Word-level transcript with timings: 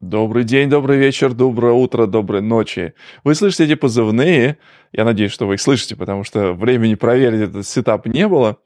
Добрый 0.00 0.44
день, 0.44 0.70
добрый 0.70 0.96
вечер, 0.96 1.34
доброе 1.34 1.74
утро, 1.74 2.06
доброй 2.06 2.40
ночи. 2.40 2.94
Вы 3.22 3.34
слышите 3.34 3.64
эти 3.64 3.74
позывные? 3.74 4.56
Я 4.92 5.04
надеюсь, 5.04 5.30
что 5.30 5.46
вы 5.46 5.54
их 5.54 5.60
слышите, 5.60 5.94
потому 5.94 6.24
что 6.24 6.54
времени 6.54 6.94
проверить 6.94 7.50
этот 7.50 7.66
сетап 7.66 8.06
не 8.06 8.26
было. 8.26 8.56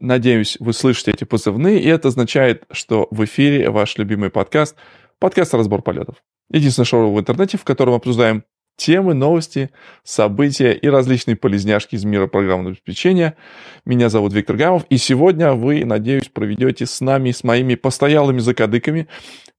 Надеюсь, 0.00 0.56
вы 0.58 0.72
слышите 0.72 1.12
эти 1.12 1.22
позывные, 1.22 1.80
и 1.80 1.86
это 1.86 2.08
означает, 2.08 2.64
что 2.72 3.06
в 3.12 3.24
эфире 3.24 3.70
ваш 3.70 3.96
любимый 3.96 4.30
подкаст, 4.30 4.74
подкаст 5.20 5.54
«Разбор 5.54 5.82
полетов». 5.82 6.16
Единственное 6.50 6.86
шоу 6.86 7.14
в 7.14 7.20
интернете, 7.20 7.58
в 7.58 7.64
котором 7.64 7.94
обсуждаем 7.94 8.42
темы, 8.76 9.14
новости, 9.14 9.70
события 10.02 10.72
и 10.72 10.88
различные 10.88 11.36
полезняшки 11.36 11.94
из 11.94 12.04
мира 12.04 12.26
программного 12.26 12.70
обеспечения. 12.70 13.36
Меня 13.84 14.08
зовут 14.08 14.32
Виктор 14.32 14.56
Гамов, 14.56 14.84
и 14.88 14.96
сегодня 14.96 15.52
вы, 15.52 15.84
надеюсь, 15.84 16.28
проведете 16.28 16.86
с 16.86 17.00
нами, 17.00 17.30
с 17.30 17.44
моими 17.44 17.74
постоялыми 17.74 18.38
закадыками, 18.38 19.08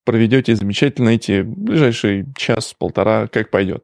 проведете 0.05 0.55
замечательно 0.55 1.09
эти 1.09 1.41
ближайшие 1.41 2.26
час-полтора, 2.36 3.27
как 3.27 3.49
пойдет. 3.49 3.84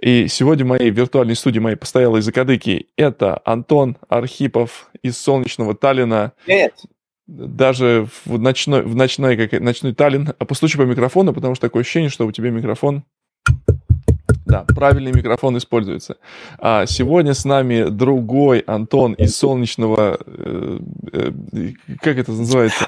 И 0.00 0.28
сегодня 0.28 0.64
в 0.64 0.68
моей 0.68 0.90
виртуальной 0.90 1.36
студии, 1.36 1.58
мои 1.58 1.74
постоялые 1.74 2.22
закадыки, 2.22 2.88
это 2.96 3.40
Антон 3.44 3.96
Архипов 4.08 4.90
из 5.02 5.16
солнечного 5.16 5.74
Таллина. 5.74 6.32
Привет. 6.44 6.74
Даже 7.26 8.06
в 8.24 8.38
ночной, 8.38 8.82
в 8.82 8.94
ночной, 8.94 9.36
как, 9.36 9.60
ночной 9.60 9.94
Таллин. 9.94 10.32
А 10.38 10.44
постучу 10.44 10.78
по 10.78 10.82
микрофону, 10.82 11.32
потому 11.32 11.54
что 11.54 11.66
такое 11.66 11.82
ощущение, 11.82 12.10
что 12.10 12.26
у 12.26 12.32
тебя 12.32 12.50
микрофон 12.50 13.04
да, 14.46 14.64
правильный 14.74 15.12
микрофон 15.12 15.58
используется. 15.58 16.16
А 16.58 16.86
сегодня 16.86 17.34
с 17.34 17.44
нами 17.44 17.88
другой 17.90 18.60
Антон 18.60 19.12
из 19.14 19.36
солнечного... 19.36 20.18
Э, 20.24 20.78
э, 21.12 21.72
как 22.00 22.16
это 22.16 22.30
называется? 22.30 22.86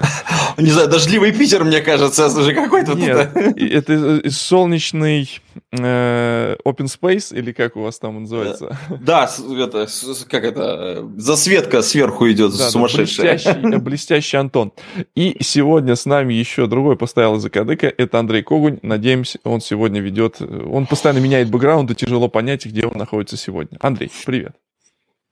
Не 0.57 0.71
знаю, 0.71 0.89
дождливый 0.89 1.33
Питер, 1.33 1.65
мне 1.65 1.81
кажется, 1.81 2.27
уже 2.27 2.53
какой-то... 2.53 2.93
Нет, 2.93 3.35
это 3.35 4.17
из 4.23 4.37
солнечный 4.37 5.29
open 5.71 6.87
space, 6.87 7.35
или 7.37 7.51
как 7.51 7.75
у 7.75 7.81
вас 7.81 7.99
там 7.99 8.21
называется? 8.21 8.77
Да, 9.01 9.29
это, 9.39 9.87
как 10.29 10.43
это, 10.45 11.05
засветка 11.17 11.81
сверху 11.81 12.29
идет 12.31 12.57
да, 12.57 12.69
сумасшедшая. 12.69 13.33
Блестящий, 13.33 13.77
блестящий 13.77 14.37
Антон. 14.37 14.71
И 15.13 15.37
сегодня 15.41 15.95
с 15.95 16.05
нами 16.05 16.33
еще 16.33 16.67
другой 16.67 16.95
постоялый 16.95 17.39
закадыка, 17.39 17.93
это 17.97 18.19
Андрей 18.19 18.43
Когунь. 18.43 18.79
Надеемся, 18.81 19.39
он 19.43 19.59
сегодня 19.59 19.99
ведет... 19.99 20.41
Он 20.41 20.85
постоянно 20.85 21.19
меняет 21.19 21.49
нет 21.49 21.51
бэкграунда, 21.51 21.95
тяжело 21.95 22.29
понять, 22.29 22.65
где 22.65 22.85
он 22.85 22.97
находится 22.97 23.37
сегодня. 23.37 23.77
Андрей, 23.81 24.11
привет. 24.25 24.55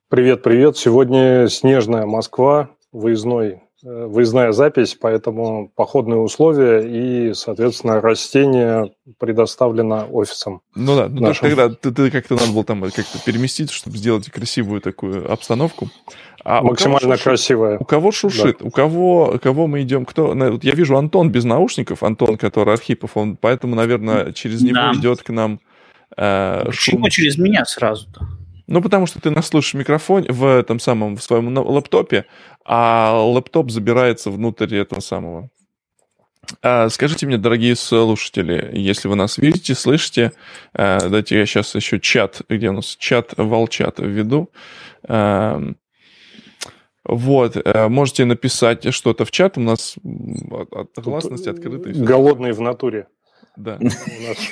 Привет, 0.09 0.43
привет. 0.43 0.77
Сегодня 0.77 1.47
снежная 1.47 2.05
Москва, 2.05 2.71
выездной, 2.91 3.47
э, 3.49 3.59
выездная 4.07 4.51
запись, 4.51 4.97
поэтому 4.99 5.71
походные 5.75 6.19
условия 6.19 6.81
и, 6.81 7.33
соответственно, 7.33 8.01
растение 8.01 8.91
предоставлено 9.19 10.07
офисом. 10.11 10.61
Ну 10.75 10.95
да, 10.95 11.07
ну 11.07 11.21
нашим. 11.21 11.49
тогда 11.49 11.69
ты, 11.69 11.91
ты 11.91 12.11
как-то 12.11 12.35
надо 12.35 12.51
было 12.51 12.63
там 12.63 12.81
как-то 12.81 13.19
переместить, 13.25 13.71
чтобы 13.71 13.97
сделать 13.97 14.29
красивую 14.29 14.81
такую 14.81 15.31
обстановку. 15.31 15.89
А 16.43 16.61
Максимально 16.61 17.17
красивая. 17.17 17.77
У 17.79 17.85
кого 17.85 18.11
шуршит? 18.11 18.57
Да. 18.59 18.65
У 18.65 18.71
кого, 18.71 19.33
у 19.35 19.39
кого 19.39 19.67
мы 19.67 19.81
идем? 19.81 20.05
Кто? 20.05 20.33
Я 20.61 20.71
вижу 20.73 20.97
Антон 20.97 21.29
без 21.29 21.43
наушников, 21.43 22.03
Антон, 22.03 22.37
который 22.37 22.73
Архипов, 22.73 23.17
он 23.17 23.35
поэтому, 23.35 23.75
наверное, 23.75 24.31
через 24.31 24.61
него 24.61 24.75
да. 24.75 24.91
идет 24.93 25.23
к 25.23 25.29
нам 25.29 25.59
Э, 26.15 26.63
Почему 26.65 27.03
шум. 27.03 27.09
через 27.09 27.37
меня 27.37 27.65
сразу-то? 27.65 28.27
Ну, 28.67 28.81
потому 28.81 29.05
что 29.05 29.21
ты 29.21 29.29
нас 29.29 29.47
слушаешь 29.47 29.73
в 29.73 29.77
микрофоне, 29.77 30.29
в 30.29 30.45
этом 30.45 30.79
самом, 30.79 31.15
в 31.15 31.23
своем 31.23 31.57
лэптопе, 31.57 32.25
а 32.67 33.23
лэптоп 33.23 33.71
забирается 33.71 34.29
внутрь 34.29 34.75
этого 34.75 34.99
самого. 34.99 35.49
А, 36.61 36.89
скажите 36.89 37.25
мне, 37.25 37.37
дорогие 37.37 37.75
слушатели, 37.75 38.69
если 38.73 39.07
вы 39.07 39.15
нас 39.15 39.37
видите, 39.37 39.73
слышите, 39.73 40.33
а, 40.73 41.07
дайте 41.07 41.37
я 41.37 41.45
сейчас 41.45 41.75
еще 41.75 41.99
чат, 41.99 42.41
где 42.49 42.69
у 42.69 42.73
нас 42.73 42.95
чат, 42.99 43.33
волчат 43.37 43.99
введу. 43.99 44.49
А, 45.03 45.61
вот, 47.05 47.55
можете 47.87 48.25
написать 48.25 48.93
что-то 48.93 49.23
в 49.23 49.31
чат, 49.31 49.57
у 49.57 49.61
нас 49.61 49.95
от 50.71 50.91
гласности 50.97 51.47
открыты. 51.47 51.93
Голодные 51.93 52.51
в 52.51 52.59
натуре. 52.59 53.07
Да. 53.57 53.79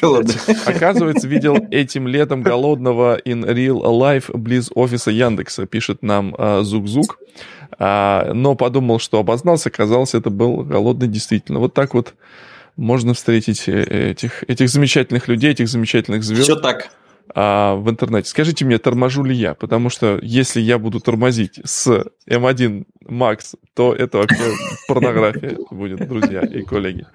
Оказывается, 0.66 1.28
видел 1.28 1.58
этим 1.70 2.08
летом 2.08 2.42
голодного 2.42 3.20
in 3.20 3.46
real 3.46 3.82
life 3.84 4.36
близ 4.36 4.72
офиса 4.74 5.12
Яндекса, 5.12 5.68
пишет 5.68 6.02
нам 6.02 6.34
а, 6.38 6.64
Зук-Зук. 6.64 7.20
А, 7.78 8.32
но 8.34 8.56
подумал, 8.56 8.98
что 8.98 9.20
обознался, 9.20 9.70
оказалось, 9.70 10.16
это 10.16 10.32
был 10.32 10.64
голодный 10.64 11.08
действительно. 11.08 11.60
Вот 11.60 11.76
так 11.76 11.94
вот 11.94 12.16
можно 12.78 13.14
встретить 13.14 13.70
э, 13.70 14.12
этих, 14.12 14.44
этих 14.48 14.70
замечательных 14.70 15.28
людей, 15.28 15.52
этих 15.52 15.68
замечательных 15.70 16.24
звезд. 16.24 16.44
Все 16.44 16.56
так 16.56 16.90
а, 17.34 17.76
в 17.76 17.90
интернете. 17.90 18.30
Скажите 18.30 18.66
мне, 18.66 18.78
торможу 18.78 19.24
ли 19.24 19.36
я? 19.36 19.56
Потому 19.56 19.90
что 19.90 20.20
если 20.22 20.62
я 20.62 20.78
буду 20.78 21.00
тормозить 21.00 21.60
с 21.64 22.06
M1 22.30 22.86
Max, 23.08 23.56
то 23.74 23.94
это 23.94 24.20
вообще 24.20 24.52
порнография 24.88 25.58
будет, 25.72 26.08
друзья 26.08 26.42
и 26.42 26.62
коллеги. 26.62 27.06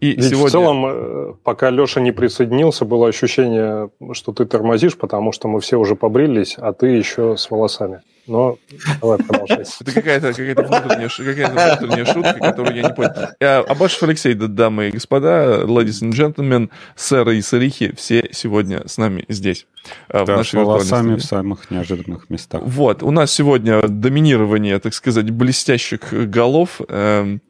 И 0.00 0.12
Ведь 0.12 0.24
сегодня... 0.24 0.48
в 0.48 0.50
целом, 0.50 0.86
э, 0.86 1.34
пока 1.44 1.70
Леша 1.70 2.00
не 2.00 2.12
присоединился, 2.12 2.84
было 2.84 3.08
ощущение, 3.08 3.90
что 4.12 4.32
ты 4.32 4.44
тормозишь, 4.44 4.96
потому 4.96 5.32
что 5.32 5.48
мы 5.48 5.60
все 5.60 5.78
уже 5.78 5.94
побрились, 5.94 6.56
а 6.58 6.72
ты 6.72 6.88
еще 6.88 7.36
с 7.36 7.50
волосами. 7.50 8.02
Но 8.30 8.58
давай 9.00 9.18
продолжай. 9.18 9.64
Это 9.80 9.92
какая-то 9.92 10.32
какая 10.32 10.54
внутренняя, 10.54 11.08
какая 11.08 11.78
внутренняя 11.78 12.04
шутка, 12.04 12.34
которую 12.34 12.76
я 12.76 12.82
не 12.84 12.94
понял. 12.94 13.10
Абашев 13.68 14.04
Алексей, 14.04 14.34
дамы 14.34 14.88
и 14.88 14.90
господа, 14.92 15.64
ladies 15.64 16.00
and 16.02 16.12
gentlemen, 16.12 16.70
сэры 16.94 17.38
и 17.38 17.42
сырихи, 17.42 17.92
все 17.96 18.28
сегодня 18.30 18.86
с 18.86 18.98
нами 18.98 19.24
здесь. 19.28 19.66
Э, 20.08 20.24
да, 20.24 20.44
с 20.44 20.52
волосами 20.52 21.16
в 21.16 21.24
самых 21.24 21.72
неожиданных 21.72 22.30
местах. 22.30 22.62
Вот, 22.64 23.02
у 23.02 23.10
нас 23.10 23.32
сегодня 23.32 23.82
доминирование, 23.82 24.78
так 24.78 24.94
сказать, 24.94 25.30
блестящих 25.30 26.12
голов 26.12 26.80
эм, 26.88 27.40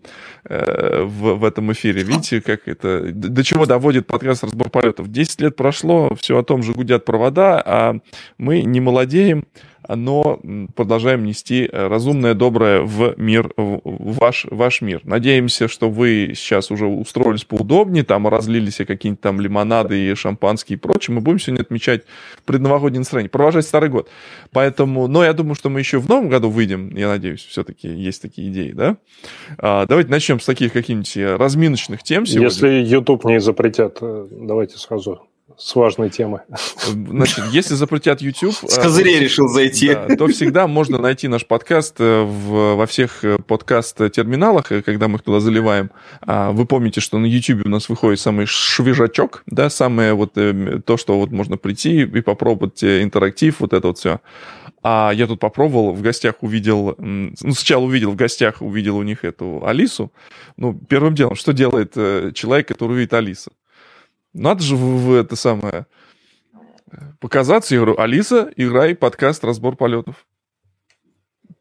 э, 0.44 1.02
в, 1.02 1.34
в 1.34 1.44
этом 1.44 1.72
эфире. 1.72 2.04
Видите, 2.04 2.40
как 2.40 2.68
это... 2.68 3.02
До 3.12 3.44
чего 3.44 3.66
доводит 3.66 4.06
подкаст 4.06 4.44
«Разбор 4.44 4.70
полетов». 4.70 5.08
Десять 5.08 5.40
лет 5.40 5.56
прошло, 5.56 6.14
все 6.14 6.38
о 6.38 6.42
том 6.42 6.62
же 6.62 6.72
гудят 6.72 7.04
провода, 7.04 7.62
а 7.64 7.96
мы 8.38 8.62
не 8.62 8.80
молодеем, 8.80 9.44
но 9.88 10.40
продолжаем 10.74 11.24
нести 11.24 11.68
э, 11.70 11.86
разумное, 11.88 12.34
доброе 12.34 12.80
в 12.82 13.14
мир, 13.16 13.52
в 13.56 13.80
ваш, 13.84 14.46
ваш 14.50 14.80
мир. 14.80 15.00
Надеемся, 15.04 15.68
что 15.68 15.90
вы 15.90 16.32
сейчас 16.34 16.70
уже 16.70 16.86
устроились 16.86 17.44
поудобнее, 17.44 18.04
там 18.04 18.28
разлили 18.28 18.70
себе 18.70 18.86
какие-нибудь 18.86 19.20
там 19.20 19.40
лимонады 19.40 19.98
и 19.98 20.14
шампанские 20.14 20.76
и 20.76 20.80
прочее. 20.80 21.14
Мы 21.14 21.20
будем 21.20 21.38
сегодня 21.38 21.62
отмечать 21.62 22.02
предновогоднее 22.44 23.00
настроение, 23.00 23.30
провожать 23.30 23.66
старый 23.66 23.88
год. 23.88 24.08
Поэтому, 24.52 25.06
но 25.06 25.24
я 25.24 25.32
думаю, 25.32 25.54
что 25.54 25.70
мы 25.70 25.80
еще 25.80 25.98
в 25.98 26.08
новом 26.08 26.28
году 26.28 26.50
выйдем, 26.50 26.94
я 26.96 27.08
надеюсь, 27.08 27.44
все-таки 27.44 27.88
есть 27.88 28.22
такие 28.22 28.48
идеи, 28.48 28.72
да? 28.72 28.96
А, 29.58 29.86
давайте 29.86 30.10
начнем 30.10 30.40
с 30.40 30.44
таких 30.44 30.72
каких-нибудь 30.72 31.16
э, 31.16 31.36
разминочных 31.36 32.02
тем 32.02 32.26
сегодня. 32.26 32.48
Если 32.48 32.68
YouTube 32.68 33.24
не 33.24 33.40
запретят, 33.40 33.98
э, 34.00 34.28
давайте 34.30 34.78
сразу 34.78 35.29
с 35.56 35.74
важной 35.74 36.10
темы. 36.10 36.42
Значит, 36.86 37.44
если 37.52 37.74
запретят 37.74 38.20
YouTube... 38.20 38.54
С 38.54 38.78
козырей 38.78 39.16
э, 39.16 39.20
решил 39.20 39.48
зайти. 39.48 39.94
Да, 39.94 40.16
то 40.16 40.26
всегда 40.28 40.66
можно 40.66 40.98
найти 40.98 41.28
наш 41.28 41.46
подкаст 41.46 41.96
э, 41.98 42.22
в, 42.22 42.76
во 42.76 42.86
всех 42.86 43.24
э, 43.24 43.38
подкаст-терминалах, 43.38 44.68
когда 44.84 45.08
мы 45.08 45.16
их 45.16 45.22
туда 45.22 45.40
заливаем. 45.40 45.90
А 46.22 46.52
вы 46.52 46.66
помните, 46.66 47.00
что 47.00 47.18
на 47.18 47.26
YouTube 47.26 47.66
у 47.66 47.68
нас 47.68 47.88
выходит 47.88 48.20
самый 48.20 48.46
свежачок, 48.46 49.42
да, 49.46 49.70
самое 49.70 50.14
вот 50.14 50.34
то, 50.34 50.96
что 50.96 51.18
вот 51.18 51.30
можно 51.30 51.56
прийти 51.56 52.02
и 52.02 52.20
попробовать 52.20 52.82
интерактив, 52.82 53.60
вот 53.60 53.72
это 53.72 53.88
вот 53.88 53.98
все. 53.98 54.20
А 54.82 55.12
я 55.14 55.26
тут 55.26 55.40
попробовал, 55.40 55.92
в 55.92 56.00
гостях 56.00 56.36
увидел, 56.40 56.94
ну, 56.98 57.32
сначала 57.36 57.84
увидел 57.84 58.12
в 58.12 58.16
гостях, 58.16 58.62
увидел 58.62 58.96
у 58.96 59.02
них 59.02 59.24
эту 59.24 59.62
Алису. 59.66 60.10
Ну, 60.56 60.74
первым 60.88 61.14
делом, 61.14 61.34
что 61.34 61.52
делает 61.52 61.92
человек, 62.34 62.68
который 62.68 62.92
увидит 62.92 63.12
Алису? 63.12 63.50
Надо 64.32 64.62
же 64.62 64.76
в, 64.76 65.06
в 65.06 65.14
это 65.14 65.36
самое 65.36 65.86
показаться. 67.20 67.74
Я 67.74 67.80
говорю, 67.80 68.00
Алиса, 68.00 68.50
играй 68.56 68.94
подкаст 68.94 69.44
«Разбор 69.44 69.76
полетов». 69.76 70.26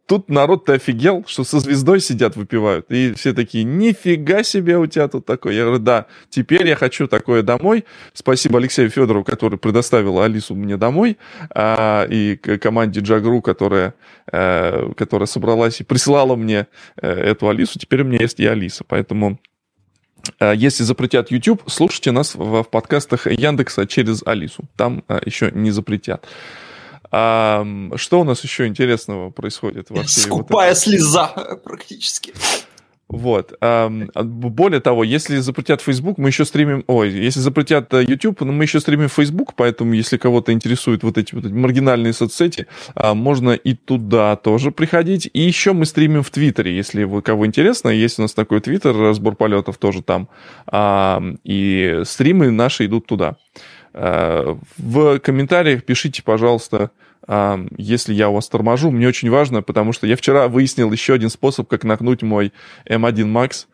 Тут 0.08 0.28
народ-то 0.28 0.74
офигел, 0.74 1.24
что 1.28 1.44
со 1.44 1.60
звездой 1.60 2.00
сидят, 2.00 2.36
выпивают. 2.36 2.90
И 2.90 3.14
все 3.14 3.32
такие, 3.32 3.64
нифига 3.64 4.42
себе 4.42 4.80
у 4.80 4.88
тебя 4.88 5.08
тут 5.08 5.28
такое. 5.28 5.54
Я 5.54 5.66
говорю, 5.66 5.78
да, 5.78 6.08
теперь 6.32 6.68
я 6.68 6.76
хочу 6.76 7.08
такое 7.08 7.44
домой. 7.44 7.86
Спасибо 8.14 8.58
Алексею 8.58 8.90
Федорову, 8.90 9.24
который 9.24 9.60
предоставил 9.60 10.20
Алису 10.20 10.56
мне 10.56 10.78
домой, 10.78 11.20
а, 11.52 12.08
и 12.10 12.38
команде 12.38 13.02
Джагру, 13.02 13.44
которая, 13.44 13.94
а, 14.32 14.92
которая 14.94 15.28
собралась 15.28 15.80
и 15.80 15.84
прислала 15.84 16.36
мне 16.36 16.66
а, 17.00 17.08
эту 17.08 17.48
Алису. 17.48 17.78
Теперь 17.78 18.02
у 18.02 18.06
меня 18.06 18.18
есть 18.22 18.40
и 18.40 18.48
Алиса. 18.48 18.84
Поэтому 18.88 19.38
Э, 19.38 19.59
если 20.40 20.84
запретят 20.84 21.31
YouTube, 21.31 21.64
слушайте 21.68 22.12
нас 22.12 22.36
в, 22.36 22.64
в 22.64 22.70
подкастах 22.70 23.28
Яндекса 23.28 23.86
через 23.88 24.22
Алису. 24.26 24.64
Там 24.76 25.04
а, 25.08 25.20
еще 25.26 25.52
не 25.52 25.72
запретят. 25.72 26.26
А, 27.12 27.66
что 27.96 28.22
у 28.22 28.24
нас 28.24 28.44
еще 28.44 28.68
интересного 28.68 29.31
происходит 29.31 29.90
во 29.90 30.04
всей 30.04 30.22
Скупая 30.22 30.70
вот 30.70 30.78
слеза 30.78 31.28
практически. 31.64 32.34
Вот. 33.10 33.58
Более 33.60 34.80
того, 34.82 35.04
если 35.04 35.38
запретят 35.38 35.82
Facebook, 35.82 36.20
мы 36.20 36.30
еще 36.30 36.46
стримим... 36.46 36.84
Ой, 36.86 37.10
если 37.10 37.40
запретят 37.40 37.92
э, 37.94 38.04
YouTube, 38.08 38.42
мы 38.42 38.64
еще 38.64 38.80
стримим 38.80 39.10
Facebook, 39.10 39.56
поэтому 39.56 39.94
если 39.94 40.18
кого-то 40.18 40.54
интересуют 40.54 41.02
вот 41.02 41.18
эти 41.18 41.34
вот 41.34 41.46
эти 41.46 41.52
маргинальные 41.52 42.14
соцсети, 42.14 42.68
а, 42.94 43.16
можно 43.16 43.52
и 43.52 43.74
туда 43.74 44.36
тоже 44.36 44.70
приходить. 44.70 45.28
И 45.34 45.42
еще 45.42 45.74
мы 45.74 45.86
стримим 45.86 46.22
в 46.22 46.30
Твиттере, 46.30 46.76
если 46.76 47.04
вы 47.04 47.24
кого 47.24 47.48
интересно. 47.48 47.90
Есть 47.90 48.20
у 48.20 48.22
нас 48.22 48.34
такой 48.34 48.62
Твиттер, 48.62 48.96
разбор 48.96 49.36
полетов 49.36 49.78
тоже 49.80 50.04
там. 50.04 50.30
И 51.44 52.02
стримы 52.04 52.52
наши 52.52 52.86
идут 52.86 53.08
туда. 53.08 53.38
Э, 53.94 54.56
в 54.78 55.20
комментариях 55.20 55.84
пишите, 55.84 56.22
пожалуйста, 56.24 56.92
если 57.27 58.13
я 58.13 58.30
вас 58.30 58.50
торможу. 58.50 58.92
Мне 58.92 59.07
очень 59.07 59.30
важно, 59.30 59.62
потому 59.62 59.94
что 59.94 60.07
я 60.07 60.16
вчера 60.16 60.48
выяснил 60.48 60.92
еще 60.92 61.13
один 61.13 61.30
способ, 61.30 61.68
как 61.68 61.83
нагнуть 61.83 62.21
мой 62.21 62.54
M1 62.88 63.25
Max. 63.25 63.68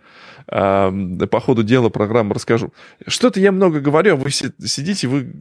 По 0.48 1.40
ходу 1.40 1.64
дела 1.64 1.90
программы 1.90 2.36
расскажу. 2.36 2.72
Что-то 3.08 3.40
я 3.40 3.52
много 3.52 3.80
говорю, 3.80 4.14
а 4.14 4.16
вы 4.16 4.30
сидите, 4.30 5.08
вы 5.08 5.34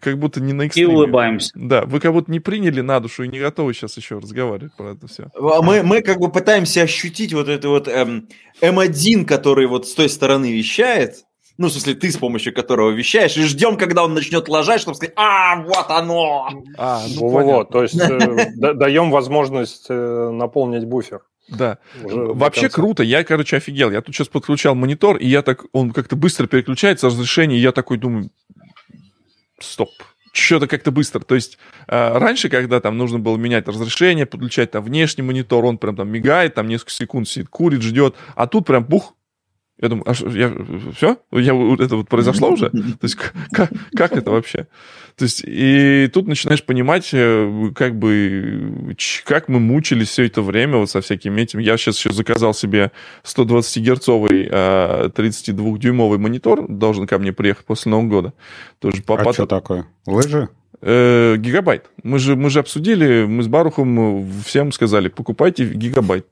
как 0.00 0.18
будто 0.18 0.40
не 0.40 0.52
на 0.52 0.66
экстриме. 0.66 0.92
И 0.92 0.94
улыбаемся. 0.94 1.50
Да, 1.54 1.84
вы 1.86 2.00
как 2.00 2.12
будто 2.12 2.30
не 2.30 2.40
приняли 2.40 2.82
на 2.82 3.00
душу 3.00 3.22
и 3.22 3.28
не 3.28 3.38
готовы 3.38 3.72
сейчас 3.72 3.96
еще 3.96 4.18
разговаривать 4.18 4.76
про 4.76 4.92
это 4.92 5.06
все. 5.06 5.30
А 5.34 5.62
мы, 5.62 5.82
мы 5.82 6.02
как 6.02 6.18
бы 6.18 6.30
пытаемся 6.30 6.82
ощутить 6.82 7.32
вот 7.32 7.48
это 7.48 7.68
вот 7.68 7.88
эм, 7.88 8.28
M1, 8.60 9.24
который 9.24 9.66
вот 9.66 9.88
с 9.88 9.94
той 9.94 10.10
стороны 10.10 10.52
вещает, 10.52 11.24
ну, 11.56 11.68
в 11.68 11.70
смысле, 11.70 11.94
ты 11.94 12.10
с 12.10 12.16
помощью 12.16 12.52
которого 12.52 12.90
вещаешь, 12.90 13.36
и 13.36 13.42
ждем, 13.42 13.76
когда 13.76 14.04
он 14.04 14.14
начнет 14.14 14.48
ложать, 14.48 14.80
чтобы 14.80 14.96
сказать, 14.96 15.14
а, 15.16 15.62
вот 15.62 15.86
оно! 15.88 16.48
А, 16.76 17.02
ну, 17.14 17.28
вот, 17.28 17.70
то 17.70 17.82
есть 17.82 17.98
э, 17.98 18.52
даем 18.74 19.10
возможность 19.10 19.86
э, 19.88 20.30
наполнить 20.30 20.84
буфер. 20.84 21.22
Да. 21.48 21.78
Вообще 22.02 22.68
круто. 22.68 23.02
Я, 23.02 23.22
короче, 23.22 23.58
офигел. 23.58 23.90
Я 23.90 24.00
тут 24.00 24.14
сейчас 24.14 24.28
подключал 24.28 24.74
монитор, 24.74 25.16
и 25.16 25.26
я 25.26 25.42
так, 25.42 25.64
он 25.72 25.92
как-то 25.92 26.16
быстро 26.16 26.46
переключается, 26.46 27.06
разрешение, 27.06 27.58
и 27.58 27.62
я 27.62 27.70
такой 27.70 27.98
думаю, 27.98 28.30
стоп, 29.60 29.90
что-то 30.32 30.66
как-то 30.66 30.90
быстро. 30.90 31.20
То 31.20 31.34
есть 31.34 31.58
э, 31.86 32.18
раньше, 32.18 32.48
когда 32.48 32.80
там 32.80 32.98
нужно 32.98 33.18
было 33.18 33.36
менять 33.36 33.68
разрешение, 33.68 34.26
подключать 34.26 34.72
там 34.72 34.82
внешний 34.82 35.22
монитор, 35.22 35.64
он 35.64 35.78
прям 35.78 35.96
там 35.96 36.08
мигает, 36.08 36.54
там 36.54 36.66
несколько 36.66 36.92
секунд 36.92 37.28
сидит, 37.28 37.48
курит, 37.48 37.82
ждет, 37.82 38.16
а 38.34 38.46
тут 38.46 38.66
прям 38.66 38.84
бух, 38.84 39.14
я 39.80 39.88
думаю, 39.88 40.08
а 40.08 40.14
что, 40.14 40.28
я, 40.28 40.54
все? 40.94 41.18
Я, 41.32 41.52
это 41.78 41.96
вот 41.96 42.08
произошло 42.08 42.50
уже? 42.50 42.70
То 42.70 42.98
есть 43.02 43.16
как, 43.16 43.70
как 43.96 44.12
это 44.12 44.30
вообще? 44.30 44.68
То 45.16 45.24
есть 45.24 45.42
и 45.44 46.08
тут 46.12 46.28
начинаешь 46.28 46.64
понимать, 46.64 47.10
э, 47.12 47.70
как 47.74 47.96
бы, 47.98 48.96
как 49.24 49.48
мы 49.48 49.60
мучились 49.60 50.08
все 50.08 50.26
это 50.26 50.42
время 50.42 50.78
вот 50.78 50.90
со 50.90 51.00
всякими 51.00 51.40
этим. 51.40 51.58
Я 51.58 51.76
сейчас 51.76 51.98
еще 51.98 52.12
заказал 52.12 52.54
себе 52.54 52.92
120-герцовый 53.24 54.48
32-дюймовый 55.10 56.18
а, 56.18 56.20
монитор, 56.20 56.66
должен 56.68 57.06
ко 57.06 57.18
мне 57.18 57.32
приехать 57.32 57.66
после 57.66 57.90
Нового 57.90 58.08
года. 58.08 58.32
Тоже 58.78 59.02
по, 59.02 59.20
а 59.20 59.32
что 59.32 59.46
такое? 59.46 59.86
Лыжи? 60.06 60.48
Э, 60.86 61.36
гигабайт. 61.38 61.86
Мы 62.02 62.18
же, 62.18 62.36
мы 62.36 62.50
же 62.50 62.58
обсудили, 62.58 63.24
мы 63.24 63.42
с 63.42 63.46
Барухом 63.46 64.30
всем 64.44 64.70
сказали, 64.70 65.08
покупайте 65.08 65.64
гигабайт. 65.64 66.26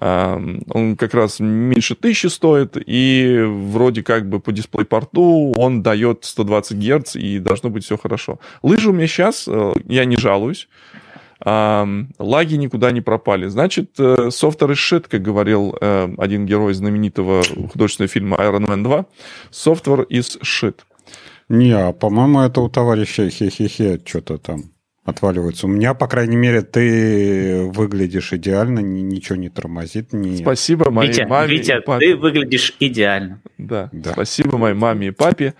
Он 0.00 0.96
как 0.98 1.14
раз 1.14 1.38
меньше 1.38 1.94
тысячи 1.94 2.26
стоит, 2.26 2.76
и 2.84 3.44
вроде 3.46 4.02
как 4.02 4.28
бы 4.28 4.40
по 4.40 4.50
дисплей-порту 4.50 5.52
он 5.56 5.82
дает 5.82 6.24
120 6.24 6.78
Гц, 6.78 7.14
и 7.14 7.38
должно 7.38 7.70
быть 7.70 7.84
все 7.84 7.96
хорошо. 7.96 8.40
Лыжи 8.62 8.88
у 8.88 8.92
меня 8.92 9.06
сейчас, 9.06 9.46
э, 9.46 9.72
я 9.86 10.04
не 10.04 10.16
жалуюсь, 10.16 10.68
лаги 11.44 12.54
никуда 12.54 12.90
не 12.90 13.02
пропали. 13.02 13.46
Значит, 13.48 13.90
э, 13.98 14.30
is 14.30 14.74
shit, 14.74 15.06
как 15.08 15.22
говорил 15.22 15.76
э, 15.80 16.08
один 16.18 16.46
герой 16.46 16.74
знаменитого 16.74 17.42
художественного 17.72 18.08
фильма 18.08 18.36
Iron 18.38 18.66
Man 18.66 18.82
2. 18.82 19.06
Software 19.52 20.06
is 20.08 20.40
shit. 20.42 20.80
Не, 21.48 21.72
а, 21.72 21.92
по-моему, 21.92 22.40
это 22.40 22.60
у 22.60 22.68
товарища 22.68 23.28
хе-хе-хе 23.28 24.00
что-то 24.04 24.38
там 24.38 24.72
отваливаются. 25.04 25.66
У 25.66 25.70
меня, 25.70 25.94
по 25.94 26.06
крайней 26.06 26.36
мере, 26.36 26.62
ты 26.62 27.64
выглядишь 27.64 28.32
идеально, 28.32 28.80
ничего 28.80 29.36
не 29.36 29.48
тормозит. 29.48 30.12
Не... 30.12 30.36
Спасибо 30.36 30.90
моей 30.90 31.10
Витя, 31.10 31.26
маме 31.26 31.56
Витя, 31.56 31.78
и 31.78 31.84
папе. 31.84 32.06
ты 32.06 32.16
выглядишь 32.16 32.76
идеально. 32.78 33.40
Да. 33.58 33.88
да, 33.92 34.12
спасибо 34.12 34.58
моей 34.58 34.76
маме 34.76 35.08
и 35.08 35.10
папе. 35.10 35.54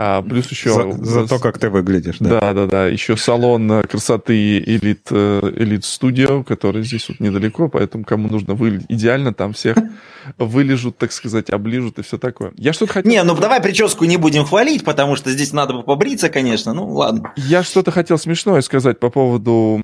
А, 0.00 0.22
плюс 0.22 0.48
еще... 0.48 0.92
За, 0.92 1.04
за 1.04 1.26
то, 1.26 1.40
как 1.40 1.58
ты 1.58 1.70
выглядишь, 1.70 2.18
да? 2.20 2.38
Да, 2.38 2.54
да, 2.54 2.66
да. 2.66 2.86
Еще 2.86 3.16
салон 3.16 3.82
красоты 3.82 4.60
Elite, 4.60 5.10
Elite 5.10 5.80
Studio, 5.80 6.44
который 6.44 6.84
здесь 6.84 7.08
вот 7.08 7.18
недалеко, 7.18 7.68
поэтому 7.68 8.04
кому 8.04 8.28
нужно 8.28 8.54
выглядеть 8.54 8.86
идеально, 8.88 9.34
там 9.34 9.54
всех 9.54 9.76
вылежут, 10.38 10.98
так 10.98 11.10
сказать, 11.10 11.50
оближут 11.50 11.98
и 11.98 12.02
все 12.02 12.16
такое. 12.16 12.52
Я 12.56 12.72
что-то 12.72 12.92
хотел... 12.92 13.10
Не, 13.10 13.24
ну 13.24 13.34
давай 13.34 13.60
прическу 13.60 14.04
не 14.04 14.18
будем 14.18 14.44
хвалить, 14.44 14.84
потому 14.84 15.16
что 15.16 15.32
здесь 15.32 15.52
надо 15.52 15.74
бы 15.74 15.82
побриться, 15.82 16.28
конечно, 16.28 16.72
ну 16.72 16.88
ладно. 16.92 17.32
Я 17.36 17.64
что-то 17.64 17.90
хотел 17.90 18.18
смешное 18.18 18.60
сказать 18.60 19.00
по 19.00 19.10
поводу 19.10 19.82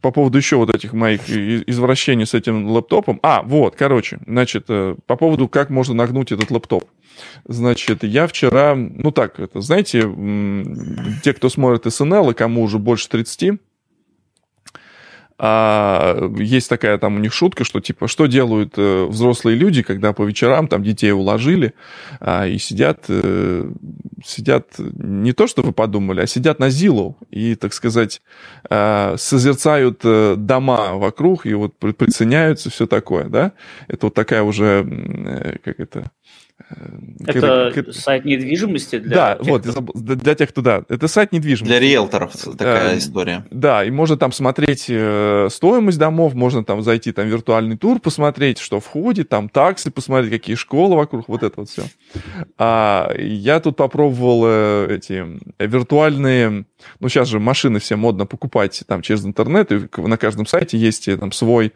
по 0.00 0.10
поводу 0.10 0.38
еще 0.38 0.56
вот 0.56 0.74
этих 0.74 0.92
моих 0.92 1.28
извращений 1.28 2.26
с 2.26 2.34
этим 2.34 2.68
лэптопом. 2.70 3.20
А, 3.22 3.42
вот, 3.42 3.76
короче, 3.76 4.18
значит, 4.26 4.66
э, 4.68 4.96
по 5.06 5.16
поводу, 5.16 5.48
как 5.48 5.70
можно 5.70 5.94
нагнуть 5.94 6.32
этот 6.32 6.50
лэптоп. 6.50 6.84
Значит, 7.46 8.04
я 8.04 8.26
вчера, 8.26 8.74
ну 8.74 9.10
так, 9.10 9.40
это, 9.40 9.60
знаете, 9.60 10.00
те, 11.22 11.34
кто 11.34 11.48
смотрит 11.48 11.92
СНЛ, 11.92 12.30
и 12.30 12.34
кому 12.34 12.62
уже 12.62 12.78
больше 12.78 13.08
30, 13.08 13.60
а, 15.42 16.30
есть 16.36 16.68
такая 16.68 16.98
там 16.98 17.16
у 17.16 17.18
них 17.18 17.32
шутка, 17.32 17.64
что 17.64 17.80
типа, 17.80 18.08
что 18.08 18.26
делают 18.26 18.74
э, 18.76 19.06
взрослые 19.06 19.56
люди, 19.56 19.82
когда 19.82 20.12
по 20.12 20.22
вечерам 20.22 20.68
там 20.68 20.82
детей 20.82 21.12
уложили 21.12 21.72
а, 22.20 22.46
и 22.46 22.58
сидят, 22.58 23.06
э, 23.08 23.70
сидят 24.22 24.74
не 24.78 25.32
то, 25.32 25.46
что 25.46 25.62
вы 25.62 25.72
подумали, 25.72 26.20
а 26.20 26.26
сидят 26.26 26.58
на 26.58 26.68
зилу 26.68 27.16
и, 27.30 27.54
так 27.54 27.72
сказать, 27.72 28.20
а, 28.68 29.14
созерцают 29.16 30.02
э, 30.04 30.34
дома 30.36 30.96
вокруг 30.96 31.46
и 31.46 31.54
вот 31.54 31.74
приценяются, 31.78 32.68
все 32.68 32.86
такое, 32.86 33.30
да? 33.30 33.52
Это 33.88 34.06
вот 34.06 34.14
такая 34.14 34.42
уже, 34.42 35.58
как 35.64 35.80
это, 35.80 36.10
это 37.26 37.72
к... 37.74 37.92
сайт 37.92 38.24
недвижимости 38.24 38.98
для 38.98 39.16
Да, 39.16 39.34
тех, 39.36 39.46
вот, 39.46 39.66
кто... 39.66 39.80
для 39.94 40.34
тех, 40.34 40.48
кто, 40.50 40.62
да, 40.62 40.82
это 40.88 41.08
сайт 41.08 41.32
недвижимости. 41.32 41.66
Для 41.66 41.80
риэлторов 41.80 42.32
такая 42.32 42.94
э, 42.94 42.98
история. 42.98 43.44
Да, 43.50 43.84
и 43.84 43.90
можно 43.90 44.16
там 44.16 44.32
смотреть 44.32 44.86
э, 44.88 45.48
стоимость 45.50 45.98
домов, 45.98 46.34
можно 46.34 46.64
там 46.64 46.82
зайти, 46.82 47.12
там 47.12 47.28
виртуальный 47.28 47.76
тур 47.76 48.00
посмотреть, 48.00 48.58
что 48.58 48.80
входит, 48.80 49.28
там 49.28 49.48
таксы 49.48 49.90
посмотреть, 49.90 50.30
какие 50.30 50.56
школы 50.56 50.96
вокруг, 50.96 51.28
вот 51.28 51.42
это 51.42 51.60
вот 51.60 51.68
все. 51.68 51.82
А, 52.58 53.12
я 53.18 53.60
тут 53.60 53.76
попробовал 53.76 54.42
э, 54.46 54.96
эти 54.96 55.26
виртуальные, 55.58 56.64
ну 57.00 57.08
сейчас 57.08 57.28
же 57.28 57.40
машины 57.40 57.80
все 57.80 57.96
модно 57.96 58.26
покупать 58.26 58.82
там 58.86 59.02
через 59.02 59.24
интернет, 59.24 59.72
и 59.72 59.88
на 59.96 60.16
каждом 60.16 60.46
сайте 60.46 60.78
есть 60.78 61.08
э, 61.08 61.16
там 61.16 61.32
свой 61.32 61.72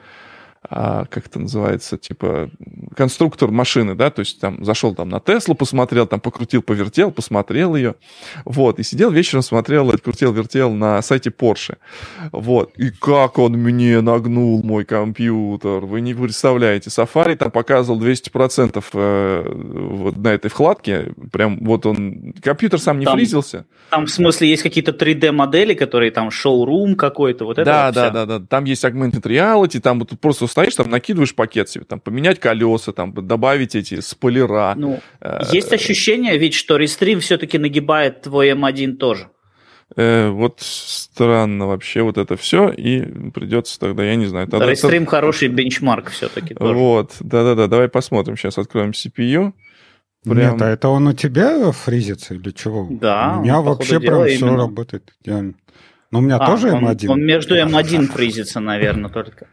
а, 0.71 1.05
как 1.07 1.27
это 1.27 1.39
называется, 1.41 1.99
типа 1.99 2.49
конструктор 2.97 3.51
машины, 3.51 3.95
да, 3.95 4.11
то 4.11 4.21
есть 4.21 4.41
там 4.41 4.65
зашел 4.65 4.95
там 4.95 5.11
на 5.11 5.21
Теслу, 5.21 5.55
посмотрел, 5.55 6.07
там 6.07 6.21
покрутил, 6.21 6.63
повертел, 6.63 7.11
посмотрел 7.11 7.77
ее, 7.77 7.97
вот, 8.47 8.79
и 8.79 8.83
сидел 8.83 9.11
вечером, 9.11 9.43
смотрел, 9.43 9.93
крутил, 9.99 10.33
вертел 10.33 10.73
на 10.73 11.03
сайте 11.03 11.29
Porsche, 11.31 11.77
вот, 12.33 12.73
и 12.79 12.91
как 12.91 13.39
он 13.39 13.53
мне 13.53 14.01
нагнул 14.01 14.63
мой 14.63 14.87
компьютер, 14.87 15.85
вы 15.85 16.01
не 16.01 16.15
представляете, 16.15 16.89
Safari 16.89 17.37
там 17.37 17.51
показывал 17.51 18.01
200% 18.01 18.83
э, 18.95 19.43
вот 19.55 20.17
на 20.17 20.29
этой 20.29 20.49
вкладке, 20.49 21.13
прям 21.31 21.59
вот 21.63 21.85
он, 21.85 22.33
компьютер 22.43 22.81
сам 22.81 22.99
не 22.99 23.05
там, 23.05 23.17
фризился. 23.17 23.67
Там 23.91 24.07
в 24.07 24.11
смысле 24.11 24.49
есть 24.49 24.63
какие-то 24.63 24.93
3D-модели, 24.93 25.75
которые 25.75 26.11
там 26.11 26.31
шоу-рум 26.31 26.97
какой-то, 26.97 27.45
вот 27.45 27.59
это 27.59 27.65
Да, 27.65 27.87
вот 27.87 27.95
да, 27.95 28.11
да, 28.11 28.27
да, 28.27 28.47
там 28.47 28.65
есть 28.65 28.83
augmented 28.85 29.23
reality, 29.23 29.81
там 29.81 29.99
вот 29.99 30.19
просто 30.21 30.47
стоишь, 30.55 30.77
там 30.77 30.89
накидываешь 30.89 31.35
пакет 31.35 31.69
себе, 31.69 31.85
там 31.85 31.99
поменять 31.99 32.39
колеса, 32.39 32.93
там 32.93 33.13
добавить 33.13 33.75
эти 33.75 33.99
спойлера. 34.01 34.75
Ну, 34.77 35.01
э, 35.21 35.41
есть 35.51 35.73
ощущение 35.73 36.39
ведь, 36.39 36.55
что 36.55 36.77
рестрим 36.77 37.19
все-таки 37.19 37.59
нагибает 37.59 38.23
твой 38.23 38.51
M1 38.51 38.93
тоже. 38.93 39.31
Э, 39.97 40.29
вот 40.29 40.61
странно 40.61 41.67
вообще 41.67 42.03
вот 42.03 42.19
это 42.19 42.37
все, 42.37 42.69
и 42.71 43.01
придется 43.31 43.81
тогда, 43.81 44.05
я 44.05 44.15
не 44.15 44.27
знаю. 44.27 44.47
Тогда 44.47 44.71
Рестрим 44.71 45.03
это... 45.03 45.11
хороший 45.11 45.49
бенчмарк 45.49 46.11
все-таки 46.11 46.55
тоже. 46.55 46.73
Вот, 46.73 47.17
да-да-да, 47.19 47.67
давай 47.67 47.89
посмотрим, 47.89 48.37
сейчас 48.37 48.57
откроем 48.57 48.91
CPU. 48.91 49.55
Прям... 50.23 50.53
Нет, 50.53 50.63
а 50.63 50.69
это 50.69 50.89
он 50.89 51.09
у 51.09 51.15
тебя 51.15 51.73
фризится 51.73 52.35
или 52.35 52.51
чего? 52.51 52.87
Да. 52.91 53.39
У 53.39 53.43
меня 53.43 53.61
вообще 53.61 53.99
прям 53.99 54.25
все 54.25 54.39
именно. 54.39 54.57
работает 54.57 55.13
идеально. 55.21 55.55
Но 56.13 56.21
у 56.21 56.23
меня 56.23 56.37
а, 56.37 56.47
тоже 56.47 56.73
он, 56.73 56.87
M1. 56.87 57.09
Он 57.09 57.27
между 57.27 57.57
M1 57.59 58.07
фризится, 58.07 58.61
наверное, 58.61 59.11
только. 59.11 59.49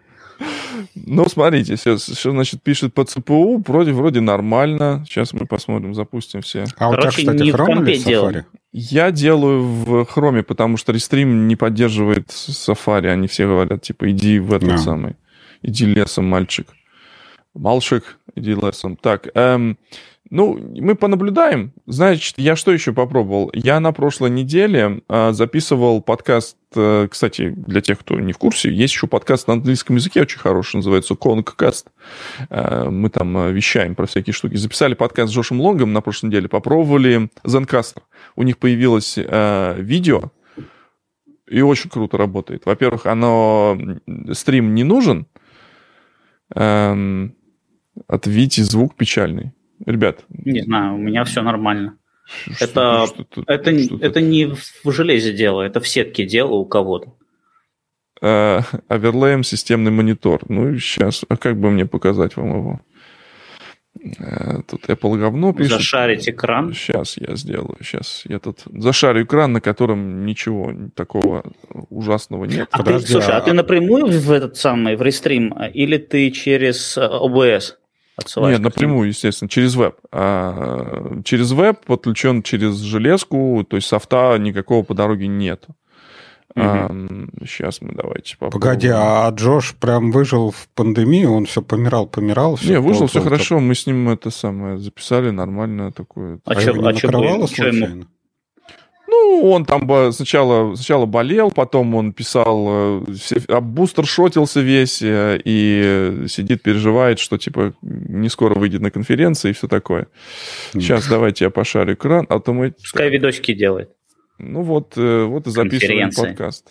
Ну, 0.96 1.26
смотрите, 1.28 1.78
сейчас, 1.78 2.06
что 2.06 2.32
значит 2.32 2.62
пишет 2.62 2.94
по 2.94 3.04
ЦПУ, 3.04 3.64
вроде 3.68 3.92
вроде 3.92 4.22
нормально. 4.22 5.04
Сейчас 5.08 5.34
мы 5.34 5.46
посмотрим, 5.46 5.94
запустим 5.94 6.42
все. 6.42 6.66
А 6.78 6.90
у 6.90 6.96
тебя, 6.96 7.10
кстати, 7.10 7.44
Chrome 7.52 7.84
или 7.84 8.04
Safari? 8.04 8.44
Я 8.72 9.12
делаю 9.12 9.62
в 9.62 10.02
Chrome, 10.04 10.44
потому 10.44 10.78
что 10.78 10.92
Restream 10.94 11.26
не 11.26 11.56
поддерживает 11.56 12.30
Safari. 12.30 13.08
Они 13.08 13.28
все 13.28 13.48
говорят, 13.48 13.82
типа, 13.82 14.10
иди 14.12 14.40
в 14.40 14.54
этот 14.54 14.74
а. 14.74 14.78
самый, 14.78 15.16
иди 15.62 15.86
лесом, 15.86 16.26
мальчик. 16.26 16.68
Мальчик. 17.54 18.18
DLSM. 18.36 18.98
Так, 19.02 19.30
эм, 19.36 19.78
ну, 20.32 20.58
мы 20.76 20.96
понаблюдаем. 20.96 21.74
Значит, 21.86 22.36
я 22.38 22.56
что 22.56 22.72
еще 22.72 22.94
попробовал? 22.94 23.52
Я 23.54 23.82
на 23.82 23.92
прошлой 23.92 24.30
неделе 24.30 25.02
э, 25.10 25.34
записывал 25.34 26.02
подкаст, 26.02 26.56
э, 26.74 27.10
кстати, 27.12 27.50
для 27.50 27.82
тех, 27.82 28.00
кто 28.00 28.18
не 28.18 28.32
в 28.32 28.38
курсе, 28.38 28.74
есть 28.74 28.94
еще 28.94 29.08
подкаст 29.08 29.50
на 29.50 29.56
английском 29.56 29.98
языке 29.98 30.22
очень 30.22 30.40
хороший, 30.40 30.78
называется 30.78 31.16
Concast. 31.16 31.88
Э, 32.50 32.90
мы 32.90 33.10
там 33.10 33.38
э, 33.38 33.52
вещаем 33.52 33.94
про 33.94 34.06
всякие 34.06 34.34
штуки. 34.34 34.56
Записали 34.56 34.94
подкаст 34.94 35.34
с 35.34 35.36
Джошем 35.36 35.60
Лонгом 35.60 35.92
на 35.92 36.00
прошлой 36.00 36.28
неделе, 36.28 36.48
попробовали 36.48 37.30
Zencaster. 37.44 38.02
У 38.38 38.44
них 38.44 38.58
появилось 38.58 39.18
видео, 39.18 40.32
и 41.46 41.62
очень 41.62 41.90
круто 41.90 42.18
работает. 42.18 42.66
Во-первых, 42.66 43.06
оно 43.06 43.78
стрим 44.32 44.76
не 44.76 44.86
нужен, 44.86 45.28
эм, 46.56 47.36
от 48.08 48.28
Вити 48.28 48.62
звук 48.62 48.96
печальный. 48.96 49.52
Ребят. 49.86 50.26
Не 50.30 50.62
знаю, 50.62 50.96
у 50.96 50.98
меня 50.98 51.24
все 51.24 51.42
нормально. 51.42 51.98
Что, 52.52 52.64
это, 52.64 53.08
что 53.08 53.44
это, 53.48 53.72
это 53.72 54.22
не 54.22 54.46
в 54.46 54.92
железе 54.92 55.34
дело, 55.34 55.62
это 55.62 55.80
в 55.80 55.88
сетке 55.88 56.26
дело 56.26 56.54
у 56.54 56.66
кого-то. 56.66 57.14
Uh, 58.22 58.64
оверлеем 58.88 59.44
системный 59.44 59.90
монитор. 59.90 60.42
Ну, 60.48 60.78
сейчас, 60.78 61.26
а 61.28 61.38
как 61.38 61.60
бы 61.60 61.72
мне 61.72 61.88
показать 61.88 62.38
вам 62.38 62.50
его? 62.50 62.82
Uh, 64.00 64.62
тут 64.70 64.86
Apple 64.86 65.18
говно 65.18 65.54
пишет. 65.54 65.74
Зашарить 65.74 66.30
экран. 66.30 66.72
Сейчас 66.74 67.18
я 67.18 67.36
сделаю. 67.36 67.78
Сейчас 67.82 68.22
я 68.26 68.38
тут 68.38 68.60
зашарю 68.66 69.24
экран, 69.24 69.54
на 69.54 69.62
котором 69.62 70.24
ничего 70.24 70.72
такого 70.96 71.44
ужасного 71.90 72.46
нет. 72.46 72.68
А 72.72 72.78
Подожди, 72.78 73.08
ты, 73.08 73.14
слушай, 73.14 73.34
а... 73.34 73.38
а 73.38 73.42
ты 73.42 73.54
напрямую 73.54 74.08
в 74.08 74.32
этот 74.32 74.56
самый, 74.56 74.96
в 74.96 75.02
рестрим, 75.02 75.54
или 75.74 75.98
ты 75.98 76.30
через 76.30 77.00
OBS? 77.00 77.74
Отсылаешь 78.18 78.58
Нет, 78.58 78.64
напрямую, 78.64 79.08
естественно, 79.10 79.50
через 79.50 79.76
веб. 79.76 79.96
А, 80.12 81.22
через 81.24 81.52
веб 81.52 81.86
подключен 81.86 82.44
через 82.44 82.78
железку, 82.78 83.66
то 83.68 83.78
есть 83.78 83.88
софта 83.88 84.38
никакого 84.38 84.84
по 84.84 84.94
дороге 84.94 85.28
нет. 85.28 85.66
Угу. 86.56 86.66
А, 86.66 86.90
сейчас 87.46 87.82
мы 87.82 87.94
давайте 87.94 88.38
попробуем. 88.38 88.62
Погоди, 88.62 88.90
а 88.94 89.30
Джош 89.30 89.76
прям 89.76 90.12
выжил 90.12 90.52
в 90.52 90.68
пандемию, 90.76 91.32
он 91.32 91.46
все 91.46 91.62
помирал, 91.62 92.08
помирал. 92.08 92.58
Все 92.58 92.74
Не, 92.74 92.80
выжил, 92.80 93.08
все 93.08 93.22
хорошо, 93.22 93.60
мы 93.60 93.74
с 93.74 93.88
ним 93.88 94.10
это 94.10 94.30
самое 94.30 94.78
записали 94.78 95.30
нормально 95.30 95.92
такое. 95.92 96.40
А, 96.46 96.52
а, 96.52 96.60
что, 96.60 96.88
а 96.88 96.94
что 96.94 97.48
случайно? 97.48 97.86
Ему? 97.86 98.04
Ну, 99.12 99.52
он 99.52 99.66
там 99.66 100.14
сначала, 100.14 100.74
сначала 100.76 101.06
болел, 101.06 101.52
потом 101.52 101.96
он 101.96 102.14
писал, 102.14 103.04
э, 103.04 103.60
бустер 103.60 104.06
шотился 104.06 104.62
весь 104.62 105.02
э, 105.02 105.38
и 105.44 106.26
сидит, 106.30 106.64
переживает, 106.64 107.20
что, 107.20 107.38
типа, 107.38 107.74
не 107.82 108.30
скоро 108.30 108.58
выйдет 108.58 108.80
на 108.80 108.90
конференции 108.90 109.50
и 109.50 109.54
все 109.54 109.68
такое. 109.68 110.08
Сейчас 110.72 111.08
давайте 111.10 111.44
я 111.44 111.50
пошарю 111.50 111.96
экран. 111.96 112.26
А 112.30 112.40
то 112.40 112.54
мы... 112.54 112.72
Пускай 112.72 113.10
видосики 113.10 113.54
делает. 113.54 113.92
Ну 114.40 114.62
вот, 114.62 114.94
э, 114.96 115.24
вот 115.26 115.46
и 115.46 115.50
записываем 115.50 116.12
подкаст. 116.12 116.70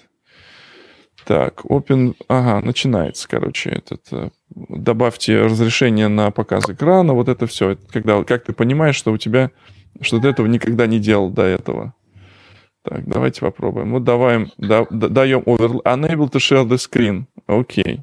Так, 1.27 1.67
Open... 1.67 2.15
Ага, 2.29 2.65
начинается, 2.65 3.29
короче, 3.29 3.69
этот... 3.69 4.33
Добавьте 4.49 5.43
разрешение 5.43 6.09
на 6.09 6.31
показ 6.31 6.71
экрана, 6.71 7.13
вот 7.13 7.29
это 7.29 7.47
все. 7.47 7.77
Когда, 7.93 8.25
как 8.25 8.45
ты 8.45 8.55
понимаешь, 8.55 8.97
что 8.97 9.13
у 9.13 9.19
тебя... 9.19 9.51
Что 10.01 10.21
ты 10.21 10.29
этого 10.29 10.47
никогда 10.47 10.87
не 10.87 10.99
делал 11.01 11.29
до 11.29 11.43
этого. 11.43 11.95
Так, 12.83 13.07
давайте 13.07 13.41
попробуем. 13.43 13.93
Вот 13.93 14.05
давай, 14.05 14.51
да, 14.57 14.87
даем 14.91 15.41
over, 15.41 15.83
enable 15.83 16.31
to 16.31 16.39
share 16.39 16.67
the 16.67 16.77
screen. 16.77 17.25
Окей. 17.47 18.01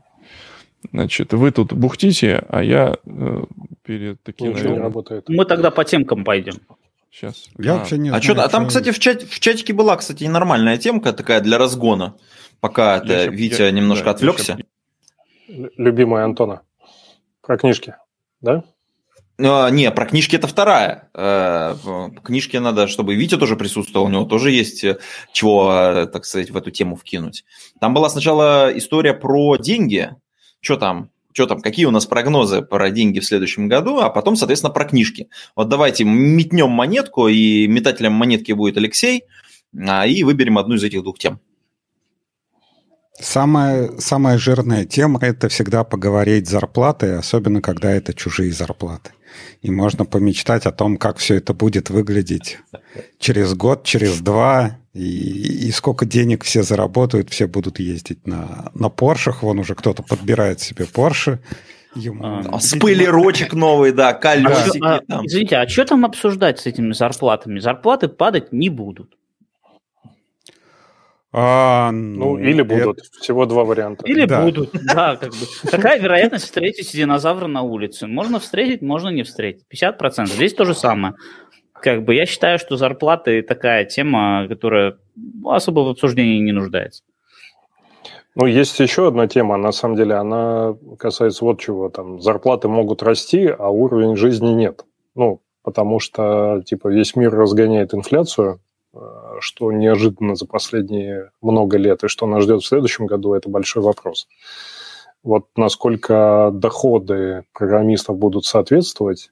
Значит, 0.92 1.34
вы 1.34 1.52
тут 1.52 1.74
бухтите, 1.74 2.46
а 2.50 2.64
я 2.64 2.96
э, 3.06 3.44
перед 3.84 4.22
таким... 4.22 4.52
Ничего 4.52 4.74
не 4.74 4.80
работает. 4.80 5.28
Мы 5.30 5.46
тогда 5.46 5.72
по 5.72 5.84
темкам 5.84 6.24
пойдем. 6.24 6.56
Сейчас. 7.12 7.50
Я 7.58 7.74
а. 7.74 7.78
вообще 7.78 7.98
не 7.98 8.10
а, 8.10 8.20
знаю, 8.20 8.24
что, 8.24 8.44
а 8.44 8.48
там, 8.50 8.68
кстати, 8.68 8.92
в, 8.92 9.00
чат, 9.00 9.24
в 9.24 9.40
чатике 9.40 9.74
была, 9.74 9.98
кстати, 9.98 10.26
нормальная 10.26 10.78
темка 10.78 11.14
такая 11.14 11.42
для 11.42 11.58
разгона, 11.58 12.16
пока 12.60 12.98
это 12.98 13.26
Витя 13.26 13.64
я, 13.64 13.72
немножко 13.72 14.06
да, 14.06 14.12
отвлекся. 14.12 14.58
Любимая 15.48 16.26
Антона. 16.26 16.62
Про 17.42 17.58
книжки, 17.58 17.96
да? 18.42 18.64
А, 19.40 19.70
не, 19.70 19.92
про 19.92 20.06
книжки 20.06 20.36
это 20.36 20.48
вторая. 20.48 21.10
Э, 21.14 21.76
книжки 22.24 22.58
надо, 22.58 22.88
чтобы 22.88 23.16
Витя 23.16 23.38
тоже 23.38 23.56
присутствовал, 23.56 24.08
у 24.08 24.10
него 24.10 24.26
тоже 24.26 24.52
есть 24.52 24.84
э, 24.84 24.98
чего, 25.32 25.72
э, 25.72 26.08
так 26.08 26.26
сказать, 26.26 26.50
в 26.50 26.58
эту 26.58 26.72
тему 26.72 26.96
вкинуть. 26.96 27.46
Там 27.80 27.94
была 27.94 28.10
сначала 28.10 28.76
история 28.76 29.14
про 29.14 29.58
деньги. 29.58 30.16
Что 30.60 30.78
там? 30.78 31.12
Что 31.34 31.46
там, 31.46 31.62
какие 31.62 31.86
у 31.86 31.92
нас 31.92 32.08
прогнозы 32.08 32.64
про 32.64 32.90
деньги 32.90 33.20
в 33.20 33.26
следующем 33.26 33.68
году, 33.68 34.00
а 34.00 34.10
потом, 34.10 34.36
соответственно, 34.36 34.74
про 34.74 34.86
книжки. 34.86 35.30
Вот 35.56 35.70
давайте 35.70 36.04
метнем 36.04 36.70
монетку, 36.70 37.28
и 37.28 37.68
метателем 37.68 38.14
монетки 38.14 38.54
будет 38.54 38.78
Алексей, 38.78 39.24
а, 39.88 40.08
и 40.08 40.24
выберем 40.24 40.58
одну 40.58 40.76
из 40.76 40.84
этих 40.84 41.04
двух 41.04 41.20
тем. 41.20 41.40
Самая, 43.20 44.00
самая 44.00 44.40
жирная 44.40 44.86
тема– 44.86 45.20
это 45.22 45.48
всегда 45.50 45.84
поговорить 45.84 46.48
зарплаты, 46.48 47.14
особенно 47.14 47.62
когда 47.62 47.92
это 47.92 48.16
чужие 48.16 48.52
зарплаты 48.52 49.12
и 49.62 49.72
можно 49.72 50.06
помечтать 50.06 50.66
о 50.66 50.72
том, 50.72 50.98
как 50.98 51.18
все 51.18 51.36
это 51.36 51.54
будет 51.54 51.90
выглядеть 51.90 52.60
через 53.20 53.54
год, 53.54 53.84
через 53.84 54.20
два, 54.20 54.78
и, 54.94 55.68
и 55.68 55.72
сколько 55.72 56.06
денег 56.06 56.44
все 56.44 56.64
заработают, 56.64 57.30
все 57.30 57.48
будут 57.48 57.80
ездить 57.80 58.26
на, 58.26 58.72
на 58.74 58.90
Поршах, 58.90 59.44
вон 59.44 59.60
уже 59.60 59.76
кто-то 59.76 60.04
подбирает 60.04 60.60
себе 60.60 60.86
Порше. 60.86 61.40
Ему, 61.96 62.24
а, 62.24 62.60
спойлерочек 62.60 63.54
новый, 63.54 63.92
да, 63.92 64.14
колесики. 64.14 64.80
А, 64.84 65.02
там. 65.08 65.26
Извините, 65.26 65.58
а 65.58 65.68
что 65.68 65.86
там 65.86 66.06
обсуждать 66.06 66.60
с 66.60 66.66
этими 66.66 66.94
зарплатами? 66.94 67.60
Зарплаты 67.60 68.08
падать 68.08 68.52
не 68.52 68.70
будут. 68.70 69.16
А, 71.34 71.92
ну, 71.92 72.38
ну, 72.38 72.38
или 72.38 72.62
будут. 72.62 73.00
Это... 73.00 73.08
Всего 73.20 73.46
два 73.46 73.64
варианта. 73.64 74.06
Или 74.06 74.26
да. 74.26 74.44
будут, 74.44 74.72
да. 74.86 75.18
Как 75.18 75.32
бы. 75.32 75.70
Какая 75.70 76.00
вероятность 76.00 76.46
встретить 76.46 76.92
динозавра 76.94 77.48
на 77.48 77.64
улице? 77.64 78.08
Можно 78.08 78.40
встретить, 78.40 78.82
можно 78.82 79.10
не 79.10 79.24
встретить. 79.24 79.66
50%. 79.72 80.28
Здесь 80.28 80.54
то 80.54 80.66
же 80.66 80.74
самое. 80.74 81.16
Как 81.74 82.04
бы 82.04 82.16
я 82.16 82.26
считаю, 82.26 82.58
что 82.60 82.78
зарплаты 82.78 83.42
такая 83.42 83.86
тема, 83.86 84.48
которая 84.48 84.98
особо 85.46 85.82
в 85.82 85.90
обсуждении 85.90 86.40
не 86.40 86.54
нуждается. 86.54 87.04
Ну, 88.40 88.46
есть 88.46 88.80
еще 88.80 89.08
одна 89.08 89.28
тема, 89.28 89.58
на 89.58 89.72
самом 89.72 89.96
деле, 89.96 90.14
она 90.14 90.76
касается 91.00 91.44
вот 91.44 91.60
чего. 91.60 91.90
Там 91.90 92.22
зарплаты 92.22 92.68
могут 92.68 93.02
расти, 93.04 93.48
а 93.48 93.70
уровень 93.70 94.16
жизни 94.16 94.50
нет. 94.50 94.86
Ну, 95.16 95.42
потому 95.64 96.00
что, 96.00 96.62
типа, 96.64 96.88
весь 96.88 97.16
мир 97.16 97.34
разгоняет 97.34 97.94
инфляцию, 97.96 98.62
что 99.40 99.72
неожиданно 99.72 100.36
за 100.36 100.46
последние 100.46 101.32
много 101.42 101.78
лет 101.78 102.04
и 102.04 102.08
что 102.08 102.26
нас 102.26 102.44
ждет 102.44 102.62
в 102.62 102.68
следующем 102.68 103.06
году, 103.06 103.34
это 103.34 103.50
большой 103.50 103.84
вопрос. 103.84 104.28
Вот 105.24 105.48
насколько 105.56 106.52
доходы 106.54 107.44
программистов 107.54 108.18
будут 108.18 108.46
соответствовать 108.46 109.32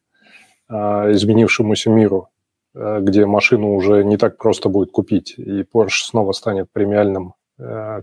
э, 0.70 0.74
изменившемуся 0.74 1.90
миру, 1.90 2.30
э, 2.74 3.00
где 3.02 3.26
машину 3.26 3.76
уже 3.76 4.04
не 4.04 4.18
так 4.18 4.38
просто 4.38 4.70
будет 4.70 4.92
купить, 4.92 5.36
и 5.38 5.62
Porsche 5.62 6.04
снова 6.04 6.32
станет 6.32 6.72
премиальным 6.72 7.34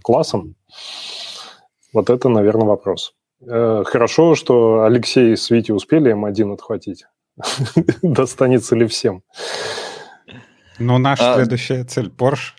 классом, 0.03 0.55
вот 1.93 2.09
это, 2.09 2.31
наверное, 2.31 2.67
вопрос. 2.67 3.13
Хорошо, 3.47 4.35
что 4.35 4.85
Алексей 4.85 5.37
с 5.37 5.51
Вити 5.51 5.73
успели 5.73 6.15
М1 6.15 6.55
отхватить. 6.55 7.05
Достанется 8.03 8.77
ли 8.77 8.87
всем? 8.87 9.23
Ну, 10.79 10.99
наша 10.99 11.33
а... 11.33 11.37
следующая 11.37 11.85
цель 11.85 12.09
Porsche. 12.09 12.53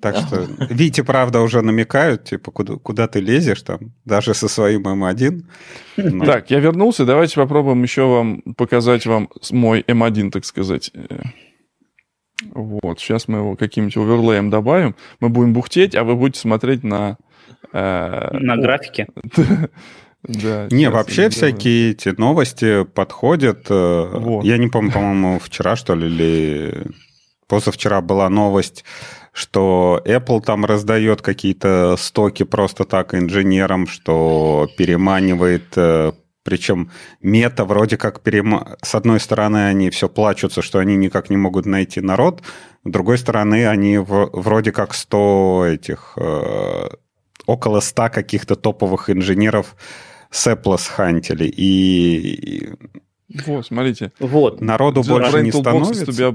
Так 0.00 0.16
что 0.16 0.46
Вите, 0.70 1.04
правда, 1.04 1.40
уже 1.40 1.60
намекают, 1.60 2.24
типа, 2.24 2.50
куда, 2.50 2.76
куда 2.76 3.06
ты 3.06 3.20
лезешь 3.20 3.62
там, 3.62 3.92
даже 4.04 4.32
со 4.34 4.48
своим 4.48 4.82
М1. 4.82 5.42
Но... 5.96 6.24
Так, 6.24 6.50
я 6.50 6.58
вернулся, 6.58 7.04
давайте 7.04 7.36
попробуем 7.36 7.82
еще 7.82 8.04
вам 8.04 8.40
показать 8.56 9.04
вам 9.06 9.28
мой 9.50 9.82
М1, 9.82 10.30
так 10.30 10.44
сказать. 10.44 10.90
Вот, 12.52 12.98
сейчас 12.98 13.28
мы 13.28 13.38
его 13.38 13.56
каким-нибудь 13.56 13.96
оверлеем 13.96 14.50
добавим. 14.50 14.96
Мы 15.20 15.28
будем 15.28 15.52
бухтеть, 15.52 15.94
а 15.94 16.04
вы 16.04 16.16
будете 16.16 16.40
смотреть 16.40 16.82
на... 16.82 17.18
Э... 17.72 18.36
На 18.38 18.56
графике. 18.56 19.08
Да, 20.26 20.68
не, 20.70 20.88
вообще 20.88 21.28
всякие 21.28 21.90
эти 21.90 22.08
новости 22.18 22.84
подходят. 22.84 23.66
Э, 23.68 24.08
вот. 24.14 24.42
Я 24.42 24.56
не 24.56 24.68
помню, 24.68 24.90
по-моему, 24.90 25.38
вчера, 25.38 25.76
что 25.76 25.94
ли, 25.94 26.06
или 26.06 26.86
Позавчера 27.46 28.00
была 28.00 28.28
новость, 28.28 28.84
что 29.32 30.00
Apple 30.04 30.42
там 30.42 30.64
раздает 30.64 31.22
какие-то 31.22 31.96
стоки 31.98 32.42
просто 32.44 32.84
так 32.84 33.14
инженерам, 33.14 33.86
что 33.86 34.68
переманивает 34.76 35.64
э, 35.76 36.12
причем 36.44 36.90
мета 37.22 37.64
вроде 37.64 37.96
как 37.96 38.20
перема... 38.20 38.76
С 38.82 38.94
одной 38.94 39.18
стороны, 39.18 39.66
они 39.66 39.88
все 39.88 40.08
плачутся, 40.08 40.60
что 40.60 40.78
они 40.78 40.94
никак 40.94 41.30
не 41.30 41.38
могут 41.38 41.64
найти 41.64 42.02
народ. 42.02 42.42
С 42.84 42.90
другой 42.90 43.16
стороны, 43.16 43.66
они 43.66 43.96
в... 43.96 44.30
вроде 44.32 44.70
как 44.70 44.94
100 44.94 45.64
этих... 45.66 46.12
Э... 46.16 46.88
Около 47.46 47.80
100 47.80 48.10
каких-то 48.10 48.56
топовых 48.56 49.10
инженеров 49.10 49.74
с 50.30 50.39
Apple 50.39 50.86
схантили, 50.86 51.46
и... 51.46 52.72
Вот, 53.46 53.66
смотрите. 53.66 54.12
Вот. 54.18 54.60
Народу 54.60 55.02
больше 55.02 55.42
не 55.42 55.52
становится. 55.52 56.32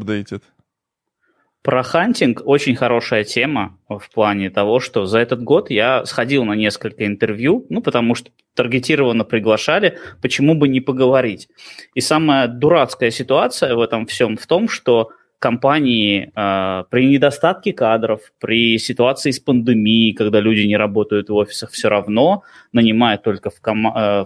Про 1.62 1.84
хантинг 1.84 2.42
очень 2.46 2.76
хорошая 2.76 3.26
тема 3.26 3.78
в 3.90 4.10
плане 4.14 4.50
того, 4.50 4.80
что 4.80 5.06
за 5.06 5.20
этот 5.20 5.44
год 5.44 5.70
я 5.70 6.06
сходил 6.06 6.46
на 6.46 6.54
несколько 6.54 7.06
интервью, 7.06 7.66
ну, 7.70 7.82
потому 7.82 8.16
что 8.16 8.32
таргетированно 8.56 9.26
приглашали, 9.26 9.98
почему 10.22 10.56
бы 10.56 10.70
не 10.70 10.80
поговорить. 10.80 11.50
И 11.96 12.02
самая 12.02 12.48
дурацкая 12.48 13.12
ситуация 13.12 13.76
в 13.76 13.82
этом 13.82 14.06
всем 14.06 14.38
в 14.38 14.48
том, 14.48 14.70
что 14.70 15.10
компании 15.40 16.32
э, 16.34 16.84
при 16.90 17.08
недостатке 17.08 17.74
кадров, 17.74 18.22
при 18.40 18.78
ситуации 18.78 19.32
с 19.32 19.40
пандемией, 19.40 20.14
когда 20.14 20.40
люди 20.40 20.62
не 20.62 20.78
работают 20.78 21.30
в 21.30 21.36
офисах, 21.36 21.72
все 21.72 21.90
равно 21.90 22.44
нанимают 22.72 23.24
только 23.24 23.50
в, 23.50 23.60
ком- 23.60 23.88
э, 23.88 24.26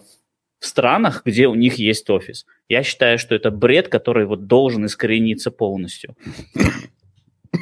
в 0.59 0.65
странах, 0.65 1.23
где 1.25 1.47
у 1.47 1.55
них 1.55 1.75
есть 1.75 2.09
офис. 2.09 2.45
Я 2.69 2.83
считаю, 2.83 3.17
что 3.17 3.35
это 3.35 3.51
бред, 3.51 3.87
который 3.87 4.25
вот 4.25 4.47
должен 4.47 4.85
искорениться 4.85 5.51
полностью. 5.51 6.15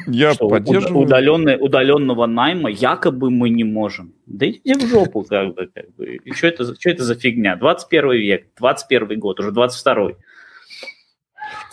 Я 0.06 0.34
что 0.34 0.48
поддерживаю. 0.48 1.04
Удаленный, 1.04 1.56
удаленного 1.60 2.26
найма 2.26 2.70
якобы 2.70 3.30
мы 3.30 3.50
не 3.50 3.64
можем. 3.64 4.14
Да 4.26 4.48
идите 4.48 4.74
в 4.74 4.88
жопу, 4.88 5.22
как 5.22 5.54
бы. 5.54 5.68
Как 5.74 5.94
бы. 5.96 6.16
И 6.16 6.32
что 6.32 6.48
это, 6.48 6.74
что 6.74 6.90
это 6.90 7.04
за 7.04 7.14
фигня? 7.14 7.56
21 7.56 8.10
век, 8.12 8.46
21 8.58 9.18
год, 9.18 9.40
уже 9.40 9.52
22 9.52 10.12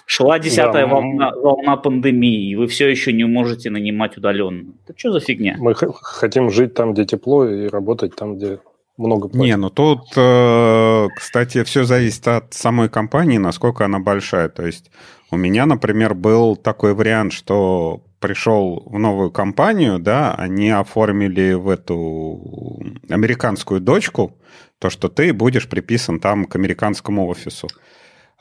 Шла 0.06 0.40
десятая 0.40 0.88
да, 0.88 0.92
волна, 0.92 1.32
волна 1.36 1.78
пандемии, 1.78 2.50
и 2.50 2.56
вы 2.56 2.66
все 2.66 2.90
еще 2.90 3.14
не 3.14 3.26
можете 3.26 3.70
нанимать 3.70 4.18
удаленно. 4.18 4.74
Это 4.88 4.98
что 4.98 5.12
за 5.12 5.20
фигня? 5.20 5.56
Мы 5.60 5.76
хотим 5.76 6.50
жить 6.50 6.74
там, 6.74 6.94
где 6.94 7.06
тепло, 7.06 7.48
и 7.48 7.68
работать 7.68 8.16
там, 8.16 8.36
где 8.36 8.60
много 8.98 9.30
платят. 9.30 9.46
Не, 9.46 9.56
ну 9.56 9.70
тут, 9.70 10.00
э, 10.16 11.08
кстати, 11.16 11.64
все 11.64 11.84
зависит 11.84 12.28
от 12.28 12.56
самой 12.56 12.90
компании, 12.90 13.38
насколько 13.38 13.86
она 13.86 14.00
большая. 14.00 14.50
То 14.50 14.66
есть 14.66 14.90
у 15.30 15.38
меня, 15.38 15.68
например, 15.68 16.16
был 16.16 16.56
такой 16.56 16.96
вариант, 16.96 17.32
что 17.32 18.02
пришел 18.20 18.84
в 18.86 19.00
новую 19.00 19.32
компанию, 19.32 20.00
да, 20.00 20.34
они 20.36 20.70
оформили 20.70 21.54
в 21.54 21.70
эту 21.70 22.82
американскую 23.10 23.80
дочку, 23.80 24.38
то, 24.80 24.90
что 24.90 25.10
ты 25.10 25.34
будешь 25.34 25.68
приписан 25.68 26.20
там 26.20 26.46
к 26.46 26.56
американскому 26.56 27.28
офису. 27.28 27.68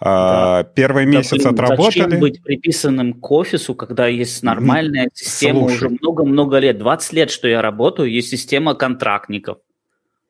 А, 0.00 0.62
да. 0.62 0.70
Первый 0.74 1.06
да, 1.06 1.18
месяц 1.18 1.42
блин, 1.42 1.48
отработали. 1.48 2.04
Зачем 2.04 2.20
быть 2.20 2.42
приписанным 2.42 3.14
к 3.14 3.30
офису, 3.30 3.74
когда 3.74 4.06
есть 4.06 4.42
нормальная 4.42 5.08
система 5.12 5.60
Слушай. 5.60 5.74
уже 5.74 5.88
много-много 6.00 6.58
лет? 6.58 6.78
20 6.78 7.12
лет, 7.14 7.30
что 7.30 7.48
я 7.48 7.62
работаю, 7.62 8.10
есть 8.10 8.28
система 8.30 8.74
контрактников. 8.74 9.58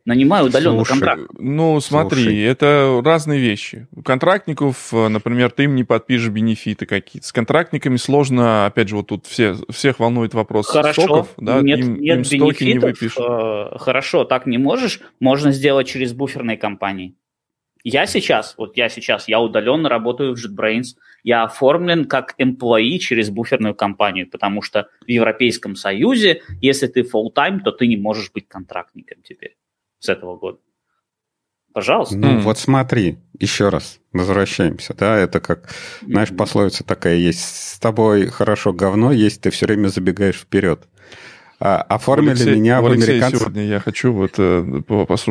Нанимаю 0.08 0.46
удаленно 0.46 0.86
Слушай, 0.86 0.88
контракт. 0.88 1.22
Ну, 1.38 1.78
смотри, 1.80 2.22
Слушай. 2.22 2.42
это 2.44 3.02
разные 3.04 3.40
вещи. 3.40 3.88
У 3.94 4.00
контрактников, 4.00 4.88
э, 4.94 5.08
например, 5.08 5.50
ты 5.50 5.64
им 5.64 5.74
не 5.74 5.84
подпишешь 5.84 6.30
бенефиты 6.30 6.86
какие-то. 6.86 7.28
С 7.28 7.30
контрактниками 7.30 7.96
сложно, 7.96 8.64
опять 8.64 8.88
же, 8.88 8.96
вот 8.96 9.08
тут 9.08 9.26
все, 9.26 9.56
всех 9.68 10.00
волнует 10.00 10.32
вопрос 10.32 10.68
Хорошо. 10.68 11.02
стоков. 11.02 11.34
Да? 11.36 11.60
Нет, 11.60 11.80
им, 11.80 12.00
нет 12.00 12.16
им 12.16 12.24
стоки 12.24 12.64
не 12.64 12.78
выпишут. 12.78 13.22
Э, 13.22 13.76
хорошо, 13.76 14.24
так 14.24 14.46
не 14.46 14.56
можешь. 14.56 15.00
Можно 15.20 15.52
сделать 15.52 15.86
через 15.86 16.14
буферные 16.14 16.56
компании. 16.56 17.14
Я 17.84 18.06
сейчас, 18.06 18.54
вот 18.56 18.78
я 18.78 18.88
сейчас, 18.88 19.28
я 19.28 19.40
удаленно 19.40 19.90
работаю 19.90 20.34
в 20.34 20.38
JetBrains, 20.38 20.96
я 21.22 21.42
оформлен 21.42 22.06
как 22.06 22.34
employee 22.40 22.96
через 22.96 23.28
буферную 23.28 23.74
компанию, 23.74 24.26
потому 24.26 24.62
что 24.62 24.88
в 25.06 25.10
Европейском 25.10 25.76
Союзе, 25.76 26.40
если 26.62 26.86
ты 26.86 27.02
full-time, 27.02 27.60
то 27.60 27.72
ты 27.72 27.86
не 27.86 27.98
можешь 27.98 28.32
быть 28.32 28.48
контрактником 28.48 29.18
теперь 29.22 29.54
с 29.98 30.08
этого 30.08 30.36
года. 30.36 30.58
Пожалуйста. 31.72 32.16
Ну, 32.16 32.38
mm. 32.38 32.40
вот 32.40 32.58
смотри, 32.58 33.18
еще 33.38 33.68
раз 33.68 34.00
возвращаемся, 34.12 34.94
да, 34.94 35.16
это 35.16 35.38
как, 35.38 35.72
знаешь, 36.02 36.34
пословица 36.36 36.82
такая 36.82 37.16
есть, 37.16 37.40
с 37.40 37.78
тобой 37.78 38.26
хорошо 38.28 38.72
говно 38.72 39.12
есть, 39.12 39.42
ты 39.42 39.50
все 39.50 39.66
время 39.66 39.88
забегаешь 39.88 40.40
вперед. 40.40 40.88
А, 41.60 41.82
оформили 41.82 42.30
Алексей, 42.30 42.54
меня 42.54 42.80
в 42.80 42.86
американцев. 42.86 43.40
сегодня 43.40 43.66
я 43.66 43.80
хочу 43.80 44.12
вот 44.12 44.34
э, 44.38 44.82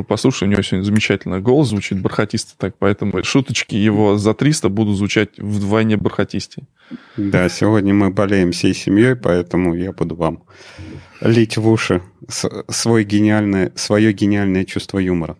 послушать, 0.05 0.41
у 0.41 0.45
него 0.47 0.61
сегодня 0.61 0.83
замечательный 0.83 1.39
голос 1.39 1.69
звучит 1.69 2.01
бархатисто 2.01 2.53
так, 2.57 2.75
поэтому 2.77 3.23
шуточки 3.23 3.75
его 3.75 4.17
за 4.17 4.33
300 4.33 4.67
будут 4.67 4.97
звучать 4.97 5.37
вдвойне 5.37 5.95
бархатистее. 5.95 6.67
Да, 7.15 7.47
сегодня 7.47 7.93
мы 7.93 8.09
болеем 8.09 8.51
всей 8.51 8.73
семьей, 8.73 9.15
поэтому 9.15 9.73
я 9.73 9.93
буду 9.93 10.15
вам 10.15 10.43
лить 11.21 11.55
в 11.55 11.67
уши 11.67 12.01
свой 12.27 13.05
гениальное, 13.05 13.71
свое 13.75 14.11
гениальное 14.11 14.65
чувство 14.65 14.99
юмора. 14.99 15.37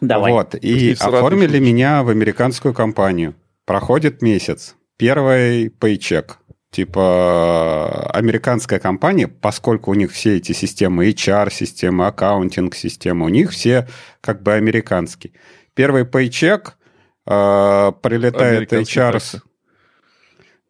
Давай. 0.00 0.32
Вот, 0.32 0.56
и 0.56 0.96
оформили 0.98 1.60
меня 1.60 2.02
в 2.02 2.08
американскую 2.08 2.74
компанию. 2.74 3.36
Проходит 3.66 4.20
месяц. 4.20 4.74
Первый 4.96 5.68
пейчек– 5.68 6.38
типа 6.72 8.10
американская 8.12 8.80
компания, 8.80 9.28
поскольку 9.28 9.90
у 9.90 9.94
них 9.94 10.10
все 10.10 10.38
эти 10.38 10.52
системы, 10.52 11.08
HR-системы, 11.10 12.06
аккаунтинг-системы, 12.06 13.26
у 13.26 13.28
них 13.28 13.50
все 13.50 13.86
как 14.20 14.42
бы 14.42 14.54
американские. 14.54 15.34
Первый 15.74 16.06
пейчек 16.06 16.78
э, 17.26 17.92
прилетает 18.02 18.72
HR 18.72 19.20
с, 19.20 19.42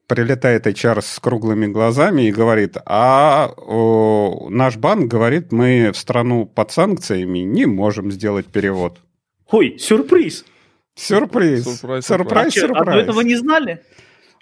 прилетает 0.09 0.67
HR 0.67 1.01
с 1.03 1.21
круглыми 1.21 1.67
глазами 1.67 2.23
и 2.23 2.33
говорит, 2.33 2.77
а 2.85 3.55
о, 3.57 4.49
наш 4.51 4.77
банк 4.77 5.07
говорит, 5.07 5.53
мы 5.53 5.93
в 5.93 5.97
страну 5.97 6.47
под 6.47 6.73
санкциями 6.73 7.39
не 7.39 7.67
можем 7.67 8.11
сделать 8.11 8.47
перевод. 8.47 8.99
Ой, 9.53 9.79
сюрприз! 9.79 10.45
Сюрприз! 10.97 11.65
Сюрприз, 11.79 12.05
сюрприз. 12.05 12.65
А, 12.75 12.93
а 12.93 12.97
этого 12.97 13.21
не 13.21 13.37
знали? 13.37 13.83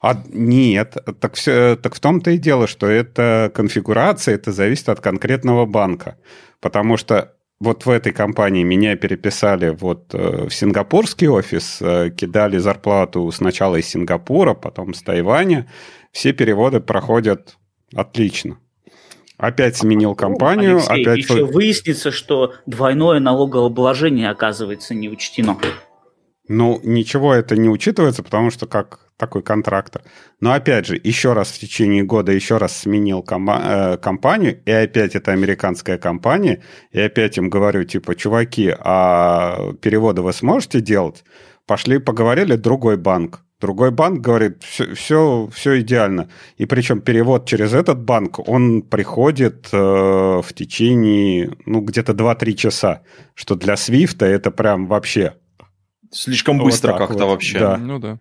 А, 0.00 0.22
нет, 0.28 0.96
так, 1.20 1.34
все, 1.34 1.76
так 1.76 1.94
в 1.94 2.00
том-то 2.00 2.30
и 2.30 2.38
дело, 2.38 2.66
что 2.66 2.86
это 2.86 3.52
конфигурация, 3.54 4.34
это 4.34 4.50
зависит 4.50 4.88
от 4.88 5.00
конкретного 5.00 5.66
банка. 5.66 6.16
Потому 6.60 6.96
что 6.96 7.34
вот 7.60 7.84
в 7.84 7.90
этой 7.90 8.12
компании 8.12 8.62
меня 8.62 8.96
переписали 8.96 9.68
вот 9.68 10.14
э, 10.14 10.46
в 10.48 10.50
сингапурский 10.54 11.28
офис, 11.28 11.78
э, 11.82 12.10
кидали 12.10 12.56
зарплату 12.56 13.30
сначала 13.30 13.76
из 13.76 13.86
Сингапура, 13.86 14.54
потом 14.54 14.94
с 14.94 15.02
Тайваня. 15.02 15.70
Все 16.10 16.32
переводы 16.32 16.80
проходят 16.80 17.58
отлично. 17.94 18.58
Опять 19.36 19.76
сменил 19.76 20.14
компанию. 20.14 20.76
Алексей, 20.76 21.02
опять... 21.02 21.18
еще 21.18 21.44
выяснится, 21.44 22.10
что 22.10 22.54
двойное 22.64 23.20
налогообложение, 23.20 24.30
оказывается, 24.30 24.94
не 24.94 25.10
учтено. 25.10 25.58
Ну, 26.52 26.80
ничего 26.82 27.32
это 27.32 27.54
не 27.56 27.68
учитывается, 27.68 28.24
потому 28.24 28.50
что 28.50 28.66
как 28.66 28.98
такой 29.16 29.40
контрактор. 29.40 30.02
Но 30.40 30.52
опять 30.52 30.84
же, 30.84 31.00
еще 31.00 31.32
раз 31.32 31.52
в 31.52 31.60
течение 31.60 32.02
года 32.02 32.32
еще 32.32 32.56
раз 32.56 32.76
сменил 32.76 33.22
кома- 33.22 33.62
э, 33.94 33.96
компанию, 33.98 34.60
и 34.64 34.72
опять 34.72 35.14
это 35.14 35.30
американская 35.30 35.96
компания, 35.96 36.60
и 36.90 36.98
опять 37.00 37.38
им 37.38 37.50
говорю, 37.50 37.84
типа, 37.84 38.16
чуваки, 38.16 38.74
а 38.80 39.74
переводы 39.80 40.22
вы 40.22 40.32
сможете 40.32 40.80
делать? 40.80 41.22
Пошли 41.66 41.98
поговорили, 41.98 42.56
другой 42.56 42.96
банк. 42.96 43.44
Другой 43.60 43.92
банк 43.92 44.20
говорит, 44.20 44.64
все, 44.64 44.92
все, 44.96 45.48
все 45.54 45.80
идеально. 45.82 46.30
И 46.56 46.66
причем 46.66 47.00
перевод 47.00 47.46
через 47.46 47.74
этот 47.74 48.02
банк, 48.02 48.40
он 48.48 48.82
приходит 48.82 49.68
э, 49.70 49.76
в 49.76 50.52
течение, 50.52 51.52
ну, 51.64 51.80
где-то 51.80 52.12
2-3 52.12 52.54
часа. 52.54 53.02
Что 53.36 53.54
для 53.54 53.76
Свифта 53.76 54.26
это 54.26 54.50
прям 54.50 54.88
вообще... 54.88 55.34
Слишком 56.10 56.58
быстро 56.58 56.92
вот 56.92 56.98
как-то 56.98 57.24
вот. 57.24 57.32
вообще. 57.32 57.58
Да. 57.58 57.76
Ну 57.76 57.98
да. 57.98 58.18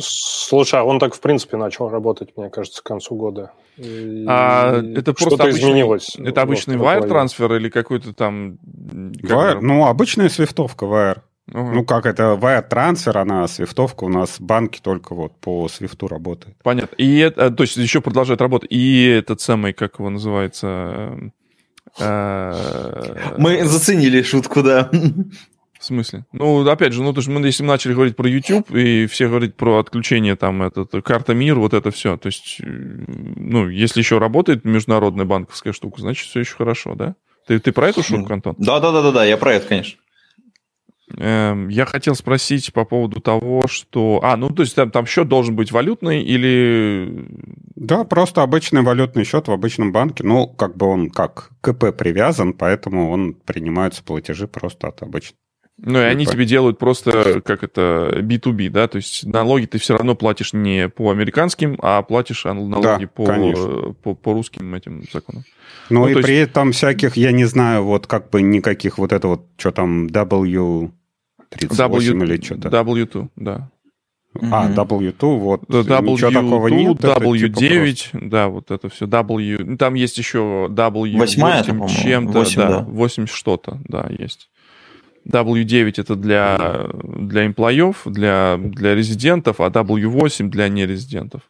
Слушай, 0.00 0.80
а 0.80 0.84
он 0.84 0.98
так, 0.98 1.14
в 1.14 1.20
принципе, 1.20 1.56
начал 1.56 1.88
работать, 1.88 2.36
мне 2.36 2.50
кажется, 2.50 2.82
к 2.82 2.86
концу 2.86 3.14
года. 3.14 3.52
а 3.78 4.82
это 4.96 5.12
просто 5.12 5.44
обычный, 5.44 5.60
изменилось. 5.60 6.16
Это 6.18 6.42
обычный 6.42 6.76
wire 6.76 7.06
трансфер 7.06 7.54
или 7.54 7.68
какой-то 7.68 8.12
там... 8.12 8.58
Wire, 8.64 9.60
ну, 9.60 9.86
обычная 9.86 10.28
свифтовка 10.28 10.86
wire. 10.86 11.18
Угу. 11.52 11.72
Ну, 11.72 11.84
как 11.84 12.06
это, 12.06 12.36
wire 12.40 12.66
трансфер, 12.68 13.16
она 13.18 13.46
свифтовка, 13.46 14.04
у 14.04 14.08
нас 14.08 14.40
банки 14.40 14.80
только 14.82 15.14
вот 15.14 15.38
по 15.40 15.68
свифту 15.68 16.08
работают. 16.08 16.56
Понятно. 16.62 16.94
И 16.96 17.18
это, 17.18 17.50
то 17.50 17.62
есть 17.62 17.76
еще 17.76 18.00
продолжает 18.00 18.40
работать. 18.40 18.70
И 18.72 19.06
этот 19.06 19.40
самый, 19.40 19.72
как 19.72 20.00
его 20.00 20.10
называется... 20.10 21.30
Э, 22.00 23.34
Мы 23.38 23.64
заценили 23.64 24.22
шутку, 24.22 24.62
да. 24.62 24.90
В 25.78 25.84
смысле? 25.84 26.24
Ну, 26.32 26.66
опять 26.68 26.92
же, 26.92 27.02
ну, 27.02 27.12
то 27.12 27.18
есть 27.18 27.28
мы, 27.28 27.44
если 27.44 27.62
мы 27.62 27.68
начали 27.68 27.92
говорить 27.92 28.16
про 28.16 28.28
YouTube, 28.28 28.70
и 28.70 29.06
все 29.06 29.28
говорить 29.28 29.56
про 29.56 29.78
отключение 29.78 30.36
там, 30.36 30.62
этот, 30.62 30.92
карта 31.04 31.34
мир, 31.34 31.56
вот 31.56 31.74
это 31.74 31.90
все. 31.90 32.16
То 32.16 32.28
есть, 32.28 32.58
э, 32.60 32.64
ну, 32.66 33.68
если 33.68 34.00
еще 34.00 34.18
работает 34.18 34.64
международная 34.64 35.26
банковская 35.26 35.72
штука, 35.72 36.00
значит, 36.00 36.28
все 36.28 36.40
еще 36.40 36.56
хорошо, 36.56 36.94
да? 36.94 37.14
Ты, 37.46 37.60
ты 37.60 37.72
про 37.72 37.88
эту 37.88 38.02
шутку, 38.02 38.32
Антон? 38.32 38.54
Да, 38.58 38.80
да, 38.80 38.90
да, 38.90 39.02
да, 39.02 39.12
да, 39.12 39.24
я 39.24 39.36
про 39.36 39.54
это, 39.54 39.68
конечно. 39.68 40.00
Эм, 41.18 41.68
я 41.68 41.86
хотел 41.86 42.14
спросить 42.16 42.72
по 42.72 42.84
поводу 42.84 43.20
того, 43.20 43.62
что... 43.68 44.20
А, 44.22 44.36
ну, 44.36 44.50
то 44.50 44.62
есть 44.62 44.74
там, 44.74 44.90
там 44.90 45.06
счет 45.06 45.28
должен 45.28 45.54
быть 45.54 45.70
валютный 45.70 46.22
или... 46.22 47.26
Да, 47.76 48.04
просто 48.04 48.42
обычный 48.42 48.82
валютный 48.82 49.24
счет 49.24 49.46
в 49.46 49.52
обычном 49.52 49.92
банке. 49.92 50.24
Ну, 50.24 50.48
как 50.48 50.76
бы 50.76 50.86
он 50.86 51.10
как 51.10 51.50
КП 51.60 51.96
привязан, 51.96 52.54
поэтому 52.54 53.10
он 53.10 53.34
принимаются 53.34 54.02
платежи 54.02 54.48
просто 54.48 54.88
от 54.88 55.02
обычного. 55.02 55.38
Ну, 55.78 56.00
и 56.00 56.04
они 56.04 56.24
тебе 56.24 56.46
делают 56.46 56.78
просто, 56.78 57.42
как 57.42 57.62
это, 57.62 58.20
B2B, 58.22 58.70
да, 58.70 58.88
то 58.88 58.96
есть 58.96 59.26
налоги 59.26 59.66
ты 59.66 59.78
все 59.78 59.94
равно 59.94 60.14
платишь 60.14 60.54
не 60.54 60.88
по 60.88 61.10
американским, 61.10 61.76
а 61.82 62.00
платишь 62.02 62.44
налоги 62.44 63.04
да, 63.04 63.08
по, 63.14 63.94
по, 64.02 64.14
по 64.14 64.32
русским 64.32 64.74
этим 64.74 65.04
законам. 65.12 65.44
Ну, 65.90 66.00
ну 66.00 66.08
и 66.08 66.14
при 66.14 66.32
есть... 66.32 66.50
этом 66.50 66.72
всяких, 66.72 67.18
я 67.18 67.30
не 67.30 67.44
знаю, 67.44 67.84
вот 67.84 68.06
как 68.06 68.30
бы 68.30 68.40
никаких 68.40 68.96
вот 68.96 69.12
это 69.12 69.28
вот, 69.28 69.46
что 69.58 69.70
там, 69.70 70.06
W38 70.06 70.90
w, 71.50 72.24
или 72.24 72.42
что-то. 72.42 72.68
W2, 72.70 73.28
да. 73.36 73.70
А, 74.50 74.70
W2, 74.70 75.38
вот. 75.38 75.62
W2, 75.64 76.02
ничего 76.02 76.30
такого 76.30 76.68
нет. 76.68 76.96
W9, 76.98 77.92
типа 77.92 78.18
да, 78.22 78.48
вот 78.48 78.70
это 78.70 78.88
все. 78.88 79.06
W. 79.06 79.76
Там 79.76 79.94
есть 79.94 80.18
еще 80.18 80.68
W8 80.70 81.18
Восьмая, 81.18 81.62
чем-то, 81.64 82.38
8, 82.38 82.56
да, 82.56 82.68
да, 82.68 82.80
8 82.80 83.26
что-то, 83.26 83.78
да, 83.84 84.06
есть. 84.10 84.48
W9 85.26 85.94
это 85.96 86.14
для, 86.14 86.88
для 87.02 87.46
эмплоев, 87.46 88.02
для, 88.04 88.56
для 88.58 88.94
резидентов, 88.94 89.60
а 89.60 89.68
W8 89.68 90.48
для 90.48 90.68
нерезидентов. 90.68 91.42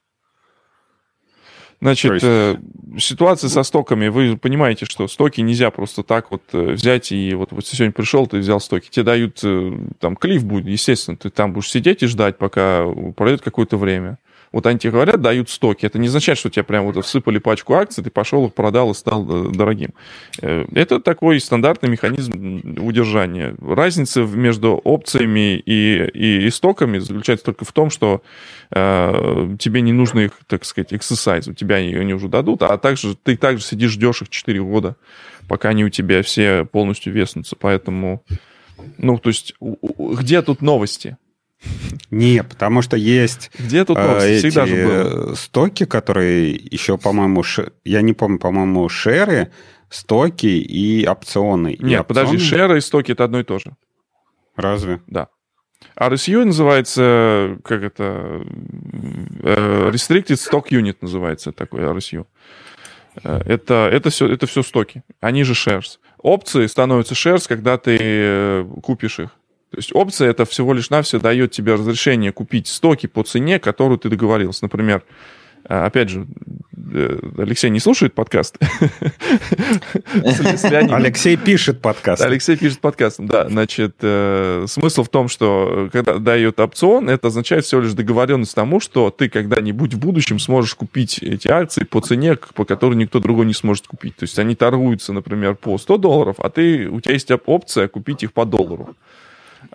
Значит, 1.80 2.20
э, 2.22 2.56
ситуация 2.98 3.50
со 3.50 3.62
стоками, 3.62 4.08
вы 4.08 4.38
понимаете, 4.38 4.86
что 4.86 5.06
стоки 5.08 5.42
нельзя 5.42 5.70
просто 5.70 6.02
так 6.02 6.30
вот 6.30 6.42
э, 6.52 6.72
взять 6.72 7.12
и 7.12 7.34
вот, 7.34 7.52
вот 7.52 7.66
сегодня 7.66 7.92
пришел, 7.92 8.26
ты 8.26 8.38
взял 8.38 8.60
стоки, 8.60 8.88
тебе 8.88 9.04
дают, 9.04 9.40
э, 9.44 9.72
там, 10.00 10.16
клиф 10.16 10.44
будет, 10.44 10.66
естественно, 10.66 11.18
ты 11.18 11.28
там 11.28 11.52
будешь 11.52 11.70
сидеть 11.70 12.02
и 12.02 12.06
ждать, 12.06 12.38
пока 12.38 12.86
пройдет 13.14 13.42
какое-то 13.42 13.76
время. 13.76 14.18
Вот 14.52 14.66
они 14.66 14.78
тебе 14.78 14.92
говорят, 14.92 15.20
дают 15.20 15.50
стоки. 15.50 15.86
Это 15.86 15.98
не 15.98 16.08
означает, 16.08 16.38
что 16.38 16.50
тебе 16.50 16.62
прям 16.62 16.86
вот 16.86 17.04
всыпали 17.04 17.38
пачку 17.38 17.74
акций, 17.74 18.02
ты 18.02 18.10
пошел 18.10 18.46
их 18.46 18.54
продал 18.54 18.90
и 18.90 18.94
стал 18.94 19.26
э, 19.28 19.52
дорогим. 19.52 19.90
Э, 20.40 20.66
это 20.74 21.00
такой 21.00 21.40
стандартный 21.40 21.88
механизм 21.88 22.78
удержания. 22.80 23.54
Разница 23.60 24.22
между 24.22 24.74
опциями 24.74 25.56
и, 25.58 26.08
и, 26.14 26.46
и 26.46 26.50
стоками 26.50 26.98
заключается 26.98 27.46
только 27.46 27.64
в 27.64 27.72
том, 27.72 27.90
что 27.90 28.22
э, 28.70 29.56
тебе 29.58 29.80
не 29.80 29.92
нужно 29.92 30.20
их, 30.20 30.32
так 30.46 30.64
сказать, 30.64 30.92
exercise, 30.92 31.50
у 31.50 31.54
тебя 31.54 31.76
они, 31.76 31.94
они 31.94 32.14
уже 32.14 32.28
дадут, 32.28 32.62
а 32.62 32.78
также 32.78 33.14
ты 33.16 33.36
также 33.36 33.64
сидишь, 33.64 33.92
ждешь 33.92 34.22
их 34.22 34.28
4 34.28 34.62
года, 34.62 34.96
пока 35.48 35.70
они 35.70 35.84
у 35.84 35.90
тебя 35.90 36.22
все 36.22 36.64
полностью 36.64 37.12
веснутся. 37.12 37.56
Поэтому, 37.56 38.24
ну, 38.98 39.18
то 39.18 39.28
есть, 39.28 39.54
где 39.60 40.42
тут 40.42 40.62
новости? 40.62 41.16
Не, 42.10 42.42
потому 42.42 42.82
что 42.82 42.96
есть 42.96 43.50
Где 43.58 43.84
тут 43.84 43.98
э, 43.98 44.38
эти 44.38 44.48
же 44.48 44.86
было. 44.86 45.34
стоки, 45.34 45.84
которые 45.84 46.54
еще, 46.54 46.98
по-моему, 46.98 47.42
ш... 47.42 47.70
я 47.84 48.02
не 48.02 48.12
помню, 48.12 48.38
по-моему, 48.38 48.88
шеры, 48.88 49.50
стоки 49.88 50.46
и 50.46 51.06
опционы. 51.06 51.76
Нет, 51.80 52.02
и 52.02 52.04
подожди, 52.04 52.38
шеры 52.38 52.78
и 52.78 52.80
стоки 52.80 53.12
это 53.12 53.24
одно 53.24 53.40
и 53.40 53.44
то 53.44 53.58
же. 53.58 53.76
Разве? 54.56 55.00
Да. 55.06 55.28
RSU 55.96 56.44
называется, 56.44 57.58
как 57.64 57.82
это, 57.82 58.42
э, 59.42 59.90
Restricted 59.92 60.36
Stock 60.36 60.68
Unit 60.70 60.98
называется 61.00 61.52
такой 61.52 61.80
RSU. 61.80 62.26
Э, 63.22 63.40
это, 63.46 63.88
это, 63.90 64.10
все, 64.10 64.26
это 64.28 64.46
все 64.46 64.62
стоки, 64.62 65.02
они 65.20 65.44
же 65.44 65.52
shares. 65.54 65.98
Опции 66.18 66.66
становятся 66.66 67.14
shares, 67.14 67.46
когда 67.46 67.78
ты 67.78 67.98
э, 68.00 68.64
купишь 68.82 69.20
их. 69.20 69.30
То 69.70 69.78
есть 69.78 69.94
опция 69.94 70.30
это 70.30 70.44
всего 70.44 70.72
лишь 70.72 70.90
навсего 70.90 71.20
дает 71.20 71.50
тебе 71.50 71.74
разрешение 71.74 72.32
купить 72.32 72.68
стоки 72.68 73.06
по 73.06 73.24
цене, 73.24 73.58
которую 73.58 73.98
ты 73.98 74.08
договорился. 74.08 74.60
Например, 74.62 75.02
э, 75.68 75.74
опять 75.74 76.08
же, 76.08 76.28
э, 76.94 77.18
Алексей 77.36 77.68
не 77.70 77.80
слушает 77.80 78.14
подкаст. 78.14 78.58
Алексей 80.94 81.36
пишет 81.36 81.80
подкаст. 81.82 82.22
Алексей 82.22 82.56
пишет 82.56 82.78
подкаст, 82.78 83.16
да. 83.18 83.48
Значит, 83.48 83.96
э, 84.02 84.66
смысл 84.68 85.02
в 85.02 85.08
том, 85.08 85.26
что 85.26 85.90
когда 85.92 86.18
дает 86.18 86.60
опцион, 86.60 87.10
это 87.10 87.26
означает 87.26 87.64
всего 87.64 87.80
лишь 87.80 87.92
договоренность 87.94 88.54
тому, 88.54 88.78
что 88.78 89.10
ты 89.10 89.28
когда-нибудь 89.28 89.94
в 89.94 89.98
будущем 89.98 90.38
сможешь 90.38 90.76
купить 90.76 91.18
эти 91.18 91.48
акции 91.48 91.82
по 91.82 92.00
цене, 92.00 92.38
по 92.54 92.64
которой 92.64 92.94
никто 92.94 93.18
другой 93.18 93.46
не 93.46 93.54
сможет 93.54 93.88
купить. 93.88 94.14
То 94.14 94.22
есть 94.22 94.38
они 94.38 94.54
торгуются, 94.54 95.12
например, 95.12 95.56
по 95.56 95.76
100 95.76 95.98
долларов, 95.98 96.36
а 96.38 96.50
ты, 96.50 96.88
у 96.88 97.00
тебя 97.00 97.14
есть 97.14 97.32
опция 97.46 97.88
купить 97.88 98.22
их 98.22 98.32
по 98.32 98.44
доллару. 98.44 98.94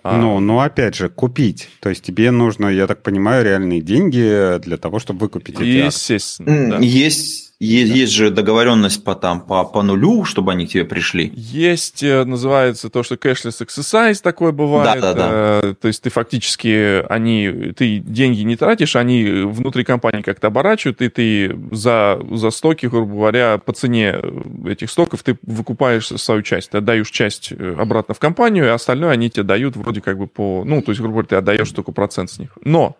Ну, 0.04 0.40
ну, 0.40 0.60
опять 0.60 0.94
же, 0.94 1.08
купить. 1.08 1.68
То 1.80 1.88
есть 1.88 2.04
тебе 2.04 2.30
нужно, 2.30 2.68
я 2.68 2.86
так 2.86 3.02
понимаю, 3.02 3.44
реальные 3.44 3.80
деньги 3.80 4.58
для 4.58 4.76
того, 4.76 4.98
чтобы 4.98 5.20
выкупить 5.20 5.60
эти 5.60 5.86
Естественно, 5.86 6.66
акции. 6.66 6.70
Да. 6.70 6.78
Есть 6.78 7.51
есть, 7.66 7.94
есть 7.94 8.12
же 8.12 8.30
договоренность 8.30 9.04
по, 9.04 9.14
там, 9.14 9.40
по, 9.40 9.64
по 9.64 9.82
нулю, 9.82 10.24
чтобы 10.24 10.52
они 10.52 10.66
к 10.66 10.70
тебе 10.70 10.84
пришли. 10.84 11.32
Есть, 11.34 12.02
э, 12.02 12.24
называется 12.24 12.90
то, 12.90 13.02
что 13.02 13.14
cashless 13.14 13.64
exercise 13.64 14.20
такое 14.22 14.52
бывает. 14.52 15.00
Да, 15.00 15.14
да, 15.14 15.14
да. 15.14 15.60
Э, 15.62 15.74
то 15.80 15.88
есть 15.88 16.02
ты 16.02 16.10
фактически, 16.10 17.04
они, 17.08 17.72
ты 17.76 17.98
деньги 17.98 18.40
не 18.42 18.56
тратишь, 18.56 18.96
они 18.96 19.24
внутри 19.24 19.84
компании 19.84 20.22
как-то 20.22 20.48
оборачивают, 20.48 21.00
и 21.02 21.08
ты 21.08 21.58
за, 21.70 22.20
за 22.32 22.50
стоки, 22.50 22.86
грубо 22.86 23.12
говоря, 23.12 23.58
по 23.58 23.72
цене 23.72 24.16
этих 24.66 24.90
стоков 24.90 25.22
ты 25.22 25.38
выкупаешь 25.42 26.08
свою 26.08 26.42
часть. 26.42 26.70
Ты 26.70 26.78
отдаешь 26.78 27.10
часть 27.10 27.52
э, 27.52 27.76
обратно 27.78 28.14
в 28.14 28.18
компанию, 28.18 28.64
и 28.64 28.68
остальное 28.68 29.10
они 29.10 29.30
тебе 29.30 29.44
дают 29.44 29.76
вроде 29.76 30.00
как 30.00 30.18
бы 30.18 30.26
по... 30.26 30.64
Ну, 30.64 30.82
то 30.82 30.90
есть, 30.90 31.00
грубо 31.00 31.14
говоря, 31.14 31.28
ты 31.28 31.36
отдаешь 31.36 31.70
только 31.70 31.92
процент 31.92 32.30
с 32.30 32.38
них. 32.38 32.50
Но 32.64 32.96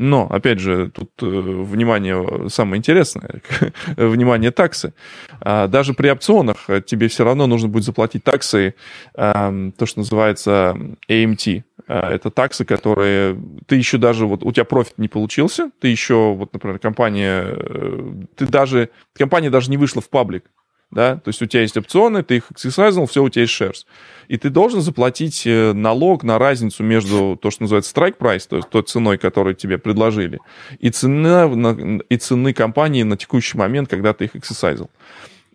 но, 0.00 0.26
опять 0.30 0.60
же, 0.60 0.90
тут 0.90 1.10
э, 1.20 1.26
внимание 1.26 2.48
самое 2.48 2.78
интересное, 2.78 3.42
внимание 3.96 4.50
таксы. 4.50 4.94
А, 5.40 5.68
даже 5.68 5.92
при 5.92 6.08
опционах 6.08 6.68
тебе 6.86 7.08
все 7.08 7.24
равно 7.24 7.46
нужно 7.46 7.68
будет 7.68 7.84
заплатить 7.84 8.24
таксы, 8.24 8.74
то, 9.14 9.86
что 9.86 9.98
называется 9.98 10.74
AMT. 11.06 11.64
А, 11.92 12.08
это 12.12 12.30
таксы, 12.30 12.64
которые 12.64 13.36
ты 13.66 13.74
еще 13.74 13.98
даже, 13.98 14.24
вот 14.24 14.44
у 14.44 14.52
тебя 14.52 14.64
профит 14.64 14.98
не 14.98 15.08
получился, 15.08 15.72
ты 15.80 15.88
еще, 15.88 16.34
вот, 16.34 16.52
например, 16.52 16.78
компания, 16.78 17.42
э, 17.46 18.12
ты 18.36 18.46
даже, 18.46 18.90
компания 19.12 19.50
даже 19.50 19.70
не 19.70 19.76
вышла 19.76 20.00
в 20.00 20.08
паблик, 20.08 20.44
да, 20.90 21.16
то 21.16 21.28
есть 21.28 21.40
у 21.40 21.46
тебя 21.46 21.62
есть 21.62 21.76
опционы, 21.76 22.22
ты 22.22 22.36
их 22.36 22.50
эксерсайзнул, 22.50 23.06
все, 23.06 23.22
у 23.22 23.28
тебя 23.28 23.42
есть 23.42 23.60
shares. 23.60 23.86
И 24.26 24.36
ты 24.36 24.50
должен 24.50 24.80
заплатить 24.80 25.46
э, 25.46 25.72
налог 25.72 26.24
на 26.24 26.38
разницу 26.38 26.82
между 26.82 27.38
то, 27.40 27.50
что 27.50 27.62
называется 27.62 27.94
strike 27.94 28.18
price, 28.18 28.46
то 28.48 28.56
есть 28.56 28.68
той 28.68 28.82
ценой, 28.82 29.18
которую 29.18 29.54
тебе 29.54 29.78
предложили, 29.78 30.40
и, 30.80 30.90
цена, 30.90 31.48
и 32.08 32.16
цены 32.16 32.52
компании 32.52 33.04
на 33.04 33.16
текущий 33.16 33.56
момент, 33.56 33.88
когда 33.88 34.12
ты 34.12 34.24
их 34.24 34.34
эксерсайзил. 34.34 34.90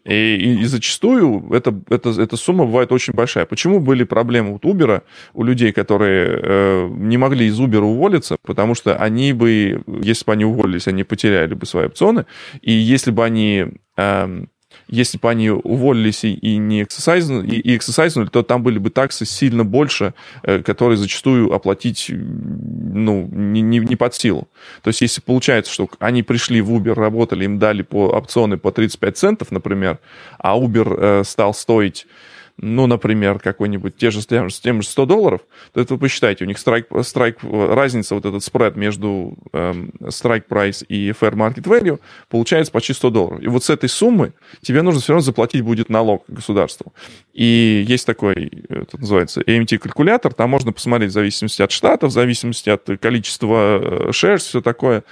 И, 0.05 0.35
и, 0.35 0.61
и 0.61 0.65
зачастую 0.65 1.51
это, 1.51 1.73
это, 1.89 2.09
эта 2.21 2.37
сумма 2.37 2.65
бывает 2.65 2.91
очень 2.91 3.13
большая. 3.13 3.45
Почему 3.45 3.79
были 3.79 4.03
проблемы 4.03 4.53
у 4.53 4.57
Uber, 4.59 5.01
у 5.33 5.43
людей, 5.43 5.71
которые 5.71 6.39
э, 6.43 6.87
не 6.91 7.17
могли 7.17 7.47
из 7.47 7.59
Uber 7.59 7.79
уволиться, 7.79 8.37
потому 8.43 8.75
что 8.75 8.95
они 8.95 9.33
бы, 9.33 9.81
если 10.01 10.23
бы 10.25 10.33
они 10.33 10.45
уволились, 10.45 10.87
они 10.87 11.03
потеряли 11.03 11.55
бы 11.55 11.65
свои 11.65 11.87
опционы, 11.87 12.25
и 12.61 12.71
если 12.71 13.11
бы 13.11 13.25
они... 13.25 13.65
Э, 13.97 14.45
если 14.87 15.17
бы 15.17 15.29
они 15.29 15.49
уволились 15.49 16.23
и, 16.23 16.57
не 16.57 16.83
эксерсайзнули, 16.83 18.27
то 18.27 18.43
там 18.43 18.63
были 18.63 18.77
бы 18.77 18.89
таксы 18.89 19.25
сильно 19.25 19.63
больше, 19.63 20.13
э, 20.43 20.61
которые 20.61 20.97
зачастую 20.97 21.53
оплатить 21.53 22.07
ну, 22.09 23.27
не, 23.31 23.61
не, 23.61 23.79
не 23.79 23.95
под 23.95 24.13
силу. 24.15 24.47
То 24.83 24.89
есть 24.89 25.01
если 25.01 25.21
получается, 25.21 25.71
что 25.71 25.89
они 25.99 26.23
пришли 26.23 26.61
в 26.61 26.71
Uber, 26.71 26.93
работали, 26.93 27.45
им 27.45 27.59
дали 27.59 27.81
по 27.81 28.07
опционы 28.07 28.57
по 28.57 28.71
35 28.71 29.17
центов, 29.17 29.51
например, 29.51 29.99
а 30.37 30.57
Uber 30.57 30.95
э, 30.97 31.23
стал 31.23 31.53
стоить 31.53 32.07
ну, 32.57 32.87
например, 32.87 33.39
какой-нибудь, 33.39 33.97
те 33.97 34.11
же, 34.11 34.21
с 34.21 34.27
тем, 34.27 34.49
с 34.49 34.59
тем 34.59 34.81
же 34.81 34.87
100 34.87 35.05
долларов, 35.05 35.41
то 35.73 35.81
это 35.81 35.93
вы 35.93 35.99
посчитайте, 35.99 36.45
у 36.45 36.47
них 36.47 36.57
страйк, 36.57 36.87
страйк, 37.03 37.39
разница, 37.43 38.15
вот 38.15 38.25
этот 38.25 38.43
спред 38.43 38.77
между 38.77 39.37
эм, 39.51 39.91
price 39.99 40.85
и 40.87 41.09
fair 41.09 41.33
market 41.33 41.63
value 41.63 41.99
получается 42.29 42.71
почти 42.71 42.93
100 42.93 43.09
долларов. 43.09 43.41
И 43.43 43.47
вот 43.47 43.63
с 43.65 43.69
этой 43.69 43.89
суммы 43.89 44.33
тебе 44.61 44.81
нужно 44.83 45.01
все 45.01 45.13
равно 45.13 45.21
заплатить 45.21 45.61
будет 45.63 45.89
налог 45.89 46.23
государству. 46.29 46.93
И 47.33 47.83
есть 47.87 48.05
такой, 48.05 48.49
это 48.69 48.97
называется, 48.97 49.41
AMT-калькулятор, 49.41 50.33
там 50.33 50.49
можно 50.49 50.71
посмотреть 50.71 51.11
в 51.11 51.13
зависимости 51.13 51.61
от 51.61 51.71
штата, 51.71 52.07
в 52.07 52.11
зависимости 52.11 52.69
от 52.69 52.89
количества 53.01 53.79
э, 53.81 54.09
shares, 54.11 54.37
все 54.37 54.61
такое, 54.61 55.03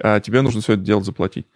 а 0.00 0.20
тебе 0.20 0.42
нужно 0.42 0.60
все 0.60 0.74
это 0.74 0.82
дело 0.82 1.02
заплатить. 1.02 1.46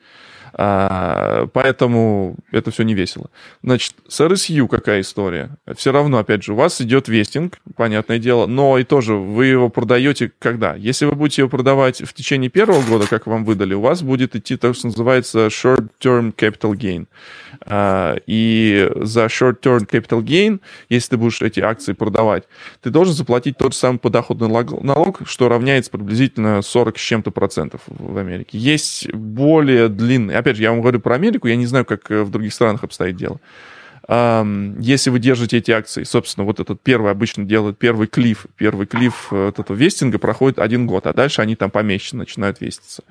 А, 0.54 1.46
поэтому 1.52 2.36
это 2.50 2.70
все 2.70 2.82
не 2.82 2.94
весело. 2.94 3.30
Значит, 3.62 3.94
с 4.08 4.20
RSU 4.20 4.68
какая 4.68 5.00
история? 5.00 5.56
Все 5.76 5.92
равно, 5.92 6.18
опять 6.18 6.42
же, 6.42 6.52
у 6.52 6.56
вас 6.56 6.80
идет 6.80 7.08
вестинг, 7.08 7.58
понятное 7.76 8.18
дело, 8.18 8.46
но 8.46 8.78
и 8.78 8.84
тоже 8.84 9.14
вы 9.14 9.46
его 9.46 9.68
продаете 9.68 10.32
когда? 10.38 10.74
Если 10.74 11.06
вы 11.06 11.12
будете 11.12 11.42
его 11.42 11.48
продавать 11.48 12.02
в 12.02 12.12
течение 12.12 12.50
первого 12.50 12.82
года, 12.82 13.06
как 13.08 13.26
вам 13.26 13.44
выдали, 13.44 13.74
у 13.74 13.80
вас 13.80 14.02
будет 14.02 14.36
идти 14.36 14.56
то, 14.56 14.72
что 14.74 14.88
называется 14.88 15.46
short-term 15.46 16.34
capital 16.34 16.72
gain. 16.74 17.06
А, 17.64 18.16
и 18.26 18.90
за 18.96 19.26
short-term 19.26 19.88
capital 19.88 20.22
gain, 20.22 20.60
если 20.88 21.10
ты 21.10 21.16
будешь 21.16 21.40
эти 21.42 21.60
акции 21.60 21.92
продавать, 21.92 22.44
ты 22.80 22.90
должен 22.90 23.14
заплатить 23.14 23.56
тот 23.56 23.72
же 23.72 23.78
самый 23.78 23.98
подоходный 23.98 24.48
налог, 24.48 25.20
что 25.26 25.48
равняется 25.48 25.90
приблизительно 25.90 26.62
40 26.62 26.98
с 26.98 27.00
чем-то 27.00 27.30
процентов 27.30 27.82
в 27.86 28.16
Америке. 28.18 28.58
Есть 28.58 29.12
более 29.12 29.88
длинный, 29.88 30.36
опять 30.36 30.56
же, 30.56 30.62
я 30.62 30.70
вам 30.70 30.80
говорю 30.80 31.00
про 31.00 31.14
Америку, 31.14 31.48
я 31.48 31.56
не 31.56 31.66
знаю, 31.66 31.84
как 31.84 32.10
э, 32.10 32.22
в 32.22 32.30
других 32.30 32.52
странах 32.52 32.84
обстоит 32.84 33.16
дело. 33.16 33.38
если 34.08 35.10
вы 35.10 35.20
держите 35.20 35.58
эти 35.58 35.70
акции, 35.70 36.02
собственно, 36.02 36.44
вот 36.44 36.58
этот 36.58 36.80
первый 36.82 37.12
обычно 37.12 37.44
делают 37.44 37.78
первый 37.78 38.08
клиф, 38.08 38.46
первый 38.56 38.86
клиф 38.86 39.28
э, 39.30 39.48
этого 39.50 39.76
вестинга 39.76 40.18
проходит 40.18 40.58
один 40.58 40.86
год, 40.86 41.06
а 41.06 41.12
дальше 41.12 41.42
они 41.42 41.54
там 41.54 41.70
помесячно 41.70 42.20
начинают 42.20 42.60
веститься. 42.60 43.04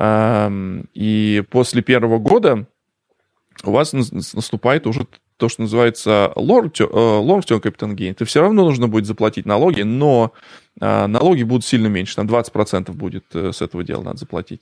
И 0.00 1.42
после 1.50 1.82
первого 1.82 2.18
года 2.18 2.66
у 3.64 3.72
вас 3.72 3.92
наступает 3.92 4.86
уже 4.86 5.06
то, 5.38 5.48
что 5.48 5.62
называется 5.62 6.32
long-term 6.36 6.90
э, 6.90 7.68
capital 7.68 7.94
gain. 7.94 8.10
Это 8.10 8.24
все 8.24 8.42
равно 8.42 8.64
нужно 8.64 8.88
будет 8.88 9.06
заплатить 9.06 9.46
налоги, 9.46 9.82
но 9.82 10.32
а, 10.80 11.06
налоги 11.06 11.44
будут 11.44 11.64
сильно 11.64 11.86
меньше, 11.86 12.16
там 12.16 12.26
20% 12.26 12.92
будет 12.92 13.24
э, 13.34 13.52
с 13.52 13.62
этого 13.62 13.84
дела 13.84 14.02
надо 14.02 14.18
заплатить. 14.18 14.60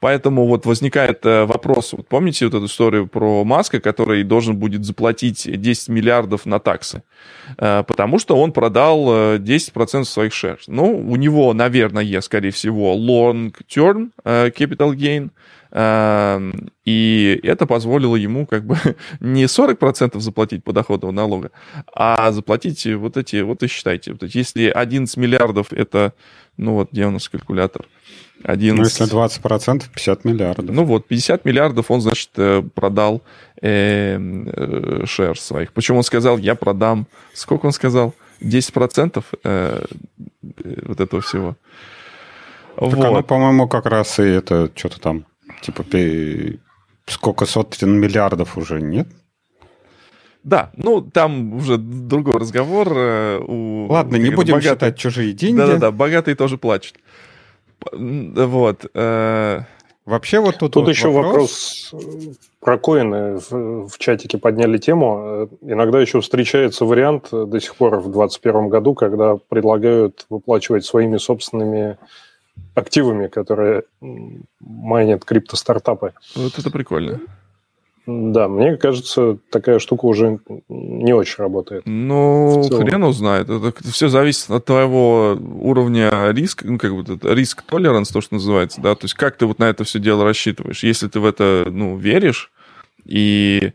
Поэтому 0.00 0.46
вот 0.46 0.64
возникает 0.64 1.26
э, 1.26 1.44
вопрос, 1.44 1.92
вот 1.92 2.08
помните 2.08 2.46
вот 2.46 2.54
эту 2.54 2.66
историю 2.66 3.06
про 3.06 3.44
Маска, 3.44 3.80
который 3.80 4.22
должен 4.24 4.56
будет 4.56 4.84
заплатить 4.84 5.48
10 5.60 5.88
миллиардов 5.88 6.46
на 6.46 6.58
таксы, 6.58 7.02
потому 7.56 8.18
что 8.18 8.36
он 8.36 8.52
продал 8.52 9.36
10% 9.36 10.04
своих 10.04 10.32
шер. 10.32 10.58
Ну, 10.68 10.96
у 10.96 11.16
него, 11.16 11.52
наверное, 11.52 12.20
скорее 12.20 12.50
всего, 12.50 12.94
long-term 12.94 14.10
capital 14.24 14.94
gain– 14.94 15.30
и 15.74 17.40
это 17.42 17.66
позволило 17.66 18.16
ему 18.16 18.46
как 18.46 18.64
бы 18.64 18.76
не 19.20 19.44
40% 19.44 20.18
заплатить 20.20 20.64
подоходного 20.64 21.12
налога, 21.12 21.50
а 21.94 22.32
заплатить 22.32 22.86
вот 22.86 23.16
эти, 23.16 23.42
вот 23.42 23.62
и 23.62 23.66
считайте, 23.66 24.12
вот 24.12 24.22
эти, 24.22 24.38
если 24.38 24.68
11 24.68 25.16
миллиардов 25.16 25.72
это, 25.72 26.14
ну 26.56 26.74
вот 26.74 26.92
где 26.92 27.06
у 27.06 27.10
нас 27.10 27.28
калькулятор? 27.28 27.86
11... 28.44 28.78
Ну, 28.78 28.84
если 28.84 29.06
20%, 29.06 29.84
50 29.92 30.24
миллиардов. 30.24 30.74
Ну 30.74 30.84
вот, 30.84 31.06
50 31.06 31.44
миллиардов 31.44 31.90
он, 31.90 32.00
значит, 32.00 32.30
э, 32.36 32.62
продал 32.74 33.22
э, 33.60 34.16
э, 34.16 35.06
шер 35.06 35.38
своих. 35.38 35.72
Причем 35.72 35.96
он 35.96 36.02
сказал, 36.02 36.38
я 36.38 36.54
продам, 36.54 37.06
сколько 37.32 37.66
он 37.66 37.72
сказал? 37.72 38.14
10% 38.40 39.24
э, 39.42 39.84
э, 40.42 40.82
вот 40.86 41.00
этого 41.00 41.20
всего. 41.20 41.56
Так 42.76 42.94
вот. 42.94 43.04
оно, 43.04 43.22
по-моему, 43.22 43.66
как 43.66 43.86
раз 43.86 44.20
и 44.20 44.22
это 44.22 44.70
что-то 44.74 45.00
там 45.00 45.24
Типа, 45.60 45.84
сколько 47.06 47.46
сотен 47.46 47.92
миллиардов 47.98 48.56
уже 48.56 48.80
нет? 48.80 49.08
Да, 50.44 50.70
ну 50.76 51.02
там 51.02 51.54
уже 51.54 51.76
другой 51.78 52.38
разговор. 52.38 52.88
Э, 52.96 53.38
у, 53.38 53.86
Ладно, 53.88 54.16
не 54.16 54.30
будем 54.30 54.54
богатые... 54.54 54.72
считать 54.72 54.98
чужие 54.98 55.32
деньги. 55.32 55.58
Да-да-да, 55.58 55.90
богатые 55.90 56.36
тоже 56.36 56.56
плачут. 56.58 56.96
Вот. 57.92 58.86
Э... 58.94 59.62
Вообще 60.08 60.40
вот 60.40 60.56
тут, 60.56 60.72
тут 60.72 60.84
вот 60.84 60.90
еще 60.90 61.10
вопрос... 61.10 61.90
вопрос 61.92 62.38
про 62.60 62.78
коины 62.78 63.36
в, 63.36 63.88
в 63.88 63.98
чатике 63.98 64.38
подняли 64.38 64.78
тему. 64.78 65.50
Иногда 65.60 66.00
еще 66.00 66.22
встречается 66.22 66.86
вариант 66.86 67.28
до 67.30 67.60
сих 67.60 67.76
пор 67.76 67.96
в 67.96 68.10
2021 68.10 68.68
году, 68.70 68.94
когда 68.94 69.36
предлагают 69.36 70.24
выплачивать 70.30 70.86
своими 70.86 71.18
собственными 71.18 71.98
активами, 72.74 73.26
которые 73.28 73.84
майнят 74.60 75.24
крипто-стартапы. 75.24 76.12
Вот 76.36 76.58
это 76.58 76.70
прикольно. 76.70 77.20
Да, 78.06 78.48
мне 78.48 78.78
кажется, 78.78 79.36
такая 79.50 79.78
штука 79.78 80.06
уже 80.06 80.38
не 80.70 81.12
очень 81.12 81.42
работает. 81.42 81.82
Ну, 81.84 82.62
хрен 82.70 83.02
узнает. 83.02 83.50
Это 83.50 83.90
все 83.90 84.08
зависит 84.08 84.50
от 84.50 84.64
твоего 84.64 85.36
уровня 85.60 86.30
риска, 86.30 86.66
ну, 86.66 86.78
как 86.78 86.94
бы 86.94 87.04
риск 87.34 87.62
толеранс, 87.62 88.08
то, 88.08 88.22
что 88.22 88.36
называется, 88.36 88.80
да, 88.80 88.94
то 88.94 89.04
есть 89.04 89.14
как 89.14 89.36
ты 89.36 89.44
вот 89.44 89.58
на 89.58 89.64
это 89.64 89.84
все 89.84 89.98
дело 89.98 90.24
рассчитываешь. 90.24 90.84
Если 90.84 91.06
ты 91.08 91.20
в 91.20 91.26
это, 91.26 91.66
ну, 91.70 91.98
веришь, 91.98 92.50
и 93.04 93.72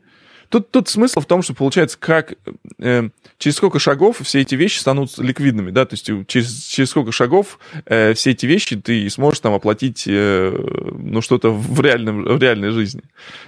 Тут, 0.54 0.70
тут 0.70 0.88
смысл 0.88 1.20
в 1.20 1.26
том, 1.26 1.42
что 1.42 1.56
получается, 1.56 1.98
как 2.00 2.36
э, 2.78 3.10
через 3.39 3.56
сколько 3.56 3.80
шагов 3.80 4.20
все 4.22 4.42
эти 4.42 4.54
вещи 4.54 4.78
станут 4.78 5.18
ликвидными, 5.18 5.72
да, 5.72 5.86
то 5.88 5.96
есть 5.96 6.08
через, 6.28 6.66
через 6.66 6.92
сколько 6.92 7.12
шагов 7.12 7.58
э, 7.88 8.13
все 8.13 8.30
эти 8.34 8.46
вещи 8.46 8.76
ты 8.76 9.10
сможешь 9.10 9.39
там 9.39 9.56
оплатить, 9.56 10.04
э, 10.06 10.56
ну, 10.96 11.24
что-то 11.24 11.50
в, 11.50 11.82
реальном, 11.82 12.26
в 12.26 12.39
реальной 12.39 12.70
жизни. 12.70 13.02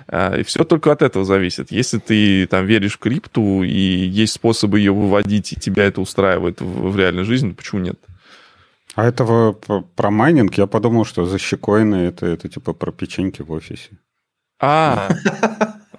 Э, 0.07 0.39
и 0.39 0.43
все 0.43 0.63
только 0.63 0.91
от 0.91 1.03
этого 1.03 1.25
зависит. 1.25 1.71
Если 1.71 1.99
ты 1.99 2.47
там 2.47 2.65
веришь 2.65 2.95
в 2.95 2.97
крипту 2.97 3.61
и 3.61 3.69
есть 3.69 4.33
способы 4.33 4.79
ее 4.79 4.91
выводить, 4.91 5.53
и 5.53 5.59
тебя 5.59 5.83
это 5.83 6.01
устраивает 6.01 6.59
в, 6.59 6.89
в 6.89 6.97
реальной 6.97 7.23
жизни, 7.23 7.51
почему 7.51 7.81
нет? 7.81 7.99
А 8.95 9.05
этого 9.05 9.51
про 9.51 10.09
майнинг 10.09 10.55
я 10.55 10.65
подумал, 10.65 11.05
что 11.05 11.27
за 11.27 11.37
щекоины 11.37 11.97
это, 11.97 12.25
это 12.25 12.49
типа 12.49 12.73
про 12.73 12.91
печеньки 12.91 13.43
в 13.43 13.51
офисе. 13.51 13.91
А, 14.59 15.09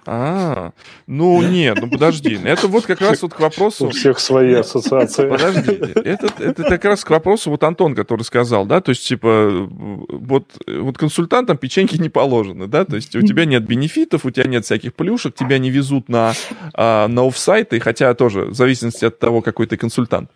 А, 0.09 0.71
ну 1.05 1.41
нет, 1.41 1.79
ну 1.81 1.89
подожди. 1.89 2.39
Это 2.41 2.69
вот 2.69 2.85
как 2.85 3.01
раз 3.01 3.21
вот 3.21 3.33
к 3.33 3.39
вопросу... 3.41 3.87
У 3.87 3.89
всех 3.89 4.19
свои 4.19 4.53
ассоциации. 4.53 5.27
Подожди. 5.27 5.71
Это, 5.95 6.31
это 6.39 6.63
как 6.63 6.85
раз 6.85 7.03
к 7.03 7.09
вопросу 7.09 7.49
вот 7.51 7.61
Антон, 7.65 7.93
который 7.93 8.21
сказал, 8.21 8.65
да, 8.65 8.79
то 8.79 8.91
есть 8.91 9.05
типа 9.05 9.67
вот, 9.69 10.45
вот 10.65 10.97
консультантам 10.97 11.57
печеньки 11.57 11.97
не 11.97 12.07
положены, 12.07 12.67
да, 12.67 12.85
то 12.85 12.95
есть 12.95 13.17
у 13.17 13.21
тебя 13.21 13.43
нет 13.43 13.65
бенефитов, 13.65 14.23
у 14.23 14.31
тебя 14.31 14.45
нет 14.45 14.63
всяких 14.63 14.93
плюшек, 14.93 15.35
тебя 15.35 15.57
не 15.57 15.69
везут 15.69 16.07
на, 16.07 16.31
а, 16.73 17.09
на 17.09 17.27
офсайты, 17.27 17.81
хотя 17.81 18.13
тоже 18.13 18.45
в 18.45 18.53
зависимости 18.53 19.03
от 19.03 19.19
того, 19.19 19.41
какой 19.41 19.67
ты 19.67 19.75
консультант. 19.75 20.31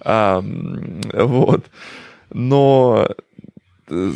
А, 0.00 0.44
вот. 1.14 1.64
Но 2.30 3.08
э, 3.88 4.12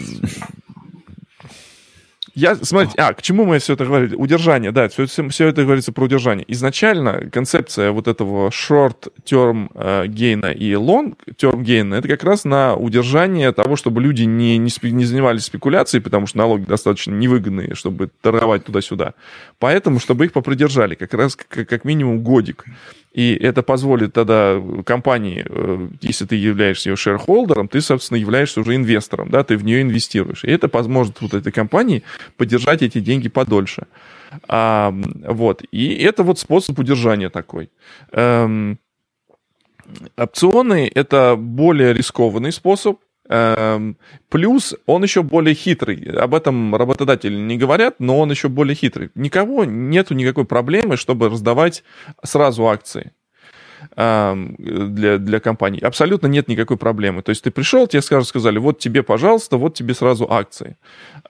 я, 2.38 2.54
смотрите, 2.54 2.94
а, 2.98 3.12
к 3.14 3.20
чему 3.20 3.44
мы 3.44 3.58
все 3.58 3.72
это 3.72 3.84
говорили? 3.84 4.14
Удержание, 4.14 4.70
да, 4.70 4.88
все, 4.88 5.06
все 5.06 5.48
это 5.48 5.64
говорится 5.64 5.92
про 5.92 6.04
удержание. 6.04 6.44
Изначально 6.46 7.28
концепция 7.32 7.90
вот 7.90 8.06
этого 8.06 8.50
short-term 8.50 9.70
э, 9.74 10.06
гейна 10.06 10.52
и 10.52 10.72
long-term 10.74 11.62
гейна, 11.62 11.96
это 11.96 12.06
как 12.06 12.22
раз 12.22 12.44
на 12.44 12.76
удержание 12.76 13.50
того, 13.50 13.74
чтобы 13.74 14.00
люди 14.00 14.22
не, 14.22 14.56
не, 14.56 14.70
не 14.82 15.04
занимались 15.04 15.46
спекуляцией, 15.46 16.00
потому 16.00 16.28
что 16.28 16.38
налоги 16.38 16.62
достаточно 16.62 17.12
невыгодные, 17.12 17.74
чтобы 17.74 18.08
торговать 18.20 18.64
туда-сюда. 18.64 19.14
Поэтому, 19.58 19.98
чтобы 19.98 20.26
их 20.26 20.32
попридержали, 20.32 20.94
как 20.94 21.14
раз 21.14 21.34
как, 21.34 21.68
как 21.68 21.84
минимум 21.84 22.20
годик. 22.20 22.66
И 23.12 23.34
это 23.34 23.62
позволит 23.62 24.12
тогда 24.12 24.62
компании, 24.84 25.44
э, 25.48 25.88
если 26.02 26.26
ты 26.26 26.36
являешься 26.36 26.90
ее 26.90 26.96
шерхолдером, 26.96 27.68
ты, 27.68 27.80
собственно, 27.80 28.18
являешься 28.18 28.60
уже 28.60 28.74
инвестором, 28.74 29.30
да, 29.30 29.42
ты 29.42 29.56
в 29.56 29.64
нее 29.64 29.82
инвестируешь. 29.82 30.44
И 30.44 30.50
это 30.50 30.68
поможет 30.68 31.20
вот 31.20 31.34
этой 31.34 31.50
компании 31.50 32.02
поддержать 32.36 32.82
эти 32.82 33.00
деньги 33.00 33.28
подольше. 33.28 33.86
А, 34.48 34.94
вот. 35.26 35.62
И 35.72 35.94
это 35.94 36.22
вот 36.22 36.38
способ 36.38 36.78
удержания 36.78 37.30
такой. 37.30 37.70
Эм, 38.12 38.78
опционы– 40.16 40.90
это 40.94 41.36
более 41.36 41.94
рискованный 41.94 42.52
способ, 42.52 42.98
Плюс 43.28 44.74
он 44.86 45.02
еще 45.02 45.22
более 45.22 45.54
хитрый. 45.54 46.02
Об 46.16 46.34
этом 46.34 46.74
работодатели 46.74 47.36
не 47.36 47.58
говорят, 47.58 47.96
но 47.98 48.18
он 48.18 48.30
еще 48.30 48.48
более 48.48 48.74
хитрый. 48.74 49.10
Никого 49.14 49.64
нету 49.64 50.14
никакой 50.14 50.44
проблемы, 50.44 50.96
чтобы 50.96 51.28
раздавать 51.28 51.84
сразу 52.22 52.66
акции 52.68 53.12
для, 53.98 55.18
для 55.18 55.40
компаний. 55.40 55.80
Абсолютно 55.80 56.28
нет 56.28 56.46
никакой 56.46 56.76
проблемы. 56.76 57.22
То 57.22 57.30
есть 57.30 57.42
ты 57.42 57.50
пришел, 57.50 57.88
тебе 57.88 58.00
скажут, 58.00 58.28
сказали, 58.28 58.58
вот 58.58 58.78
тебе, 58.78 59.02
пожалуйста, 59.02 59.56
вот 59.56 59.74
тебе 59.74 59.92
сразу 59.92 60.30
акции. 60.30 60.76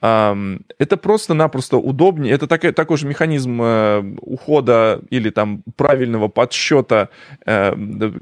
Это 0.00 0.96
просто-напросто 1.00 1.78
удобнее. 1.78 2.34
Это 2.34 2.46
такой, 2.46 2.72
такой 2.72 2.98
же 2.98 3.06
механизм 3.06 3.60
э, 3.62 4.14
ухода 4.20 5.00
или 5.10 5.30
там 5.30 5.62
правильного 5.76 6.28
подсчета 6.28 7.08
э, 7.46 7.72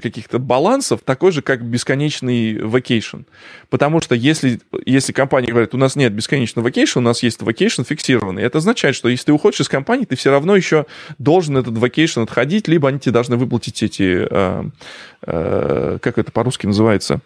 каких-то 0.01 0.39
балансов, 0.39 1.01
такой 1.03 1.31
же, 1.31 1.41
как 1.41 1.63
бесконечный 1.63 2.55
vacation. 2.55 3.25
Потому 3.69 4.01
что 4.01 4.15
если, 4.15 4.59
если 4.85 5.11
компания 5.11 5.51
говорит, 5.51 5.75
у 5.75 5.77
нас 5.77 5.95
нет 5.95 6.13
бесконечного 6.13 6.69
vacation, 6.69 6.99
у 6.99 7.01
нас 7.01 7.21
есть 7.21 7.41
vacation 7.41 7.85
фиксированный, 7.87 8.43
это 8.43 8.59
означает, 8.59 8.95
что 8.95 9.09
если 9.09 9.25
ты 9.25 9.33
уходишь 9.33 9.59
из 9.59 9.69
компании, 9.69 10.05
ты 10.05 10.15
все 10.15 10.31
равно 10.31 10.55
еще 10.55 10.85
должен 11.19 11.57
этот 11.57 11.75
vacation 11.75 12.23
отходить, 12.23 12.67
либо 12.67 12.87
они 12.87 12.99
тебе 12.99 13.11
должны 13.11 13.35
выплатить 13.35 13.83
эти 13.83 14.25
э, 14.27 14.36
как 15.21 16.17
это 16.17 16.31
по-русски 16.31 16.67
называется? 16.67 17.21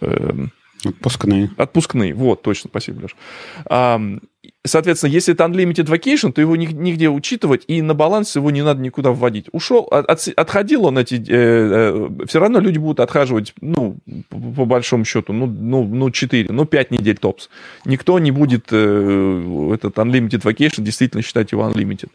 Э, 0.00 0.46
Отпускные. 0.84 1.50
Отпускные, 1.56 2.14
вот, 2.14 2.42
точно, 2.42 2.70
спасибо, 2.70 3.02
Леш. 3.02 3.16
Соответственно, 4.64 5.10
если 5.10 5.34
это 5.34 5.44
unlimited 5.44 5.86
vacation, 5.86 6.32
то 6.32 6.40
его 6.40 6.54
нигде 6.56 7.08
учитывать, 7.08 7.64
и 7.68 7.80
на 7.82 7.94
баланс 7.94 8.36
его 8.36 8.50
не 8.50 8.62
надо 8.62 8.80
никуда 8.80 9.10
вводить. 9.10 9.46
Ушел, 9.52 9.88
от, 9.90 10.28
отходил 10.36 10.84
он 10.86 10.98
эти... 10.98 11.14
Э, 11.14 11.20
э, 11.28 12.26
все 12.26 12.38
равно 12.38 12.60
люди 12.60 12.78
будут 12.78 13.00
отхаживать, 13.00 13.54
ну, 13.60 13.96
по, 14.28 14.36
по 14.38 14.64
большому 14.64 15.04
счету, 15.04 15.32
ну, 15.32 15.46
ну, 15.46 15.84
ну, 15.84 16.10
4, 16.10 16.48
ну, 16.50 16.64
5 16.64 16.90
недель 16.90 17.16
топс. 17.16 17.48
Никто 17.84 18.18
не 18.18 18.30
будет 18.30 18.68
э, 18.70 19.70
этот 19.74 19.96
unlimited 19.96 20.42
vacation 20.42 20.82
действительно 20.82 21.22
считать 21.22 21.52
его 21.52 21.68
unlimited. 21.68 22.10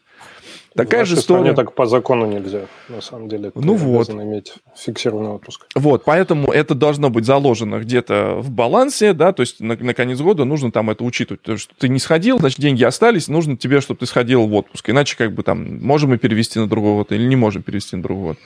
Такая 0.76 1.06
же 1.06 1.16
история... 1.16 1.54
так 1.54 1.76
по 1.76 1.86
закону 1.86 2.26
нельзя, 2.26 2.68
на 2.90 3.02
самом 3.02 3.30
деле. 3.30 3.52
Ты 3.52 3.60
ну 3.60 3.76
вот. 3.76 4.10
иметь 4.10 4.54
фиксированный 4.76 5.32
отпуск. 5.32 5.68
Вот, 5.76 6.04
поэтому 6.06 6.52
это 6.52 6.76
должно 6.76 7.10
быть 7.10 7.26
заложено 7.26 7.80
где-то 7.80 8.38
в 8.40 8.50
балансе, 8.50 9.14
да, 9.14 9.34
то 9.34 9.42
есть 9.42 9.60
на, 9.60 9.76
на 9.76 9.94
конец 9.94 10.20
года 10.20 10.46
нужно 10.46 10.72
там 10.72 10.90
это 10.90 11.04
учитывать. 11.04 11.42
Потому 11.42 11.58
что 11.58 11.74
ты 11.78 11.90
не 11.90 12.00
сходил, 12.00 12.40
значит, 12.40 12.60
деньги 12.60 12.84
остались, 12.84 13.28
нужно 13.28 13.58
тебе, 13.58 13.82
чтобы 13.82 14.00
ты 14.00 14.06
сходил 14.06 14.48
в 14.48 14.54
отпуск. 14.54 14.90
Иначе 14.90 15.16
как 15.18 15.34
бы 15.34 15.44
там 15.44 15.80
можем 15.84 16.10
мы 16.10 16.18
перевести 16.18 16.60
на 16.60 16.68
другой 16.68 16.94
год 16.94 17.12
или 17.12 17.26
не 17.26 17.36
можем 17.36 17.64
перевести 17.64 17.96
на 17.96 18.04
другой 18.04 18.24
год. 18.30 18.38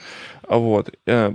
Вот. 0.48 0.90
Э, 1.06 1.32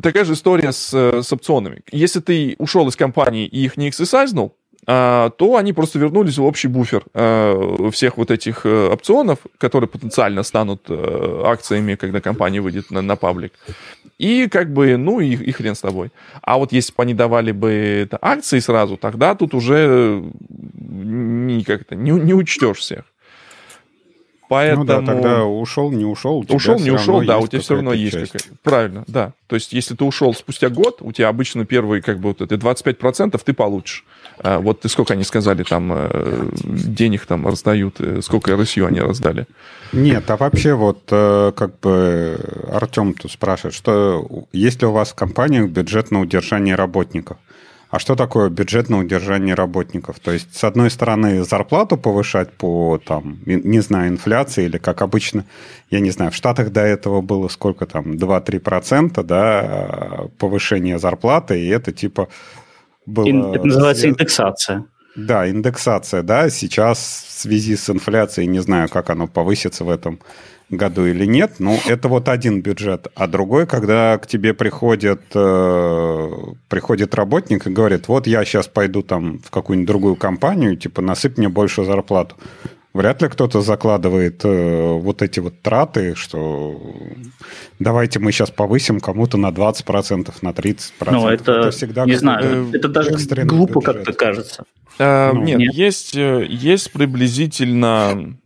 такая 0.00 0.24
же 0.24 0.34
история 0.34 0.72
с, 0.72 0.92
с 0.92 1.32
опционами. 1.32 1.82
Если 1.90 2.20
ты 2.20 2.56
ушел 2.58 2.88
из 2.88 2.96
компании 2.96 3.46
и 3.46 3.64
их 3.64 3.76
не 3.76 3.88
эксесайзнул, 3.88 4.54
то 4.86 5.56
они 5.56 5.72
просто 5.72 5.98
вернулись 5.98 6.38
в 6.38 6.44
общий 6.44 6.68
буфер 6.68 7.04
а, 7.14 7.90
всех 7.90 8.16
вот 8.18 8.30
этих 8.30 8.66
э, 8.66 8.88
опционов, 8.88 9.38
которые 9.58 9.88
потенциально 9.88 10.42
станут 10.42 10.82
э, 10.88 11.42
акциями, 11.44 11.94
когда 11.94 12.20
компания 12.20 12.60
выйдет 12.60 12.90
на, 12.90 13.00
на 13.00 13.16
паблик. 13.16 13.52
И 14.18 14.48
как 14.48 14.72
бы, 14.72 14.96
ну 14.96 15.20
и, 15.20 15.34
и 15.34 15.52
хрен 15.52 15.74
с 15.74 15.80
тобой. 15.80 16.10
А 16.42 16.58
вот 16.58 16.72
если 16.72 16.92
бы 16.94 17.02
они 17.02 17.14
давали 17.14 17.52
бы 17.52 18.08
акции 18.20 18.58
сразу, 18.58 18.96
тогда 18.96 19.34
тут 19.34 19.54
уже 19.54 20.22
не, 20.38 21.64
как-то 21.64 21.94
не, 21.94 22.10
не 22.10 22.34
учтешь 22.34 22.78
всех. 22.78 23.04
Поэтому... 24.54 24.84
Ну 24.84 24.86
да, 24.86 25.02
тогда 25.02 25.44
ушел, 25.44 25.90
не 25.90 26.04
ушел. 26.04 26.44
Ушел, 26.48 26.78
не 26.78 26.92
ушел, 26.92 27.22
да, 27.22 27.38
у 27.38 27.48
тебя 27.48 27.60
все 27.60 27.74
равно 27.74 27.92
есть 27.92 28.16
какая-то. 28.16 28.56
Правильно, 28.62 29.04
да. 29.08 29.32
То 29.48 29.56
есть, 29.56 29.72
если 29.72 29.96
ты 29.96 30.04
ушел 30.04 30.32
спустя 30.32 30.68
год, 30.68 30.98
у 31.00 31.10
тебя 31.10 31.28
обычно 31.28 31.64
первые, 31.64 32.02
как 32.02 32.20
бы, 32.20 32.28
вот 32.28 32.40
это 32.40 32.54
25% 32.54 33.40
ты 33.44 33.52
получишь. 33.52 34.04
А 34.38 34.60
вот 34.60 34.80
ты 34.80 34.88
сколько 34.88 35.14
они 35.14 35.24
сказали, 35.24 35.64
там, 35.64 35.90
э, 35.92 36.50
денег 36.62 37.26
там 37.26 37.48
раздают, 37.48 37.96
э, 38.00 38.20
сколько 38.22 38.56
РСЮ 38.56 38.86
они 38.86 39.00
раздали? 39.00 39.46
Нет, 39.92 40.30
а 40.30 40.36
вообще 40.36 40.74
вот, 40.74 41.02
э, 41.10 41.52
как 41.56 41.80
бы, 41.80 42.38
Артем 42.72 43.14
тут 43.14 43.32
спрашивает, 43.32 43.74
что 43.74 44.46
есть 44.52 44.82
ли 44.82 44.86
у 44.86 44.92
вас 44.92 45.10
в 45.10 45.14
компаниях 45.14 45.68
бюджет 45.68 46.12
на 46.12 46.20
удержание 46.20 46.76
работников? 46.76 47.38
А 47.94 48.00
что 48.00 48.16
такое 48.16 48.50
бюджет 48.50 48.90
на 48.90 48.98
удержание 48.98 49.54
работников? 49.54 50.18
То 50.18 50.32
есть, 50.32 50.56
с 50.56 50.64
одной 50.64 50.90
стороны, 50.90 51.44
зарплату 51.44 51.96
повышать 51.96 52.52
по, 52.52 52.98
там, 52.98 53.38
не 53.46 53.78
знаю, 53.78 54.08
инфляции 54.08 54.64
или, 54.64 54.78
как 54.78 55.00
обычно, 55.00 55.44
я 55.90 56.00
не 56.00 56.10
знаю, 56.10 56.32
в 56.32 56.34
Штатах 56.34 56.72
до 56.72 56.80
этого 56.80 57.20
было 57.20 57.46
сколько 57.46 57.86
там, 57.86 58.14
2-3%, 58.14 59.22
да, 59.22 60.26
повышение 60.40 60.98
зарплаты, 60.98 61.64
и 61.64 61.68
это 61.68 61.92
типа 61.92 62.26
было... 63.06 63.54
Это 63.54 63.64
называется 63.64 64.08
индексация. 64.08 64.86
Да, 65.16 65.48
индексация, 65.48 66.22
да. 66.22 66.50
Сейчас 66.50 67.26
в 67.28 67.40
связи 67.40 67.76
с 67.76 67.88
инфляцией, 67.88 68.48
не 68.48 68.60
знаю, 68.60 68.88
как 68.88 69.10
оно 69.10 69.28
повысится 69.28 69.84
в 69.84 69.90
этом 69.90 70.18
году 70.70 71.06
или 71.06 71.24
нет. 71.24 71.54
Ну, 71.58 71.78
это 71.86 72.08
вот 72.08 72.28
один 72.28 72.62
бюджет. 72.62 73.06
А 73.14 73.26
другой, 73.26 73.66
когда 73.66 74.18
к 74.18 74.26
тебе 74.26 74.54
приходит, 74.54 75.22
э, 75.34 76.30
приходит 76.68 77.14
работник 77.14 77.66
и 77.66 77.70
говорит, 77.70 78.08
вот 78.08 78.26
я 78.26 78.44
сейчас 78.44 78.66
пойду 78.66 79.02
там 79.02 79.38
в 79.38 79.50
какую-нибудь 79.50 79.86
другую 79.86 80.16
компанию, 80.16 80.76
типа 80.76 81.02
насыпь 81.02 81.38
мне 81.38 81.48
больше 81.48 81.84
зарплату. 81.84 82.36
Вряд 82.94 83.20
ли 83.22 83.28
кто-то 83.28 83.60
закладывает 83.60 84.44
э, 84.44 84.92
вот 84.92 85.20
эти 85.20 85.40
вот 85.40 85.60
траты, 85.60 86.14
что 86.14 86.80
давайте 87.80 88.20
мы 88.20 88.30
сейчас 88.30 88.52
повысим 88.52 89.00
кому-то 89.00 89.36
на 89.36 89.50
20%, 89.50 90.32
на 90.42 90.48
30%. 90.50 90.90
Ну, 91.10 91.28
это, 91.28 91.52
это 91.52 91.70
всегда 91.72 92.04
не 92.04 92.14
знаю, 92.14 92.70
это 92.72 92.88
даже 92.88 93.10
глупо 93.44 93.80
как-то 93.80 94.12
кажется. 94.12 94.64
А, 95.00 95.32
ну, 95.32 95.42
нет, 95.42 95.58
нет, 95.58 95.74
есть, 95.74 96.16
э, 96.16 96.46
есть 96.48 96.92
приблизительно 96.92 98.36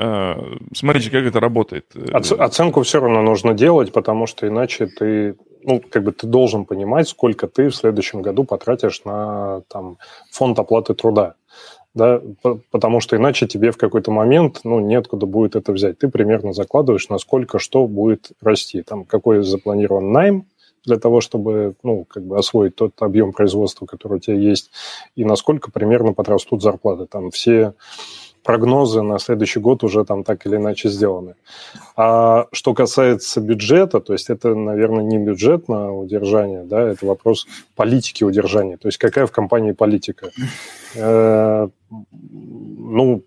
а, 0.00 0.36
смотрите, 0.74 1.10
как 1.10 1.24
это 1.24 1.38
работает. 1.38 1.86
Оц- 1.94 2.32
оценку 2.38 2.82
все 2.82 3.00
равно 3.00 3.20
нужно 3.20 3.52
делать, 3.52 3.92
потому 3.92 4.26
что 4.26 4.46
иначе 4.46 4.86
ты, 4.86 5.36
ну, 5.64 5.82
как 5.90 6.04
бы 6.04 6.12
ты 6.12 6.26
должен 6.26 6.64
понимать, 6.64 7.08
сколько 7.08 7.48
ты 7.48 7.68
в 7.68 7.74
следующем 7.74 8.22
году 8.22 8.44
потратишь 8.44 9.02
на 9.04 9.62
там, 9.68 9.98
фонд 10.30 10.58
оплаты 10.58 10.94
труда. 10.94 11.34
Да, 11.98 12.22
потому 12.70 13.00
что 13.00 13.16
иначе 13.16 13.48
тебе 13.48 13.72
в 13.72 13.76
какой-то 13.76 14.12
момент 14.12 14.60
ну, 14.62 14.78
неоткуда 14.78 15.26
будет 15.26 15.56
это 15.56 15.72
взять. 15.72 15.98
Ты 15.98 16.08
примерно 16.08 16.52
закладываешь, 16.52 17.08
насколько 17.08 17.58
что 17.58 17.88
будет 17.88 18.30
расти. 18.40 18.82
Там 18.82 19.04
какой 19.04 19.42
запланирован 19.42 20.12
найм, 20.12 20.46
для 20.84 20.96
того, 21.00 21.20
чтобы 21.20 21.74
ну, 21.82 22.04
как 22.04 22.22
бы 22.22 22.38
освоить 22.38 22.76
тот 22.76 22.92
объем 23.00 23.32
производства, 23.32 23.84
который 23.84 24.18
у 24.18 24.20
тебя 24.20 24.36
есть, 24.36 24.70
и 25.16 25.24
насколько 25.24 25.72
примерно 25.72 26.12
подрастут 26.12 26.62
зарплаты. 26.62 27.06
Там 27.06 27.32
все 27.32 27.74
прогнозы 28.48 29.02
на 29.02 29.18
следующий 29.18 29.60
год 29.60 29.84
уже 29.84 30.06
там 30.06 30.24
так 30.24 30.46
или 30.46 30.56
иначе 30.56 30.88
сделаны. 30.88 31.34
А 31.96 32.46
что 32.50 32.72
касается 32.72 33.42
бюджета, 33.42 34.00
то 34.00 34.14
есть 34.14 34.30
это, 34.30 34.54
наверное, 34.54 35.04
не 35.04 35.18
бюджет 35.18 35.68
на 35.68 35.92
удержание, 35.92 36.62
да, 36.64 36.80
это 36.80 37.04
вопрос 37.04 37.46
политики 37.76 38.24
удержания. 38.24 38.78
То 38.78 38.88
есть 38.88 38.96
какая 38.96 39.26
в 39.26 39.32
компании 39.32 39.72
политика? 39.72 40.30
Э, 40.94 41.68
ну, 41.90 43.22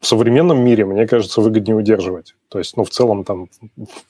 в 0.00 0.06
современном 0.06 0.62
мире, 0.62 0.84
мне 0.84 1.06
кажется, 1.06 1.40
выгоднее 1.40 1.76
удерживать. 1.76 2.34
То 2.50 2.58
есть, 2.58 2.76
ну, 2.76 2.84
в 2.84 2.90
целом 2.90 3.24
там 3.24 3.48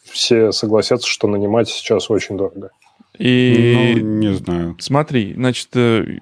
все 0.02 0.50
согласятся, 0.50 1.06
что 1.06 1.28
нанимать 1.28 1.68
сейчас 1.68 2.10
очень 2.10 2.36
дорого. 2.36 2.70
И 3.18 3.96
ну, 3.96 4.18
не 4.18 4.34
знаю. 4.34 4.76
Смотри, 4.78 5.34
значит, 5.34 5.68
э, 5.74 6.18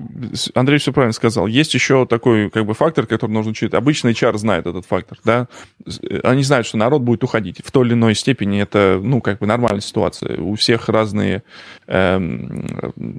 Андрей 0.54 0.78
все 0.78 0.92
правильно 0.92 1.12
сказал. 1.12 1.46
Есть 1.46 1.74
еще 1.74 2.06
такой 2.06 2.50
как 2.50 2.64
бы 2.64 2.74
фактор, 2.74 3.06
который 3.06 3.32
нужно 3.32 3.50
учить. 3.50 3.74
Обычно 3.74 4.08
HR 4.08 4.38
знает 4.38 4.66
этот 4.66 4.86
фактор, 4.86 5.18
да. 5.24 5.48
Они 6.24 6.42
знают, 6.42 6.66
что 6.66 6.78
народ 6.78 7.02
будет 7.02 7.22
уходить. 7.22 7.60
В 7.62 7.70
той 7.70 7.86
или 7.86 7.92
иной 7.92 8.14
степени 8.14 8.62
это, 8.62 8.98
ну, 9.02 9.20
как 9.20 9.40
бы 9.40 9.46
нормальная 9.46 9.82
ситуация. 9.82 10.40
У 10.40 10.54
всех 10.54 10.88
разные, 10.88 11.42
эм, 11.86 12.66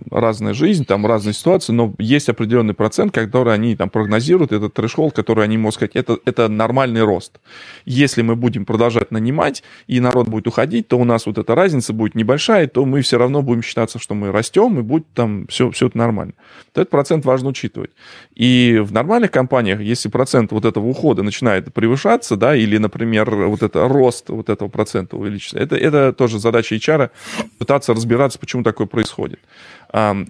разная 0.10 0.54
жизнь, 0.54 0.86
там 0.86 1.06
разные 1.06 1.34
ситуации, 1.34 1.72
но 1.72 1.94
есть 2.00 2.30
определенный 2.30 2.74
процент, 2.74 3.14
который 3.14 3.54
они 3.54 3.76
там 3.76 3.90
прогнозируют, 3.90 4.52
этот 4.52 4.74
трэш 4.74 4.96
который 5.14 5.44
они 5.44 5.58
могут 5.58 5.76
сказать, 5.76 5.96
это, 5.96 6.18
это 6.26 6.48
нормальный 6.48 7.04
рост. 7.04 7.40
Если 7.86 8.24
мы 8.24 8.36
будем 8.36 8.66
продолжать 8.66 9.12
нанимать, 9.12 9.64
и 9.86 10.00
народ 10.00 10.28
будет 10.28 10.48
уходить, 10.48 10.88
то 10.88 10.98
у 10.98 11.04
нас 11.04 11.28
вот 11.28 11.38
эта 11.38 11.54
разница 11.54 11.94
будет 11.94 12.16
небольшая, 12.16 12.68
то 12.68 12.84
мы 12.86 13.02
все 13.02 13.18
равно 13.18 13.44
будем 13.44 13.62
считаться, 13.68 14.00
что 14.00 14.16
мы 14.16 14.32
растем, 14.32 14.80
и 14.80 14.82
будет 14.82 15.06
там 15.14 15.46
все, 15.48 15.70
все 15.72 15.88
это 15.88 15.98
нормально. 15.98 16.34
То 16.74 16.82
этот 16.82 16.90
процент 16.90 17.26
важно 17.26 17.50
учитывать. 17.50 17.92
И 18.34 18.82
в 18.82 18.92
нормальных 18.92 19.30
компаниях, 19.32 19.82
если 19.82 20.10
процент 20.10 20.52
вот 20.52 20.66
этого 20.66 20.86
ухода 20.86 21.22
начинает 21.22 21.74
превышаться, 21.74 22.36
да, 22.38 22.56
или, 22.56 22.78
например, 22.78 23.30
вот 23.30 23.62
это 23.62 23.88
рост 23.88 24.30
вот 24.30 24.50
этого 24.50 24.70
процента 24.70 25.18
увеличится, 25.18 25.60
это, 25.60 25.76
это 25.76 26.14
тоже 26.14 26.40
задача 26.40 26.76
HR 26.76 27.12
пытаться 27.60 27.94
разбираться, 27.94 28.40
почему 28.40 28.64
такое 28.64 28.88
происходит. 28.88 29.40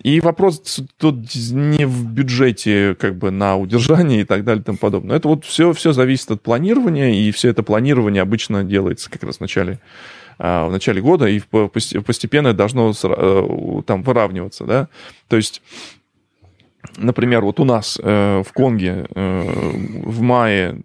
И 0.03 0.19
вопрос 0.21 0.81
тут 0.97 1.15
не 1.51 1.85
в 1.85 2.05
бюджете 2.11 2.95
как 2.99 3.15
бы 3.15 3.31
на 3.31 3.55
удержание 3.57 4.21
и 4.21 4.23
так 4.23 4.43
далее 4.43 4.61
и 4.61 4.63
тому 4.63 4.77
подобное. 4.77 5.17
Это 5.17 5.27
вот 5.27 5.45
все, 5.45 5.73
все 5.73 5.93
зависит 5.93 6.31
от 6.31 6.41
планирования, 6.41 7.09
и 7.13 7.31
все 7.31 7.49
это 7.49 7.63
планирование 7.63 8.21
обычно 8.21 8.63
делается 8.63 9.09
как 9.09 9.23
раз 9.23 9.37
в 9.37 9.41
начале 9.41 9.79
в 10.37 10.69
начале 10.69 11.01
года, 11.01 11.27
и 11.27 11.39
постепенно 11.39 12.53
должно 12.53 12.93
э, 13.03 13.81
там 13.85 14.03
выравниваться, 14.03 14.65
да. 14.65 14.87
То 15.27 15.35
есть 15.35 15.61
например, 16.97 17.43
вот 17.43 17.59
у 17.59 17.65
нас 17.65 17.99
э, 18.01 18.43
в 18.45 18.53
Конге 18.53 19.07
э, 19.13 19.43
в 20.03 20.21
мае 20.21 20.81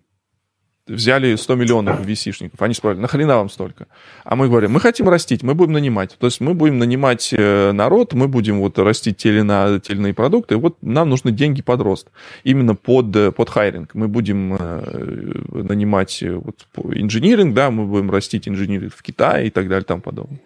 взяли 0.87 1.37
100 1.37 1.55
миллионов 1.55 2.01
VC-шников. 2.07 2.57
Они 2.59 2.75
спрашивали, 2.75 3.03
нахрена 3.03 3.37
вам 3.37 3.49
столько? 3.49 3.87
А 4.25 4.37
мы 4.37 4.49
говорим, 4.49 4.73
мы 4.73 4.81
хотим 4.81 5.09
растить, 5.09 5.43
мы 5.43 5.55
будем 5.55 5.73
нанимать. 5.73 6.17
То 6.19 6.27
есть 6.27 6.41
мы 6.41 6.55
будем 6.55 6.79
нанимать 6.79 7.33
э, 7.33 7.73
народ, 7.73 8.15
мы 8.15 8.29
будем 8.29 8.61
вот 8.61 8.79
растить 8.79 9.17
те 9.19 9.31
или, 9.31 9.41
иные, 9.41 9.81
те 9.81 9.93
или 9.93 10.01
иные 10.01 10.15
продукты, 10.15 10.57
вот 10.57 10.77
нам 10.83 11.09
нужны 11.09 11.31
деньги 11.31 11.63
под 11.63 11.81
рост. 11.81 12.09
Именно 12.45 12.75
под, 12.75 13.15
э, 13.17 13.33
под 13.33 13.51
хайринг. 13.51 13.95
Мы 13.95 14.09
будем 14.09 14.57
э, 14.59 15.63
нанимать 15.63 16.23
вот, 16.23 16.67
инжиниринг, 16.77 17.55
да, 17.55 17.71
мы 17.71 17.87
будем 17.87 18.11
растить 18.11 18.49
инжиниринг 18.49 18.95
в 18.95 19.03
Китае 19.03 19.47
и 19.47 19.51
так 19.51 19.69
далее 19.69 19.85
тому 19.85 20.03
подобное. 20.03 20.41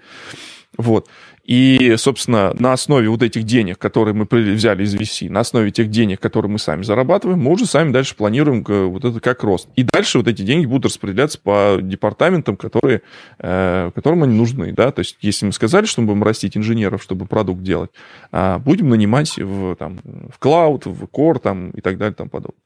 Вот. 0.79 1.09
И, 1.45 1.95
собственно, 1.97 2.53
на 2.59 2.73
основе 2.73 3.09
вот 3.09 3.23
этих 3.23 3.45
денег, 3.45 3.79
которые 3.79 4.15
мы 4.15 4.27
взяли 4.29 4.83
из 4.83 4.97
VC, 4.97 5.31
на 5.31 5.41
основе 5.41 5.71
тех 5.71 5.91
денег, 5.91 6.21
которые 6.21 6.51
мы 6.51 6.59
сами 6.59 6.83
зарабатываем, 6.83 7.41
мы 7.41 7.53
уже 7.53 7.67
сами 7.67 7.93
дальше 7.93 8.17
планируем 8.17 8.65
вот 8.65 9.05
это 9.05 9.21
как 9.21 9.45
рост. 9.45 9.69
И 9.77 9.85
дальше 9.85 10.19
вот 10.19 10.27
эти 10.27 10.43
деньги 10.43 10.67
будут 10.67 10.87
распределяться 10.87 11.39
по 11.41 11.79
департаментам, 11.81 12.57
которые, 12.57 13.03
э, 13.39 13.91
которым 13.95 14.25
они 14.25 14.37
нужны. 14.37 14.73
Да? 14.73 14.91
То 14.91 15.01
есть, 15.01 15.19
если 15.21 15.47
мы 15.47 15.53
сказали, 15.53 15.87
что 15.87 16.01
мы 16.01 16.09
будем 16.09 16.25
растить 16.25 16.57
инженеров, 16.57 17.03
чтобы 17.03 17.27
продукт 17.27 17.63
делать, 17.63 17.91
а 18.33 18.59
будем 18.59 18.89
нанимать 18.89 19.39
в, 19.39 19.77
там, 19.77 20.01
в 20.05 20.39
клауд, 20.41 20.87
в 20.87 21.05
core 21.05 21.39
там, 21.39 21.71
и 21.71 21.81
так 21.81 21.97
далее 21.97 22.13
и 22.13 22.17
тому 22.17 22.31
подобное. 22.31 22.61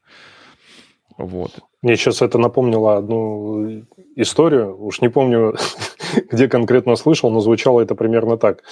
Вот. 1.19 1.53
Мне 1.83 1.97
сейчас 1.97 2.23
это 2.23 2.39
напомнило 2.39 2.97
одну 2.97 3.85
историю, 4.17 4.83
уж 4.83 5.03
не 5.03 5.11
помню, 5.11 5.55
где 6.31 6.49
конкретно 6.49 6.97
слышал, 6.97 7.31
но 7.31 7.41
звучало 7.41 7.81
это 7.81 7.95
примерно 7.95 8.37
так. 8.37 8.63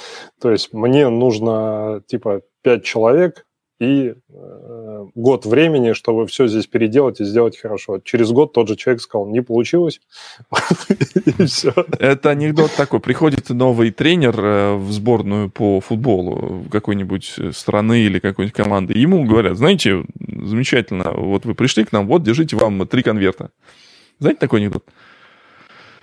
То 0.40 0.50
есть 0.50 0.72
мне 0.72 1.08
нужно 1.08 2.02
типа 2.06 2.42
пять 2.62 2.84
человек, 2.84 3.44
и 3.80 4.14
э, 4.28 5.06
год 5.14 5.46
времени, 5.46 5.92
чтобы 5.92 6.26
все 6.26 6.48
здесь 6.48 6.66
переделать 6.66 7.20
и 7.20 7.24
сделать 7.24 7.56
хорошо. 7.56 8.00
Через 8.00 8.32
год 8.32 8.52
тот 8.52 8.66
же 8.68 8.74
человек 8.74 9.00
сказал, 9.00 9.28
не 9.28 9.40
получилось, 9.40 10.00
все. 11.46 11.72
Это 11.98 12.30
анекдот 12.30 12.72
такой. 12.76 12.98
Приходит 12.98 13.50
новый 13.50 13.92
тренер 13.92 14.34
э, 14.38 14.74
в 14.74 14.90
сборную 14.90 15.48
по 15.48 15.80
футболу 15.80 16.64
какой-нибудь 16.72 17.38
страны 17.52 18.00
или 18.00 18.18
какой-нибудь 18.18 18.56
команды, 18.56 18.98
ему 18.98 19.24
говорят, 19.24 19.56
знаете, 19.56 20.04
замечательно, 20.18 21.12
вот 21.12 21.44
вы 21.44 21.54
пришли 21.54 21.84
к 21.84 21.92
нам, 21.92 22.08
вот, 22.08 22.24
держите 22.24 22.56
вам 22.56 22.86
три 22.88 23.02
конверта. 23.04 23.50
Знаете 24.18 24.40
такой 24.40 24.60
анекдот? 24.60 24.84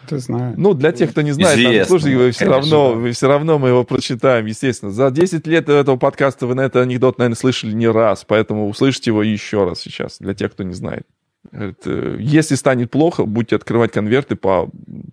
Ты 0.07 0.17
знаешь. 0.19 0.55
Ну, 0.57 0.73
для 0.73 0.91
тех, 0.91 1.11
кто 1.11 1.21
не 1.21 1.31
знает, 1.31 1.61
там, 1.61 1.87
слушайте, 1.87 2.17
вы 2.17 2.31
все, 2.31 2.45
равно, 2.45 2.93
вы 2.93 3.11
все 3.11 3.27
равно 3.27 3.59
мы 3.59 3.69
его 3.69 3.83
прочитаем, 3.83 4.45
естественно. 4.45 4.91
За 4.91 5.11
10 5.11 5.45
лет 5.47 5.69
этого 5.69 5.97
подкаста 5.97 6.47
вы 6.47 6.55
на 6.55 6.61
этот 6.61 6.83
анекдот, 6.83 7.17
наверное, 7.17 7.35
слышали 7.35 7.73
не 7.73 7.87
раз, 7.87 8.25
поэтому 8.25 8.67
услышите 8.69 9.11
его 9.11 9.23
еще 9.23 9.65
раз 9.65 9.79
сейчас, 9.79 10.17
для 10.19 10.33
тех, 10.33 10.51
кто 10.51 10.63
не 10.63 10.73
знает. 10.73 11.05
Это, 11.51 12.15
если 12.17 12.55
станет 12.55 12.91
плохо, 12.91 13.25
будете 13.25 13.55
открывать 13.55 13.91
конверты 13.91 14.35
по, 14.35 14.69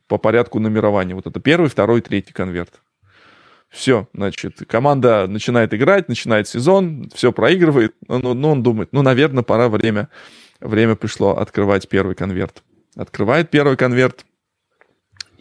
по 0.08 0.18
порядку 0.18 0.58
номерования. 0.60 1.14
Вот 1.14 1.26
это 1.26 1.40
первый, 1.40 1.68
второй, 1.68 2.00
третий 2.00 2.32
конверт. 2.32 2.80
Все, 3.68 4.06
значит, 4.12 4.60
команда 4.68 5.26
начинает 5.26 5.72
играть, 5.72 6.08
начинает 6.08 6.46
сезон, 6.46 7.08
все 7.14 7.32
проигрывает, 7.32 7.94
но, 8.06 8.18
но 8.18 8.34
ну, 8.34 8.50
он 8.50 8.62
думает, 8.62 8.90
ну, 8.92 9.00
наверное, 9.00 9.42
пора 9.42 9.70
время, 9.70 10.10
время 10.60 10.94
пришло 10.94 11.38
открывать 11.38 11.88
первый 11.88 12.14
конверт. 12.14 12.62
Открывает 12.96 13.50
первый 13.50 13.78
конверт, 13.78 14.26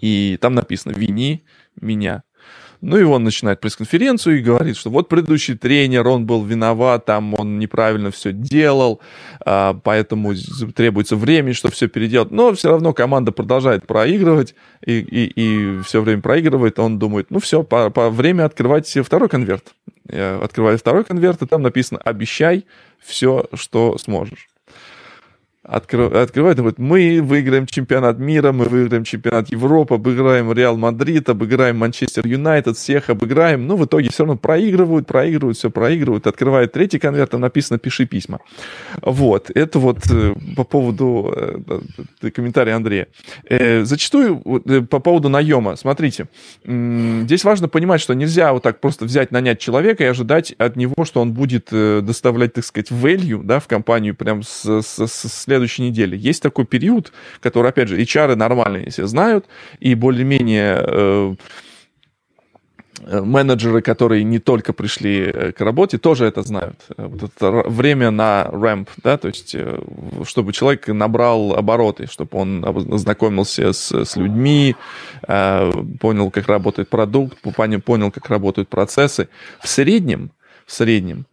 и 0.01 0.37
там 0.41 0.55
написано 0.55 0.93
«Вини 0.93 1.45
меня». 1.79 2.23
Ну 2.81 2.97
и 2.97 3.03
он 3.03 3.23
начинает 3.23 3.59
пресс-конференцию 3.59 4.39
и 4.39 4.41
говорит, 4.41 4.75
что 4.75 4.89
вот 4.89 5.07
предыдущий 5.07 5.55
тренер, 5.55 6.07
он 6.07 6.25
был 6.25 6.43
виноват, 6.43 7.05
там 7.05 7.35
он 7.37 7.59
неправильно 7.59 8.09
все 8.09 8.33
делал, 8.33 9.01
а, 9.45 9.75
поэтому 9.75 10.33
требуется 10.75 11.15
время, 11.15 11.53
чтобы 11.53 11.75
все 11.75 11.87
переделать. 11.87 12.31
Но 12.31 12.53
все 12.53 12.69
равно 12.69 12.91
команда 12.93 13.31
продолжает 13.31 13.85
проигрывать 13.85 14.55
и, 14.83 14.97
и, 14.97 15.25
и 15.25 15.81
все 15.83 16.01
время 16.01 16.23
проигрывает. 16.23 16.79
Он 16.79 16.97
думает, 16.97 17.27
ну 17.29 17.39
все, 17.39 17.61
по, 17.61 17.91
по 17.91 18.09
время 18.09 18.45
открывать 18.45 18.87
второй 19.05 19.29
конверт. 19.29 19.75
Открывает 20.09 20.79
второй 20.79 21.03
конверт, 21.03 21.43
и 21.43 21.45
там 21.45 21.61
написано 21.61 21.99
«Обещай 22.03 22.65
все, 22.99 23.45
что 23.53 23.97
сможешь» 23.99 24.50
откры, 25.71 26.05
открывает 26.05 26.57
и 26.57 26.61
говорит, 26.61 26.79
мы 26.79 27.21
выиграем 27.21 27.65
чемпионат 27.65 28.19
мира, 28.19 28.51
мы 28.51 28.65
выиграем 28.65 29.05
чемпионат 29.05 29.49
Европы, 29.49 29.95
обыграем 29.95 30.51
Реал 30.51 30.75
Мадрид, 30.75 31.29
обыграем 31.29 31.77
Манчестер 31.77 32.27
Юнайтед, 32.27 32.75
всех 32.75 33.09
обыграем. 33.09 33.65
Но 33.67 33.77
в 33.77 33.85
итоге 33.85 34.09
все 34.09 34.23
равно 34.23 34.37
проигрывают, 34.37 35.07
проигрывают, 35.07 35.57
все 35.57 35.71
проигрывают. 35.71 36.27
Открывает 36.27 36.73
третий 36.73 36.99
конверт, 36.99 37.31
там 37.31 37.41
написано 37.41 37.79
«пиши 37.79 38.05
письма». 38.05 38.39
Вот, 39.01 39.49
это 39.55 39.79
вот 39.79 39.99
э, 40.11 40.33
по 40.57 40.65
поводу 40.65 41.33
э, 42.21 42.29
комментария 42.31 42.75
Андрея. 42.75 43.07
Э, 43.49 43.85
зачастую 43.85 44.41
по 44.89 44.99
поводу 44.99 45.29
наема, 45.29 45.77
смотрите, 45.77 46.27
здесь 46.65 47.43
важно 47.45 47.69
понимать, 47.69 48.01
что 48.01 48.13
нельзя 48.13 48.51
вот 48.51 48.63
так 48.63 48.81
просто 48.81 49.05
взять, 49.05 49.31
нанять 49.31 49.59
человека 49.59 50.03
и 50.03 50.07
ожидать 50.07 50.51
от 50.57 50.75
него, 50.75 51.05
что 51.05 51.21
он 51.21 51.31
будет 51.31 51.69
доставлять, 51.71 52.53
так 52.53 52.65
сказать, 52.65 52.91
value, 52.91 53.41
да, 53.43 53.59
в 53.59 53.67
компанию 53.67 54.15
прям 54.15 54.43
с, 54.43 54.81
с, 54.81 55.07
с 55.07 55.47
следующей 55.61 55.83
неделе. 55.83 56.17
Есть 56.17 56.41
такой 56.41 56.65
период, 56.65 57.11
который, 57.39 57.69
опять 57.69 57.87
же, 57.87 57.99
HR 58.01 58.35
нормальные 58.35 58.89
все 58.89 59.07
знают, 59.07 59.45
и 59.79 59.95
более-менее 59.95 60.83
э, 60.87 61.35
э, 63.05 63.21
менеджеры, 63.21 63.81
которые 63.81 64.23
не 64.23 64.39
только 64.39 64.73
пришли 64.73 65.19
э, 65.19 65.51
к 65.51 65.61
работе, 65.61 65.97
тоже 65.97 66.25
это 66.25 66.41
знают. 66.41 66.79
Вот 66.97 67.23
это 67.23 67.51
время 67.69 68.11
на 68.11 68.45
рэмп, 68.51 68.89
да, 69.03 69.17
то 69.17 69.27
есть 69.27 69.55
чтобы 70.25 70.53
человек 70.53 70.87
набрал 70.87 71.53
обороты, 71.53 72.07
чтобы 72.07 72.39
он 72.39 72.65
ознакомился 72.65 73.73
с, 73.73 73.91
с 73.91 74.17
людьми, 74.17 74.75
понял, 75.27 76.31
как 76.31 76.47
работает 76.47 76.89
продукт, 76.89 77.37
понял, 77.41 78.11
как 78.11 78.29
работают 78.29 78.69
процессы. 78.69 79.27
В 79.59 79.67
среднем, 79.67 80.31
в 80.65 80.71
среднем 80.71 81.25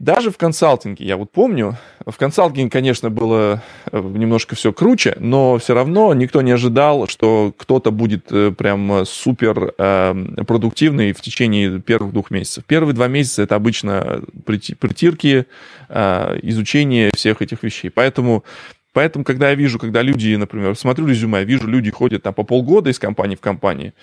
даже 0.00 0.30
в 0.30 0.38
консалтинге, 0.38 1.04
я 1.04 1.18
вот 1.18 1.30
помню, 1.30 1.76
в 2.06 2.16
консалтинге, 2.16 2.70
конечно, 2.70 3.10
было 3.10 3.62
э, 3.92 4.00
немножко 4.00 4.54
все 4.54 4.72
круче, 4.72 5.14
но 5.20 5.58
все 5.58 5.74
равно 5.74 6.14
никто 6.14 6.40
не 6.40 6.52
ожидал, 6.52 7.06
что 7.06 7.52
кто-то 7.54 7.90
будет 7.90 8.32
э, 8.32 8.50
прям 8.50 9.04
супер 9.04 9.74
э, 9.76 10.14
продуктивный 10.46 11.12
в 11.12 11.20
течение 11.20 11.80
первых 11.80 12.14
двух 12.14 12.30
месяцев. 12.30 12.64
Первые 12.64 12.94
два 12.94 13.08
месяца 13.08 13.42
это 13.42 13.56
обычно 13.56 14.22
притирки, 14.46 15.44
изучение 15.90 17.10
всех 17.14 17.42
этих 17.42 17.62
вещей. 17.62 17.90
Поэтому 17.90 18.44
Поэтому, 18.92 19.24
когда 19.24 19.50
я 19.50 19.54
вижу, 19.54 19.78
когда 19.78 20.02
люди, 20.02 20.34
например, 20.34 20.76
смотрю 20.76 21.06
резюме, 21.06 21.44
вижу, 21.44 21.68
люди 21.68 21.90
ходят 21.90 22.22
там 22.24 22.34
по 22.34 22.42
полгода 22.42 22.90
из 22.90 22.98
компании 22.98 23.36
в 23.36 23.40
компании, 23.40 23.94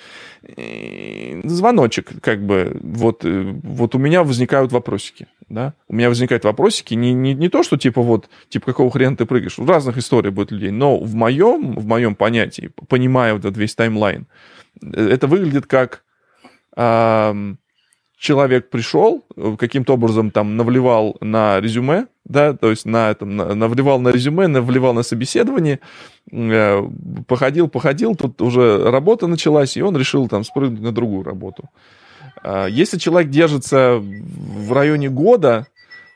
звоночек, 1.43 2.21
как 2.21 2.41
бы, 2.41 2.77
вот, 2.81 3.25
э, 3.25 3.41
вот 3.63 3.95
у 3.95 3.97
меня 3.97 4.23
возникают 4.23 4.71
вопросики, 4.71 5.27
да, 5.49 5.73
у 5.89 5.95
меня 5.95 6.07
возникают 6.07 6.45
вопросики, 6.45 6.93
не, 6.93 7.13
не, 7.13 7.33
не 7.33 7.49
то, 7.49 7.63
что 7.63 7.77
типа 7.77 8.01
вот, 8.01 8.29
типа 8.47 8.67
какого 8.67 8.89
хрена 8.89 9.17
ты 9.17 9.25
прыгаешь, 9.25 9.57
в 9.57 9.69
разных 9.69 9.97
историях 9.97 10.33
будет 10.33 10.51
людей, 10.51 10.71
но 10.71 10.97
в 10.97 11.15
моем, 11.15 11.73
в 11.75 11.85
моем 11.85 12.15
понятии, 12.15 12.71
понимая 12.87 13.33
вот 13.33 13.43
этот 13.43 13.57
весь 13.57 13.75
таймлайн, 13.75 14.27
э, 14.81 15.09
это 15.09 15.27
выглядит 15.27 15.65
как 15.65 16.03
эм, 16.77 17.59
человек 18.17 18.69
пришел, 18.69 19.23
э, 19.35 19.55
каким-то 19.57 19.93
образом 19.93 20.31
там 20.31 20.57
навливал 20.57 21.17
на 21.21 21.59
резюме, 21.59 22.07
да, 22.25 22.53
то 22.53 22.69
есть 22.69 22.85
на 22.85 23.11
этом, 23.11 23.35
навливал 23.35 23.99
на 23.99 24.09
резюме, 24.09 24.47
навливал 24.47 24.93
на 24.93 25.03
собеседование, 25.03 25.79
э, 26.31 26.81
походил, 27.27 27.67
походил, 27.67 28.15
тут 28.15 28.41
уже 28.41 28.89
работа 28.89 29.27
началась, 29.27 29.77
и 29.77 29.81
он 29.81 29.95
решил 29.95 30.27
там 30.27 30.43
спрыгнуть 30.43 30.81
на 30.81 30.91
другую 30.91 31.23
работу. 31.23 31.69
А 32.43 32.67
если 32.67 32.97
человек 32.97 33.29
держится 33.29 33.99
в 34.01 34.73
районе 34.73 35.09
года, 35.09 35.67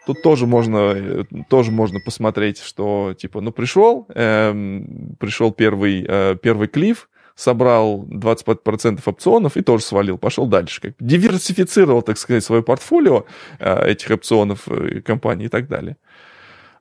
тут 0.05 0.21
тоже 0.21 0.47
можно, 0.47 0.93
э, 0.95 1.23
тоже 1.49 1.71
можно 1.71 1.99
посмотреть, 1.99 2.59
что 2.59 3.13
типа, 3.17 3.41
ну 3.41 3.51
пришел, 3.51 4.07
э, 4.13 4.81
пришел 5.19 5.51
первый, 5.51 6.05
э, 6.07 6.35
первый 6.41 6.67
клиф, 6.67 7.09
собрал 7.35 8.05
25% 8.05 9.01
опционов 9.05 9.57
и 9.57 9.61
тоже 9.61 9.83
свалил, 9.83 10.17
пошел 10.17 10.47
дальше. 10.47 10.81
Как 10.81 10.93
диверсифицировал, 10.99 12.01
так 12.01 12.17
сказать, 12.17 12.43
свое 12.43 12.63
портфолио 12.63 13.25
э, 13.59 13.91
этих 13.91 14.11
опционов 14.11 14.67
э, 14.67 15.01
компаний 15.01 15.45
и 15.45 15.49
так 15.49 15.67
далее. 15.67 15.97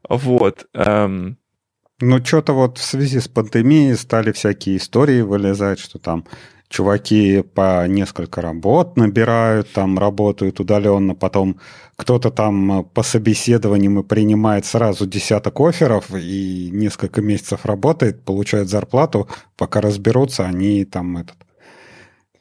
Вот. 0.08 0.66
Ну, 2.00 2.24
что-то 2.24 2.54
вот 2.54 2.78
в 2.78 2.82
связи 2.82 3.20
с 3.20 3.28
пандемией 3.28 3.94
стали 3.96 4.32
всякие 4.32 4.78
истории 4.78 5.20
вылезать, 5.20 5.78
что 5.78 5.98
там 5.98 6.24
чуваки 6.70 7.42
по 7.42 7.86
несколько 7.88 8.40
работ 8.40 8.96
набирают, 8.96 9.72
там 9.72 9.98
работают 9.98 10.60
удаленно, 10.60 11.14
потом 11.14 11.60
кто-то 11.96 12.30
там 12.30 12.84
по 12.94 13.02
собеседованиям 13.02 13.98
и 13.98 14.02
принимает 14.04 14.64
сразу 14.64 15.06
десяток 15.06 15.60
офферов 15.60 16.06
и 16.14 16.70
несколько 16.72 17.20
месяцев 17.20 17.66
работает, 17.66 18.24
получает 18.24 18.68
зарплату, 18.68 19.28
пока 19.56 19.80
разберутся, 19.80 20.46
они 20.46 20.84
там 20.84 21.18
этот 21.18 21.36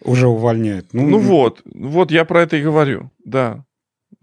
уже 0.01 0.27
увольняют. 0.27 0.93
Ну, 0.93 1.07
ну 1.07 1.17
вот, 1.17 1.61
вот 1.65 2.11
я 2.11 2.23
про 2.23 2.43
это 2.43 2.55
и 2.55 2.63
говорю, 2.63 3.11
да. 3.25 3.65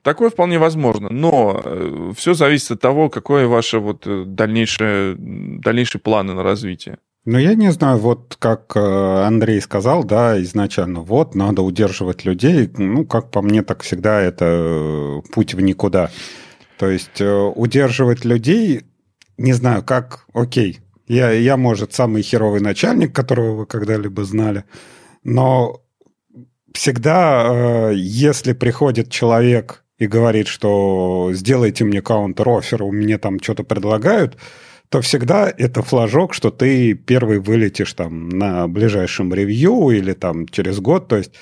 Такое 0.02 0.30
вполне 0.30 0.58
возможно, 0.58 1.08
но 1.10 1.60
э, 1.64 2.12
все 2.16 2.34
зависит 2.34 2.70
от 2.70 2.80
того, 2.80 3.10
какое 3.10 3.48
ваше 3.48 3.78
вот 3.80 4.06
э, 4.06 4.24
дальнейшее, 4.24 5.16
дальнейшие 5.18 6.00
планы 6.00 6.32
на 6.32 6.42
развитие. 6.44 6.98
Ну, 7.24 7.38
я 7.38 7.54
не 7.54 7.72
знаю, 7.72 7.98
вот 7.98 8.36
как 8.38 8.76
э, 8.76 8.80
Андрей 8.80 9.60
сказал, 9.60 10.04
да, 10.04 10.40
изначально, 10.42 11.00
вот, 11.00 11.34
надо 11.34 11.62
удерживать 11.62 12.24
людей. 12.24 12.70
Ну, 12.76 13.04
как 13.04 13.32
по 13.32 13.42
мне, 13.42 13.62
так 13.62 13.82
всегда 13.82 14.20
это 14.20 15.22
путь 15.32 15.54
в 15.54 15.60
никуда. 15.60 16.10
То 16.78 16.88
есть 16.88 17.20
удерживать 17.20 18.24
людей, 18.24 18.82
не 19.38 19.54
знаю, 19.54 19.82
как, 19.82 20.26
окей, 20.34 20.78
я, 21.08 21.30
я, 21.32 21.56
может, 21.56 21.94
самый 21.94 22.22
херовый 22.22 22.60
начальник, 22.60 23.14
которого 23.14 23.56
вы 23.56 23.66
когда-либо 23.66 24.24
знали, 24.24 24.64
но 25.24 25.80
всегда, 26.76 27.90
если 27.92 28.52
приходит 28.52 29.10
человек 29.10 29.82
и 29.98 30.06
говорит, 30.06 30.46
что 30.46 31.30
сделайте 31.32 31.84
мне 31.84 32.02
каунтер-оффер, 32.02 32.82
у 32.82 32.92
меня 32.92 33.18
там 33.18 33.40
что-то 33.40 33.64
предлагают, 33.64 34.36
то 34.88 35.00
всегда 35.00 35.52
это 35.56 35.82
флажок, 35.82 36.34
что 36.34 36.50
ты 36.50 36.94
первый 36.94 37.38
вылетишь 37.38 37.92
там 37.94 38.28
на 38.28 38.68
ближайшем 38.68 39.32
ревью 39.34 39.90
или 39.90 40.12
там 40.12 40.46
через 40.46 40.78
год. 40.78 41.08
То 41.08 41.16
есть 41.16 41.32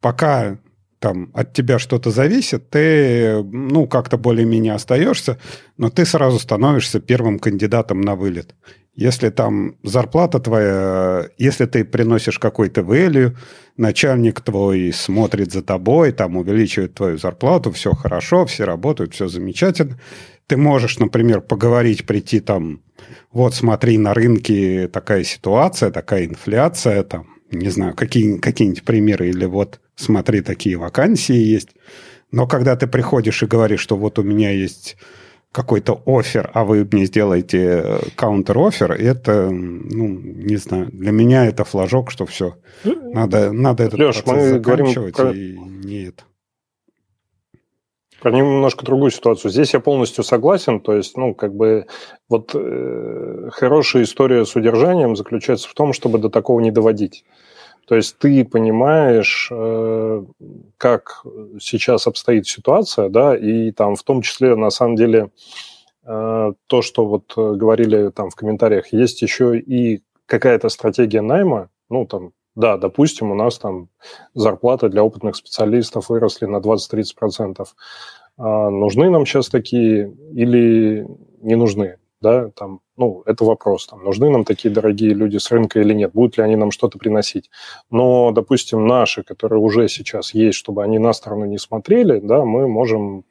пока 0.00 0.58
там 0.98 1.30
от 1.32 1.54
тебя 1.54 1.78
что-то 1.78 2.10
зависит, 2.10 2.68
ты, 2.68 3.42
ну, 3.42 3.86
как-то 3.86 4.18
более-менее 4.18 4.74
остаешься, 4.74 5.38
но 5.78 5.88
ты 5.88 6.04
сразу 6.04 6.38
становишься 6.38 7.00
первым 7.00 7.38
кандидатом 7.38 8.02
на 8.02 8.16
вылет. 8.16 8.54
Если 9.00 9.30
там 9.30 9.76
зарплата 9.82 10.40
твоя, 10.40 11.30
если 11.38 11.64
ты 11.64 11.86
приносишь 11.86 12.38
какой-то 12.38 12.82
value, 12.82 13.34
начальник 13.78 14.42
твой 14.42 14.92
смотрит 14.92 15.52
за 15.52 15.62
тобой, 15.62 16.12
там 16.12 16.36
увеличивает 16.36 16.92
твою 16.92 17.16
зарплату, 17.16 17.72
все 17.72 17.92
хорошо, 17.92 18.44
все 18.44 18.64
работают, 18.64 19.14
все 19.14 19.26
замечательно, 19.26 19.98
ты 20.46 20.58
можешь, 20.58 20.98
например, 20.98 21.40
поговорить, 21.40 22.04
прийти 22.04 22.40
там, 22.40 22.82
вот 23.32 23.54
смотри, 23.54 23.96
на 23.96 24.12
рынке 24.12 24.86
такая 24.86 25.24
ситуация, 25.24 25.90
такая 25.90 26.26
инфляция, 26.26 27.02
там, 27.02 27.26
не 27.50 27.70
знаю, 27.70 27.94
какие, 27.94 28.36
какие-нибудь 28.36 28.84
примеры, 28.84 29.30
или 29.30 29.46
вот 29.46 29.80
смотри, 29.96 30.42
такие 30.42 30.76
вакансии 30.76 31.36
есть. 31.36 31.70
Но 32.32 32.46
когда 32.46 32.76
ты 32.76 32.86
приходишь 32.86 33.42
и 33.42 33.46
говоришь, 33.46 33.80
что 33.80 33.96
вот 33.96 34.18
у 34.18 34.22
меня 34.22 34.50
есть 34.50 34.98
какой-то 35.52 36.00
офер, 36.06 36.50
а 36.54 36.64
вы 36.64 36.86
мне 36.90 37.06
сделаете 37.06 37.98
каунтер-офер, 38.16 38.92
это, 38.92 39.50
ну, 39.50 40.08
не 40.08 40.56
знаю, 40.56 40.88
для 40.92 41.10
меня 41.10 41.46
это 41.46 41.64
флажок, 41.64 42.10
что 42.10 42.24
все, 42.26 42.54
надо, 42.84 43.52
надо 43.52 43.84
этот 43.84 43.98
Леш, 43.98 44.22
процесс 44.22 44.52
мы 44.52 44.58
заканчивать 44.58 45.14
говорим 45.14 45.14
про... 45.14 45.30
и 45.32 45.58
не 45.86 46.04
это. 46.04 46.24
Про 48.20 48.32
немножко 48.32 48.84
другую 48.84 49.10
ситуацию. 49.10 49.50
Здесь 49.50 49.72
я 49.72 49.80
полностью 49.80 50.22
согласен. 50.24 50.80
То 50.80 50.94
есть, 50.94 51.16
ну, 51.16 51.34
как 51.34 51.54
бы, 51.54 51.86
вот 52.28 52.54
э, 52.54 53.48
хорошая 53.50 54.02
история 54.02 54.44
с 54.44 54.54
удержанием 54.54 55.16
заключается 55.16 55.68
в 55.68 55.72
том, 55.72 55.94
чтобы 55.94 56.18
до 56.18 56.28
такого 56.28 56.60
не 56.60 56.70
доводить. 56.70 57.24
То 57.90 57.96
есть 57.96 58.18
ты 58.18 58.44
понимаешь, 58.44 59.48
э, 59.50 60.24
как 60.76 61.24
сейчас 61.60 62.06
обстоит 62.06 62.46
ситуация, 62.46 63.08
да, 63.08 63.36
и 63.36 63.72
там 63.72 63.96
в 63.96 64.04
том 64.04 64.22
числе, 64.22 64.54
на 64.54 64.70
самом 64.70 64.94
деле, 64.94 65.32
э, 66.04 66.52
то, 66.68 66.82
что 66.82 67.04
вот 67.04 67.32
говорили 67.34 68.10
там 68.10 68.30
в 68.30 68.36
комментариях, 68.36 68.92
есть 68.92 69.22
еще 69.22 69.58
и 69.58 70.04
какая-то 70.26 70.68
стратегия 70.68 71.20
найма, 71.20 71.68
ну, 71.88 72.06
там, 72.06 72.30
да, 72.54 72.76
допустим, 72.76 73.32
у 73.32 73.34
нас 73.34 73.58
там 73.58 73.88
зарплаты 74.34 74.88
для 74.88 75.02
опытных 75.02 75.34
специалистов 75.34 76.10
выросли 76.10 76.46
на 76.46 76.58
20-30%. 76.58 77.66
А 78.38 78.70
нужны 78.70 79.10
нам 79.10 79.26
сейчас 79.26 79.48
такие 79.48 80.14
или 80.32 81.08
не 81.40 81.56
нужны? 81.56 81.96
Да, 82.20 82.50
там 82.50 82.82
ну, 83.00 83.22
это 83.24 83.44
вопрос, 83.44 83.86
там, 83.86 84.04
нужны 84.04 84.28
нам 84.28 84.44
такие 84.44 84.70
дорогие 84.70 85.14
люди 85.14 85.38
с 85.38 85.50
рынка 85.50 85.80
или 85.80 85.94
нет, 85.94 86.10
будут 86.12 86.36
ли 86.36 86.44
они 86.44 86.54
нам 86.54 86.70
что-то 86.70 86.98
приносить. 86.98 87.50
Но, 87.90 88.30
допустим, 88.30 88.86
наши, 88.86 89.22
которые 89.22 89.58
уже 89.58 89.88
сейчас 89.88 90.34
есть, 90.34 90.58
чтобы 90.58 90.84
они 90.84 90.98
на 90.98 91.14
сторону 91.14 91.46
не 91.46 91.56
смотрели, 91.56 92.20
да, 92.20 92.44
мы 92.44 92.68
можем 92.68 93.24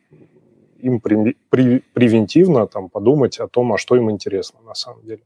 им 0.80 1.00
при, 1.00 1.38
при, 1.50 1.84
превентивно 1.94 2.66
там, 2.66 2.90
подумать 2.90 3.40
о 3.40 3.48
том, 3.48 3.72
а 3.72 3.78
что 3.78 3.96
им 3.96 4.10
интересно 4.10 4.60
на 4.66 4.74
самом 4.74 5.04
деле. 5.04 5.22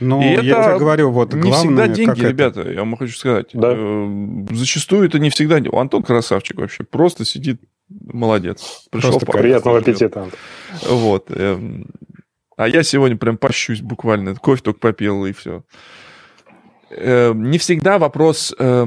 Ну, 0.00 0.20
я 0.20 0.40
тебе 0.40 0.78
говорю, 0.78 1.12
вот 1.12 1.32
не 1.32 1.42
главное, 1.42 1.58
всегда 1.58 1.88
деньги, 1.88 2.26
ребята, 2.26 2.60
это... 2.62 2.72
я 2.72 2.80
вам 2.80 2.96
хочу 2.96 3.16
сказать. 3.16 3.50
Да? 3.52 3.72
Э, 3.72 4.46
зачастую 4.50 5.06
это 5.06 5.20
не 5.20 5.30
всегда... 5.30 5.60
Антон 5.78 6.02
красавчик 6.02 6.58
вообще, 6.58 6.82
просто 6.82 7.24
сидит, 7.24 7.60
молодец. 7.88 8.88
Пришел 8.90 9.12
просто 9.12 9.30
приятного 9.30 9.78
аппетита. 9.78 10.28
Вот. 10.88 11.30
Эм, 12.58 12.64
а 12.64 12.68
я 12.68 12.82
сегодня 12.82 13.16
прям 13.16 13.38
пощусь 13.38 13.80
буквально. 13.80 14.34
Кофе 14.34 14.62
только 14.62 14.80
попил, 14.80 15.24
и 15.24 15.32
все. 15.32 15.64
Э, 16.90 17.32
не 17.34 17.58
всегда 17.58 17.98
вопрос... 17.98 18.54
Э, 18.58 18.86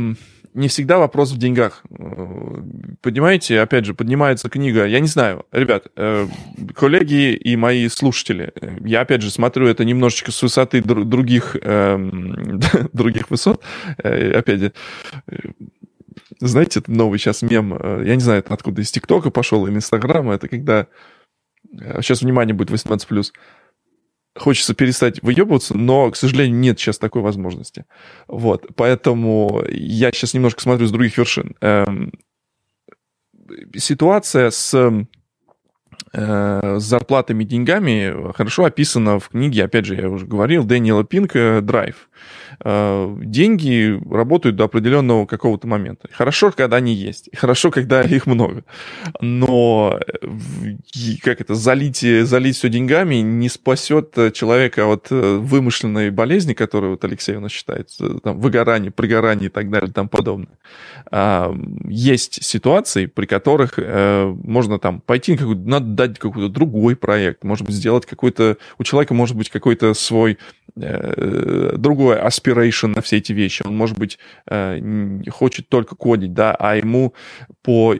не 0.54 0.68
всегда 0.68 0.98
вопрос 0.98 1.32
в 1.32 1.38
деньгах. 1.38 1.84
Э, 1.90 2.62
понимаете, 3.02 3.60
опять 3.62 3.86
же, 3.86 3.94
поднимается 3.94 4.50
книга. 4.50 4.86
Я 4.86 5.00
не 5.00 5.08
знаю, 5.08 5.46
ребят, 5.52 5.88
э, 5.96 6.28
коллеги 6.76 7.34
и 7.34 7.56
мои 7.56 7.88
слушатели, 7.88 8.52
э, 8.60 8.78
я 8.82 9.02
опять 9.02 9.22
же 9.22 9.32
смотрю 9.32 9.68
это 9.68 9.86
немножечко 9.86 10.32
с 10.32 10.42
высоты 10.42 10.82
других, 10.82 11.56
эм, 11.62 12.60
других 12.94 13.30
высот. 13.30 13.64
Опять 13.98 14.60
же, 14.60 14.74
знаете, 16.40 16.80
это 16.80 16.92
новый 16.92 17.20
сейчас 17.20 17.42
мем, 17.44 17.78
я 18.04 18.16
не 18.16 18.22
знаю, 18.22 18.40
это 18.40 18.54
откуда 18.54 18.82
из 18.82 18.92
ТикТока 18.92 19.30
пошел 19.30 19.66
или 19.68 19.76
Инстаграма, 19.76 20.34
это 20.34 20.48
когда... 20.48 20.88
Сейчас, 22.02 22.22
внимание, 22.22 22.54
будет 22.54 22.70
18+ 22.72 23.32
хочется 24.38 24.74
перестать 24.74 25.22
выебываться, 25.22 25.78
но, 25.78 26.10
к 26.12 26.16
сожалению, 26.16 26.58
нет 26.58 26.80
сейчас 26.80 26.98
такой 26.98 27.22
возможности. 27.22 27.86
Вот, 28.28 28.68
поэтому 28.76 29.64
я 29.70 30.12
сейчас 30.12 30.34
немножко 30.34 30.62
смотрю 30.62 30.88
с 30.88 30.92
других 30.92 31.18
вершин. 31.18 31.56
Эм, 31.62 32.14
ситуация 33.76 34.50
с 34.50 34.74
э, 36.14 36.78
с 36.80 36.84
зарплатами 36.84 37.44
и 37.44 37.48
деньгами 37.48 38.32
хорошо 38.34 38.66
описана 38.66 39.20
в 39.20 39.30
книге, 39.30 39.66
опять 39.66 39.86
же, 39.86 39.96
я 39.96 40.10
уже 40.10 40.26
говорил, 40.26 40.64
Дэниела 40.64 41.04
Пинка 41.04 41.60
«Драйв». 41.62 42.10
Э, 42.64 43.16
деньги 43.20 44.00
работают 44.12 44.56
до 44.56 44.66
определенного 44.66 45.26
какого-то 45.26 45.68
момента. 45.68 46.08
Хорошо, 46.12 46.52
когда 46.52 46.78
они 46.78 46.94
есть, 46.94 47.30
хорошо, 47.36 47.72
когда 47.72 48.02
их 48.02 48.28
много. 48.28 48.64
Но 49.20 50.00
как 51.24 51.42
это, 51.42 51.56
залить, 51.56 52.00
залить 52.00 52.56
все 52.56 52.70
деньгами 52.70 53.16
не 53.16 53.50
спасет 53.50 54.14
человека 54.34 54.86
от 54.86 55.08
э, 55.12 55.38
вымышленной 55.38 56.12
болезни, 56.12 56.54
которую 56.54 56.92
вот 56.92 57.04
Алексей 57.04 57.36
у 57.36 57.40
нас 57.40 57.52
считает, 57.52 57.90
там, 58.24 58.40
выгорание, 58.40 58.92
пригорание 58.92 59.48
и 59.48 59.52
так 59.52 59.70
далее 59.70 59.90
и 59.90 59.94
тому 59.94 60.10
подобное. 60.10 60.58
А, 61.10 61.56
есть 61.88 62.44
ситуации, 62.44 63.06
при 63.08 63.26
которых 63.26 63.74
э, 63.78 64.26
можно 64.44 64.80
там 64.80 65.02
пойти, 65.02 65.38
надо 65.40 65.88
дать 65.88 66.20
какой-то 66.20 66.50
другой 66.50 66.96
проект, 66.96 67.44
может 67.44 67.66
быть, 67.66 67.76
сделать 67.76 68.06
какой-то... 68.06 68.58
У 68.78 68.84
человека 68.84 69.14
может 69.14 69.36
быть 69.36 69.50
какой-то 69.50 69.94
свой 69.94 70.38
э, 70.76 71.76
другой 71.78 72.20
aspiration 72.52 72.94
на 72.96 73.02
все 73.02 73.18
эти 73.18 73.34
вещи. 73.34 73.64
Он, 73.66 73.76
может 73.76 73.98
быть, 73.98 74.20
э, 74.48 74.80
хочет 75.30 75.70
только 75.70 75.96
кодить, 75.96 76.34
да, 76.34 76.56
а 76.58 76.76
ему 76.76 77.14
по... 77.62 77.96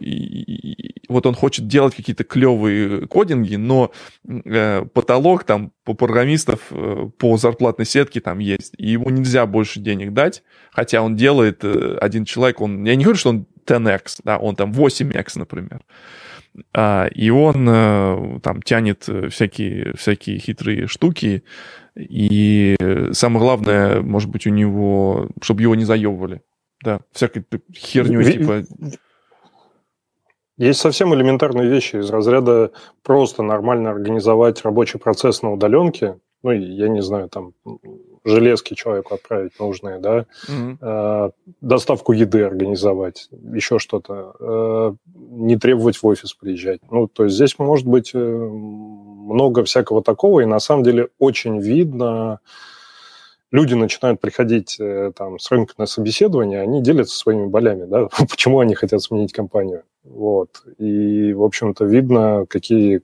Вот 1.10 1.26
он 1.26 1.36
хочет 1.36 1.68
делать 1.68 1.96
какие-то 1.96 2.24
клевые 2.24 3.08
кодинги, 3.08 3.56
но 3.56 3.92
э, 4.28 4.86
потолок 4.94 5.44
там 5.44 5.72
по 5.84 5.94
программистов 5.94 6.60
э, 6.72 7.10
по 7.18 7.38
зарплатной 7.38 7.86
сетке 7.86 8.22
там 8.22 8.40
есть, 8.40 8.74
и 8.78 8.92
ему 8.92 9.10
нельзя 9.10 9.46
больше 9.46 9.80
денег 9.80 10.14
дать, 10.14 10.44
хотя 10.72 11.02
он 11.02 11.16
делает, 11.16 11.64
один 11.64 12.26
человек, 12.26 12.62
он... 12.62 12.84
Я 12.86 12.96
не 12.96 13.04
говорю, 13.04 13.20
что 13.20 13.30
он 13.30 13.46
10x, 13.66 14.22
да, 14.24 14.38
он 14.38 14.56
там 14.56 14.72
8x, 14.72 15.32
например. 15.36 15.82
А, 16.74 17.08
и 17.08 17.30
он 17.30 18.42
там 18.42 18.62
тянет 18.62 19.08
всякие, 19.30 19.94
всякие 19.96 20.38
хитрые 20.38 20.88
штуки, 20.88 21.44
и 21.96 22.76
самое 23.12 23.40
главное, 23.40 24.02
может 24.02 24.30
быть, 24.30 24.48
у 24.48 24.50
него, 24.50 25.30
чтобы 25.42 25.62
его 25.62 25.76
не 25.76 25.86
заебывали. 25.86 26.42
Да, 26.84 27.02
всякой 27.12 27.46
херню 27.76 28.24
типа... 28.24 28.64
Есть 30.58 30.80
совсем 30.80 31.14
элементарные 31.16 31.68
вещи 31.68 31.96
из 31.96 32.10
разряда 32.10 32.72
просто 33.04 33.42
нормально 33.42 33.90
организовать 33.90 34.64
рабочий 34.64 35.00
процесс 35.00 35.42
на 35.42 35.52
удаленке. 35.52 36.20
Ну, 36.44 36.52
я 36.52 36.88
не 36.88 37.02
знаю, 37.02 37.30
там 37.30 37.54
железки 38.24 38.74
человеку 38.74 39.16
отправить 39.16 39.60
нужные, 39.60 40.00
да, 40.00 40.26
mm-hmm. 40.48 40.78
э, 40.82 41.32
доставку 41.62 42.14
еды 42.14 42.44
организовать, 42.44 43.30
еще 43.32 43.80
что-то, 43.80 44.36
э, 44.40 44.94
не 45.16 45.58
требовать 45.58 45.98
в 45.98 46.06
офис 46.06 46.34
приезжать. 46.34 46.82
Ну, 46.92 47.08
то 47.08 47.24
есть 47.24 47.36
здесь 47.36 47.58
может 47.58 47.88
быть 47.88 48.12
э, 48.14 48.50
много 49.34 49.64
всякого 49.64 50.04
такого, 50.04 50.42
и 50.42 50.46
на 50.46 50.60
самом 50.60 50.84
деле 50.84 51.10
очень 51.20 51.60
видно, 51.60 52.40
люди 53.52 53.74
начинают 53.74 54.20
приходить 54.20 54.78
э, 54.80 55.12
там 55.16 55.40
с 55.40 55.50
рынка 55.52 55.74
на 55.78 55.86
собеседование, 55.86 56.62
они 56.62 56.82
делятся 56.82 57.18
своими 57.18 57.46
болями, 57.48 57.86
да, 57.86 58.08
почему 58.30 58.60
они 58.60 58.76
хотят 58.76 59.02
сменить 59.02 59.34
компанию. 59.34 59.84
Вот. 60.04 60.64
И, 60.78 61.34
в 61.34 61.44
общем-то, 61.44 61.86
видно, 61.86 62.46
какие 62.50 63.02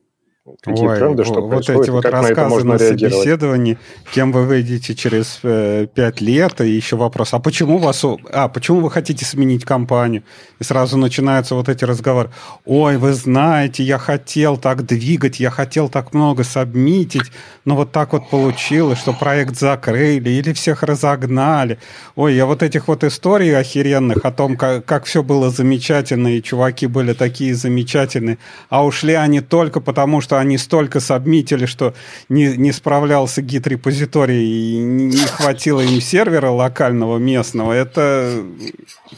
какие 0.62 0.88
Ой, 0.88 0.98
тренды, 0.98 1.24
что 1.26 1.41
вот 1.41 1.70
эти 1.70 1.89
вот 1.89 2.06
рассказы 2.06 2.64
на, 2.64 2.74
на 2.74 2.80
собеседовании, 2.80 3.78
кем 4.14 4.32
вы 4.32 4.45
выйдете 4.45 4.95
через 4.95 5.39
э, 5.43 5.88
пять 5.93 6.22
лет, 6.22 6.62
и 6.62 6.70
еще 6.70 6.95
вопрос, 6.95 7.34
а 7.34 7.39
почему 7.39 7.78
вас, 7.78 8.04
а 8.32 8.48
почему 8.48 8.80
вы 8.82 8.91
хотите 8.91 9.26
сменить 9.26 9.66
компанию? 9.66 10.24
И 10.60 10.64
сразу 10.64 10.98
начинаются 10.98 11.56
вот 11.56 11.70
эти 11.70 11.84
разговоры. 11.84 12.30
Ой, 12.66 12.98
вы 12.98 13.14
знаете, 13.14 13.84
я 13.84 13.98
хотел 13.98 14.58
так 14.58 14.86
двигать, 14.86 15.39
я 15.39 15.50
хотел 15.50 15.89
так 15.89 16.14
много 16.14 16.43
сабмитить, 16.43 17.32
но 17.66 17.76
вот 17.76 17.91
так 17.91 18.14
вот 18.14 18.30
получилось, 18.30 19.00
что 19.00 19.14
проект 19.14 19.58
закрыли 19.58 20.30
или 20.30 20.54
всех 20.54 20.84
разогнали. 20.84 21.78
Ой, 22.16 22.36
я 22.36 22.45
вот 22.45 22.64
этих 22.64 22.88
вот 22.88 23.04
историй 23.04 23.56
охеренных 23.58 24.24
о 24.24 24.32
том, 24.32 24.56
как, 24.56 24.86
как 24.86 25.06
все 25.06 25.24
было 25.24 25.50
замечательно, 25.50 26.30
и 26.30 26.41
чуваки 26.41 26.88
были 26.88 27.14
такие 27.14 27.54
замечательные, 27.54 28.38
а 28.70 28.86
ушли 28.86 29.14
они 29.14 29.41
только 29.41 29.82
потому, 29.82 30.22
что 30.22 30.37
они 30.40 30.58
столько 30.58 31.00
сабмитили, 31.00 31.66
что 31.66 31.94
не, 32.30 32.56
не 32.58 32.72
справлялся 32.72 33.42
гид-репозиторий 33.42 34.44
и 34.44 34.78
не 34.78 35.18
хватило 35.18 35.82
им 35.82 36.02
сервера 36.02 36.50
локального 36.50 37.18
местного. 37.18 37.74
Это... 37.74 38.44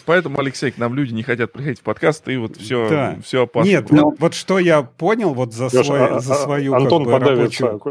Поэтому, 0.06 0.40
Алексей, 0.40 0.72
к 0.72 0.78
нам 0.78 0.96
люди 0.96 1.14
не 1.14 1.24
хотят 1.24 1.52
приходить 1.52 1.80
в 1.80 1.84
подкаст, 1.84 2.28
и 2.28 2.38
вот 2.38 2.58
все, 2.58 2.90
да. 2.90 3.18
все 3.24 3.44
опасно. 3.44 3.70
Нет, 3.70 3.92
ну, 3.92 4.16
вот 4.20 4.34
что 4.34 4.60
я 4.60 4.82
понял 4.82 5.34
вот 5.34 5.54
за, 5.54 5.66
Леша, 5.66 5.84
свой, 5.84 6.08
а, 6.08 6.20
за 6.20 6.34
а, 6.34 6.38
свою 6.38 6.74
Антон 6.74 7.06
как 7.06 7.22
бы, 7.22 7.30
рабочую... 7.30 7.82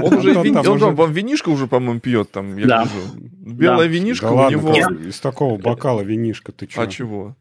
Он 0.00 0.14
уже, 0.14 0.36
он 0.36 1.12
винишко 1.12 1.48
уже, 1.50 1.66
по-моему, 1.66 2.00
пьет 2.00 2.30
там, 2.30 2.56
я 2.56 2.82
вижу. 2.82 2.96
Белая 3.40 3.88
винишка 3.88 4.26
у 4.26 4.50
него... 4.50 4.72
Из 4.72 5.20
такого 5.20 5.58
бокала 5.58 6.02
винишка, 6.02 6.52
ты 6.52 6.68
что? 6.68 6.82
А 6.82 6.86
чего? 6.86 7.36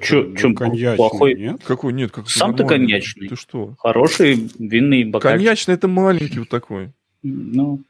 Че, 0.00 0.22
ну, 0.22 0.36
чем 0.36 0.54
коньячный, 0.54 0.96
плохой? 0.96 1.34
Нет? 1.34 1.62
Какой 1.64 1.92
нет? 1.92 2.10
Как 2.10 2.28
Сам 2.28 2.56
ты 2.56 2.64
коньячный. 2.64 3.28
Ты 3.28 3.36
что? 3.36 3.74
Хороший 3.78 4.48
винный 4.58 5.04
бокальчик. 5.04 5.38
Коньячный 5.38 5.74
это 5.74 5.88
маленький 5.88 6.38
вот 6.38 6.48
такой. 6.48 6.92
Ну, 7.22 7.80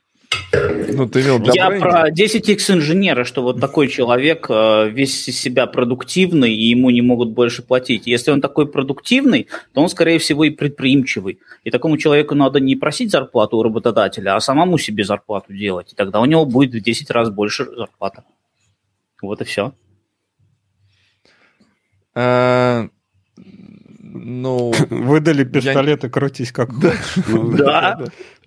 ну, 0.93 1.09
ты 1.09 1.21
имел 1.21 1.41
Я 1.53 1.69
бренди. 1.69 1.83
про 1.83 2.11
10x 2.11 2.75
инженера, 2.75 3.25
что 3.25 3.43
вот 3.43 3.61
такой 3.61 3.89
человек 3.89 4.47
э, 4.49 4.89
весь 4.91 5.29
из 5.29 5.41
себя 5.41 5.67
продуктивный, 5.67 6.55
и 6.55 6.71
ему 6.71 6.91
не 6.91 7.03
могут 7.03 7.31
больше 7.31 7.63
платить. 7.63 8.07
Если 8.07 8.31
он 8.31 8.41
такой 8.41 8.67
продуктивный, 8.67 9.49
то 9.73 9.83
он, 9.83 9.89
скорее 9.89 10.19
всего, 10.19 10.45
и 10.45 10.51
предприимчивый. 10.51 11.39
И 11.65 11.71
такому 11.71 11.97
человеку 11.97 12.35
надо 12.35 12.61
не 12.61 12.77
просить 12.77 13.11
зарплату 13.11 13.57
у 13.57 13.63
работодателя, 13.63 14.37
а 14.37 14.41
самому 14.41 14.79
себе 14.79 15.05
зарплату 15.05 15.53
делать. 15.53 15.93
И 15.93 15.97
тогда 15.97 16.21
у 16.21 16.25
него 16.25 16.47
будет 16.47 16.75
в 16.75 16.81
10 16.81 17.11
раз 17.11 17.31
больше 17.31 17.65
зарплата. 17.65 18.25
Вот 19.23 19.41
и 19.41 19.45
все. 19.45 19.73
А, 22.15 22.89
ну, 24.15 24.73
Выдали 24.91 25.45
пистолет 25.45 26.05
и 26.05 26.09
крутись 26.09 26.53
как 26.53 26.71
хочешь. 26.79 26.93
Да, 27.59 27.99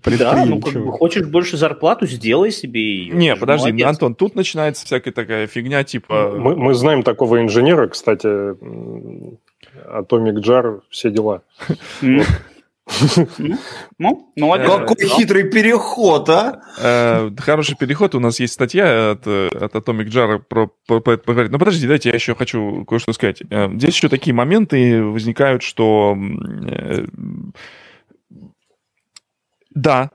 да, 0.05 0.45
ну 0.45 0.61
как 0.61 0.74
бы 0.74 0.91
хочешь 0.91 1.26
больше 1.28 1.57
зарплату, 1.57 2.07
сделай 2.07 2.51
себе 2.51 2.82
ее. 2.82 3.13
Не, 3.13 3.36
подожди, 3.36 3.70
молодец. 3.70 3.88
Антон, 3.88 4.15
тут 4.15 4.36
начинается 4.36 4.86
всякая 4.86 5.11
такая 5.11 5.47
фигня, 5.47 5.84
типа... 5.84 6.36
Мы, 6.38 6.55
мы 6.55 6.74
знаем 6.74 7.03
такого 7.03 7.41
инженера, 7.41 7.88
кстати, 7.88 8.28
Atomic 9.88 10.36
Jar, 10.41 10.82
все 10.89 11.09
дела. 11.09 11.41
Ну, 13.99 14.31
молодец. 14.35 14.69
Какой 14.69 15.07
хитрый 15.07 15.49
переход, 15.49 16.29
а? 16.29 16.61
Э, 16.79 17.29
хороший 17.38 17.75
переход. 17.75 18.15
У 18.15 18.19
нас 18.19 18.39
есть 18.39 18.53
статья 18.53 19.11
от, 19.11 19.27
от 19.27 19.75
Atomic 19.75 20.07
Jar 20.07 20.39
про, 20.39 20.69
про, 20.88 20.99
про, 21.01 21.17
про... 21.17 21.49
Но 21.49 21.59
подожди, 21.59 21.88
дайте 21.88 22.09
я 22.09 22.15
еще 22.15 22.35
хочу 22.35 22.85
кое-что 22.85 23.13
сказать. 23.13 23.41
Э, 23.49 23.69
здесь 23.73 23.95
еще 23.95 24.09
такие 24.09 24.33
моменты 24.33 25.03
возникают, 25.03 25.63
что 25.63 26.15
э, 26.65 27.05
да, 29.77 30.11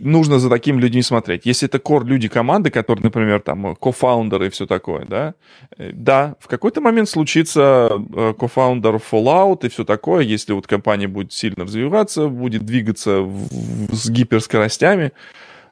нужно 0.00 0.38
за 0.38 0.50
такими 0.50 0.80
людьми 0.80 1.02
смотреть. 1.02 1.46
Если 1.46 1.68
это 1.68 1.78
кор 1.78 2.04
люди 2.04 2.28
команды, 2.28 2.70
которые, 2.70 3.04
например, 3.04 3.40
там, 3.40 3.76
кофаундеры 3.76 4.46
и 4.46 4.50
все 4.50 4.66
такое, 4.66 5.04
да, 5.04 5.34
э, 5.76 5.92
да, 5.92 6.34
в 6.40 6.48
какой-то 6.48 6.80
момент 6.80 7.08
случится 7.08 7.88
э, 7.92 8.34
кофаундер 8.38 8.96
Fallout 8.96 9.64
и 9.64 9.68
все 9.68 9.84
такое, 9.84 10.22
если 10.22 10.52
вот 10.52 10.66
компания 10.66 11.06
будет 11.06 11.32
сильно 11.32 11.64
развиваться, 11.64 12.28
будет 12.28 12.64
двигаться 12.64 13.20
в, 13.20 13.48
в, 13.48 13.94
с 13.94 14.10
гиперскоростями. 14.10 15.12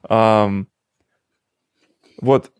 Um, 0.08 0.66
вот. 2.20 2.52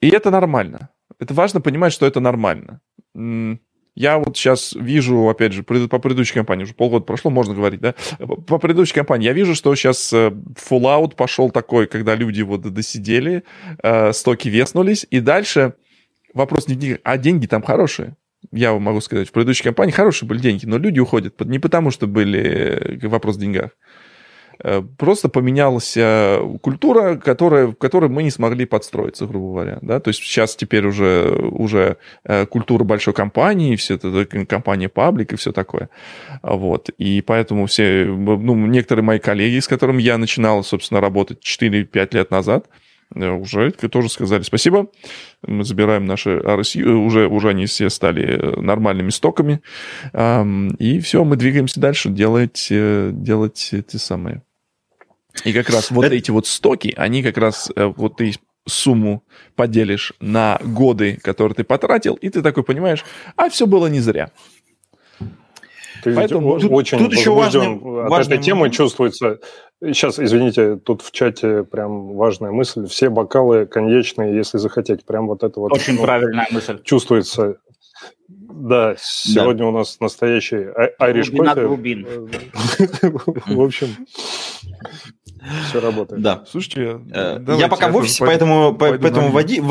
И 0.00 0.08
это 0.08 0.30
нормально. 0.30 0.90
Это 1.18 1.34
важно 1.34 1.60
понимать, 1.60 1.92
что 1.92 2.06
это 2.06 2.20
нормально. 2.20 2.80
Я 4.00 4.16
вот 4.16 4.34
сейчас 4.34 4.72
вижу, 4.72 5.28
опять 5.28 5.52
же, 5.52 5.62
по 5.62 5.98
предыдущей 5.98 6.32
компании, 6.32 6.64
уже 6.64 6.72
полгода 6.72 7.04
прошло, 7.04 7.30
можно 7.30 7.52
говорить, 7.52 7.80
да, 7.80 7.94
по 8.46 8.56
предыдущей 8.56 8.94
компании, 8.94 9.26
я 9.26 9.34
вижу, 9.34 9.54
что 9.54 9.74
сейчас 9.74 10.10
э, 10.14 10.32
Fallout 10.70 11.16
пошел 11.16 11.50
такой, 11.50 11.86
когда 11.86 12.14
люди 12.14 12.40
вот 12.40 12.62
досидели, 12.62 13.42
э, 13.82 14.14
стоки 14.14 14.48
веснулись, 14.48 15.06
и 15.10 15.20
дальше 15.20 15.74
вопрос 16.32 16.66
не 16.66 16.76
денег, 16.76 17.00
а 17.04 17.18
деньги 17.18 17.44
там 17.44 17.62
хорошие. 17.62 18.16
Я 18.52 18.72
могу 18.72 19.02
сказать, 19.02 19.28
в 19.28 19.32
предыдущей 19.32 19.64
компании 19.64 19.92
хорошие 19.92 20.26
были 20.26 20.38
деньги, 20.38 20.64
но 20.64 20.78
люди 20.78 20.98
уходят 20.98 21.38
не 21.44 21.58
потому, 21.58 21.90
что 21.90 22.06
были 22.06 22.40
э, 22.40 23.06
вопрос 23.06 23.36
в 23.36 23.40
деньгах. 23.40 23.72
Э, 24.62 24.82
просто 24.98 25.28
поменялась 25.28 25.96
э, 25.96 26.38
культура, 26.60 27.16
которая, 27.16 27.68
в 27.68 27.74
которой 27.74 28.10
мы 28.10 28.22
не 28.22 28.30
смогли 28.30 28.66
подстроиться, 28.66 29.26
грубо 29.26 29.52
говоря. 29.52 29.78
Да? 29.80 30.00
То 30.00 30.08
есть 30.08 30.20
сейчас 30.20 30.54
теперь 30.54 30.86
уже, 30.86 31.30
уже 31.50 31.96
э, 32.24 32.46
культура 32.46 32.84
большой 32.84 33.14
компании, 33.14 33.76
все 33.76 33.94
это 33.94 34.26
компания 34.46 34.88
паблик 34.88 35.32
и 35.32 35.36
все 35.36 35.52
такое. 35.52 35.88
Вот. 36.42 36.90
И 36.98 37.22
поэтому 37.22 37.66
все, 37.66 38.04
ну, 38.04 38.54
некоторые 38.66 39.04
мои 39.04 39.18
коллеги, 39.18 39.60
с 39.60 39.68
которыми 39.68 40.02
я 40.02 40.18
начинал, 40.18 40.62
собственно, 40.62 41.00
работать 41.00 41.38
4-5 41.42 42.14
лет 42.14 42.30
назад, 42.30 42.66
уже 43.12 43.72
тоже 43.72 44.08
сказали 44.08 44.42
спасибо. 44.42 44.88
Мы 45.44 45.64
забираем 45.64 46.06
наши 46.06 46.30
RSU, 46.30 46.92
уже, 46.92 47.26
уже 47.26 47.48
они 47.48 47.66
все 47.66 47.90
стали 47.90 48.60
нормальными 48.60 49.10
стоками. 49.10 49.62
И 50.78 51.00
все, 51.00 51.24
мы 51.24 51.34
двигаемся 51.34 51.80
дальше 51.80 52.08
делать, 52.08 52.68
делать 52.70 53.70
эти 53.72 53.96
самые 53.96 54.42
и 55.44 55.52
как 55.52 55.70
раз 55.70 55.90
вот 55.90 56.04
Это... 56.04 56.14
эти 56.14 56.30
вот 56.30 56.46
стоки, 56.46 56.94
они 56.96 57.22
как 57.22 57.38
раз, 57.38 57.70
э, 57.74 57.84
вот 57.84 58.16
ты 58.16 58.34
сумму 58.66 59.24
поделишь 59.56 60.12
на 60.20 60.58
годы, 60.62 61.18
которые 61.22 61.56
ты 61.56 61.64
потратил, 61.64 62.14
и 62.14 62.28
ты 62.28 62.42
такой 62.42 62.62
понимаешь, 62.62 63.04
а 63.36 63.48
все 63.48 63.66
было 63.66 63.86
не 63.86 64.00
зря. 64.00 64.30
Ты 66.02 66.14
Поэтому 66.14 66.58
тут, 66.58 66.70
очень 66.72 66.98
тут 66.98 67.12
еще 67.12 67.34
важный, 67.34 67.74
от 67.74 68.10
важный 68.10 68.36
этой 68.36 68.44
темы 68.44 68.70
чувствуется. 68.70 69.38
Сейчас, 69.82 70.18
извините, 70.18 70.76
тут 70.76 71.02
в 71.02 71.10
чате 71.10 71.62
прям 71.64 72.14
важная 72.14 72.52
мысль. 72.52 72.86
Все 72.86 73.10
бокалы 73.10 73.66
коньячные, 73.66 74.34
если 74.34 74.58
захотеть. 74.58 75.04
Прям 75.04 75.26
вот 75.26 75.42
это 75.42 75.60
вот. 75.60 75.72
Очень 75.72 75.96
ну, 75.96 76.02
правильная 76.02 76.46
мысль. 76.50 76.82
Чувствуется. 76.84 77.56
Да, 78.28 78.94
сегодня 78.98 79.64
да. 79.64 79.66
у 79.66 79.70
нас 79.72 80.00
настоящий 80.00 80.68
айриш 80.98 81.30
кофе. 81.30 81.66
В 83.54 83.60
общем, 83.60 83.88
все 85.68 85.80
работает. 85.80 86.22
Да. 86.22 86.44
Слушайте, 86.46 87.00
э, 87.12 87.44
я 87.58 87.68
пока 87.68 87.88
в 87.88 87.96
офисе, 87.96 88.24
поэтому, 88.24 88.74
поэтому 88.74 89.30
води, 89.30 89.62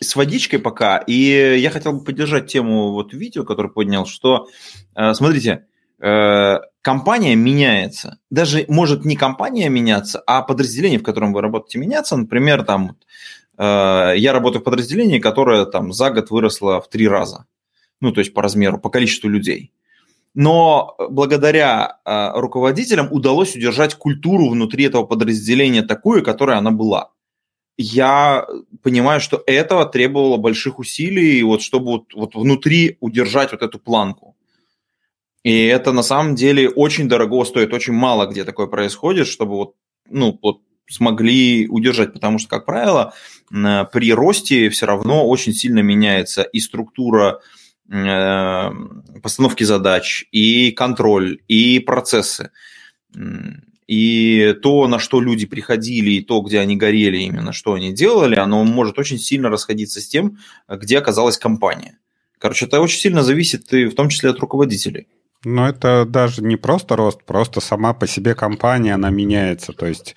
с 0.00 0.16
водичкой 0.16 0.58
пока. 0.58 0.98
И 0.98 1.58
я 1.58 1.70
хотел 1.70 1.92
бы 1.92 2.04
поддержать 2.04 2.46
тему 2.46 2.92
вот 2.92 3.12
видео, 3.12 3.44
которое 3.44 3.68
поднял, 3.68 4.06
что, 4.06 4.48
э, 4.94 5.14
смотрите, 5.14 5.66
э, 6.00 6.58
компания 6.82 7.34
меняется. 7.34 8.18
Даже 8.30 8.64
может 8.68 9.04
не 9.04 9.16
компания 9.16 9.68
меняться, 9.68 10.22
а 10.26 10.42
подразделение, 10.42 10.98
в 10.98 11.04
котором 11.04 11.32
вы 11.32 11.40
работаете, 11.40 11.78
меняться. 11.78 12.16
Например, 12.16 12.62
там 12.64 12.96
я 13.58 14.32
работаю 14.32 14.62
в 14.62 14.64
подразделении, 14.64 15.18
которое 15.18 15.66
там 15.66 15.92
за 15.92 16.10
год 16.10 16.30
выросло 16.30 16.80
в 16.80 16.88
три 16.88 17.06
раза. 17.06 17.44
Ну, 18.00 18.10
то 18.10 18.20
есть 18.20 18.32
по 18.32 18.42
размеру, 18.42 18.78
по 18.78 18.88
количеству 18.88 19.28
людей 19.28 19.72
но 20.34 20.94
благодаря 21.10 21.98
э, 22.04 22.30
руководителям 22.34 23.08
удалось 23.10 23.54
удержать 23.54 23.94
культуру 23.94 24.48
внутри 24.48 24.84
этого 24.84 25.04
подразделения 25.04 25.82
такую, 25.82 26.22
которая 26.22 26.58
она 26.58 26.70
была. 26.70 27.10
Я 27.76 28.46
понимаю, 28.82 29.20
что 29.20 29.42
этого 29.46 29.86
требовало 29.86 30.36
больших 30.36 30.78
усилий, 30.78 31.42
вот, 31.42 31.62
чтобы 31.62 31.86
вот, 31.86 32.14
вот 32.14 32.34
внутри 32.34 32.96
удержать 33.00 33.52
вот 33.52 33.62
эту 33.62 33.78
планку. 33.78 34.36
И 35.42 35.66
это 35.66 35.92
на 35.92 36.02
самом 36.02 36.34
деле 36.34 36.68
очень 36.68 37.08
дорого 37.08 37.44
стоит, 37.44 37.74
очень 37.74 37.94
мало 37.94 38.26
где 38.26 38.44
такое 38.44 38.68
происходит, 38.68 39.26
чтобы 39.26 39.54
вот, 39.56 39.74
ну, 40.08 40.38
вот 40.40 40.60
смогли 40.88 41.66
удержать, 41.68 42.12
потому 42.12 42.38
что, 42.38 42.48
как 42.48 42.66
правило, 42.66 43.12
при 43.50 44.12
росте 44.12 44.68
все 44.70 44.86
равно 44.86 45.26
очень 45.26 45.52
сильно 45.52 45.80
меняется 45.80 46.42
и 46.42 46.60
структура 46.60 47.40
Э, 47.40 47.40
постановки 47.88 49.64
задач, 49.64 50.24
и 50.32 50.70
контроль, 50.72 51.40
и 51.48 51.78
процессы. 51.78 52.50
И 53.86 54.54
то, 54.62 54.88
на 54.88 54.98
что 54.98 55.20
люди 55.20 55.44
приходили, 55.44 56.12
и 56.12 56.22
то, 56.22 56.40
где 56.40 56.60
они 56.60 56.76
горели, 56.76 57.18
именно 57.18 57.52
что 57.52 57.74
они 57.74 57.92
делали, 57.92 58.36
оно 58.36 58.64
может 58.64 58.98
очень 58.98 59.18
сильно 59.18 59.50
расходиться 59.50 60.00
с 60.00 60.08
тем, 60.08 60.38
где 60.68 60.98
оказалась 60.98 61.36
компания. 61.36 61.98
Короче, 62.38 62.66
это 62.66 62.80
очень 62.80 62.98
сильно 62.98 63.22
зависит 63.22 63.72
и 63.72 63.86
в 63.86 63.94
том 63.94 64.08
числе 64.08 64.30
от 64.30 64.38
руководителей. 64.38 65.08
Но 65.44 65.68
это 65.68 66.04
даже 66.06 66.42
не 66.42 66.56
просто 66.56 66.94
рост, 66.94 67.24
просто 67.24 67.60
сама 67.60 67.94
по 67.94 68.06
себе 68.06 68.34
компания, 68.34 68.94
она 68.94 69.10
меняется. 69.10 69.72
То 69.72 69.86
есть 69.86 70.14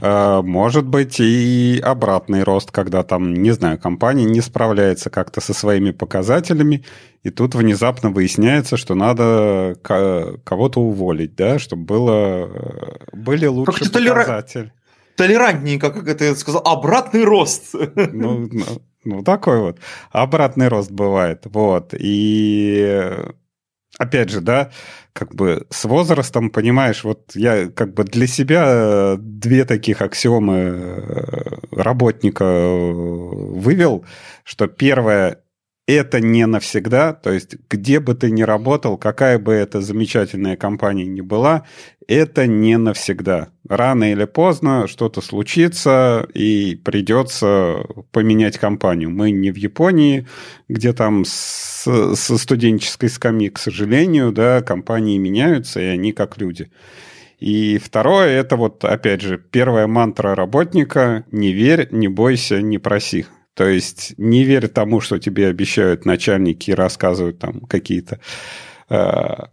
э, 0.00 0.40
может 0.42 0.86
быть 0.86 1.18
и 1.18 1.80
обратный 1.82 2.44
рост, 2.44 2.70
когда 2.70 3.02
там, 3.02 3.34
не 3.34 3.50
знаю, 3.50 3.78
компания 3.78 4.24
не 4.24 4.40
справляется 4.40 5.10
как-то 5.10 5.40
со 5.40 5.52
своими 5.52 5.90
показателями, 5.90 6.84
и 7.24 7.30
тут 7.30 7.56
внезапно 7.56 8.10
выясняется, 8.10 8.76
что 8.76 8.94
надо 8.94 9.76
кого-то 9.82 10.80
уволить, 10.80 11.34
да, 11.34 11.58
чтобы 11.58 11.84
было, 11.84 12.48
э, 12.48 13.16
были 13.16 13.46
лучшие 13.46 13.90
показатели. 13.90 14.72
Толерантненько, 15.16 15.90
как 15.90 16.06
это 16.06 16.36
сказал, 16.36 16.62
обратный 16.64 17.24
рост. 17.24 17.74
Ну, 18.12 18.48
ну, 18.52 18.64
ну, 19.04 19.22
такой 19.24 19.58
вот. 19.60 19.80
Обратный 20.12 20.68
рост 20.68 20.92
бывает. 20.92 21.42
Вот. 21.46 21.92
И 21.98 23.10
опять 23.96 24.30
же, 24.30 24.40
да, 24.40 24.70
как 25.12 25.34
бы 25.34 25.66
с 25.70 25.84
возрастом, 25.84 26.50
понимаешь, 26.50 27.04
вот 27.04 27.32
я 27.34 27.68
как 27.68 27.94
бы 27.94 28.04
для 28.04 28.26
себя 28.26 28.64
э, 28.66 29.16
две 29.18 29.64
таких 29.64 30.02
аксиомы 30.02 30.54
э, 30.54 31.58
работника 31.72 32.44
э, 32.44 32.92
вывел, 32.92 34.04
что 34.44 34.66
первое, 34.68 35.42
это 35.94 36.20
не 36.20 36.46
навсегда, 36.46 37.14
то 37.14 37.32
есть 37.32 37.56
где 37.70 37.98
бы 37.98 38.14
ты 38.14 38.30
ни 38.30 38.42
работал, 38.42 38.98
какая 38.98 39.38
бы 39.38 39.54
это 39.54 39.80
замечательная 39.80 40.54
компания 40.54 41.06
ни 41.06 41.22
была, 41.22 41.64
это 42.06 42.46
не 42.46 42.76
навсегда. 42.76 43.48
Рано 43.66 44.12
или 44.12 44.26
поздно 44.26 44.86
что-то 44.86 45.22
случится 45.22 46.28
и 46.34 46.74
придется 46.76 47.86
поменять 48.12 48.58
компанию. 48.58 49.08
Мы 49.08 49.30
не 49.30 49.50
в 49.50 49.56
Японии, 49.56 50.26
где 50.68 50.92
там 50.92 51.24
с, 51.24 51.84
со 52.14 52.38
студенческой 52.38 53.08
скамьи, 53.08 53.48
к 53.48 53.58
сожалению, 53.58 54.30
да, 54.30 54.60
компании 54.60 55.16
меняются, 55.16 55.80
и 55.80 55.84
они 55.84 56.12
как 56.12 56.36
люди. 56.36 56.70
И 57.38 57.78
второе, 57.78 58.28
это 58.28 58.56
вот, 58.56 58.84
опять 58.84 59.22
же, 59.22 59.38
первая 59.38 59.86
мантра 59.86 60.34
работника 60.34 61.24
«не 61.30 61.52
верь, 61.54 61.88
не 61.92 62.08
бойся, 62.08 62.60
не 62.60 62.76
проси». 62.76 63.24
То 63.58 63.66
есть 63.66 64.14
не 64.18 64.44
верь 64.44 64.68
тому, 64.68 65.00
что 65.00 65.18
тебе 65.18 65.48
обещают 65.48 66.04
начальники 66.04 66.70
и 66.70 66.74
рассказывают 66.74 67.40
там 67.40 67.62
какие-то 67.62 68.20
э, 68.88 69.46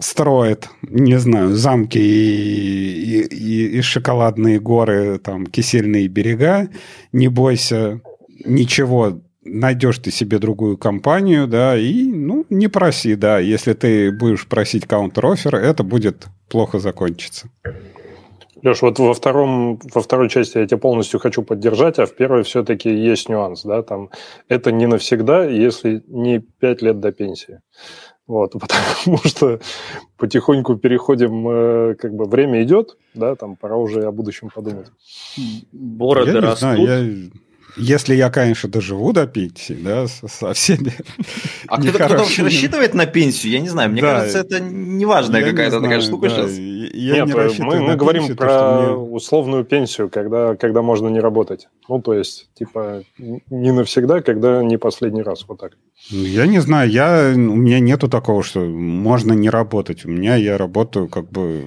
строят, 0.00 0.68
не 0.82 1.20
знаю, 1.20 1.54
замки 1.54 2.00
и, 2.00 3.20
и, 3.20 3.78
и 3.78 3.80
шоколадные 3.80 4.58
горы, 4.58 5.20
там, 5.20 5.46
кисельные 5.46 6.08
берега. 6.08 6.68
Не 7.12 7.28
бойся 7.28 8.00
ничего, 8.44 9.22
найдешь 9.44 9.98
ты 9.98 10.10
себе 10.10 10.40
другую 10.40 10.76
компанию, 10.76 11.46
да, 11.46 11.78
и, 11.78 12.02
ну, 12.02 12.44
не 12.50 12.66
проси, 12.66 13.14
да. 13.14 13.38
Если 13.38 13.74
ты 13.74 14.10
будешь 14.10 14.48
просить 14.48 14.86
counter-offer, 14.86 15.56
это 15.56 15.84
будет 15.84 16.26
плохо 16.48 16.80
закончиться. 16.80 17.48
Леш, 18.62 18.82
вот 18.82 18.98
во, 18.98 19.12
втором, 19.12 19.80
во 19.92 20.00
второй 20.00 20.28
части 20.28 20.58
я 20.58 20.66
тебя 20.66 20.78
полностью 20.78 21.18
хочу 21.18 21.42
поддержать, 21.42 21.98
а 21.98 22.06
в 22.06 22.14
первой 22.14 22.44
все-таки 22.44 22.90
есть 22.90 23.28
нюанс, 23.28 23.62
да, 23.64 23.82
там 23.82 24.10
это 24.48 24.70
не 24.70 24.86
навсегда, 24.86 25.44
если 25.44 26.02
не 26.06 26.38
5 26.38 26.82
лет 26.82 27.00
до 27.00 27.12
пенсии. 27.12 27.60
Вот, 28.28 28.52
потому 28.60 29.18
что 29.24 29.60
потихоньку 30.16 30.76
переходим, 30.76 31.48
э, 31.48 31.94
как 31.96 32.14
бы 32.14 32.26
время 32.26 32.62
идет, 32.62 32.96
да, 33.14 33.34
там 33.34 33.56
пора 33.56 33.76
уже 33.76 34.04
о 34.04 34.12
будущем 34.12 34.48
подумать. 34.54 34.86
Бороды 35.72 36.32
я 36.32 36.40
растут. 36.40 36.58
Знаю, 36.58 36.82
я 36.84 37.30
если 37.76 38.14
я, 38.14 38.30
конечно, 38.30 38.68
доживу 38.68 39.12
до 39.12 39.26
пенсии, 39.26 39.74
да, 39.74 40.06
со, 40.06 40.52
всеми. 40.52 40.92
А 41.68 41.80
кто-то 41.80 42.04
кто 42.04 42.16
вообще 42.18 42.42
рассчитывает 42.42 42.94
на 42.94 43.06
пенсию? 43.06 43.52
Я 43.52 43.60
не 43.60 43.68
знаю. 43.68 43.90
Мне 43.90 44.02
да, 44.02 44.18
кажется, 44.18 44.38
это 44.40 44.60
неважная 44.60 45.42
какая-то 45.42 45.76
не 45.76 45.82
такая 45.82 46.00
штука 46.00 46.28
да. 46.28 46.34
сейчас. 46.34 46.52
Я 46.52 47.24
Нет, 47.24 47.28
не 47.28 47.64
мы, 47.64 47.80
мы 47.80 47.96
говорим 47.96 48.22
пенсию, 48.22 48.36
про 48.36 48.80
мне... 48.80 48.94
условную 48.94 49.64
пенсию, 49.64 50.10
когда, 50.10 50.56
когда 50.56 50.82
можно 50.82 51.08
не 51.08 51.20
работать. 51.20 51.68
Ну, 51.88 52.02
то 52.02 52.14
есть, 52.14 52.50
типа, 52.54 53.04
не 53.18 53.72
навсегда, 53.72 54.20
когда 54.20 54.62
не 54.62 54.76
последний 54.76 55.22
раз, 55.22 55.44
вот 55.48 55.60
так. 55.60 55.72
Я 56.10 56.46
не 56.46 56.60
знаю, 56.60 56.90
я, 56.90 57.32
у 57.34 57.38
меня 57.38 57.80
нету 57.80 58.08
такого, 58.08 58.42
что 58.42 58.60
можно 58.60 59.32
не 59.32 59.48
работать. 59.48 60.04
У 60.04 60.10
меня 60.10 60.36
я 60.36 60.58
работаю 60.58 61.08
как 61.08 61.30
бы 61.30 61.64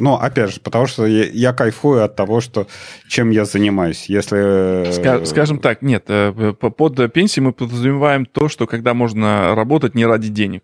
ну, 0.00 0.14
опять 0.14 0.52
же, 0.52 0.60
потому 0.60 0.86
что 0.86 1.06
я, 1.06 1.24
я 1.24 1.52
кайфую 1.52 2.04
от 2.04 2.16
того, 2.16 2.40
что 2.40 2.66
чем 3.08 3.30
я 3.30 3.44
занимаюсь. 3.44 4.06
Если... 4.08 5.24
Скажем 5.24 5.58
так, 5.58 5.82
нет, 5.82 6.04
э, 6.08 6.52
под 6.52 7.12
пенсией 7.12 7.44
мы 7.44 7.52
подразумеваем 7.52 8.26
то, 8.26 8.48
что 8.48 8.66
когда 8.66 8.94
можно 8.94 9.54
работать 9.54 9.94
не 9.94 10.06
ради 10.06 10.28
денег. 10.28 10.62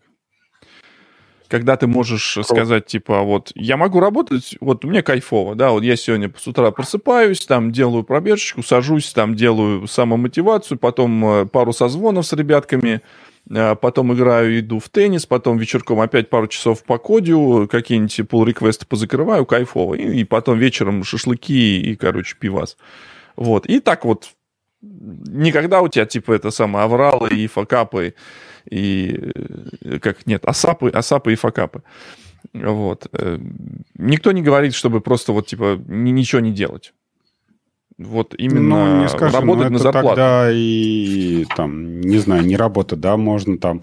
Когда 1.48 1.76
ты 1.76 1.86
можешь 1.86 2.38
сказать, 2.42 2.86
типа, 2.86 3.20
вот, 3.20 3.52
я 3.54 3.76
могу 3.76 4.00
работать, 4.00 4.56
вот 4.60 4.82
мне 4.82 5.02
кайфово, 5.02 5.54
да, 5.54 5.70
вот 5.70 5.84
я 5.84 5.94
сегодня 5.94 6.32
с 6.36 6.46
утра 6.48 6.70
просыпаюсь, 6.70 7.44
там 7.46 7.70
делаю 7.70 8.02
пробежечку, 8.02 8.62
сажусь, 8.62 9.12
там 9.12 9.36
делаю 9.36 9.86
самомотивацию, 9.86 10.78
потом 10.78 11.24
э, 11.24 11.46
пару 11.46 11.72
созвонов 11.72 12.26
с 12.26 12.32
ребятками, 12.32 12.94
а 12.94 13.00
потом 13.48 14.14
играю, 14.14 14.58
иду 14.58 14.78
в 14.78 14.88
теннис, 14.88 15.26
потом 15.26 15.58
вечерком 15.58 16.00
опять 16.00 16.30
пару 16.30 16.46
часов 16.46 16.82
по 16.84 16.98
кодю, 16.98 17.68
какие-нибудь 17.70 18.20
pull 18.20 18.46
реквесты 18.46 18.86
позакрываю, 18.86 19.44
кайфово. 19.46 19.94
И, 19.94 20.20
и 20.20 20.24
потом 20.24 20.58
вечером 20.58 21.04
шашлыки 21.04 21.80
и, 21.80 21.96
короче, 21.96 22.36
пивас. 22.38 22.76
Вот. 23.36 23.66
И 23.66 23.80
так 23.80 24.04
вот 24.04 24.30
никогда 24.80 25.80
у 25.80 25.88
тебя, 25.88 26.06
типа, 26.06 26.32
это 26.32 26.50
самое, 26.50 26.84
авралы 26.84 27.28
и 27.30 27.46
факапы, 27.46 28.14
и, 28.70 29.30
э, 29.82 29.98
как, 29.98 30.26
нет, 30.26 30.44
асапы, 30.44 30.90
асапы 30.90 31.32
и 31.32 31.36
факапы. 31.36 31.82
Вот. 32.52 33.06
Э, 33.12 33.38
никто 33.94 34.32
не 34.32 34.42
говорит, 34.42 34.74
чтобы 34.74 35.00
просто 35.00 35.32
вот, 35.32 35.46
типа, 35.46 35.80
ничего 35.86 36.40
не 36.40 36.52
делать. 36.52 36.92
Вот 37.96 38.34
именно 38.36 38.96
ну, 38.96 39.02
не 39.02 39.08
скажем, 39.08 39.40
работать 39.40 39.70
на 39.70 39.78
зарплату. 39.78 40.08
тогда 40.08 40.48
и, 40.50 41.44
там, 41.56 42.00
не 42.00 42.18
знаю, 42.18 42.44
не 42.44 42.56
работа, 42.56 42.96
да, 42.96 43.16
можно 43.16 43.56
там 43.56 43.82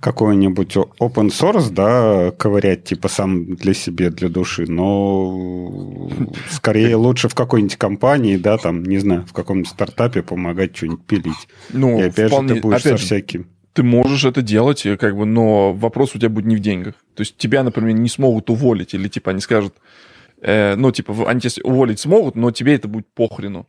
какой-нибудь 0.00 0.76
open 0.76 1.28
source, 1.28 1.70
да, 1.70 2.32
ковырять, 2.32 2.82
типа, 2.82 3.06
сам 3.06 3.54
для 3.54 3.72
себя, 3.72 4.10
для 4.10 4.28
души, 4.28 4.66
но 4.66 6.10
скорее 6.50 6.96
лучше 6.96 7.28
в 7.28 7.36
какой-нибудь 7.36 7.76
компании, 7.76 8.36
да, 8.36 8.58
там, 8.58 8.82
не 8.82 8.98
знаю, 8.98 9.24
в 9.26 9.32
каком-нибудь 9.32 9.70
стартапе 9.70 10.22
помогать 10.22 10.76
что-нибудь 10.76 11.04
пилить. 11.04 11.48
Ну, 11.72 12.00
и 12.00 12.02
опять 12.02 12.32
вполне, 12.32 12.48
же, 12.48 12.54
ты 12.56 12.60
будешь 12.62 12.80
опять 12.80 12.98
со 12.98 13.06
всяким. 13.06 13.46
Ты 13.74 13.84
можешь 13.84 14.24
это 14.24 14.42
делать, 14.42 14.82
как 14.98 15.16
бы, 15.16 15.24
но 15.24 15.72
вопрос 15.72 16.16
у 16.16 16.18
тебя 16.18 16.30
будет 16.30 16.46
не 16.46 16.56
в 16.56 16.60
деньгах. 16.60 16.94
То 17.14 17.20
есть 17.20 17.36
тебя, 17.36 17.62
например, 17.62 17.94
не 17.94 18.08
смогут 18.08 18.50
уволить, 18.50 18.94
или, 18.94 19.06
типа, 19.06 19.30
они 19.30 19.40
скажут, 19.40 19.74
э, 20.42 20.74
ну, 20.76 20.92
типа, 20.92 21.28
они 21.28 21.40
тебя 21.40 21.62
уволить 21.64 22.00
смогут, 22.00 22.34
но 22.34 22.50
тебе 22.50 22.74
это 22.74 22.88
будет 22.88 23.06
похрену. 23.14 23.66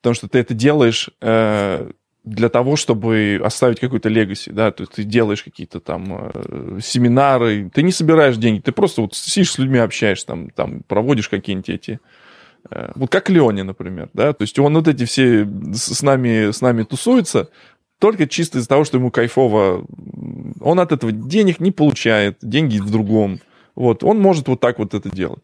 Потому 0.00 0.14
что 0.14 0.28
ты 0.28 0.38
это 0.38 0.54
делаешь 0.54 1.10
э, 1.20 1.90
для 2.24 2.48
того, 2.48 2.76
чтобы 2.76 3.40
оставить 3.42 3.80
какой-то 3.80 4.08
легаси, 4.08 4.50
да, 4.50 4.70
то 4.70 4.82
есть 4.82 4.92
ты 4.92 5.04
делаешь 5.04 5.42
какие-то 5.42 5.80
там 5.80 6.30
э, 6.32 6.78
семинары, 6.82 7.70
ты 7.72 7.82
не 7.82 7.92
собираешь 7.92 8.36
деньги, 8.36 8.60
ты 8.60 8.72
просто 8.72 9.02
вот 9.02 9.14
сидишь 9.14 9.52
с 9.52 9.58
людьми, 9.58 9.78
общаешься, 9.78 10.26
там, 10.26 10.50
там 10.50 10.82
проводишь 10.86 11.28
какие-нибудь 11.28 11.68
эти... 11.68 12.00
Э, 12.70 12.92
вот 12.94 13.10
как 13.10 13.28
Леони, 13.28 13.62
например, 13.62 14.08
да, 14.12 14.32
то 14.32 14.42
есть 14.42 14.58
он 14.58 14.74
вот 14.74 14.88
эти 14.88 15.04
все 15.04 15.48
с 15.74 16.02
нами, 16.02 16.52
с 16.52 16.60
нами 16.60 16.84
тусуется, 16.84 17.50
только 17.98 18.28
чисто 18.28 18.58
из-за 18.58 18.68
того, 18.68 18.84
что 18.84 18.98
ему 18.98 19.10
кайфово. 19.10 19.84
Он 20.60 20.80
от 20.80 20.92
этого 20.92 21.10
денег 21.10 21.58
не 21.60 21.72
получает, 21.72 22.38
деньги 22.42 22.78
в 22.78 22.90
другом. 22.90 23.40
Вот, 23.78 24.02
он 24.02 24.18
может 24.18 24.48
вот 24.48 24.58
так 24.58 24.80
вот 24.80 24.92
это 24.92 25.08
делать. 25.08 25.42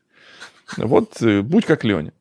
Вот, 0.76 1.22
э, 1.22 1.40
будь 1.40 1.64
как 1.64 1.84
Леня. 1.84 2.12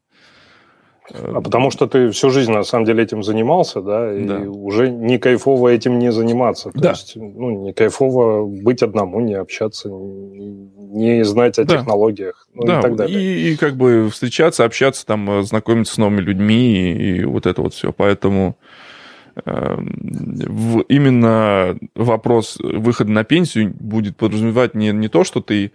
А 1.11 1.41
потому 1.41 1.71
что 1.71 1.87
ты 1.87 2.11
всю 2.11 2.29
жизнь 2.29 2.51
на 2.51 2.63
самом 2.63 2.85
деле 2.85 3.03
этим 3.03 3.23
занимался, 3.23 3.81
да, 3.81 4.13
и 4.13 4.23
да. 4.23 4.37
уже 4.39 4.89
не 4.89 5.17
кайфово 5.17 5.69
этим 5.69 5.97
не 5.97 6.11
заниматься. 6.11 6.71
То 6.71 6.79
да. 6.79 6.89
есть, 6.91 7.13
ну, 7.15 7.49
не 7.49 7.73
кайфово 7.73 8.45
быть 8.45 8.83
одному, 8.83 9.21
не 9.21 9.33
общаться, 9.33 9.89
не 9.89 11.25
знать 11.25 11.57
о 11.57 11.65
да. 11.65 11.77
технологиях, 11.77 12.47
ну, 12.53 12.63
да. 12.63 12.79
и 12.79 12.81
так 12.83 12.95
далее. 12.95 13.19
И, 13.19 13.53
и 13.53 13.57
как 13.57 13.75
бы 13.75 14.09
встречаться, 14.11 14.65
общаться, 14.65 15.05
там, 15.05 15.29
э, 15.29 15.43
знакомиться 15.43 15.95
с 15.95 15.97
новыми 15.97 16.21
людьми 16.21 16.75
и, 16.75 17.17
и 17.17 17.25
вот 17.25 17.47
это 17.47 17.61
вот 17.61 17.73
все. 17.73 17.91
Поэтому 17.91 18.55
э, 18.61 18.92
в, 19.35 20.81
именно 20.89 21.77
вопрос 21.95 22.57
выхода 22.59 23.11
на 23.11 23.23
пенсию 23.23 23.73
будет 23.73 24.17
подразумевать 24.17 24.75
не, 24.75 24.91
не 24.91 25.07
то, 25.07 25.23
что 25.23 25.41
ты 25.41 25.71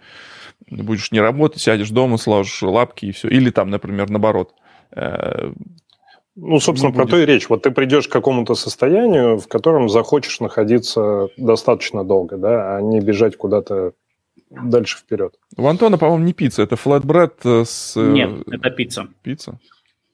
будешь 0.69 1.11
не 1.11 1.19
работать, 1.19 1.61
сядешь 1.61 1.89
дома, 1.89 2.17
сложишь 2.17 2.61
лапки 2.61 3.07
и 3.07 3.11
все. 3.11 3.27
Или 3.27 3.49
там, 3.49 3.69
например, 3.69 4.09
наоборот. 4.09 4.53
Э, 4.95 5.51
ну, 6.35 6.59
собственно, 6.59 6.93
про 6.93 7.05
то 7.05 7.17
и 7.17 7.25
речь. 7.25 7.49
Вот 7.49 7.63
ты 7.63 7.71
придешь 7.71 8.07
к 8.07 8.11
какому-то 8.11 8.55
состоянию, 8.55 9.37
в 9.37 9.47
котором 9.47 9.89
захочешь 9.89 10.39
находиться 10.39 11.27
достаточно 11.37 12.03
долго, 12.03 12.37
да, 12.37 12.77
а 12.77 12.81
не 12.81 13.01
бежать 13.01 13.35
куда-то 13.35 13.93
дальше 14.49 14.97
вперед. 14.97 15.35
У 15.57 15.67
Антона, 15.67 15.97
по-моему, 15.97 16.23
не 16.23 16.33
пицца, 16.33 16.63
это 16.63 16.75
flatbread 16.75 17.45
с... 17.45 17.95
Э, 17.97 18.11
Нет, 18.11 18.47
это 18.47 18.69
пицца. 18.69 19.07
Пицца? 19.21 19.59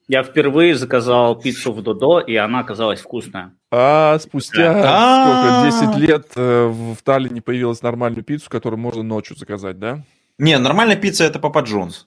Я 0.08 0.22
впервые 0.22 0.76
заказал 0.76 1.34
пиццу 1.34 1.72
в 1.72 1.82
Додо, 1.82 2.20
и 2.20 2.36
она 2.36 2.60
оказалась 2.60 3.00
вкусная. 3.00 3.52
А 3.72 4.18
спустя 4.20 4.72
сколько, 4.72 5.94
10 5.96 6.08
лет 6.08 6.26
э, 6.36 6.66
в 6.68 6.96
Таллине 7.02 7.42
появилась 7.42 7.82
нормальную 7.82 8.22
пиццу, 8.22 8.48
которую 8.48 8.78
можно 8.78 9.02
ночью 9.02 9.36
заказать, 9.36 9.80
да? 9.80 10.04
Не, 10.38 10.58
нормальная 10.58 10.96
пицца 10.96 11.24
это 11.24 11.40
Папа 11.40 11.60
Джонс. 11.60 12.04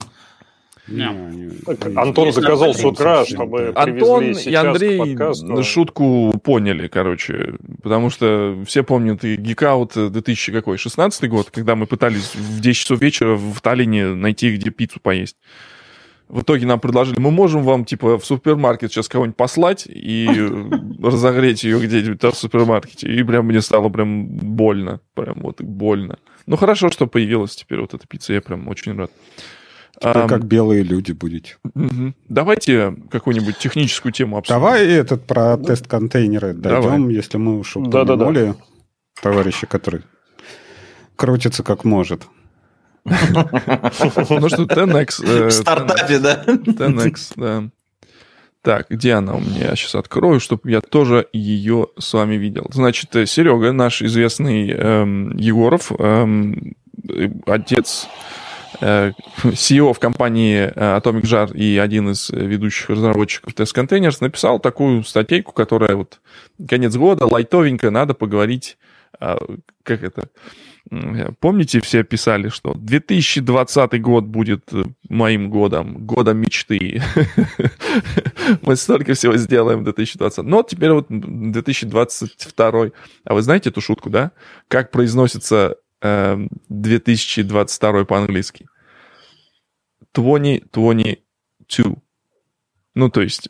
Антон 1.96 2.32
заказал 2.32 2.74
с 2.74 2.84
утра, 2.84 3.26
чтобы 3.26 3.74
Антон 3.76 4.32
и 4.32 4.54
Андрей 4.54 5.64
шутку 5.64 6.34
поняли, 6.44 6.88
короче, 6.88 7.56
потому 7.84 8.10
что 8.10 8.58
все 8.66 8.84
помнят 8.84 9.24
и 9.24 9.36
Гикаут 9.36 9.94
2000 9.94 10.52
какой, 10.52 10.78
16 10.78 11.30
год, 11.30 11.52
когда 11.52 11.76
мы 11.76 11.86
пытались 11.86 12.34
в 12.34 12.60
10 12.60 12.80
часов 12.80 13.02
вечера 13.02 13.36
в 13.36 13.60
Таллине 13.62 14.16
найти, 14.16 14.56
где 14.56 14.72
пиццу 14.72 15.00
поесть. 15.00 15.36
В 16.30 16.44
итоге 16.44 16.68
нам 16.68 16.80
предложили, 16.80 17.20
мы 17.20 17.32
можем 17.32 17.64
вам, 17.64 17.86
типа, 17.86 18.20
в 18.20 18.26
супермаркет 18.26 18.92
сейчас 18.92 19.08
кого-нибудь 19.08 19.36
послать 19.36 19.88
и 19.88 20.30
разогреть 21.02 21.64
ее 21.64 21.80
где-нибудь 21.80 22.22
в 22.22 22.38
супермаркете. 22.38 23.12
И 23.12 23.24
прям 23.24 23.48
мне 23.48 23.62
стало 23.62 23.90
прям 23.90 24.28
больно. 24.28 25.02
Прям 25.16 25.40
вот 25.42 25.60
больно. 25.62 26.20
Ну, 26.46 26.56
хорошо, 26.56 26.92
что 26.92 27.08
появилась 27.08 27.56
теперь 27.56 27.82
вот 27.82 27.96
эта 27.96 28.08
пицца, 28.08 28.34
я 28.34 28.42
прям 28.42 28.68
очень 28.68 28.96
рад. 28.96 29.12
Теперь 30.00 30.24
а, 30.24 30.28
как 30.28 30.46
белые 30.46 30.84
люди 30.84 31.14
будете. 31.14 31.58
Угу. 31.76 32.14
Давайте 32.30 32.96
какую-нибудь 33.10 33.58
техническую 33.58 34.14
тему 34.14 34.38
обсудим. 34.38 34.62
Давай 34.62 34.88
этот 34.88 35.26
про 35.26 35.58
тест-контейнеры 35.58 36.54
дойдем, 36.54 36.82
Давай. 36.82 37.14
если 37.14 37.38
мы 37.38 37.58
уж 37.58 37.76
упомянули 37.76 38.06
да, 38.06 38.16
да, 38.16 38.32
да. 38.32 38.56
товарища, 39.22 39.66
который 39.66 40.04
крутится 41.16 41.64
как 41.64 41.84
может. 41.84 42.28
Ну 43.06 44.50
что, 44.50 44.64
10x. 44.64 45.26
Э, 45.26 45.48
В 45.48 45.52
стартапе, 45.52 46.20
да? 46.20 46.44
10x, 46.46 47.34
да. 47.36 47.64
Так, 48.62 48.88
где 48.90 49.14
она 49.14 49.36
у 49.36 49.40
меня? 49.40 49.70
Я 49.70 49.76
сейчас 49.76 49.96
открою, 49.96 50.40
чтобы 50.42 50.70
я 50.70 50.82
тоже 50.82 51.28
ее 51.32 51.88
с 51.98 52.14
вами 52.14 52.36
видел. 52.36 52.68
Значит, 52.72 53.16
э, 53.16 53.26
Серега, 53.26 53.72
наш 53.72 54.02
известный 54.02 54.70
эм, 54.70 55.36
Егоров, 55.38 55.92
эм, 55.98 56.76
отец 57.46 58.08
э, 58.82 59.12
CEO 59.44 59.94
в 59.94 60.00
компании 60.00 60.72
э, 60.76 60.98
Atomic 60.98 61.22
Jar 61.22 61.56
и 61.56 61.78
один 61.78 62.10
из 62.12 62.30
ведущих 62.32 62.90
разработчиков 62.90 63.54
Test 63.54 63.74
Containers, 63.74 64.18
написал 64.20 64.60
такую 64.60 65.06
статейку, 65.06 65.54
которая 65.54 65.96
вот 65.96 66.20
конец 66.68 66.96
года, 66.98 67.26
лайтовенькая, 67.26 67.92
надо 67.92 68.14
поговорить, 68.14 68.78
э, 69.22 69.38
как 69.84 70.04
это, 70.04 70.28
Помните, 71.40 71.82
все 71.82 72.04
писали, 72.04 72.50
что 72.50 72.74
2020 72.74 74.02
год 74.02 74.26
будет 74.26 74.74
э, 74.74 74.84
моим 75.08 75.50
годом, 75.50 76.06
годом 76.06 76.40
мечты. 76.40 77.02
Мы 78.64 78.76
столько 78.76 79.14
всего 79.14 79.38
сделаем 79.38 79.82
в 79.82 79.84
2020. 79.84 80.44
Но 80.46 80.64
теперь 80.64 80.92
вот 80.92 81.06
2022. 81.10 82.92
А 83.24 83.34
вы 83.34 83.42
знаете 83.42 83.70
эту 83.70 83.82
шутку, 83.82 84.10
да? 84.10 84.32
Как 84.68 84.90
произносится 84.90 85.76
э, 86.02 86.38
2022 86.70 88.06
по-английски? 88.06 88.68
2022. 90.14 91.96
Ну, 92.96 93.10
то 93.10 93.22
есть 93.22 93.50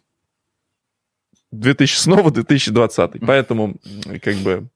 2000, 1.52 1.98
снова 1.98 2.32
2020. 2.32 3.22
Поэтому, 3.26 3.78
как 4.22 4.36
бы, 4.38 4.70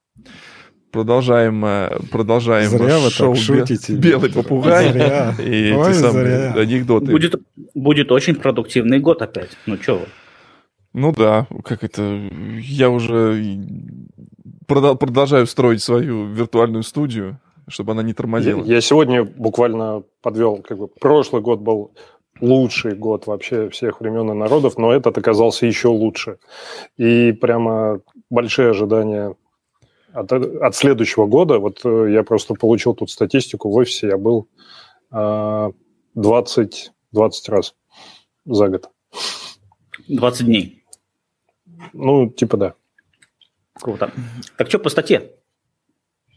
продолжаем, 0.94 1.66
э, 1.66 2.00
продолжаем 2.12 2.70
зря 2.70 3.00
вы 3.00 3.10
шоу 3.10 3.36
шутите, 3.36 3.96
«Белый 3.96 4.32
попугай» 4.32 4.92
зря. 4.92 5.36
и 5.40 5.74
Ой, 5.74 5.92
эти 5.92 5.98
самые 5.98 6.26
зря. 6.26 6.54
анекдоты. 6.54 7.12
Будет, 7.12 7.36
будет 7.74 8.12
очень 8.12 8.36
продуктивный 8.36 9.00
год 9.00 9.22
опять. 9.22 9.50
Ну, 9.66 9.76
вы? 9.88 10.06
Ну 10.94 11.12
да, 11.12 11.48
как 11.66 11.84
это... 11.84 12.30
Я 12.62 12.90
уже 12.92 13.44
продолжаю 14.68 15.48
строить 15.48 15.82
свою 15.82 16.28
виртуальную 16.28 16.84
студию, 16.84 17.40
чтобы 17.68 17.94
она 17.94 18.04
не 18.04 18.14
тормозила. 18.14 18.64
Я, 18.64 18.76
я 18.76 18.82
сегодня 18.82 19.24
буквально 19.24 20.04
подвел, 20.22 20.58
как 20.58 20.78
бы, 20.78 20.88
прошлый 20.88 21.42
год 21.42 21.60
был 21.60 21.92
лучший 22.40 22.96
год 22.96 23.26
вообще 23.26 23.70
всех 23.70 24.02
времен 24.02 24.30
и 24.32 24.34
народов, 24.34 24.78
но 24.78 24.94
этот 24.94 25.18
оказался 25.18 25.66
еще 25.66 25.88
лучше. 25.88 26.38
И 26.98 27.32
прямо 27.32 28.00
большие 28.30 28.70
ожидания 28.70 29.36
от, 30.14 30.32
от 30.32 30.76
следующего 30.76 31.26
года, 31.26 31.60
вот 31.60 31.82
э, 31.84 32.12
я 32.12 32.24
просто 32.24 32.54
получил 32.54 32.94
тут 32.94 33.10
статистику 33.10 33.70
в 33.70 33.76
офисе, 33.76 34.08
я 34.08 34.18
был 34.18 34.48
20, 35.12 35.12
а, 35.12 35.72
20 37.12 37.50
раз 37.50 37.76
за 38.46 38.68
год. 38.70 38.90
20 40.08 40.46
дней? 40.46 40.84
Ну, 41.94 42.30
типа 42.30 42.58
да. 42.58 42.74
Круто. 43.74 44.12
Так 44.58 44.70
что 44.70 44.80
по 44.80 44.90
статье? 44.90 45.32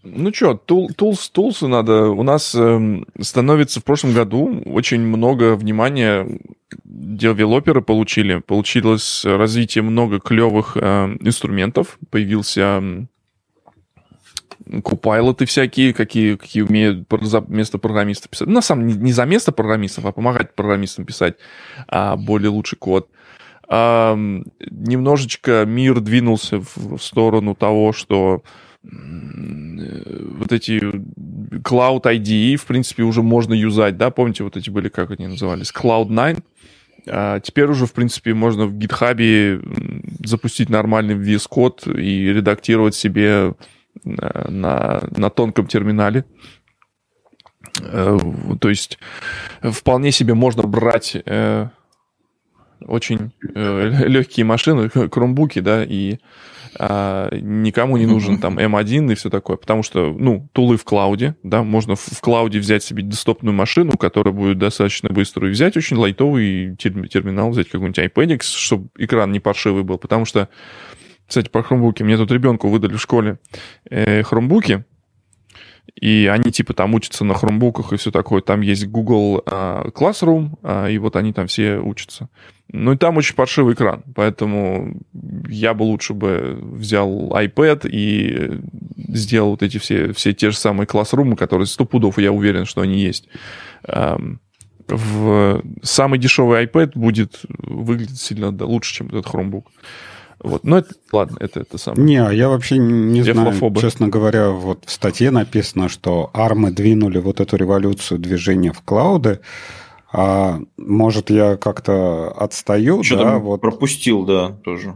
Ну 0.02 0.32
что, 0.32 0.54
тул, 0.54 0.90
тулс, 0.96 1.28
тулсы 1.30 1.66
надо. 1.66 2.08
У 2.10 2.22
нас 2.22 2.54
э, 2.54 3.02
становится 3.20 3.80
в 3.80 3.84
прошлом 3.84 4.14
году 4.14 4.62
очень 4.64 5.00
много 5.00 5.56
внимания 5.56 6.38
девелоперы 6.84 7.82
получили. 7.82 8.38
Получилось 8.38 9.24
развитие 9.24 9.82
много 9.82 10.20
клевых 10.20 10.76
э, 10.76 11.16
инструментов. 11.20 11.98
Появился 12.10 13.08
купайлоты 14.82 15.46
всякие, 15.46 15.92
какие, 15.94 16.36
какие 16.36 16.62
умеют 16.62 17.06
за 17.22 17.44
место 17.48 17.78
программиста 17.78 18.28
писать. 18.28 18.48
На 18.48 18.62
самом 18.62 18.88
деле, 18.88 19.00
не 19.00 19.12
за 19.12 19.24
место 19.24 19.52
программистов, 19.52 20.06
а 20.06 20.12
помогать 20.12 20.54
программистам 20.54 21.04
писать 21.04 21.36
а 21.88 22.16
более 22.16 22.50
лучший 22.50 22.76
код. 22.76 23.08
А, 23.68 24.16
немножечко 24.70 25.64
мир 25.66 26.00
двинулся 26.00 26.60
в, 26.60 26.96
в 26.96 27.02
сторону 27.02 27.54
того, 27.54 27.92
что 27.92 28.42
вот 28.82 30.52
эти 30.52 30.78
Cloud 30.78 32.02
IDE, 32.02 32.56
в 32.56 32.66
принципе, 32.66 33.02
уже 33.02 33.22
можно 33.22 33.52
юзать, 33.52 33.96
да, 33.96 34.10
помните, 34.10 34.44
вот 34.44 34.56
эти 34.56 34.70
были, 34.70 34.88
как 34.88 35.10
они 35.10 35.26
назывались, 35.26 35.72
Cloud9, 35.72 36.42
а 37.08 37.40
теперь 37.40 37.66
уже, 37.66 37.86
в 37.86 37.92
принципе, 37.92 38.34
можно 38.34 38.66
в 38.66 38.74
GitHub 38.74 40.24
запустить 40.24 40.68
нормальный 40.68 41.14
VS 41.14 41.48
Code 41.50 42.00
и 42.00 42.32
редактировать 42.32 42.94
себе 42.94 43.54
на, 44.04 45.02
на 45.16 45.30
тонком 45.30 45.66
терминале. 45.66 46.24
Э, 47.82 48.18
то 48.60 48.68
есть 48.68 48.98
вполне 49.62 50.12
себе 50.12 50.34
можно 50.34 50.62
брать 50.62 51.16
э, 51.24 51.68
очень 52.80 53.32
э, 53.54 54.06
легкие 54.06 54.44
машины, 54.46 54.88
кромбуки, 54.88 55.60
да, 55.60 55.84
и 55.84 56.18
а, 56.78 57.30
никому 57.34 57.96
не 57.96 58.06
нужен 58.06 58.38
там 58.38 58.58
M1 58.58 59.12
и 59.12 59.14
все 59.14 59.30
такое, 59.30 59.56
потому 59.56 59.82
что, 59.82 60.12
ну, 60.12 60.48
тулы 60.52 60.76
в 60.76 60.84
клауде, 60.84 61.34
да, 61.42 61.62
можно 61.62 61.96
в, 61.96 62.00
в 62.00 62.20
клауде 62.20 62.58
взять 62.58 62.82
себе 62.82 63.02
десктопную 63.02 63.54
машину, 63.54 63.92
которая 63.92 64.34
будет 64.34 64.58
достаточно 64.58 65.08
быструю, 65.08 65.52
взять 65.52 65.76
очень 65.76 65.96
лайтовый 65.96 66.76
терминал, 66.76 67.50
взять 67.50 67.68
какой-нибудь 67.68 67.98
iPadX, 67.98 68.42
чтобы 68.42 68.88
экран 68.98 69.32
не 69.32 69.40
паршивый 69.40 69.84
был, 69.84 69.98
потому 69.98 70.24
что 70.24 70.48
кстати, 71.26 71.48
про 71.48 71.62
хромбуки. 71.62 72.02
Мне 72.02 72.16
тут 72.16 72.30
ребенку 72.30 72.68
выдали 72.68 72.94
в 72.94 73.00
школе 73.00 73.38
э, 73.90 74.22
хромбуки, 74.22 74.84
и 75.94 76.30
они 76.30 76.50
типа 76.50 76.74
там 76.74 76.94
учатся 76.94 77.24
на 77.24 77.34
хромбуках 77.34 77.92
и 77.92 77.96
все 77.96 78.10
такое. 78.10 78.42
Там 78.42 78.60
есть 78.60 78.86
Google 78.86 79.42
э, 79.44 79.88
Classroom, 79.94 80.58
э, 80.62 80.92
и 80.92 80.98
вот 80.98 81.16
они 81.16 81.32
там 81.32 81.46
все 81.46 81.78
учатся. 81.78 82.28
Ну 82.72 82.92
и 82.92 82.96
там 82.96 83.16
очень 83.16 83.36
паршивый 83.36 83.74
экран, 83.74 84.02
поэтому 84.14 85.00
я 85.48 85.72
бы 85.72 85.84
лучше 85.84 86.14
бы 86.14 86.58
взял 86.60 87.30
iPad 87.30 87.88
и 87.88 88.60
сделал 89.08 89.50
вот 89.50 89.62
эти 89.62 89.78
все, 89.78 90.12
все 90.12 90.32
те 90.32 90.50
же 90.50 90.56
самые 90.56 90.86
классрумы, 90.86 91.36
которые 91.36 91.66
сто 91.66 91.84
пудов, 91.84 92.18
я 92.18 92.32
уверен, 92.32 92.64
что 92.64 92.80
они 92.80 92.98
есть. 93.00 93.28
Эм, 93.84 94.40
в 94.88 95.62
самый 95.82 96.18
дешевый 96.18 96.64
iPad 96.64 96.92
будет 96.94 97.40
выглядеть 97.48 98.20
сильно 98.20 98.50
лучше, 98.64 98.94
чем 98.94 99.08
этот 99.08 99.26
Chromebook. 99.26 99.66
Вот. 100.46 100.64
Но 100.64 100.78
это, 100.78 100.94
ладно, 101.12 101.36
это, 101.40 101.60
это 101.60 101.76
самое. 101.76 102.04
Не, 102.04 102.36
я 102.36 102.48
вообще 102.48 102.78
не 102.78 103.22
знаю, 103.22 103.74
честно 103.80 104.08
говоря, 104.08 104.50
вот 104.50 104.84
в 104.86 104.90
статье 104.92 105.30
написано, 105.30 105.88
что 105.88 106.30
армы 106.32 106.70
двинули 106.70 107.18
вот 107.18 107.40
эту 107.40 107.56
революцию 107.56 108.18
движения 108.18 108.72
в 108.72 108.80
клауды, 108.82 109.40
а 110.12 110.60
может, 110.76 111.30
я 111.30 111.56
как-то 111.56 112.30
отстаю, 112.30 113.02
Что 113.02 113.16
да? 113.16 113.38
Вот. 113.38 113.60
Пропустил, 113.60 114.24
да, 114.24 114.50
тоже. 114.64 114.94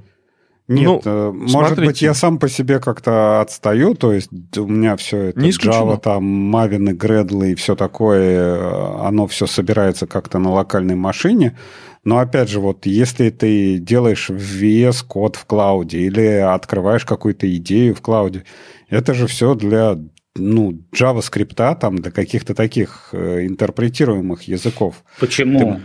Нет, 0.68 0.86
ну, 0.86 1.00
э, 1.04 1.32
может 1.32 1.50
смотрите. 1.50 1.84
быть, 1.84 2.02
я 2.02 2.14
сам 2.14 2.38
по 2.38 2.48
себе 2.48 2.78
как-то 2.78 3.40
отстаю, 3.40 3.96
то 3.96 4.12
есть 4.12 4.30
у 4.56 4.68
меня 4.68 4.96
все 4.96 5.16
это 5.24 5.40
Не 5.40 5.50
Java, 5.50 5.98
там, 5.98 6.54
Maven 6.54 6.90
и 6.90 6.94
Gradle 6.94 7.50
и 7.50 7.54
все 7.56 7.74
такое, 7.74 8.56
э, 8.56 9.00
оно 9.04 9.26
все 9.26 9.46
собирается 9.46 10.06
как-то 10.06 10.38
на 10.38 10.52
локальной 10.52 10.94
машине, 10.94 11.56
но 12.02 12.18
опять 12.18 12.48
же, 12.48 12.60
вот 12.60 12.86
если 12.86 13.30
ты 13.30 13.78
делаешь 13.78 14.30
VS 14.30 15.04
код 15.06 15.36
в 15.36 15.44
клауде 15.44 15.98
или 16.00 16.26
открываешь 16.26 17.04
какую-то 17.04 17.52
идею 17.56 17.94
в 17.94 18.00
клауде, 18.00 18.44
это 18.88 19.12
же 19.12 19.26
все 19.26 19.54
для 19.54 19.98
ну, 20.34 20.72
JavaScript, 20.94 21.78
там, 21.78 21.96
для 21.96 22.10
каких-то 22.10 22.54
таких 22.54 23.10
э, 23.12 23.46
интерпретируемых 23.46 24.42
языков. 24.42 25.04
Почему? 25.18 25.58
Ты, 25.58 25.80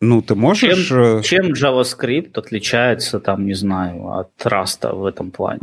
ну, 0.00 0.22
ты 0.22 0.34
можешь... 0.34 0.88
Чем, 0.88 1.18
э, 1.18 1.22
чем 1.22 1.52
JavaScript 1.52 2.32
отличается, 2.34 3.20
там, 3.20 3.46
не 3.46 3.54
знаю, 3.54 4.08
от 4.08 4.32
Rust 4.42 4.92
в 4.92 5.04
этом 5.04 5.30
плане? 5.30 5.60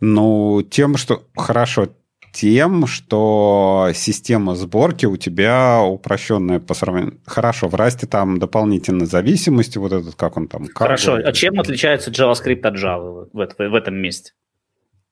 Ну, 0.00 0.62
тем, 0.62 0.96
что... 0.96 1.22
Хорошо, 1.36 1.94
тем, 2.32 2.86
что 2.86 3.90
система 3.94 4.54
сборки 4.54 5.06
у 5.06 5.16
тебя 5.16 5.82
упрощенная 5.82 6.60
по 6.60 6.74
сравнению... 6.74 7.20
Хорошо, 7.26 7.68
в 7.68 7.74
Расте 7.74 8.06
там 8.06 8.38
дополнительные 8.38 9.06
зависимости, 9.06 9.78
вот 9.78 9.92
этот, 9.92 10.14
как 10.14 10.36
он 10.36 10.48
там... 10.48 10.66
Хорошо, 10.74 11.16
а 11.16 11.32
чем 11.32 11.60
отличается 11.60 12.10
JavaScript 12.10 12.62
от 12.62 12.74
Java 12.74 13.28
в, 13.32 13.36
в, 13.36 13.70
в 13.70 13.74
этом 13.74 13.96
месте? 13.96 14.32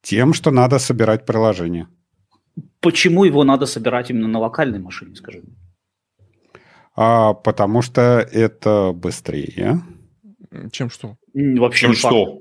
Тем, 0.02 0.32
что 0.32 0.50
надо 0.50 0.78
собирать 0.78 1.26
приложение. 1.26 1.88
Почему 2.80 3.24
его 3.24 3.44
надо 3.44 3.66
собирать 3.66 4.10
именно 4.10 4.28
на 4.28 4.38
локальной 4.38 4.78
машине, 4.78 5.14
скажи? 5.14 5.42
А, 6.96 7.34
потому 7.34 7.82
что 7.82 8.26
это 8.32 8.92
быстрее. 8.94 9.80
Чем 10.72 10.88
что? 10.88 11.16
Вообще 11.34 11.86
Чем 11.86 11.94
что? 11.94 12.40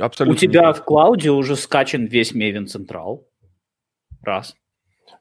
Абсолютно. 0.00 0.34
У 0.34 0.36
тебя 0.36 0.72
в 0.72 0.84
клауде 0.84 1.30
уже 1.30 1.56
скачан 1.56 2.06
весь 2.06 2.34
Maven 2.34 2.66
Central. 2.66 3.20
Раз. 4.22 4.54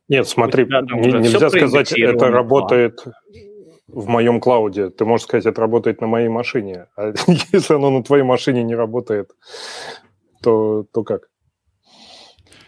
Нет, 0.07 0.27
смотри, 0.27 0.65
нельзя 0.65 1.49
сказать, 1.49 1.93
это 1.93 2.29
работает 2.29 3.03
в 3.87 4.07
моем 4.07 4.39
клауде. 4.39 4.89
Ты 4.89 5.05
можешь 5.05 5.25
сказать, 5.25 5.45
это 5.45 5.61
работает 5.61 6.01
на 6.01 6.07
моей 6.07 6.29
машине. 6.29 6.87
А 6.95 7.13
если 7.51 7.75
оно 7.75 7.89
на 7.89 8.03
твоей 8.03 8.23
машине 8.23 8.63
не 8.63 8.75
работает, 8.75 9.31
то, 10.41 10.85
то 10.93 11.03
как? 11.03 11.29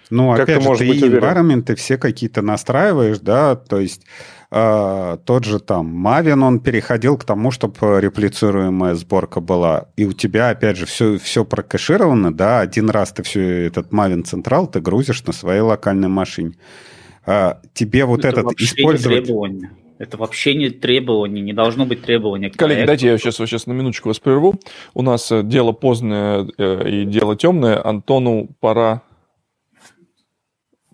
Ну, 0.09 0.31
как 0.35 0.41
опять 0.41 0.63
ты 0.63 0.75
же, 0.75 0.99
ты 0.99 1.07
environment 1.07 1.75
все 1.75 1.97
какие-то 1.97 2.41
настраиваешь, 2.41 3.19
да, 3.19 3.55
то 3.55 3.79
есть 3.79 4.05
э, 4.53 5.17
тот 5.25 5.43
же 5.45 5.59
там 5.59 6.07
Maven, 6.07 6.41
он 6.43 6.59
переходил 6.59 7.17
к 7.17 7.25
тому, 7.25 7.51
чтобы 7.51 7.99
реплицируемая 7.99 8.95
сборка 8.95 9.41
была, 9.41 9.87
и 9.97 10.05
у 10.05 10.13
тебя, 10.13 10.49
опять 10.49 10.77
же, 10.77 10.85
все, 10.85 11.17
все 11.17 11.43
прокэшировано, 11.43 12.33
да, 12.33 12.59
один 12.59 12.89
раз 12.89 13.11
ты 13.11 13.23
все 13.23 13.67
этот 13.67 13.91
Maven 13.91 14.23
Central 14.23 14.67
ты 14.71 14.79
грузишь 14.79 15.23
на 15.25 15.33
своей 15.33 15.61
локальной 15.61 16.07
машине. 16.07 16.53
А, 17.25 17.59
тебе 17.73 18.05
вот 18.05 18.25
Это 18.25 18.41
этот 18.41 18.59
использовать... 18.59 19.29
Это 19.99 20.17
вообще 20.17 20.55
не 20.55 20.69
требование, 20.69 21.41
не 21.41 21.53
должно 21.53 21.85
быть 21.85 22.01
требования. 22.01 22.49
Коллеги, 22.49 22.83
проекту. 22.83 22.87
дайте 22.87 23.07
я 23.07 23.17
сейчас, 23.17 23.35
сейчас 23.35 23.67
на 23.67 23.73
минуточку 23.73 24.09
вас 24.09 24.19
прерву. 24.19 24.55
У 24.93 25.01
нас 25.01 25.31
э, 25.31 25.43
дело 25.43 25.71
позднее 25.71 26.49
э, 26.57 26.89
и 26.89 27.05
дело 27.05 27.37
темное. 27.37 27.79
Антону 27.87 28.49
пора 28.59 29.03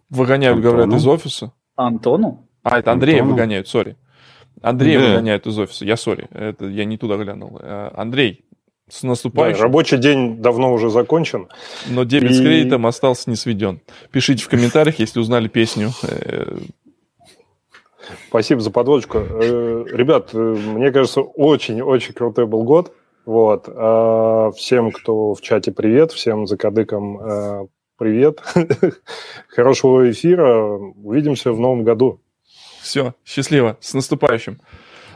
Выгоняют, 0.10 0.58
Антону? 0.58 0.76
говорят, 0.76 0.96
из 0.96 1.08
офиса. 1.08 1.54
Антону? 1.76 2.49
А, 2.70 2.80
это 2.80 2.92
Андрея 2.92 3.18
Антону? 3.18 3.34
выгоняют, 3.34 3.68
сори. 3.68 3.98
Андрея 4.62 5.00
да. 5.00 5.08
выгоняют 5.08 5.48
из 5.48 5.58
офиса. 5.58 5.86
Я 5.86 5.98
сори, 5.98 6.28
это 6.32 6.68
я 6.68 6.86
не 6.86 6.98
туда 6.98 7.18
глянул. 7.18 7.60
Э, 7.62 7.90
Андрей, 7.96 8.46
с 8.90 9.04
наступающим. 9.04 9.58
Да, 9.58 9.64
рабочий 9.64 9.98
день 9.98 10.38
давно 10.38 10.74
уже 10.74 10.90
закончен. 10.90 11.48
Но 11.88 12.04
дебет 12.04 12.32
и... 12.32 12.34
с 12.34 12.42
кредитом 12.42 12.86
остался 12.86 13.30
не 13.30 13.36
сведен. 13.36 13.82
Пишите 14.12 14.44
в 14.44 14.50
комментариях, 14.50 15.00
если 15.00 15.20
узнали 15.20 15.48
песню. 15.48 15.90
Э, 16.04 16.58
Спасибо 18.28 18.62
за 18.62 18.72
подводочку. 18.72 19.20
Э, 19.20 19.86
ребят, 19.92 20.34
мне 20.34 20.92
кажется, 20.92 21.22
очень-очень 21.22 22.14
крутой 22.14 22.46
был 22.46 22.64
год. 22.64 22.94
Вот. 23.26 23.66
А 23.68 24.52
всем, 24.52 24.92
кто 24.92 25.34
в 25.34 25.42
чате, 25.42 25.72
привет. 25.72 26.12
Всем 26.12 26.48
за 26.48 26.58
кадыком 26.58 27.70
привет. 27.98 28.42
Хорошего 29.48 30.10
эфира. 30.10 30.80
Увидимся 31.04 31.52
в 31.52 31.60
новом 31.60 31.84
году. 31.84 32.22
Все, 32.90 33.14
счастливо. 33.24 33.78
С 33.82 33.94
наступающим. 33.94 34.60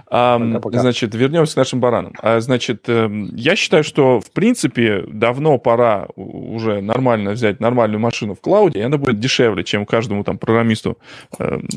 Пока, 0.06 0.60
пока. 0.60 0.80
Значит, 0.80 1.16
вернемся 1.16 1.56
к 1.56 1.58
нашим 1.58 1.80
баранам. 1.80 2.14
А, 2.22 2.40
значит, 2.40 2.88
эм, 2.88 3.36
я 3.36 3.56
считаю, 3.56 3.84
что, 3.84 4.20
в 4.20 4.30
принципе, 4.30 5.04
давно 5.08 5.58
пора 5.58 6.06
уже 6.16 6.82
нормально 6.82 7.32
взять 7.32 7.60
нормальную 7.60 8.00
машину 8.00 8.36
в 8.36 8.42
клауде, 8.42 8.78
и 8.78 8.84
она 8.84 9.00
будет 9.00 9.20
дешевле, 9.20 9.64
чем 9.64 9.88
каждому 9.88 10.24
там 10.24 10.38
программисту, 10.38 11.00
эм, 11.40 11.68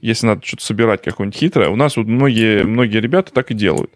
если 0.00 0.26
надо 0.26 0.44
что-то 0.44 0.64
собирать 0.64 1.02
какое-нибудь 1.02 1.38
хитрое. 1.38 1.68
У 1.68 1.76
нас 1.76 1.96
вот 1.96 2.08
многие, 2.08 2.64
многие 2.64 2.98
ребята 2.98 3.32
так 3.32 3.52
и 3.52 3.54
делают. 3.54 3.92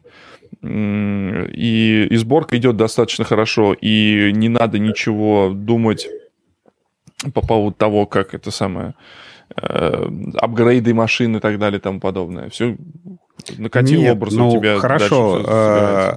И, 0.62 2.06
и 2.08 2.16
сборка 2.16 2.56
идет 2.56 2.76
достаточно 2.76 3.24
хорошо, 3.24 3.72
и 3.72 4.30
не 4.32 4.48
надо 4.48 4.78
ничего 4.78 5.50
думать 5.52 6.06
по 7.34 7.40
поводу 7.40 7.74
того, 7.74 8.06
как 8.06 8.32
это 8.32 8.52
самое 8.52 8.94
э, 9.54 10.08
апгрейды 10.36 10.94
машин 10.94 11.36
и 11.36 11.40
так 11.40 11.58
далее 11.58 11.78
и 11.78 11.82
тому 11.82 12.00
подобное. 12.00 12.48
Все 12.50 12.76
накатил 13.58 14.00
Нет, 14.00 14.12
образ 14.14 14.34
ну, 14.34 14.48
у 14.48 14.52
тебя. 14.52 14.78
Хорошо. 14.78 15.42
Э, 15.46 16.16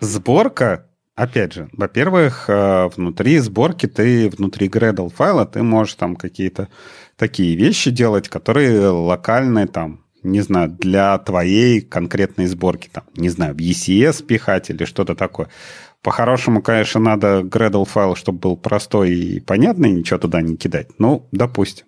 сборка, 0.00 0.86
опять 1.14 1.54
же, 1.54 1.68
во-первых, 1.72 2.44
э, 2.48 2.88
внутри 2.96 3.38
сборки 3.38 3.86
ты, 3.86 4.30
внутри 4.30 4.68
Gradle 4.68 5.10
файла 5.10 5.46
ты 5.46 5.62
можешь 5.62 5.94
там 5.94 6.16
какие-то 6.16 6.68
такие 7.16 7.56
вещи 7.56 7.90
делать, 7.90 8.28
которые 8.28 8.88
локальные 8.88 9.66
там, 9.66 10.04
не 10.22 10.40
знаю, 10.40 10.70
для 10.70 11.18
твоей 11.18 11.80
конкретной 11.80 12.46
сборки, 12.46 12.88
там, 12.92 13.04
не 13.16 13.28
знаю, 13.28 13.54
в 13.54 13.58
ECS 13.58 14.24
пихать 14.24 14.70
или 14.70 14.84
что-то 14.84 15.14
такое. 15.14 15.48
По-хорошему, 16.02 16.62
конечно, 16.62 17.00
надо 17.00 17.40
Gradle 17.40 17.84
файл, 17.84 18.14
чтобы 18.14 18.38
был 18.38 18.56
простой 18.56 19.10
и 19.10 19.40
понятный, 19.40 19.90
ничего 19.90 20.18
туда 20.18 20.40
не 20.40 20.56
кидать. 20.56 20.90
Ну, 20.98 21.26
допустим. 21.32 21.86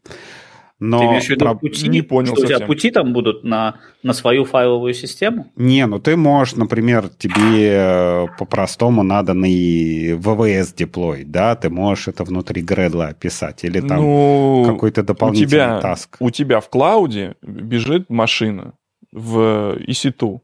Но 0.80 0.98
ты 0.98 1.04
имеешь 1.04 1.26
в 1.26 1.28
виду 1.28 1.44
про... 1.44 1.54
пути? 1.54 1.88
Не 1.88 2.00
понял 2.00 2.32
что 2.32 2.40
совсем. 2.40 2.56
у 2.56 2.58
тебя 2.58 2.66
пути 2.66 2.90
там 2.90 3.12
будут 3.12 3.44
на, 3.44 3.76
на 4.02 4.14
свою 4.14 4.46
файловую 4.46 4.94
систему? 4.94 5.52
Не, 5.56 5.86
ну 5.86 6.00
ты 6.00 6.16
можешь, 6.16 6.56
например, 6.56 7.10
тебе 7.10 7.72
э, 7.72 8.26
по-простому 8.38 9.02
надо 9.02 9.34
на 9.34 9.46
VVS 9.46 10.74
деплой, 10.74 11.24
да, 11.24 11.54
ты 11.54 11.68
можешь 11.68 12.08
это 12.08 12.24
внутри 12.24 12.62
Gradle 12.62 13.10
описать, 13.10 13.62
или 13.64 13.80
там 13.80 13.98
ну, 13.98 14.64
какой-то 14.66 15.02
дополнительный 15.02 15.46
у 15.46 15.50
тебя, 15.50 15.80
таск. 15.80 16.16
У 16.18 16.30
тебя 16.30 16.60
в 16.60 16.70
клауде 16.70 17.34
бежит 17.42 18.08
машина 18.08 18.72
в 19.12 19.76
EC2, 19.86 20.40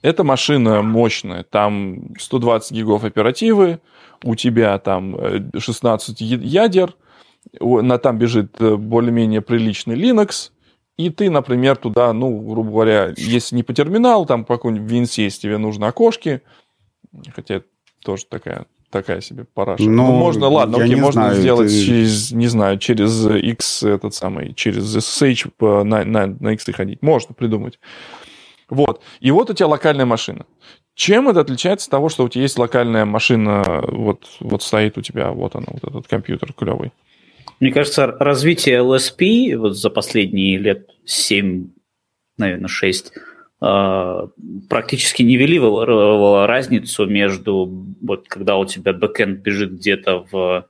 эта 0.00 0.24
машина 0.24 0.80
мощная, 0.80 1.42
там 1.42 2.14
120 2.18 2.72
гигов 2.72 3.04
оперативы, 3.04 3.80
у 4.24 4.34
тебя 4.34 4.78
там 4.78 5.14
16 5.58 6.22
э, 6.22 6.24
ядер, 6.24 6.94
на 7.60 7.98
там 7.98 8.18
бежит 8.18 8.60
э, 8.60 8.76
более-менее 8.76 9.40
приличный 9.40 9.96
Linux, 9.96 10.50
и 10.96 11.10
ты, 11.10 11.30
например, 11.30 11.76
туда, 11.76 12.12
ну, 12.12 12.38
грубо 12.40 12.70
говоря, 12.70 13.14
если 13.16 13.56
не 13.56 13.62
по 13.62 13.72
терминалу, 13.72 14.26
там 14.26 14.44
какой-нибудь 14.44 14.90
WinSys 14.90 15.30
тебе 15.30 15.58
нужны 15.58 15.84
окошки, 15.84 16.42
хотя 17.34 17.62
тоже 18.02 18.26
такая 18.26 18.66
такая 18.90 19.20
себе 19.20 19.44
параша. 19.44 19.82
Ну, 19.82 20.06
ну 20.06 20.12
можно, 20.12 20.48
ладно, 20.48 20.78
окей, 20.78 20.96
можно 20.96 21.24
знаю, 21.24 21.36
сделать 21.36 21.70
это... 21.70 21.84
через, 21.84 22.32
не 22.32 22.46
знаю, 22.46 22.78
через 22.78 23.26
X 23.26 23.82
этот 23.82 24.14
самый, 24.14 24.54
через 24.54 24.96
SSH 24.96 25.84
на, 25.84 26.04
на, 26.04 26.26
на 26.26 26.52
X 26.54 26.64
ходить. 26.72 27.02
Можно 27.02 27.34
придумать. 27.34 27.78
Вот. 28.70 29.02
И 29.20 29.30
вот 29.30 29.50
у 29.50 29.54
тебя 29.54 29.68
локальная 29.68 30.06
машина. 30.06 30.46
Чем 30.94 31.28
это 31.28 31.40
отличается 31.40 31.86
от 31.86 31.90
того, 31.92 32.08
что 32.08 32.24
у 32.24 32.28
тебя 32.28 32.42
есть 32.42 32.58
локальная 32.58 33.04
машина, 33.04 33.84
вот, 33.88 34.26
вот 34.40 34.62
стоит 34.62 34.98
у 34.98 35.02
тебя, 35.02 35.30
вот 35.30 35.54
она, 35.54 35.66
вот 35.68 35.84
этот 35.84 36.08
компьютер 36.08 36.52
клевый? 36.52 36.92
Мне 37.60 37.72
кажется, 37.72 38.06
развитие 38.06 38.78
LSP 38.78 39.56
вот 39.56 39.76
за 39.76 39.90
последние 39.90 40.58
лет 40.58 40.90
7, 41.04 41.68
наверное, 42.36 42.68
6 42.68 43.12
а, 43.60 44.28
практически 44.68 45.22
нивелировало 45.22 46.46
разницу 46.46 47.06
между, 47.06 47.66
вот 48.00 48.28
когда 48.28 48.56
у 48.56 48.64
тебя 48.64 48.92
бэкэнд 48.92 49.40
бежит 49.40 49.72
где-то 49.72 50.26
в 50.30 50.68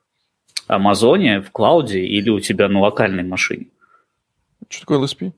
Амазоне, 0.66 1.40
в 1.42 1.50
клауде, 1.50 2.00
или 2.00 2.30
у 2.30 2.40
тебя 2.40 2.68
на 2.68 2.80
локальной 2.80 3.24
машине. 3.24 3.66
Что 4.68 4.80
такое 4.80 5.00
LSP? 5.00 5.32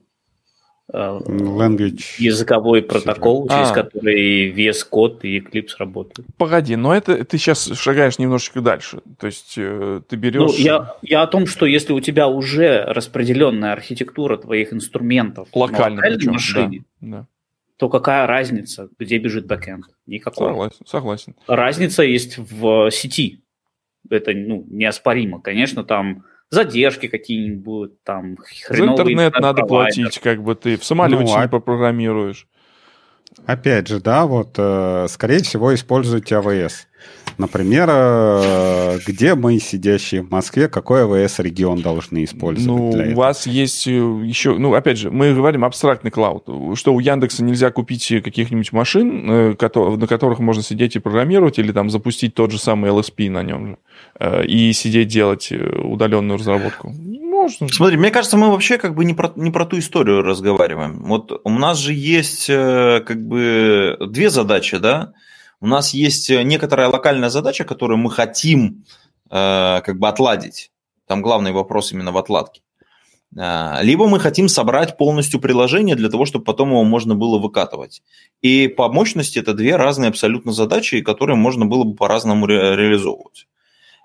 Language. 0.93 2.01
языковой 2.17 2.81
протокол, 2.81 3.47
через 3.47 3.71
а. 3.71 3.73
который 3.73 4.51
VS 4.51 4.87
Code 4.91 5.21
и 5.23 5.39
Eclipse 5.39 5.75
работают. 5.79 6.27
Погоди, 6.37 6.75
но 6.75 6.93
это 6.93 7.23
ты 7.23 7.37
сейчас 7.37 7.65
шагаешь 7.77 8.19
немножечко 8.19 8.61
дальше. 8.61 9.01
То 9.17 9.27
есть 9.27 9.53
э, 9.57 10.01
ты 10.07 10.15
берешь... 10.17 10.51
Ну, 10.51 10.53
я, 10.57 10.95
я 11.01 11.21
о 11.21 11.27
том, 11.27 11.47
что 11.47 11.65
если 11.65 11.93
у 11.93 11.99
тебя 12.01 12.27
уже 12.27 12.83
распределенная 12.85 13.71
архитектура 13.71 14.37
твоих 14.37 14.73
инструментов 14.73 15.47
Локально, 15.53 15.89
на 15.89 15.95
локальной 15.95 16.33
машине, 16.33 16.83
да, 16.99 17.17
да. 17.17 17.27
то 17.77 17.89
какая 17.89 18.27
разница, 18.27 18.89
где 18.99 19.17
бежит 19.17 19.47
бэкэнд? 19.47 19.85
Никакой. 20.07 20.49
Согласен, 20.49 20.85
согласен. 20.85 21.35
Разница 21.47 22.03
есть 22.03 22.37
в 22.37 22.91
сети. 22.91 23.41
Это 24.09 24.33
ну, 24.33 24.65
неоспоримо. 24.69 25.39
Конечно, 25.39 25.85
там 25.85 26.25
задержки 26.51 27.07
какие-нибудь 27.07 27.63
будут, 27.63 28.03
там, 28.03 28.37
За 28.69 28.85
интернет 28.85 29.39
надо 29.39 29.63
платить, 29.63 30.19
как 30.19 30.43
бы 30.43 30.53
ты 30.53 30.77
в 30.77 30.83
самолете 30.83 31.23
ну, 31.23 31.27
не 31.27 31.35
а... 31.35 31.47
попрограммируешь. 31.47 32.47
Опять 33.45 33.87
же, 33.87 33.99
да, 34.01 34.25
вот, 34.25 34.55
э, 34.57 35.07
скорее 35.09 35.39
всего, 35.39 35.73
используйте 35.73 36.35
AWS. 36.35 36.73
Например, 37.41 37.89
э, 37.91 38.99
где 39.07 39.33
мы, 39.33 39.57
сидящие 39.57 40.21
в 40.21 40.29
Москве, 40.29 40.67
какой 40.69 41.01
AWS-регион 41.01 41.81
должны 41.81 42.23
использовать 42.23 42.67
ну, 42.67 42.91
для 42.91 43.05
этого? 43.05 43.15
У 43.15 43.17
вас 43.17 43.47
есть 43.47 43.87
э, 43.87 43.91
еще, 43.91 44.57
ну, 44.59 44.73
опять 44.75 44.99
же, 44.99 45.09
мы 45.09 45.33
говорим 45.33 45.65
абстрактный 45.65 46.11
клауд, 46.11 46.47
что 46.75 46.93
у 46.93 46.99
Яндекса 46.99 47.43
нельзя 47.43 47.71
купить 47.71 48.07
каких-нибудь 48.23 48.71
машин, 48.71 49.25
на 49.25 50.07
которых 50.07 50.37
можно 50.37 50.61
сидеть 50.61 50.95
и 50.95 50.99
программировать, 50.99 51.57
или 51.57 51.71
там 51.71 51.89
запустить 51.89 52.35
тот 52.35 52.51
же 52.51 52.59
самый 52.59 52.91
LSP 52.91 53.31
на 53.31 53.41
нем 53.41 53.67
же. 53.69 53.77
Э, 54.19 54.45
и 54.45 54.71
сидеть 54.73 55.07
делать 55.07 55.51
э, 55.51 55.57
удаленную 55.57 56.37
разработку. 56.37 56.89
Можно. 56.91 57.67
Смотри, 57.69 57.97
мне 57.97 58.11
кажется, 58.11 58.37
мы 58.37 58.51
вообще 58.51 58.77
как 58.77 58.93
бы 58.93 59.03
не 59.03 59.13
про, 59.13 59.31
не 59.35 59.49
про 59.49 59.65
ту 59.65 59.79
историю 59.79 60.21
разговариваем. 60.21 61.03
Вот 61.05 61.41
у 61.43 61.49
нас 61.49 61.79
же 61.79 61.93
есть 61.93 62.47
э, 62.49 63.01
как 63.05 63.25
бы 63.25 63.97
две 63.99 64.29
задачи, 64.29 64.77
да? 64.77 65.13
У 65.61 65.67
нас 65.67 65.93
есть 65.93 66.29
некоторая 66.29 66.89
локальная 66.89 67.29
задача, 67.29 67.63
которую 67.63 67.99
мы 67.99 68.11
хотим 68.11 68.83
как 69.29 69.97
бы 69.97 70.07
отладить. 70.09 70.71
Там 71.07 71.21
главный 71.21 71.51
вопрос 71.51 71.93
именно 71.93 72.11
в 72.11 72.17
отладке. 72.17 72.61
Либо 73.33 74.07
мы 74.07 74.19
хотим 74.19 74.49
собрать 74.49 74.97
полностью 74.97 75.39
приложение 75.39 75.95
для 75.95 76.09
того, 76.09 76.25
чтобы 76.25 76.43
потом 76.43 76.71
его 76.71 76.83
можно 76.83 77.15
было 77.15 77.39
выкатывать. 77.39 78.03
И 78.41 78.67
по 78.67 78.91
мощности 78.91 79.39
это 79.39 79.53
две 79.53 79.77
разные 79.77 80.09
абсолютно 80.09 80.51
задачи, 80.51 80.99
которые 81.01 81.37
можно 81.37 81.65
было 81.65 81.85
бы 81.85 81.95
по-разному 81.95 82.45
ре- 82.45 82.75
реализовывать. 82.75 83.47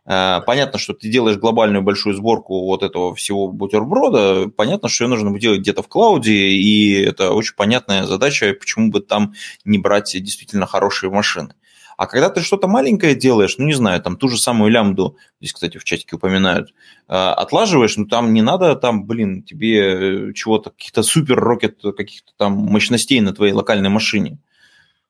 Э, 0.07 0.41
понятно, 0.47 0.79
что 0.79 0.95
ты 0.95 1.09
делаешь 1.09 1.39
глобальную 1.39 1.83
большую 1.83 2.15
сборку 2.15 2.65
вот 2.67 2.83
этого 2.83 3.15
всего 3.15 3.49
бутерброда, 3.49 4.49
понятно, 4.49 4.89
что 4.89 5.05
ее 5.05 5.09
нужно 5.11 5.37
делать 5.39 5.61
где-то 5.61 5.83
в 5.83 5.89
клауде, 5.89 6.33
и 6.33 7.03
это 7.03 7.33
очень 7.33 7.55
понятная 7.57 8.05
задача, 8.07 8.55
почему 8.59 8.91
бы 8.91 9.01
там 9.01 9.35
не 9.65 9.79
брать 9.79 10.13
действительно 10.13 10.67
хорошие 10.67 11.11
машины. 11.11 11.55
А 11.97 12.07
когда 12.07 12.29
ты 12.29 12.43
что-то 12.43 12.69
маленькое 12.69 13.15
делаешь, 13.15 13.57
ну, 13.57 13.65
не 13.65 13.73
знаю, 13.73 14.03
там 14.03 14.17
ту 14.17 14.29
же 14.29 14.37
самую 14.37 14.71
лямбду, 14.71 15.17
здесь, 15.41 15.55
кстати, 15.55 15.79
в 15.79 15.85
чатике 15.85 16.17
упоминают, 16.17 16.75
э, 17.09 17.15
отлаживаешь, 17.15 17.97
ну, 17.97 18.05
там 18.05 18.33
не 18.35 18.43
надо, 18.43 18.77
там, 18.77 19.07
блин, 19.07 19.43
тебе 19.43 20.33
чего-то, 20.35 20.71
каких-то 20.71 21.03
супер-рокет, 21.03 21.81
каких-то 21.97 22.33
там 22.37 22.53
мощностей 22.53 23.21
на 23.21 23.33
твоей 23.33 23.55
локальной 23.55 23.89
машине. 23.89 24.39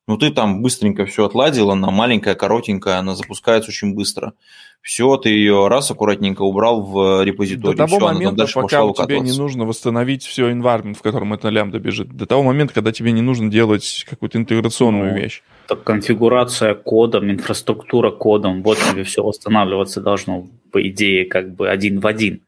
Ну, 0.08 0.16
ты 0.16 0.30
там 0.30 0.62
быстренько 0.62 1.04
все 1.04 1.26
отладил, 1.26 1.72
она 1.72 1.90
маленькая, 1.90 2.36
коротенькая, 2.36 2.98
она 2.98 3.16
запускается 3.16 3.70
очень 3.70 3.94
быстро. 3.94 4.34
Все, 4.80 5.16
ты 5.16 5.30
ее 5.30 5.66
раз 5.66 5.90
аккуратненько 5.90 6.42
убрал 6.42 6.80
в 6.80 7.24
репозиторий. 7.24 7.76
До 7.76 7.86
того 7.86 7.96
все, 7.96 8.06
момента, 8.06 8.46
пока 8.54 8.84
у 8.84 8.94
тебя 8.94 9.18
не 9.18 9.36
нужно 9.36 9.64
восстановить 9.64 10.24
все 10.24 10.48
environment, 10.48 10.94
в 10.94 11.02
котором 11.02 11.32
эта 11.32 11.48
лямбда 11.48 11.80
бежит. 11.80 12.12
До 12.12 12.24
того 12.24 12.44
момента, 12.44 12.72
когда 12.72 12.92
тебе 12.92 13.10
не 13.10 13.20
нужно 13.20 13.50
делать 13.50 14.06
какую-то 14.08 14.38
интеграционную 14.38 15.12
ну, 15.12 15.18
вещь. 15.18 15.42
Так 15.66 15.82
конфигурация 15.82 16.74
кодом, 16.74 17.28
инфраструктура 17.28 18.12
кодом, 18.12 18.62
вот 18.62 18.78
тебе 18.78 19.02
все 19.02 19.24
восстанавливаться 19.24 20.00
должно, 20.00 20.46
по 20.70 20.80
идее, 20.88 21.24
как 21.24 21.52
бы 21.52 21.68
один 21.68 21.98
в 21.98 22.06
один. 22.06 22.42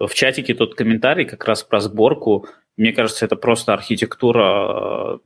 В 0.00 0.14
чатике 0.14 0.54
тот 0.54 0.74
комментарий 0.74 1.26
как 1.26 1.44
раз 1.44 1.62
про 1.62 1.80
сборку. 1.80 2.46
Мне 2.76 2.92
кажется, 2.92 3.24
это 3.24 3.36
просто 3.36 3.74
архитектура 3.74 5.20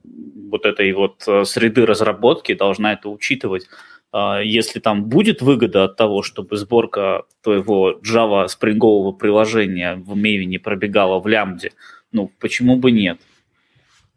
вот 0.51 0.67
этой 0.67 0.93
вот 0.93 1.25
э, 1.27 1.45
среды 1.45 1.87
разработки 1.87 2.55
должна 2.55 2.93
это 2.93 3.09
учитывать. 3.09 3.69
А, 4.13 4.41
если 4.41 4.81
там 4.81 5.05
будет 5.05 5.43
выгода 5.43 5.85
от 5.85 5.97
того, 5.97 6.23
чтобы 6.23 6.57
сборка 6.57 7.25
твоего 7.43 8.01
Java 8.05 8.49
Spring 8.49 8.84
ового 8.84 9.13
приложения 9.13 9.97
в 9.97 10.17
Maven 10.17 10.59
пробегала 10.59 11.21
в 11.21 11.27
лямбде, 11.27 11.73
ну, 12.13 12.31
почему 12.41 12.77
бы 12.77 12.91
нет? 12.91 13.21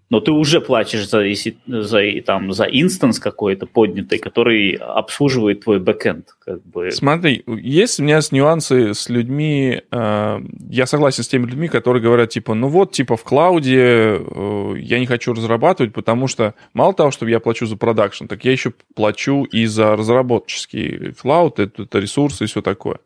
Но 0.10 0.20
ты 0.20 0.32
уже 0.32 0.60
платишь 0.60 1.08
за, 1.08 1.24
за, 1.68 2.02
там, 2.26 2.52
за 2.52 2.66
instance 2.66 3.20
какой-то 3.20 3.68
поднятый, 3.68 4.18
который 4.18 4.72
обслуживает 4.72 5.64
твой 5.64 5.80
бэкэнд. 5.80 6.36
Как 6.44 6.64
бы. 6.64 6.92
Смотри, 6.92 7.44
есть 7.48 8.00
у 8.00 8.04
меня 8.04 8.20
нюансы 8.32 8.94
с 8.94 9.08
людьми, 9.10 9.82
э, 9.92 10.40
я 10.70 10.86
согласен 10.88 11.24
с 11.24 11.28
теми 11.28 11.46
людьми, 11.46 11.68
которые 11.68 12.02
говорят, 12.02 12.30
типа, 12.30 12.56
ну 12.56 12.68
вот, 12.68 12.92
типа, 12.92 13.18
в 13.18 13.24
клауде 13.24 14.20
э, 14.20 14.74
я 14.80 15.00
не 15.00 15.06
хочу 15.06 15.34
разрабатывать, 15.34 15.94
потому 15.94 16.28
что 16.28 16.56
мало 16.74 16.94
того, 16.94 17.12
что 17.12 17.28
я 17.28 17.40
плачу 17.40 17.68
за 17.68 17.78
продакшн, 17.78 18.26
так 18.26 18.44
я 18.46 18.52
еще 18.52 18.74
плачу 18.96 19.44
и 19.44 19.66
за 19.66 19.96
разработческий 19.96 21.14
клауд, 21.14 21.60
это, 21.60 21.84
это 21.84 22.00
ресурсы 22.00 22.46
и 22.46 22.48
все 22.48 22.62
такое. 22.62 22.98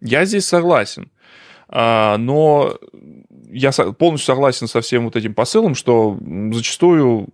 Я 0.00 0.24
здесь 0.24 0.46
согласен. 0.46 1.10
А, 1.68 2.18
но 2.18 2.76
я 3.54 3.70
полностью 3.70 4.26
согласен 4.26 4.66
со 4.66 4.80
всем 4.80 5.04
вот 5.04 5.16
этим 5.16 5.32
посылом, 5.32 5.74
что 5.74 6.18
зачастую 6.52 7.28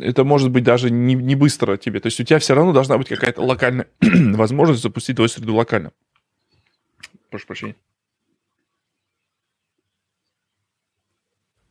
это 0.00 0.24
может 0.24 0.50
быть 0.50 0.64
даже 0.64 0.90
не, 0.90 1.14
не 1.14 1.34
быстро 1.34 1.76
тебе. 1.76 2.00
То 2.00 2.06
есть 2.06 2.20
у 2.20 2.24
тебя 2.24 2.38
все 2.38 2.54
равно 2.54 2.72
должна 2.72 2.98
быть 2.98 3.08
какая-то 3.08 3.42
локальная 3.42 3.88
возможность 4.00 4.82
запустить 4.82 5.16
твою 5.16 5.28
среду 5.28 5.54
локально. 5.54 5.92
Прошу 7.30 7.46
прощения. 7.46 7.76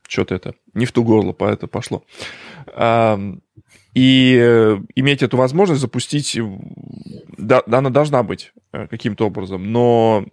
Что-то 0.08 0.36
это 0.36 0.56
не 0.74 0.86
в 0.86 0.92
ту 0.92 1.04
горло, 1.06 1.32
поэтому 1.32 1.70
пошло. 1.70 2.04
И 3.94 4.38
э, 4.42 4.78
иметь 4.96 5.22
эту 5.22 5.38
возможность 5.38 5.82
запустить, 5.82 6.38
да, 7.38 7.62
она 7.66 7.90
должна 7.90 8.24
быть 8.24 8.54
э, 8.72 8.88
каким-то 8.88 9.28
образом, 9.28 9.72
но 9.72 10.26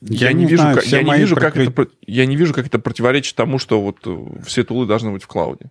я, 0.00 0.28
я 0.28 0.32
не, 0.32 0.44
не 0.44 0.50
вижу, 0.50 0.62
знаю, 0.62 0.76
как, 0.76 0.86
я, 0.86 1.02
не 1.02 1.18
вижу 1.18 1.36
как 1.36 1.56
это, 1.56 1.88
я 2.06 2.26
не 2.26 2.36
вижу, 2.36 2.54
как 2.54 2.66
это 2.66 2.78
противоречит 2.78 3.34
тому, 3.34 3.58
что 3.58 3.80
вот 3.80 3.98
э, 4.06 4.42
все 4.46 4.62
тулы 4.64 4.86
должны 4.86 5.10
быть 5.10 5.24
в 5.24 5.26
клауде. 5.26 5.70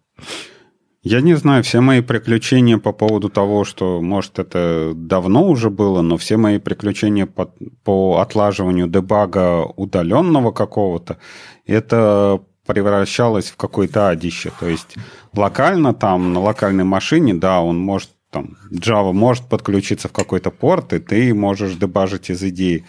Я 1.03 1.21
не 1.21 1.36
знаю, 1.36 1.63
все 1.63 1.80
мои 1.80 2.01
приключения 2.01 2.78
по 2.78 2.91
поводу 2.91 3.30
того, 3.30 3.63
что, 3.63 4.01
может, 4.01 4.39
это 4.39 4.91
давно 4.93 5.47
уже 5.47 5.69
было, 5.69 6.01
но 6.01 6.17
все 6.17 6.36
мои 6.36 6.57
приключения 6.57 7.25
по, 7.25 7.53
по 7.86 8.17
отлаживанию 8.17 8.88
дебага 8.88 9.63
удаленного 9.78 10.51
какого-то, 10.51 11.17
это 11.65 12.41
превращалось 12.65 13.49
в 13.49 13.55
какое-то 13.55 14.09
адище. 14.09 14.51
То 14.59 14.67
есть 14.67 14.95
локально 15.34 15.93
там, 15.93 16.34
на 16.34 16.41
локальной 16.41 16.84
машине, 16.84 17.34
да, 17.34 17.61
он 17.61 17.80
может, 17.80 18.09
там, 18.30 18.57
Java 18.71 19.13
может 19.13 19.45
подключиться 19.45 20.09
в 20.09 20.11
какой-то 20.11 20.51
порт, 20.51 20.91
и 20.91 20.99
ты 20.99 21.34
можешь 21.34 21.75
дебажить 21.75 22.30
из 22.30 22.43
идеи. 22.43 22.86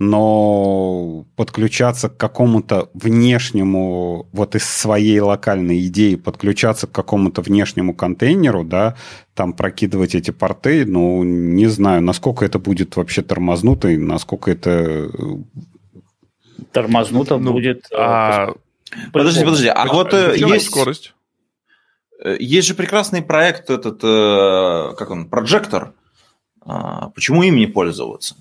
Но 0.00 1.24
подключаться 1.34 2.08
к 2.08 2.16
какому-то 2.16 2.88
внешнему, 2.94 4.28
вот 4.32 4.54
из 4.54 4.64
своей 4.64 5.18
локальной 5.18 5.84
идеи, 5.86 6.14
подключаться 6.14 6.86
к 6.86 6.92
какому-то 6.92 7.42
внешнему 7.42 7.94
контейнеру, 7.94 8.62
да, 8.62 8.96
там 9.34 9.52
прокидывать 9.52 10.14
эти 10.14 10.30
порты, 10.30 10.86
ну, 10.86 11.24
не 11.24 11.66
знаю, 11.66 12.02
насколько 12.02 12.44
это 12.44 12.60
будет 12.60 12.96
вообще 12.96 13.22
тормознуто 13.22 13.88
и 13.88 13.96
насколько 13.96 14.52
это... 14.52 15.10
Тормознуто 16.72 17.38
ну, 17.38 17.52
будет... 17.52 17.86
А... 17.92 18.54
Подожди, 19.12 19.44
подожди, 19.44 19.68
а 19.68 19.86
вот 19.86 20.14
э, 20.14 20.34
есть... 20.36 20.66
скорость? 20.66 21.14
Э, 22.22 22.36
есть 22.38 22.68
же 22.68 22.74
прекрасный 22.74 23.22
проект 23.22 23.70
этот, 23.70 24.00
э, 24.02 24.94
как 24.96 25.10
он, 25.10 25.28
Projector. 25.28 25.92
А, 26.60 27.10
почему 27.10 27.42
им 27.42 27.56
не 27.56 27.66
пользоваться? 27.66 28.36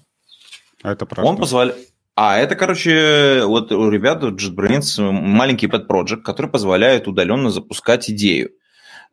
А 0.84 0.91
это 0.91 1.05
правда. 1.05 1.30
Он 1.30 1.38
позволяет... 1.38 1.78
А 2.15 2.38
это, 2.38 2.55
короче, 2.55 3.43
вот 3.45 3.71
у 3.71 3.89
ребят 3.89 4.23
у 4.23 4.32
JetBrains 4.32 5.11
маленький 5.11 5.67
pet 5.67 5.88
project, 5.88 6.23
который 6.23 6.49
позволяет 6.49 7.07
удаленно 7.07 7.51
запускать 7.51 8.09
идею 8.09 8.51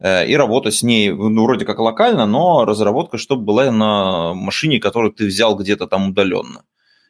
и 0.03 0.35
работать 0.37 0.75
с 0.75 0.83
ней, 0.83 1.11
ну, 1.11 1.45
вроде 1.45 1.67
как 1.67 1.79
локально, 1.79 2.27
но 2.27 2.65
разработка, 2.65 3.19
чтобы 3.19 3.45
была 3.45 3.71
на 3.71 4.33
машине, 4.35 4.81
которую 4.81 5.13
ты 5.13 5.27
взял 5.27 5.55
где-то 5.55 5.87
там 5.87 6.09
удаленно. 6.09 6.65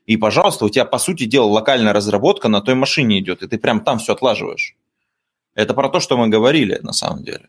И, 0.04 0.16
пожалуйста, 0.16 0.64
у 0.64 0.68
тебя, 0.68 0.84
по 0.84 0.98
сути 0.98 1.24
дела, 1.24 1.46
локальная 1.46 1.92
разработка 1.92 2.48
на 2.48 2.60
той 2.60 2.74
машине 2.74 3.20
идет, 3.20 3.42
и 3.42 3.46
ты 3.46 3.56
прям 3.56 3.80
там 3.80 3.98
все 3.98 4.12
отлаживаешь. 4.14 4.76
Это 5.54 5.74
про 5.74 5.88
то, 5.88 6.00
что 6.00 6.16
мы 6.16 6.28
говорили 6.28 6.80
на 6.82 6.92
самом 6.92 7.22
деле. 7.22 7.48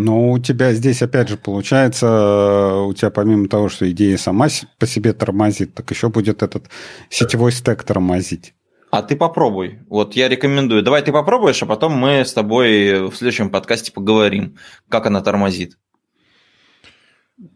Ну, 0.00 0.30
у 0.30 0.38
тебя 0.38 0.74
здесь, 0.74 1.02
опять 1.02 1.28
же, 1.28 1.36
получается, 1.36 2.84
у 2.86 2.92
тебя 2.94 3.10
помимо 3.10 3.48
того, 3.48 3.68
что 3.68 3.90
идея 3.90 4.16
сама 4.16 4.46
по 4.78 4.86
себе 4.86 5.12
тормозит, 5.12 5.74
так 5.74 5.90
еще 5.90 6.08
будет 6.08 6.44
этот 6.44 6.70
сетевой 7.10 7.50
стек 7.50 7.82
тормозить. 7.82 8.54
А 8.92 9.02
ты 9.02 9.16
попробуй. 9.16 9.80
Вот 9.88 10.14
я 10.14 10.28
рекомендую. 10.28 10.84
Давай 10.84 11.02
ты 11.02 11.10
попробуешь, 11.10 11.60
а 11.64 11.66
потом 11.66 11.94
мы 11.94 12.24
с 12.24 12.32
тобой 12.32 13.08
в 13.10 13.16
следующем 13.16 13.50
подкасте 13.50 13.90
поговорим, 13.90 14.56
как 14.88 15.06
она 15.06 15.20
тормозит. 15.20 15.76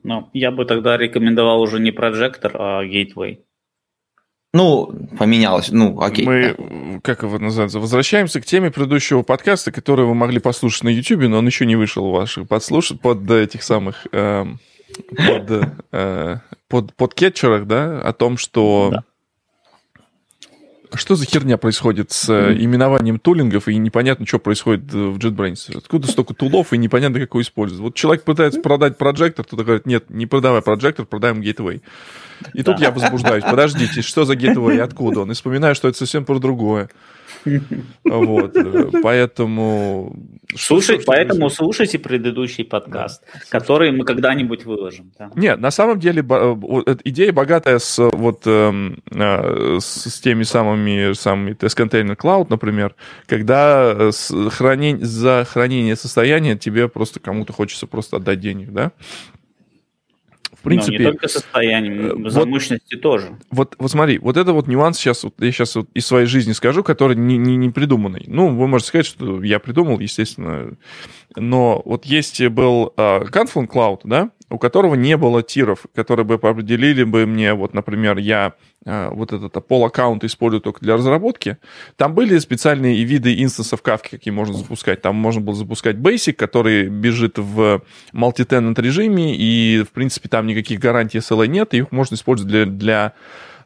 Ну, 0.03 0.29
я 0.33 0.51
бы 0.51 0.65
тогда 0.65 0.97
рекомендовал 0.97 1.61
уже 1.61 1.79
не 1.79 1.93
прожектор, 1.93 2.57
а 2.59 2.85
Gateway. 2.85 3.39
Ну, 4.55 5.09
поменялось. 5.19 5.71
Ну, 5.71 5.99
окей. 6.01 6.27
Мы, 6.27 7.01
как 7.03 7.23
его 7.23 7.39
называется, 7.39 7.81
возвращаемся 7.81 8.41
к 8.41 8.45
теме 8.45 8.71
предыдущего 8.71 9.23
подкаста, 9.23 9.73
который 9.73 10.05
вы 10.05 10.15
могли 10.15 10.41
послушать 10.41 10.85
на 10.85 10.91
YouTube, 10.91 11.23
но 11.23 11.39
он 11.39 11.47
еще 11.47 11.65
не 11.65 11.75
вышел 11.75 12.05
у 12.05 12.13
ваших 12.13 12.49
подслуш... 12.49 12.93
под 13.01 13.31
этих 13.31 13.63
самых... 13.63 14.07
Э, 14.13 14.45
под, 15.17 15.75
э, 15.93 16.37
под, 16.69 16.95
под 16.95 17.15
кетчерах, 17.15 17.67
да, 17.67 18.01
о 18.01 18.13
том, 18.13 18.37
что... 18.37 18.91
Да. 18.93 19.05
Что 20.95 21.15
за 21.15 21.25
херня 21.25 21.57
происходит 21.57 22.11
с 22.11 22.29
mm-hmm. 22.29 22.65
именованием 22.65 23.19
тулингов, 23.19 23.67
и 23.69 23.79
непонятно, 23.79 24.27
что 24.27 24.39
происходит 24.39 24.93
в 24.93 25.17
JetBrains? 25.17 25.79
Откуда 25.79 26.07
столько 26.07 26.35
тулов, 26.35 26.75
и 26.75 26.77
непонятно, 26.77 27.19
какой 27.19 27.45
использовать? 27.45 27.83
Вот 27.83 27.95
человек 27.95 28.25
пытается 28.25 28.61
продать 28.61 28.99
прожектор, 28.99 29.47
кто-то 29.47 29.65
говорит, 29.65 29.87
нет, 29.87 30.11
не 30.11 30.27
продавай 30.27 30.61
прожектор, 30.61 31.07
продаем 31.07 31.41
Gateway. 31.41 31.81
И 32.55 32.63
тут 32.63 32.81
я 32.81 32.91
возбуждаюсь. 32.91 33.45
Подождите, 33.45 34.03
что 34.03 34.25
за 34.25 34.35
Gateway, 34.35 34.79
откуда 34.79 35.21
он? 35.21 35.31
И 35.31 35.35
вспоминаю, 35.35 35.75
что 35.75 35.89
это 35.89 35.99
совсем 35.99 36.25
про 36.25 36.39
другое. 36.39 36.89
Вот, 38.05 38.57
э, 38.57 38.91
поэтому... 39.03 40.15
Слушай, 40.55 40.97
что, 41.01 41.07
поэтому 41.07 41.49
слушайте 41.51 41.99
предыдущий 41.99 42.65
подкаст, 42.65 43.23
который 43.49 43.91
мы 43.91 44.05
когда-нибудь 44.05 44.65
выложим. 44.65 45.13
Нет, 45.35 45.59
на 45.61 45.71
самом 45.71 45.99
деле 45.99 46.25
э, 46.29 46.97
идея 47.05 47.33
богатая 47.33 47.79
с, 47.79 47.99
вот, 47.99 48.43
эм, 48.47 49.03
э, 49.11 49.79
с, 49.81 50.21
теми 50.21 50.43
самыми, 50.43 51.15
самыми 51.15 51.55
тест-контейнер 51.55 52.15
Cloud, 52.15 52.47
например, 52.51 52.95
когда 53.27 54.11
за 54.11 55.47
хранение 55.49 55.97
состояния 55.97 56.57
тебе 56.57 56.89
просто 56.89 57.19
кому-то 57.19 57.53
хочется 57.53 57.87
просто 57.87 58.17
отдать 58.17 58.41
денег, 58.41 58.73
да? 58.73 58.93
В 60.63 60.65
принципе... 60.65 60.93
Но 60.93 60.99
не 60.99 61.05
только 61.07 61.29
состоянием, 61.29 62.31
за 62.31 62.41
вот, 62.41 62.49
мощности 62.49 62.95
тоже. 62.95 63.37
Вот, 63.51 63.75
вот 63.79 63.91
смотри, 63.91 64.19
вот 64.19 64.37
это 64.37 64.53
вот 64.53 64.69
нюанс 64.69 64.97
сейчас, 64.97 65.25
вот, 65.25 65.35
я 65.39 65.51
сейчас 65.51 65.75
вот 65.75 65.89
из 65.93 66.07
своей 66.07 66.27
жизни 66.27 66.53
скажу, 66.53 66.85
который 66.85 67.17
не, 67.17 67.37
не, 67.37 67.57
не 67.57 67.71
придуманный. 67.71 68.25
Ну, 68.29 68.57
вы 68.57 68.69
можете 68.69 68.89
сказать, 68.89 69.07
что 69.07 69.43
я 69.43 69.59
придумал, 69.59 69.99
естественно, 69.99 70.77
но 71.35 71.83
вот 71.85 72.05
есть 72.05 72.41
был 72.47 72.93
uh, 72.97 73.29
Confluent 73.29 73.69
Cloud, 73.69 74.01
да, 74.05 74.31
у 74.53 74.59
которого 74.59 74.95
не 74.95 75.17
было 75.17 75.43
тиров, 75.43 75.87
которые 75.95 76.27
бы 76.27 76.35
определили 76.35 77.05
бы 77.05 77.27
мне, 77.27 77.55
вот, 77.55 77.73
например, 77.73 78.19
я 78.19 78.53
э, 78.85 79.09
вот 79.11 79.33
этот 79.33 79.57
Apollo 79.57 79.87
аккаунт 79.87 80.25
использую 80.25 80.61
только 80.61 80.81
для 80.81 80.95
разработки. 80.95 81.57
Там 81.97 82.15
были 82.15 82.39
специальные 82.39 83.03
виды 83.05 83.43
инстансов 83.43 83.83
Kafka, 83.83 84.11
какие 84.11 84.33
можно 84.33 84.55
запускать. 84.55 85.01
Там 85.01 85.17
можно 85.17 85.41
было 85.41 85.55
запускать 85.57 85.97
Basic, 85.97 86.35
который 86.35 86.89
бежит 86.89 87.39
в 87.39 87.83
multi-tenant 88.13 88.81
режиме, 88.81 89.35
и, 89.35 89.83
в 89.83 89.91
принципе, 89.93 90.29
там 90.29 90.47
никаких 90.47 90.79
гарантий 90.79 91.19
SLA 91.19 91.47
нет, 91.47 91.73
и 91.73 91.79
их 91.79 91.91
можно 91.91 92.15
использовать 92.15 92.53
для, 92.53 92.67
для, 92.67 93.13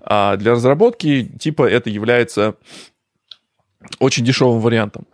а, 0.00 0.36
для 0.36 0.52
разработки. 0.52 1.24
Типа 1.38 1.68
это 1.68 1.90
является 1.90 2.54
очень 3.98 4.24
дешевым 4.24 4.60
вариантом. 4.60 5.06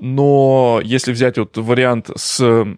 Но 0.00 0.80
если 0.84 1.12
взять 1.12 1.38
вот 1.38 1.56
вариант 1.56 2.10
с, 2.16 2.40
э, 2.40 2.74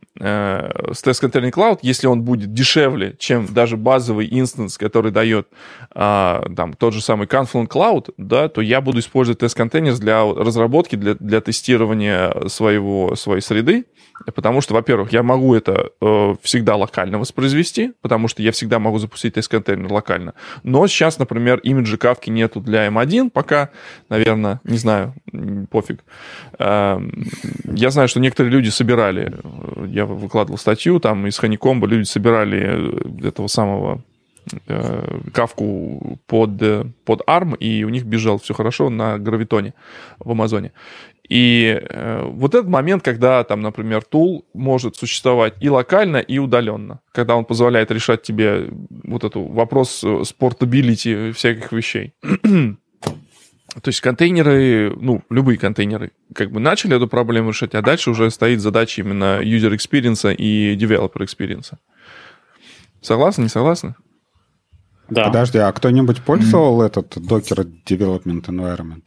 с 0.93 1.05
Test 1.05 1.23
Container 1.23 1.51
Cloud, 1.51 1.81
если 1.83 2.07
он 2.07 2.23
будет 2.23 2.53
дешевле, 2.55 3.15
чем 3.19 3.47
даже 3.47 3.77
базовый 3.77 4.29
инстанс, 4.31 4.79
который 4.79 5.13
дает 5.13 5.49
э, 5.95 6.43
там, 6.57 6.73
тот 6.75 6.95
же 6.95 7.03
самый 7.03 7.27
Confluent 7.27 7.69
Cloud, 7.69 8.13
да, 8.17 8.49
то 8.49 8.61
я 8.61 8.81
буду 8.81 9.01
использовать 9.01 9.43
Test 9.43 9.57
Containers 9.57 9.99
для 9.99 10.23
разработки, 10.23 10.97
для, 10.97 11.15
для 11.15 11.41
тестирования 11.41 12.49
своего, 12.49 13.15
своей 13.17 13.43
среды, 13.43 13.85
потому 14.27 14.61
что, 14.61 14.75
во-первых, 14.75 15.13
я 15.13 15.23
могу 15.23 15.55
это 15.55 15.91
э, 16.01 16.35
всегда 16.43 16.77
локально 16.77 17.19
воспроизвести, 17.19 17.93
потому 18.01 18.29
что 18.29 18.43
я 18.43 18.53
всегда 18.53 18.79
могу 18.79 18.99
запустить 18.99 19.35
тест-контейнер 19.35 19.91
локально. 19.93 20.35
Но 20.63 20.87
сейчас, 20.87 21.19
например, 21.19 21.59
имиджа 21.59 21.97
кавки 21.97 22.31
нету 22.31 22.61
для 22.61 22.87
M1 22.87 23.31
пока, 23.31 23.71
наверное, 24.09 24.61
не 24.65 24.79
знаю, 24.79 25.15
пофиг. 25.71 26.05
Э, 26.59 27.01
я 27.65 27.91
знаю, 27.91 28.09
что 28.09 28.21
некоторые 28.21 28.53
люди 28.53 28.69
собирали, 28.69 29.33
э, 29.43 29.87
я 29.89 30.07
выкладывал 30.07 30.59
статью, 30.59 31.01
там 31.01 31.27
из 31.27 31.39
Honeycomb 31.39 31.87
люди 31.87 32.05
собирали 32.05 33.23
э, 33.23 33.29
этого 33.29 33.47
самого 33.47 34.03
э, 34.67 35.21
кавку 35.33 36.19
под, 36.27 36.53
под 37.05 37.23
ARM, 37.27 37.57
и 37.57 37.85
у 37.85 37.89
них 37.89 38.05
бежал 38.05 38.39
все 38.39 38.55
хорошо 38.55 38.91
на 38.91 39.19
гравитоне 39.19 39.75
в 40.19 40.31
Амазоне. 40.31 40.73
И 41.31 41.81
э, 41.81 42.25
вот 42.25 42.57
этот 42.57 42.69
момент, 42.69 43.05
когда 43.05 43.45
там, 43.45 43.63
например, 43.63 44.03
тул 44.03 44.45
может 44.53 44.97
существовать 44.97 45.55
и 45.61 45.71
локально, 45.71 46.17
и 46.17 46.39
удаленно, 46.39 47.01
когда 47.13 47.37
он 47.37 47.45
позволяет 47.45 47.93
решать 47.93 48.23
тебе 48.23 48.69
вот 49.05 49.23
этот 49.23 49.37
вопрос 49.37 50.05
спортабилити 50.25 51.31
всяких 51.31 51.71
вещей. 51.71 52.15
То 52.23 53.87
есть 53.87 54.01
контейнеры, 54.01 54.93
ну, 55.01 55.23
любые 55.31 55.57
контейнеры, 55.57 56.11
как 56.35 56.51
бы 56.51 56.59
начали 56.59 56.97
эту 56.97 57.07
проблему 57.07 57.51
решать, 57.51 57.77
а 57.77 57.83
дальше 57.83 58.11
уже 58.11 58.29
стоит 58.33 58.61
задача 58.61 59.01
именно 59.01 59.41
user 59.41 59.73
experience 59.73 60.35
и 60.35 60.75
developer 60.75 61.19
experience. 61.19 61.75
Согласны, 63.01 63.43
не 63.43 63.49
согласны? 63.49 63.95
Да. 65.09 65.27
Подожди, 65.27 65.59
а 65.59 65.71
кто-нибудь 65.71 66.23
пользовал 66.23 66.83
mm-hmm. 66.83 66.87
этот 66.87 67.17
Docker 67.19 67.71
Development 67.87 68.45
Environment? 68.47 69.05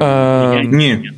А, 0.00 0.62
не. 0.62 1.12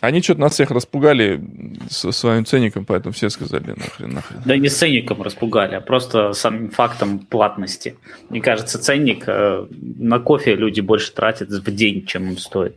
Они 0.00 0.20
что-то 0.20 0.40
нас 0.40 0.54
всех 0.54 0.70
распугали 0.70 1.42
со 1.88 2.10
своим 2.12 2.44
ценником, 2.44 2.84
поэтому 2.84 3.12
все 3.12 3.30
сказали 3.30 3.74
нахрен, 3.76 4.10
нахрен. 4.12 4.42
Да 4.44 4.56
не 4.56 4.68
с 4.68 4.76
ценником 4.76 5.22
распугали, 5.22 5.76
а 5.76 5.80
просто 5.80 6.32
самим 6.32 6.70
фактом 6.70 7.20
платности. 7.20 7.96
Мне 8.28 8.40
кажется, 8.40 8.78
ценник 8.78 9.24
э, 9.28 9.66
на 9.70 10.18
кофе 10.18 10.56
люди 10.56 10.80
больше 10.80 11.12
тратят 11.12 11.48
в 11.48 11.74
день, 11.74 12.04
чем 12.06 12.28
им 12.28 12.38
стоит. 12.38 12.76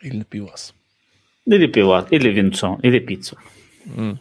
Или 0.00 0.18
на 0.18 0.24
пивас. 0.24 0.74
Или 1.44 1.66
пивас, 1.66 2.06
или 2.10 2.30
винцо, 2.30 2.78
или 2.82 3.00
пиццу. 3.00 3.36
Mm. 3.86 4.18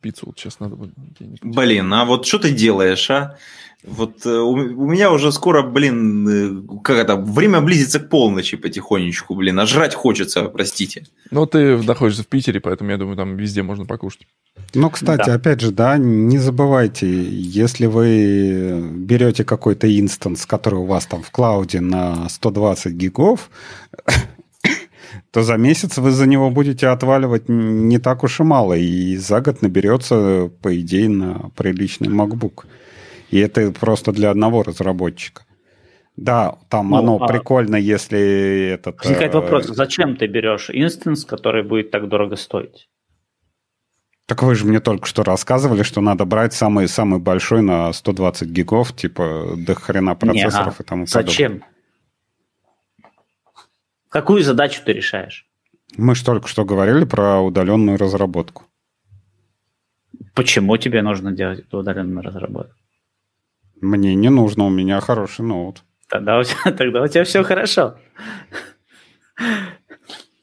Пиццу 0.00 0.26
вот 0.26 0.38
сейчас 0.38 0.60
надо 0.60 0.76
будет. 0.76 0.92
Блин, 1.42 1.92
а 1.94 2.04
вот 2.04 2.26
что 2.26 2.38
ты 2.38 2.52
делаешь, 2.52 3.10
а? 3.10 3.38
Вот 3.84 4.26
э, 4.26 4.30
у, 4.30 4.50
у 4.52 4.90
меня 4.90 5.12
уже 5.12 5.30
скоро, 5.30 5.62
блин, 5.62 6.28
э, 6.28 6.78
как 6.82 6.96
это, 6.96 7.14
время 7.14 7.60
близится 7.60 8.00
к 8.00 8.08
полночи 8.08 8.56
потихонечку, 8.56 9.36
блин, 9.36 9.58
а 9.60 9.66
жрать 9.66 9.94
хочется, 9.94 10.42
простите. 10.44 11.06
Ну, 11.30 11.46
ты 11.46 11.80
находишься 11.82 12.24
в 12.24 12.26
Питере, 12.26 12.60
поэтому 12.60 12.90
я 12.90 12.96
думаю, 12.96 13.16
там 13.16 13.36
везде 13.36 13.62
можно 13.62 13.86
покушать. 13.86 14.26
Ну, 14.74 14.90
кстати, 14.90 15.26
да. 15.26 15.34
опять 15.34 15.60
же, 15.60 15.70
да, 15.70 15.96
не 15.96 16.38
забывайте, 16.38 17.06
если 17.08 17.86
вы 17.86 18.80
берете 18.94 19.44
какой-то 19.44 19.86
инстанс, 19.86 20.44
который 20.44 20.80
у 20.80 20.86
вас 20.86 21.06
там 21.06 21.22
в 21.22 21.30
клауде 21.30 21.80
на 21.80 22.28
120 22.28 22.92
гигов, 22.94 23.48
то 25.30 25.42
за 25.44 25.56
месяц 25.56 25.98
вы 25.98 26.10
за 26.10 26.26
него 26.26 26.50
будете 26.50 26.88
отваливать 26.88 27.48
не 27.48 27.98
так 27.98 28.24
уж 28.24 28.40
и 28.40 28.42
мало, 28.42 28.74
и 28.74 29.16
за 29.16 29.40
год 29.40 29.62
наберется, 29.62 30.50
по 30.62 30.78
идее, 30.80 31.08
на 31.08 31.50
приличный 31.56 32.08
MacBook. 32.08 32.64
И 33.30 33.38
это 33.38 33.70
просто 33.72 34.12
для 34.12 34.30
одного 34.30 34.62
разработчика. 34.62 35.44
Да, 36.16 36.58
там 36.68 36.90
ну, 36.90 36.96
оно 36.96 37.16
а... 37.22 37.28
прикольно, 37.28 37.76
если 37.76 38.70
этот... 38.74 38.98
Возникает 38.98 39.34
э... 39.34 39.38
вопрос, 39.38 39.66
зачем 39.66 40.16
ты 40.16 40.26
берешь 40.26 40.68
инстанс, 40.70 41.24
который 41.24 41.62
будет 41.62 41.90
так 41.90 42.08
дорого 42.08 42.36
стоить? 42.36 42.88
Так 44.26 44.42
вы 44.42 44.54
же 44.56 44.66
мне 44.66 44.80
только 44.80 45.06
что 45.06 45.22
рассказывали, 45.22 45.82
что 45.82 46.00
надо 46.00 46.24
брать 46.24 46.52
самый, 46.52 46.88
самый 46.88 47.18
большой 47.18 47.62
на 47.62 47.92
120 47.92 48.48
гигов, 48.48 48.94
типа 48.94 49.54
до 49.56 49.74
хрена 49.74 50.16
процессоров 50.16 50.66
Не, 50.66 50.80
а 50.80 50.82
и 50.82 50.84
тому 50.84 51.06
подобное. 51.06 51.06
Зачем? 51.06 51.64
Какую 54.08 54.42
задачу 54.42 54.82
ты 54.84 54.92
решаешь? 54.92 55.46
Мы 55.96 56.14
же 56.14 56.24
только 56.24 56.48
что 56.48 56.64
говорили 56.64 57.04
про 57.04 57.40
удаленную 57.40 57.96
разработку. 57.96 58.64
Почему 60.34 60.76
тебе 60.76 61.00
нужно 61.02 61.32
делать 61.32 61.60
эту 61.60 61.78
удаленную 61.78 62.22
разработку? 62.22 62.74
Мне 63.80 64.14
не 64.14 64.30
нужно, 64.30 64.66
у 64.66 64.70
меня 64.70 65.00
хороший 65.00 65.44
ноут. 65.44 65.82
Тогда 66.08 66.38
у 66.38 66.42
тебя, 66.42 66.72
тогда 66.76 67.02
у 67.02 67.08
тебя 67.08 67.24
все 67.24 67.42
хорошо. 67.42 67.96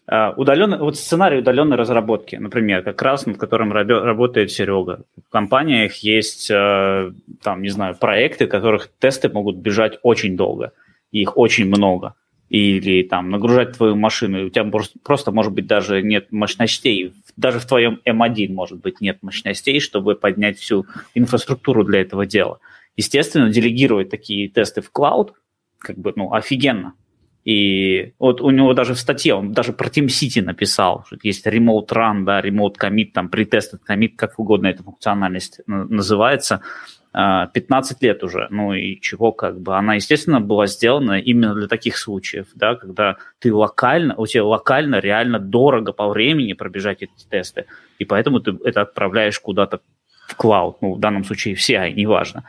Uh, 0.08 0.36
удаленный, 0.36 0.78
вот 0.78 0.98
сценарий 0.98 1.40
удаленной 1.40 1.78
разработки, 1.78 2.36
например, 2.36 2.84
как 2.84 3.02
раз 3.02 3.26
над 3.26 3.38
которым 3.38 3.72
работает 3.74 4.52
Серега. 4.52 5.02
В 5.28 5.32
компаниях 5.32 5.96
есть, 5.96 6.52
uh, 6.52 7.12
там, 7.42 7.64
не 7.64 7.70
знаю, 7.70 7.96
проекты, 7.96 8.46
которых 8.46 8.92
тесты 9.00 9.30
могут 9.30 9.56
бежать 9.56 9.98
очень 10.04 10.38
долго, 10.38 10.74
их 11.12 11.36
очень 11.38 11.66
много. 11.66 12.14
Или 12.50 13.02
там 13.02 13.32
нагружать 13.32 13.76
твою 13.76 13.96
машину, 13.96 14.42
и 14.42 14.44
у 14.44 14.50
тебя 14.52 14.70
просто, 15.04 15.32
может 15.32 15.52
быть, 15.54 15.66
даже 15.66 16.04
нет 16.04 16.32
мощностей, 16.32 17.12
даже 17.36 17.60
в 17.60 17.66
твоем 17.66 18.00
M1, 18.06 18.54
может 18.54 18.82
быть, 18.82 19.02
нет 19.02 19.24
мощностей, 19.24 19.80
чтобы 19.80 20.14
поднять 20.14 20.60
всю 20.60 20.86
инфраструктуру 21.16 21.84
для 21.84 22.02
этого 22.02 22.28
дела. 22.28 22.60
Естественно, 22.98 23.50
делегировать 23.50 24.10
такие 24.10 24.50
тесты 24.50 24.82
в 24.82 24.92
клауд, 24.92 25.34
как 25.80 25.98
бы, 25.98 26.14
ну, 26.16 26.34
офигенно. 26.34 26.94
И 27.46 28.14
вот 28.18 28.42
у 28.42 28.50
него 28.50 28.74
даже 28.74 28.96
в 28.96 29.00
статье, 29.00 29.36
он 29.36 29.52
даже 29.52 29.72
про 29.72 29.88
TeamCity 29.88 30.42
написал, 30.42 31.04
что 31.06 31.18
есть 31.22 31.46
remote 31.46 31.90
run, 31.90 32.24
да, 32.24 32.42
remote 32.42 32.76
commit, 32.82 33.12
там, 33.14 33.28
pretested 33.28 33.82
commit, 33.88 34.14
как 34.16 34.40
угодно 34.40 34.68
эта 34.68 34.82
функциональность 34.82 35.62
называется, 35.68 36.62
15 37.14 37.14
а, 37.14 38.06
лет 38.06 38.24
уже. 38.24 38.48
Ну 38.50 38.74
и 38.74 39.00
чего 39.00 39.32
как 39.32 39.62
бы? 39.62 39.78
Она, 39.78 39.94
естественно, 39.96 40.42
была 40.42 40.66
сделана 40.68 41.20
именно 41.20 41.54
для 41.54 41.68
таких 41.68 41.98
случаев, 41.98 42.48
да, 42.56 42.76
когда 42.76 43.18
ты 43.40 43.54
локально, 43.54 44.16
у 44.18 44.26
тебя 44.26 44.44
локально 44.44 45.00
реально 45.00 45.40
дорого 45.40 45.94
по 45.94 46.10
времени 46.10 46.54
пробежать 46.54 47.04
эти 47.04 47.28
тесты, 47.30 47.66
и 48.00 48.06
поэтому 48.06 48.40
ты 48.40 48.58
это 48.66 48.82
отправляешь 48.82 49.40
куда-то 49.40 49.82
в 50.28 50.36
клауд, 50.36 50.78
ну, 50.82 50.96
в 50.96 51.00
данном 51.00 51.24
случае 51.24 51.56
в 51.56 51.60
CI, 51.60 51.94
неважно. 51.94 52.44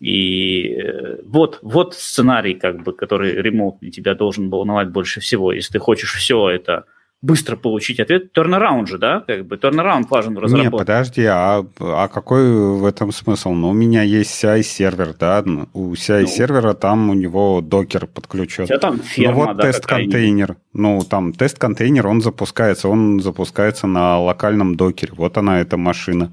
И 0.00 0.74
э, 0.74 1.22
вот, 1.24 1.60
вот 1.62 1.94
сценарий, 1.94 2.54
как 2.54 2.82
бы, 2.82 2.92
который 2.92 3.32
ремонтный 3.32 3.90
тебя 3.90 4.14
должен 4.14 4.50
волновать 4.50 4.88
больше 4.90 5.20
всего. 5.20 5.52
Если 5.52 5.72
ты 5.72 5.78
хочешь 5.78 6.14
все 6.14 6.50
это 6.50 6.84
быстро 7.24 7.56
получить 7.56 8.00
ответ. 8.00 8.36
Turnaround 8.36 8.86
же, 8.86 8.98
да? 8.98 9.20
Как 9.26 9.46
бы 9.46 9.56
turnaround 9.56 10.06
важен 10.10 10.34
в 10.34 10.38
разработке. 10.38 10.70
Не, 10.70 10.78
подожди, 10.78 11.24
а, 11.24 11.64
а 11.80 12.08
какой 12.08 12.44
в 12.76 12.84
этом 12.84 13.12
смысл? 13.12 13.52
Ну, 13.52 13.70
у 13.70 13.72
меня 13.72 14.02
есть 14.02 14.44
CI-сервер, 14.44 15.14
да? 15.18 15.42
У 15.72 15.94
CI-сервера 15.94 16.68
ну, 16.68 16.74
там 16.74 17.10
у 17.10 17.14
него 17.14 17.62
докер 17.62 18.06
подключен. 18.06 18.66
Там 18.66 18.98
ферма, 18.98 19.32
Ну, 19.32 19.46
вот 19.46 19.56
да, 19.56 19.62
тест-контейнер. 19.62 20.56
Ну, 20.74 21.00
там 21.08 21.32
тест-контейнер, 21.32 22.06
он 22.06 22.20
запускается, 22.20 22.88
он 22.88 23.20
запускается 23.20 23.86
на 23.86 24.20
локальном 24.20 24.74
докере. 24.74 25.12
Вот 25.16 25.38
она, 25.38 25.60
эта 25.60 25.78
машина. 25.78 26.30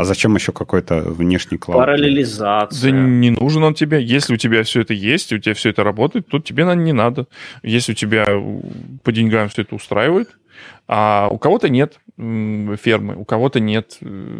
А 0.00 0.04
зачем 0.04 0.34
еще 0.34 0.52
какой-то 0.52 1.02
внешний 1.02 1.58
клауд? 1.58 1.82
Параллелизация. 1.82 2.90
Да 2.90 2.98
не 2.98 3.28
нужен 3.28 3.62
он 3.64 3.74
тебе. 3.74 4.02
Если 4.02 4.32
у 4.32 4.38
тебя 4.38 4.62
все 4.62 4.80
это 4.80 4.94
есть, 4.94 5.30
у 5.30 5.38
тебя 5.38 5.54
все 5.54 5.68
это 5.68 5.84
работает, 5.84 6.26
то 6.26 6.38
тебе 6.38 6.64
не 6.74 6.94
надо. 6.94 7.26
Если 7.62 7.92
у 7.92 7.94
тебя 7.94 8.26
по 9.02 9.12
деньгам 9.12 9.50
все 9.50 9.60
это 9.60 9.74
устраивает, 9.74 10.38
а 10.88 11.28
у 11.30 11.36
кого-то 11.36 11.68
нет 11.68 11.98
фермы, 12.16 13.14
у 13.14 13.26
кого-то 13.26 13.60
нет 13.60 13.98
э, 14.00 14.38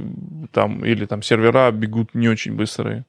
там, 0.50 0.82
или 0.82 1.04
там 1.04 1.20
сервера 1.20 1.70
бегут 1.70 2.14
не 2.14 2.30
очень 2.30 2.54
быстрые. 2.54 3.04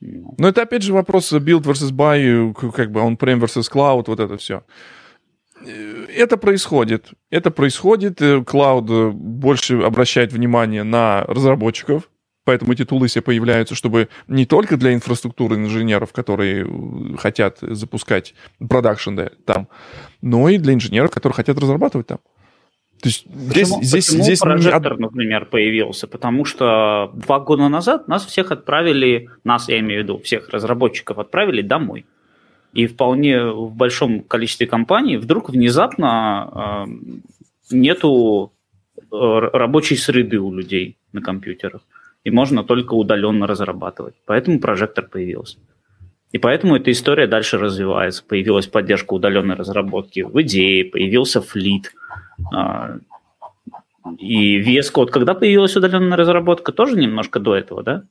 Но 0.00 0.48
это 0.48 0.60
опять 0.60 0.82
же 0.82 0.92
вопрос 0.92 1.32
build 1.32 1.62
versus 1.62 1.90
buy, 1.90 2.52
как 2.72 2.90
бы 2.90 3.00
on-prem 3.00 3.40
versus 3.40 3.70
cloud, 3.72 4.04
вот 4.08 4.20
это 4.20 4.36
все. 4.36 4.62
Это 5.66 6.36
происходит. 6.36 7.10
Это 7.30 7.50
происходит. 7.50 8.20
Клауд 8.46 9.14
больше 9.14 9.80
обращает 9.80 10.32
внимание 10.32 10.82
на 10.82 11.24
разработчиков, 11.24 12.08
Поэтому 12.44 12.72
эти 12.72 12.84
тулы 12.84 13.08
себе 13.08 13.22
появляются, 13.22 13.74
чтобы 13.74 14.08
не 14.26 14.46
только 14.46 14.76
для 14.76 14.94
инфраструктуры 14.94 15.56
инженеров, 15.56 16.12
которые 16.12 16.66
хотят 17.18 17.58
запускать 17.60 18.34
продакшн 18.58 19.14
да, 19.14 19.30
там, 19.44 19.68
но 20.22 20.48
и 20.48 20.58
для 20.58 20.72
инженеров, 20.74 21.10
которые 21.10 21.36
хотят 21.36 21.58
разрабатывать 21.58 22.06
там. 22.06 22.18
То 23.02 23.08
есть 23.08 23.24
почему, 23.24 23.82
здесь, 23.82 24.06
почему 24.06 24.22
здесь 24.24 24.40
прожектор, 24.40 24.96
не... 24.96 25.02
например, 25.02 25.46
появился? 25.46 26.06
Потому 26.06 26.44
что 26.44 27.12
два 27.14 27.40
года 27.40 27.68
назад 27.68 28.08
нас 28.08 28.26
всех 28.26 28.50
отправили, 28.50 29.28
нас, 29.44 29.68
я 29.68 29.78
имею 29.78 30.00
в 30.00 30.04
виду, 30.04 30.18
всех 30.18 30.48
разработчиков 30.48 31.18
отправили 31.18 31.62
домой. 31.62 32.04
И 32.72 32.86
вполне 32.86 33.44
в 33.44 33.74
большом 33.74 34.22
количестве 34.22 34.66
компаний 34.66 35.16
вдруг 35.16 35.50
внезапно 35.50 36.86
э, 36.86 37.74
нету 37.74 38.52
э, 38.96 39.04
рабочей 39.10 39.96
среды 39.96 40.38
у 40.38 40.52
людей 40.52 40.96
на 41.12 41.20
компьютерах 41.20 41.82
и 42.24 42.30
можно 42.30 42.64
только 42.64 42.94
удаленно 42.94 43.46
разрабатывать. 43.46 44.14
Поэтому 44.26 44.60
прожектор 44.60 45.06
появился. 45.06 45.58
И 46.32 46.38
поэтому 46.38 46.76
эта 46.76 46.92
история 46.92 47.26
дальше 47.26 47.58
развивается. 47.58 48.24
Появилась 48.24 48.66
поддержка 48.66 49.14
удаленной 49.14 49.56
разработки 49.56 50.20
в 50.20 50.40
идее, 50.42 50.84
появился 50.84 51.42
флит. 51.42 51.92
А, 52.52 52.98
и 54.18 54.60
VS 54.60 54.92
Code, 54.94 55.08
когда 55.08 55.34
появилась 55.34 55.76
удаленная 55.76 56.16
разработка, 56.16 56.72
тоже 56.72 56.96
немножко 56.96 57.40
до 57.40 57.56
этого, 57.56 57.82
да? 57.82 58.04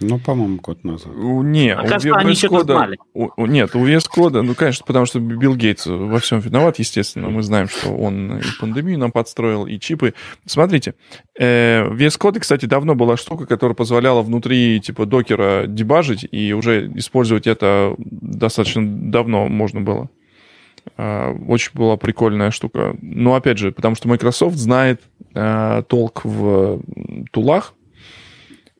Ну, 0.00 0.18
по-моему, 0.18 0.56
год 0.56 0.82
назад. 0.82 1.12
Не, 1.14 1.76
у 1.76 2.34
что-то 2.34 2.64
знали. 2.64 2.98
У, 3.14 3.28
у, 3.36 3.46
нет, 3.46 3.74
у 3.76 3.86
VS 3.86 4.06
Code, 4.14 4.42
ну, 4.42 4.54
конечно, 4.54 4.84
потому 4.84 5.06
что 5.06 5.20
Билл 5.20 5.54
Гейтс 5.54 5.86
во 5.86 6.18
всем 6.18 6.40
виноват, 6.40 6.78
естественно. 6.78 7.28
Мы 7.28 7.42
знаем, 7.42 7.68
что 7.68 7.90
он 7.90 8.38
и 8.38 8.42
пандемию 8.60 8.98
нам 8.98 9.12
подстроил, 9.12 9.66
и 9.66 9.78
чипы. 9.78 10.14
Смотрите, 10.46 10.94
э, 11.38 11.88
Code, 11.88 12.40
кстати, 12.40 12.66
давно 12.66 12.94
была 12.96 13.16
штука, 13.16 13.46
которая 13.46 13.76
позволяла 13.76 14.22
внутри, 14.22 14.80
типа, 14.80 15.06
докера 15.06 15.66
дебажить, 15.66 16.26
и 16.30 16.52
уже 16.52 16.90
использовать 16.96 17.46
это 17.46 17.94
достаточно 17.98 18.82
давно 18.84 19.48
можно 19.48 19.80
было. 19.80 20.10
Э, 20.96 21.32
очень 21.46 21.70
была 21.74 21.96
прикольная 21.96 22.50
штука. 22.50 22.96
Но, 23.00 23.36
опять 23.36 23.58
же, 23.58 23.70
потому 23.70 23.94
что 23.94 24.08
Microsoft 24.08 24.56
знает 24.56 25.02
э, 25.34 25.82
толк 25.88 26.24
в 26.24 26.80
тулах, 27.30 27.74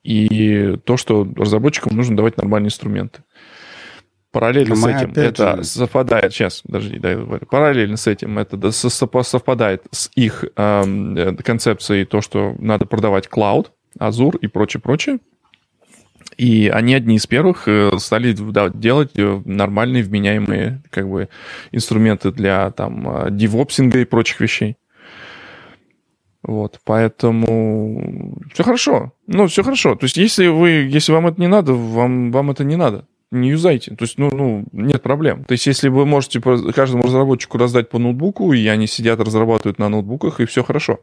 и 0.04 0.76
то, 0.84 0.96
что 0.96 1.26
разработчикам 1.36 1.96
нужно 1.96 2.16
давать 2.16 2.36
нормальные 2.36 2.68
инструменты. 2.68 3.22
Параллельно 4.30 4.74
с 4.74 4.84
этим 4.84 5.12
это 5.14 5.58
же... 5.58 5.64
совпадает, 5.64 6.32
сейчас, 6.32 6.62
подожди, 6.62 6.98
дай, 6.98 7.16
параллельно 7.16 7.96
с 7.96 8.06
этим 8.08 8.38
это 8.38 8.70
совпадает 8.72 9.84
с 9.92 10.10
их 10.16 10.44
э, 10.56 11.34
концепцией 11.44 12.04
то, 12.04 12.20
что 12.20 12.54
надо 12.58 12.84
продавать 12.84 13.28
клауд, 13.28 13.72
Azure 13.98 14.36
и 14.38 14.48
прочее, 14.48 14.80
прочее. 14.80 15.18
И 16.36 16.68
они 16.68 16.94
одни 16.94 17.14
из 17.14 17.28
первых 17.28 17.68
э, 17.68 17.92
стали 17.98 18.32
да, 18.32 18.70
делать 18.70 19.12
э, 19.16 19.40
нормальные, 19.44 20.02
вменяемые 20.02 20.82
как 20.90 21.08
бы, 21.08 21.28
инструменты 21.70 22.32
для 22.32 22.72
там, 22.72 23.36
девопсинга 23.36 24.00
и 24.00 24.04
прочих 24.04 24.40
вещей. 24.40 24.76
Вот, 26.46 26.80
поэтому 26.84 28.36
все 28.52 28.64
хорошо. 28.64 29.12
Ну, 29.26 29.46
все 29.46 29.62
хорошо. 29.62 29.94
То 29.94 30.04
есть, 30.04 30.18
если 30.18 30.46
вы, 30.46 30.68
если 30.90 31.12
вам 31.12 31.26
это 31.26 31.40
не 31.40 31.48
надо, 31.48 31.72
вам, 31.72 32.30
вам 32.32 32.50
это 32.50 32.64
не 32.64 32.76
надо. 32.76 33.06
Не 33.30 33.48
юзайте. 33.48 33.96
То 33.96 34.04
есть, 34.04 34.18
ну, 34.18 34.30
ну, 34.30 34.66
нет 34.72 35.02
проблем. 35.02 35.44
То 35.44 35.52
есть, 35.52 35.66
если 35.66 35.88
вы 35.88 36.04
можете 36.04 36.40
каждому 36.40 37.04
разработчику 37.04 37.56
раздать 37.56 37.88
по 37.88 37.98
ноутбуку, 37.98 38.52
и 38.52 38.66
они 38.66 38.86
сидят, 38.86 39.20
разрабатывают 39.20 39.78
на 39.78 39.88
ноутбуках, 39.88 40.40
и 40.40 40.44
все 40.44 40.62
хорошо. 40.62 41.00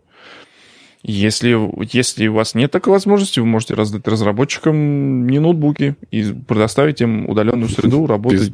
Если, 1.11 1.57
если 1.93 2.27
у 2.27 2.33
вас 2.33 2.55
нет 2.55 2.71
такой 2.71 2.93
возможности, 2.93 3.39
вы 3.39 3.45
можете 3.45 3.73
раздать 3.73 4.07
разработчикам 4.07 5.27
не 5.27 5.39
ноутбуки 5.39 5.95
и 6.09 6.33
предоставить 6.47 7.01
им 7.01 7.29
удаленную 7.29 7.69
среду 7.69 8.07
работать. 8.07 8.51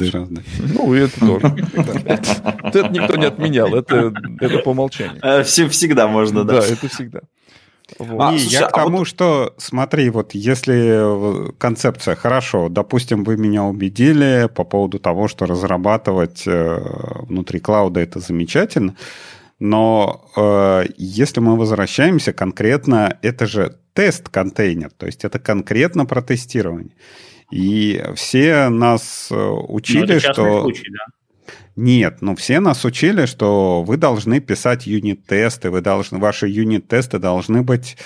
Ну, 0.60 0.94
и 0.94 1.00
это 1.00 1.20
тоже. 1.20 1.48
Это 2.64 2.90
никто 2.90 3.16
не 3.16 3.26
отменял, 3.26 3.74
это 3.74 4.12
по 4.64 4.70
умолчанию. 4.70 5.20
Э, 5.22 5.44
всегда 5.44 6.08
можно, 6.08 6.44
да. 6.44 6.62
Да, 6.62 6.68
это 6.68 6.90
всегда. 6.90 7.22
Вот. 8.00 8.22
А, 8.22 8.30
слушай, 8.32 8.52
я 8.52 8.68
к 8.68 8.78
а 8.78 8.84
тому, 8.84 9.00
вот... 9.00 9.08
что, 9.08 9.54
смотри, 9.58 10.10
вот 10.10 10.34
если 10.34 11.52
концепция 11.58 12.16
хорошо, 12.16 12.68
допустим, 12.70 13.24
вы 13.24 13.38
меня 13.38 13.64
убедили 13.64 14.50
по 14.54 14.64
поводу 14.64 15.00
того, 15.00 15.28
что 15.28 15.46
разрабатывать 15.46 16.44
э, 16.46 16.80
внутри 17.22 17.60
клауда 17.60 18.02
это 18.02 18.20
замечательно, 18.20 18.96
но 19.60 20.30
э, 20.36 20.86
если 20.98 21.40
мы 21.40 21.58
возвращаемся 21.58 22.34
конкретно, 22.34 23.18
это 23.22 23.48
же 23.48 23.78
тест-контейнер, 23.94 24.92
то 24.92 25.06
есть 25.06 25.26
это 25.26 25.40
конкретно 25.40 26.06
про 26.06 26.22
тестирование. 26.22 26.96
И 27.52 28.04
все 28.16 28.70
нас 28.70 29.30
э, 29.32 29.36
учили, 29.36 30.20
что... 30.20 30.62
Случай, 30.62 30.92
да? 30.92 31.54
Нет, 31.76 32.18
ну 32.22 32.36
все 32.36 32.60
нас 32.60 32.84
учили, 32.86 33.26
что 33.26 33.84
вы 33.84 33.98
должны 33.98 34.40
писать 34.40 34.88
юнит-тесты, 34.88 35.70
вы 35.70 35.82
должны, 35.82 36.18
ваши 36.18 36.48
юнит-тесты 36.48 37.20
должны 37.20 37.62
быть 37.62 37.98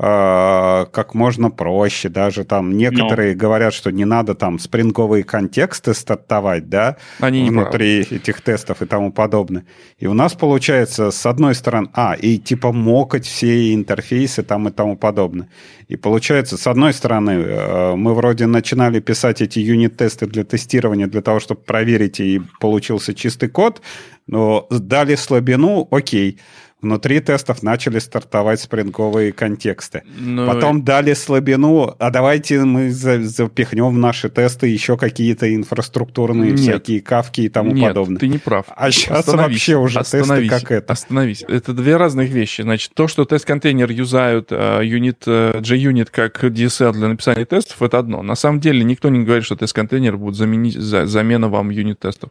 как 0.00 1.14
можно 1.14 1.50
проще. 1.50 2.08
Даже 2.08 2.44
там 2.44 2.76
некоторые 2.76 3.32
no. 3.32 3.34
Ну. 3.34 3.40
говорят, 3.40 3.74
что 3.74 3.90
не 3.90 4.06
надо 4.06 4.34
там 4.34 4.58
спринговые 4.58 5.24
контексты 5.24 5.92
стартовать, 5.92 6.68
да, 6.70 6.96
Они 7.18 7.50
внутри 7.50 8.00
этих 8.00 8.40
тестов 8.40 8.80
и 8.80 8.86
тому 8.86 9.12
подобное. 9.12 9.64
И 9.98 10.06
у 10.06 10.14
нас 10.14 10.32
получается, 10.32 11.10
с 11.10 11.26
одной 11.26 11.54
стороны, 11.54 11.90
а, 11.92 12.14
и 12.14 12.38
типа 12.38 12.72
мокать 12.72 13.26
все 13.26 13.74
интерфейсы 13.74 14.42
там 14.42 14.68
и 14.68 14.70
тому 14.70 14.96
подобное. 14.96 15.48
И 15.88 15.96
получается, 15.96 16.56
с 16.56 16.66
одной 16.66 16.94
стороны, 16.94 17.32
э, 17.32 17.94
мы 17.94 18.14
вроде 18.14 18.46
начинали 18.46 19.00
писать 19.00 19.42
эти 19.42 19.58
юнит-тесты 19.58 20.26
для 20.26 20.44
тестирования, 20.44 21.08
для 21.08 21.20
того, 21.20 21.40
чтобы 21.40 21.60
проверить, 21.60 22.20
и 22.20 22.40
получился 22.60 23.12
чистый 23.12 23.48
код, 23.48 23.82
но 24.26 24.66
дали 24.70 25.16
слабину, 25.16 25.88
окей, 25.90 26.38
Внутри 26.82 27.20
тестов 27.20 27.62
начали 27.62 27.98
стартовать 27.98 28.60
спринговые 28.60 29.32
контексты. 29.32 30.02
Но... 30.18 30.46
Ну 30.46 30.52
Потом 30.52 30.82
дали 30.82 31.12
слабину, 31.12 31.94
а 31.98 32.10
давайте 32.10 32.64
мы 32.64 32.90
запихнем 32.90 33.88
в 33.88 33.98
наши 33.98 34.30
тесты 34.30 34.66
еще 34.68 34.96
какие-то 34.96 35.54
инфраструктурные 35.54 36.52
Нет. 36.52 36.60
всякие 36.60 37.00
кавки 37.02 37.42
и 37.42 37.48
тому 37.48 37.72
Нет, 37.72 37.88
подобное. 37.88 38.18
ты 38.18 38.28
не 38.28 38.38
прав. 38.38 38.64
А 38.68 38.90
сейчас 38.90 39.26
вообще 39.26 39.76
уже 39.76 40.02
тесты 40.02 40.48
как 40.48 40.70
это. 40.70 40.92
Остановись. 40.92 41.44
Это 41.46 41.74
две 41.74 41.96
разных 41.96 42.30
вещи. 42.30 42.62
Значит, 42.62 42.92
то, 42.94 43.08
что 43.08 43.24
тест-контейнер 43.24 43.90
юзают 43.90 44.50
unit, 44.50 45.18
uh, 45.26 45.60
JUnit 45.60 46.08
как 46.10 46.42
DSL 46.42 46.92
для 46.92 47.08
написания 47.08 47.44
тестов, 47.44 47.82
это 47.82 47.98
одно. 47.98 48.22
На 48.22 48.34
самом 48.34 48.60
деле 48.60 48.84
никто 48.84 49.08
не 49.10 49.22
говорит, 49.22 49.44
что 49.44 49.56
тест-контейнер 49.56 50.16
будет 50.16 50.36
заменить, 50.36 50.74
за, 50.74 51.06
замена 51.06 51.48
вам 51.48 51.70
юнит-тестов. 51.70 52.30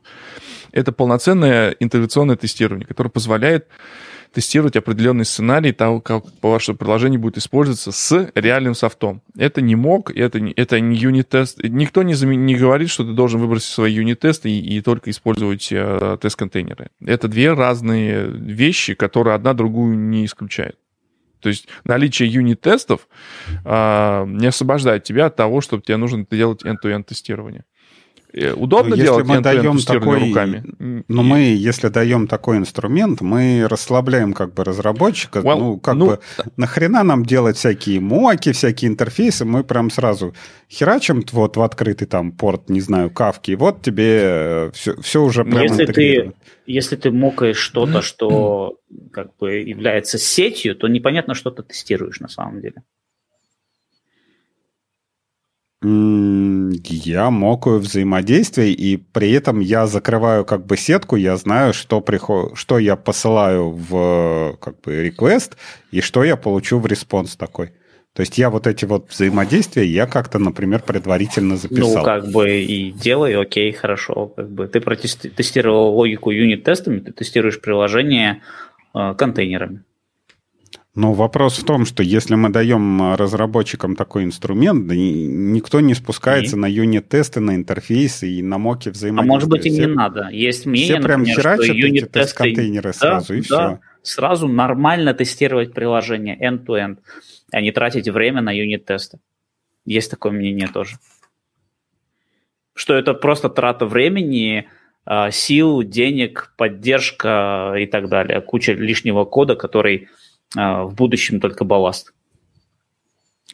Это 0.72 0.92
полноценное 0.92 1.76
интеграционное 1.80 2.36
тестирование, 2.36 2.86
которое 2.86 3.10
позволяет 3.10 3.68
тестировать 4.34 4.76
определенный 4.76 5.26
сценарий 5.26 5.72
того, 5.72 6.02
как 6.02 6.24
ваше 6.42 6.74
приложение 6.74 7.20
будет 7.20 7.38
использоваться 7.38 7.92
с 7.92 8.32
реальным 8.36 8.76
софтом. 8.76 9.22
Это 9.38 9.62
не 9.62 9.76
мог, 9.76 10.16
это, 10.16 10.40
не, 10.40 10.52
это 10.52 10.80
не 10.80 10.96
юнит-тест. 10.96 11.64
Никто 11.64 12.04
не, 12.04 12.14
не 12.36 12.56
говорит, 12.56 12.90
что 12.90 13.04
ты 13.04 13.14
должен 13.14 13.40
выбросить 13.40 13.70
свои 13.70 13.94
юнит-тесты 13.94 14.50
и, 14.50 14.78
и 14.78 14.82
только 14.82 15.10
использовать 15.10 15.70
э, 15.72 16.18
тест-контейнеры. 16.22 16.90
Это 17.04 17.28
две 17.28 17.54
разные 17.54 18.28
вещи, 18.30 18.94
которые 18.94 19.36
одна 19.36 19.54
другую 19.54 19.98
не 19.98 20.26
исключают. 20.26 20.78
То 21.42 21.50
есть 21.50 21.68
наличие 21.84 22.30
юнит-тестов 22.30 23.08
э, 23.66 24.26
не 24.28 24.48
освобождает 24.48 25.04
тебя 25.04 25.28
от 25.28 25.36
того, 25.36 25.62
чтобы 25.62 25.84
тебе 25.84 25.98
нужно 25.98 26.26
делать 26.30 26.64
end-to-end 26.64 27.04
тестирование. 27.04 27.64
Э, 28.32 28.54
удобно 28.54 28.94
если 28.94 29.06
делать 29.06 29.26
мы 29.26 29.42
даем 29.42 29.80
такой, 29.80 30.28
руками? 30.28 30.64
Но 31.08 31.22
и... 31.22 31.26
мы, 31.26 31.40
если 31.40 31.88
даем 31.88 32.28
такой 32.28 32.58
инструмент, 32.58 33.22
мы 33.22 33.66
расслабляем 33.68 34.34
как 34.34 34.54
бы 34.54 34.64
разработчика. 34.64 35.40
Well, 35.40 35.58
ну, 35.58 35.80
как 35.80 35.96
ну, 35.96 36.06
бы, 36.08 36.20
нахрена 36.56 37.04
нам 37.04 37.26
делать 37.26 37.58
всякие 37.58 38.00
моки, 38.00 38.52
всякие 38.52 38.92
интерфейсы? 38.92 39.46
Мы 39.46 39.64
прям 39.64 39.90
сразу 39.90 40.36
херачим 40.70 41.24
вот 41.32 41.58
в 41.58 41.62
открытый 41.62 42.08
там 42.08 42.32
порт, 42.32 42.70
не 42.70 42.82
знаю, 42.82 43.10
кавки, 43.10 43.52
и 43.52 43.56
вот 43.56 43.82
тебе 43.82 44.70
все, 44.74 44.94
э, 44.94 45.02
все 45.02 45.24
уже 45.24 45.44
прям 45.44 45.64
если 45.64 45.86
ты, 45.88 46.34
если 46.68 46.96
ты 46.98 47.10
мокаешь 47.10 47.58
что-то, 47.58 48.02
что 48.04 48.78
как 49.12 49.36
бы 49.38 49.54
является 49.56 50.20
сетью, 50.20 50.76
то 50.76 50.88
непонятно, 50.88 51.34
что 51.34 51.50
ты 51.50 51.64
тестируешь 51.64 52.20
на 52.20 52.28
самом 52.28 52.62
деле. 52.62 52.84
Я 55.82 57.30
мокаю 57.30 57.80
взаимодействие, 57.80 58.74
и 58.74 58.98
при 58.98 59.32
этом 59.32 59.62
я 59.62 59.88
закрываю 59.88 60.44
как 60.44 60.66
бы 60.66 60.76
сетку, 60.76 61.16
я 61.16 61.38
знаю, 61.38 61.74
что, 61.74 62.02
приход... 62.02 62.58
что 62.58 62.80
я 62.80 62.98
посылаю 62.98 63.70
в 63.70 64.58
как 64.60 64.82
бы 64.82 65.08
request, 65.08 65.54
и 65.92 66.02
что 66.02 66.26
я 66.26 66.36
получу 66.36 66.80
в 66.80 66.86
response 66.86 67.38
такой. 67.38 67.72
То 68.14 68.22
есть 68.22 68.38
я 68.38 68.50
вот 68.50 68.68
эти 68.68 68.84
вот 68.84 69.10
взаимодействия, 69.10 69.86
я 69.86 70.06
как-то, 70.06 70.40
например, 70.40 70.82
предварительно 70.82 71.56
записал. 71.56 72.00
Ну, 72.00 72.04
как 72.04 72.30
бы 72.32 72.62
и 72.62 72.92
делай, 72.92 73.40
окей, 73.40 73.72
хорошо. 73.72 74.34
Как 74.36 74.50
бы 74.50 74.68
ты 74.68 74.82
протестировал 74.82 75.96
логику 75.96 76.32
юнит-тестами, 76.32 77.00
ты 77.00 77.14
тестируешь 77.14 77.62
приложение 77.62 78.42
э, 78.94 79.14
контейнерами. 79.18 79.84
Но 81.00 81.14
вопрос 81.14 81.58
в 81.58 81.64
том, 81.64 81.86
что 81.86 82.04
если 82.04 82.36
мы 82.36 82.50
даем 82.50 83.16
разработчикам 83.16 83.96
такой 83.96 84.26
инструмент, 84.26 84.86
да 84.86 84.96
никто 84.98 85.80
не 85.80 85.94
спускается 85.94 86.58
и? 86.58 86.60
на 86.60 86.66
юнит-тесты, 86.66 87.40
на 87.40 87.56
интерфейсы 87.56 88.30
и 88.30 88.44
на 88.44 88.58
моки 88.58 88.90
взаимодействия. 88.90 89.32
А 89.32 89.34
может 89.34 89.50
быть 89.50 89.66
и 89.66 89.70
все, 89.70 89.86
не 89.86 89.94
надо. 89.94 90.28
Есть 90.30 90.66
мнение, 90.66 90.96
все 90.96 91.02
прям 91.02 91.24
например, 91.24 91.54
что 91.54 91.72
юнит-тесты... 91.72 92.36
контейнеры 92.36 92.90
да, 92.90 92.94
сразу, 92.94 93.34
и 93.34 93.38
да. 93.38 93.44
все. 93.44 93.80
Сразу 94.02 94.50
нормально 94.50 95.14
тестировать 95.14 95.74
приложение 95.74 96.38
end-to-end, 96.38 96.98
а 97.54 97.62
не 97.62 97.72
тратить 97.72 98.10
время 98.10 98.42
на 98.42 98.52
юнит-тесты. 98.52 99.20
Есть 99.86 100.12
такое 100.12 100.34
мнение 100.34 100.68
тоже. 100.68 100.98
Что 102.74 102.94
это 102.94 103.14
просто 103.14 103.48
трата 103.48 103.86
времени, 103.86 104.68
а, 105.06 105.32
сил, 105.32 105.82
денег, 105.82 106.54
поддержка 106.58 107.76
и 107.80 107.86
так 107.86 108.10
далее. 108.10 108.42
Куча 108.42 108.74
лишнего 108.74 109.24
кода, 109.24 109.56
который 109.56 110.10
а, 110.10 110.30
в 110.56 110.94
будущем 110.96 111.40
только 111.40 111.64
балласт. 111.64 112.14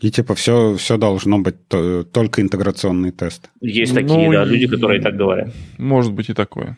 И 0.02 0.12
типа 0.12 0.36
все, 0.36 0.76
все 0.76 0.98
должно 0.98 1.40
быть 1.40 1.56
только 1.68 2.42
интеграционный 2.42 3.12
тест. 3.12 3.50
Есть 3.62 3.94
ну, 3.94 4.02
такие, 4.02 4.32
да, 4.32 4.44
люди, 4.44 4.68
которые 4.68 5.02
так 5.02 5.16
говорят. 5.16 5.54
Может 5.78 6.14
быть 6.14 6.30
и 6.30 6.34
такое. 6.34 6.78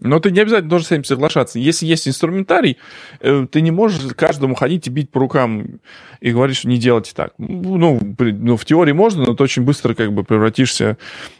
Но 0.00 0.20
ты 0.20 0.30
не 0.30 0.40
обязательно 0.40 0.68
должен 0.68 0.86
с 0.86 0.92
этим 0.92 1.04
соглашаться. 1.04 1.58
Если 1.58 1.86
есть 1.86 2.06
инструментарий, 2.06 2.76
э, 3.20 3.46
ты 3.50 3.62
не 3.62 3.70
можешь 3.70 4.12
каждому 4.14 4.54
ходить 4.54 4.86
и 4.86 4.90
бить 4.90 5.10
по 5.10 5.18
рукам 5.18 5.80
и 6.20 6.30
говорить, 6.30 6.58
что 6.58 6.68
не 6.68 6.76
делайте 6.76 7.12
так. 7.14 7.32
Ну, 7.38 7.98
ну 8.18 8.56
в 8.56 8.64
теории 8.66 8.92
можно, 8.92 9.24
но 9.24 9.34
ты 9.34 9.42
очень 9.42 9.62
быстро 9.62 9.94
как 9.94 10.12
бы 10.12 10.22
превратишься 10.22 10.98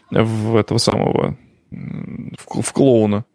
в 0.09 0.55
этого 0.55 0.79
самого, 0.79 1.37
в, 1.69 2.61
в 2.61 2.73
клоуна. 2.73 3.25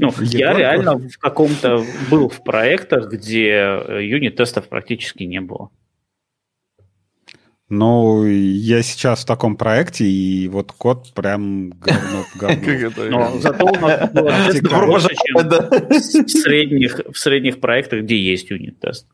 Ну, 0.00 0.12
я 0.20 0.54
реально 0.54 0.98
в 0.98 1.18
каком-то 1.18 1.84
был 2.10 2.28
в 2.28 2.42
проектах, 2.42 3.10
где 3.10 3.50
э, 3.50 4.06
юнит-тестов 4.06 4.68
практически 4.68 5.24
не 5.24 5.40
было. 5.40 5.70
Ну, 7.68 8.26
я 8.26 8.82
сейчас 8.82 9.22
в 9.22 9.26
таком 9.26 9.56
проекте, 9.56 10.04
и 10.04 10.48
вот 10.48 10.72
код 10.72 11.12
прям 11.14 11.70
говно 11.70 12.24
говно. 12.34 12.90
Но 13.10 13.38
зато 13.38 13.64
у 13.64 13.76
нас 13.76 14.60
было 14.60 14.86
больше, 14.86 15.14
чем 15.14 15.48
в 15.48 16.28
средних, 16.28 17.00
в 17.12 17.16
средних 17.16 17.60
проектах, 17.60 18.00
где 18.02 18.18
есть 18.18 18.50
юнит-тест. 18.50 19.06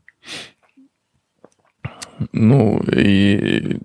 Ну, 2.32 2.80
и... 2.80 3.78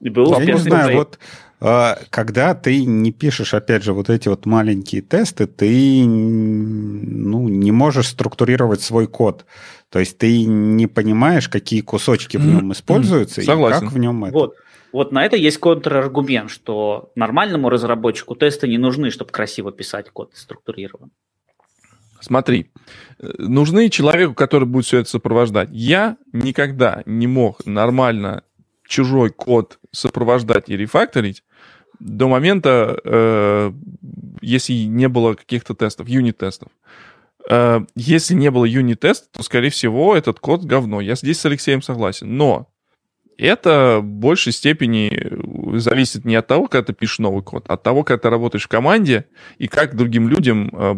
и 0.00 0.08
был 0.08 0.40
я 0.40 0.44
не 0.44 0.58
знаю, 0.58 0.96
вот 0.96 1.20
когда 2.10 2.54
ты 2.54 2.84
не 2.84 3.12
пишешь, 3.12 3.54
опять 3.54 3.84
же, 3.84 3.92
вот 3.92 4.10
эти 4.10 4.26
вот 4.26 4.46
маленькие 4.46 5.00
тесты, 5.00 5.46
ты 5.46 6.04
ну, 6.04 7.48
не 7.48 7.70
можешь 7.70 8.08
структурировать 8.08 8.80
свой 8.80 9.06
код. 9.06 9.46
То 9.88 10.00
есть 10.00 10.18
ты 10.18 10.44
не 10.44 10.88
понимаешь, 10.88 11.48
какие 11.48 11.80
кусочки 11.82 12.36
в 12.36 12.44
нем 12.44 12.72
используются 12.72 13.42
Согласен. 13.42 13.78
и 13.78 13.80
как 13.84 13.92
в 13.92 13.98
нем 13.98 14.24
это. 14.24 14.34
Вот. 14.34 14.54
Вот 14.90 15.12
на 15.12 15.24
это 15.24 15.36
есть 15.36 15.58
контраргумент, 15.58 16.50
что 16.50 17.12
нормальному 17.14 17.70
разработчику 17.70 18.34
тесты 18.34 18.68
не 18.68 18.76
нужны, 18.76 19.10
чтобы 19.10 19.30
красиво 19.30 19.72
писать 19.72 20.10
код 20.10 20.32
структурирован. 20.34 21.12
Смотри, 22.20 22.70
нужны 23.20 23.88
человеку, 23.88 24.34
который 24.34 24.66
будет 24.66 24.84
все 24.84 24.98
это 24.98 25.08
сопровождать. 25.08 25.70
Я 25.72 26.18
никогда 26.32 27.02
не 27.06 27.26
мог 27.26 27.64
нормально 27.66 28.42
чужой 28.86 29.30
код 29.30 29.78
сопровождать 29.92 30.68
и 30.68 30.76
рефакторить, 30.76 31.42
до 32.02 32.28
момента, 32.28 32.98
э, 33.04 33.72
если 34.40 34.72
не 34.72 35.08
было 35.08 35.34
каких-то 35.34 35.74
тестов, 35.74 36.08
юнит-тестов. 36.08 36.68
Э, 37.48 37.80
если 37.94 38.34
не 38.34 38.50
было 38.50 38.64
юнит-теста, 38.64 39.28
то, 39.30 39.42
скорее 39.42 39.70
всего, 39.70 40.16
этот 40.16 40.40
код 40.40 40.64
говно. 40.64 41.00
Я 41.00 41.14
здесь 41.14 41.40
с 41.40 41.46
Алексеем 41.46 41.80
согласен. 41.80 42.36
Но 42.36 42.68
это 43.38 44.00
в 44.00 44.04
большей 44.04 44.52
степени 44.52 45.78
зависит 45.78 46.24
не 46.24 46.34
от 46.34 46.46
того, 46.46 46.66
когда 46.66 46.86
ты 46.86 46.92
пишешь 46.92 47.20
новый 47.20 47.42
код, 47.42 47.64
а 47.68 47.74
от 47.74 47.82
того, 47.82 48.02
когда 48.02 48.22
ты 48.22 48.30
работаешь 48.30 48.64
в 48.64 48.68
команде 48.68 49.26
и 49.58 49.68
как 49.68 49.96
другим 49.96 50.28
людям 50.28 50.70
э, 50.72 50.94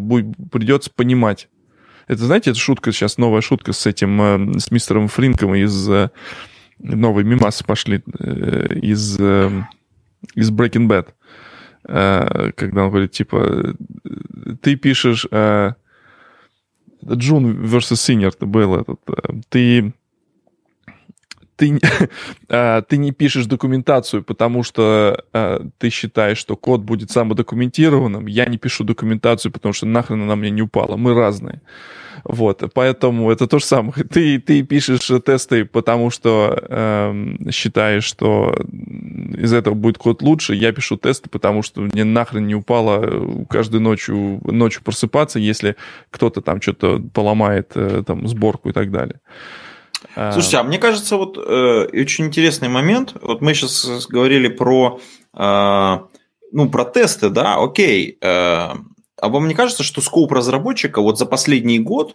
придется 0.50 0.90
понимать. 0.94 1.48
Это, 2.06 2.24
знаете, 2.24 2.50
это 2.50 2.58
шутка 2.58 2.92
сейчас, 2.92 3.18
новая 3.18 3.40
шутка 3.40 3.72
с 3.72 3.86
этим, 3.86 4.56
э, 4.56 4.58
с 4.58 4.70
мистером 4.70 5.08
Фринком 5.08 5.54
из... 5.54 5.88
Э, 5.88 6.10
новые 6.78 7.24
мимасы 7.24 7.64
пошли 7.64 8.02
э, 8.18 8.78
из 8.82 9.18
из 10.34 10.50
Breaking 10.50 10.88
Bad, 10.88 11.08
э, 11.86 12.52
когда 12.52 12.84
он 12.84 12.90
говорит, 12.90 13.12
типа, 13.12 13.74
ты 14.60 14.76
пишешь... 14.76 15.26
Э, 15.30 15.72
Джун 17.06 17.64
versus 17.64 17.96
Синер 17.96 18.32
был 18.40 18.76
этот. 18.76 19.00
Э, 19.08 19.40
ты 19.48 19.92
ты, 21.56 21.80
э, 22.48 22.82
ты 22.88 22.96
не 22.96 23.12
пишешь 23.12 23.46
документацию, 23.46 24.22
потому 24.22 24.62
что 24.62 25.24
э, 25.32 25.60
ты 25.78 25.90
считаешь, 25.90 26.38
что 26.38 26.56
код 26.56 26.82
будет 26.82 27.10
самодокументированным. 27.10 28.26
Я 28.26 28.46
не 28.46 28.58
пишу 28.58 28.84
документацию, 28.84 29.52
потому 29.52 29.72
что 29.72 29.86
нахрен 29.86 30.22
она 30.22 30.36
мне 30.36 30.50
не 30.50 30.62
упала. 30.62 30.96
Мы 30.96 31.14
разные. 31.14 31.60
Вот, 32.24 32.62
поэтому 32.72 33.30
это 33.30 33.46
то 33.46 33.58
же 33.58 33.64
самое. 33.64 33.92
Ты, 34.10 34.38
ты 34.38 34.62
пишешь 34.62 35.10
тесты, 35.24 35.64
потому 35.64 36.10
что 36.10 36.56
э, 36.68 37.50
считаешь, 37.50 38.04
что 38.04 38.54
из 39.36 39.52
этого 39.52 39.74
будет 39.74 39.98
код 39.98 40.22
лучше. 40.22 40.54
Я 40.54 40.72
пишу 40.72 40.96
тесты, 40.96 41.28
потому 41.28 41.62
что 41.62 41.82
мне 41.82 42.04
нахрен 42.04 42.46
не 42.46 42.54
упало 42.54 43.44
каждую 43.50 43.82
ночью, 43.82 44.40
ночью 44.44 44.82
просыпаться, 44.82 45.38
если 45.38 45.76
кто-то 46.10 46.40
там 46.40 46.62
что-то 46.62 47.02
поломает, 47.12 47.72
э, 47.74 48.02
там, 48.06 48.26
сборку 48.26 48.70
и 48.70 48.72
так 48.72 48.90
далее. 48.90 49.20
Слушайте, 50.14 50.58
а 50.58 50.62
мне 50.62 50.78
кажется, 50.78 51.16
вот 51.16 51.36
э, 51.38 51.88
очень 51.92 52.26
интересный 52.26 52.68
момент. 52.68 53.14
Вот 53.20 53.40
мы 53.40 53.54
сейчас 53.54 54.06
говорили 54.06 54.48
про, 54.48 55.00
э, 55.34 55.98
ну, 56.52 56.70
про 56.70 56.84
тесты, 56.84 57.30
да, 57.30 57.56
окей. 57.56 58.18
Э, 58.20 58.74
а 59.20 59.28
вам 59.28 59.48
не 59.48 59.54
кажется, 59.54 59.82
что 59.82 60.00
скоп 60.00 60.32
разработчика 60.32 61.00
вот 61.00 61.18
за 61.18 61.26
последний 61.26 61.78
год, 61.78 62.14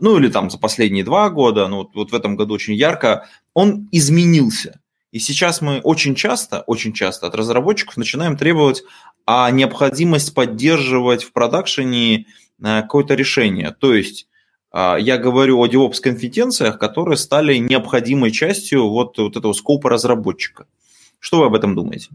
ну 0.00 0.18
или 0.18 0.28
там 0.28 0.50
за 0.50 0.58
последние 0.58 1.04
два 1.04 1.30
года, 1.30 1.68
ну 1.68 1.78
вот, 1.78 1.94
вот 1.94 2.12
в 2.12 2.14
этом 2.14 2.36
году 2.36 2.54
очень 2.54 2.74
ярко, 2.74 3.26
он 3.54 3.88
изменился. 3.92 4.80
И 5.10 5.18
сейчас 5.18 5.60
мы 5.60 5.80
очень 5.80 6.14
часто, 6.14 6.62
очень 6.66 6.92
часто 6.92 7.26
от 7.26 7.34
разработчиков 7.34 7.96
начинаем 7.96 8.36
требовать 8.36 8.82
а 9.26 9.50
необходимость 9.50 10.34
поддерживать 10.34 11.22
в 11.24 11.32
продакшене 11.32 12.26
э, 12.62 12.82
какое-то 12.82 13.14
решение. 13.14 13.70
То 13.70 13.94
есть 13.94 14.26
я 14.74 15.18
говорю 15.18 15.58
о 15.58 15.66
DevOps-компетенциях, 15.66 16.78
которые 16.78 17.16
стали 17.16 17.56
необходимой 17.56 18.30
частью 18.30 18.88
вот, 18.88 19.18
вот 19.18 19.36
этого 19.36 19.52
скопа 19.52 19.90
разработчика. 19.90 20.66
Что 21.18 21.40
вы 21.40 21.46
об 21.46 21.54
этом 21.54 21.74
думаете? 21.74 22.08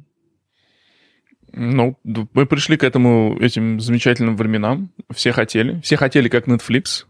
Ну, 1.60 1.98
мы 2.04 2.46
пришли 2.46 2.78
к 2.78 2.84
этому, 2.84 3.36
этим 3.40 3.80
замечательным 3.80 4.36
временам. 4.36 4.90
Все 5.12 5.32
хотели. 5.32 5.80
Все 5.82 5.98
хотели 5.98 6.28
как 6.30 6.48
Netflix. 6.48 7.06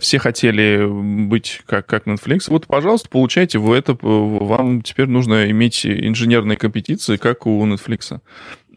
Все 0.00 0.18
хотели 0.18 0.86
быть 1.26 1.62
как, 1.66 1.86
как 1.86 2.06
Netflix. 2.06 2.44
Вот, 2.48 2.68
пожалуйста, 2.68 3.08
получайте 3.08 3.58
вы 3.58 3.76
это. 3.76 3.98
Вам 4.00 4.82
теперь 4.82 5.06
нужно 5.06 5.50
иметь 5.50 5.84
инженерные 5.84 6.56
компетенции, 6.56 7.16
как 7.16 7.46
у 7.46 7.66
Netflix. 7.66 8.20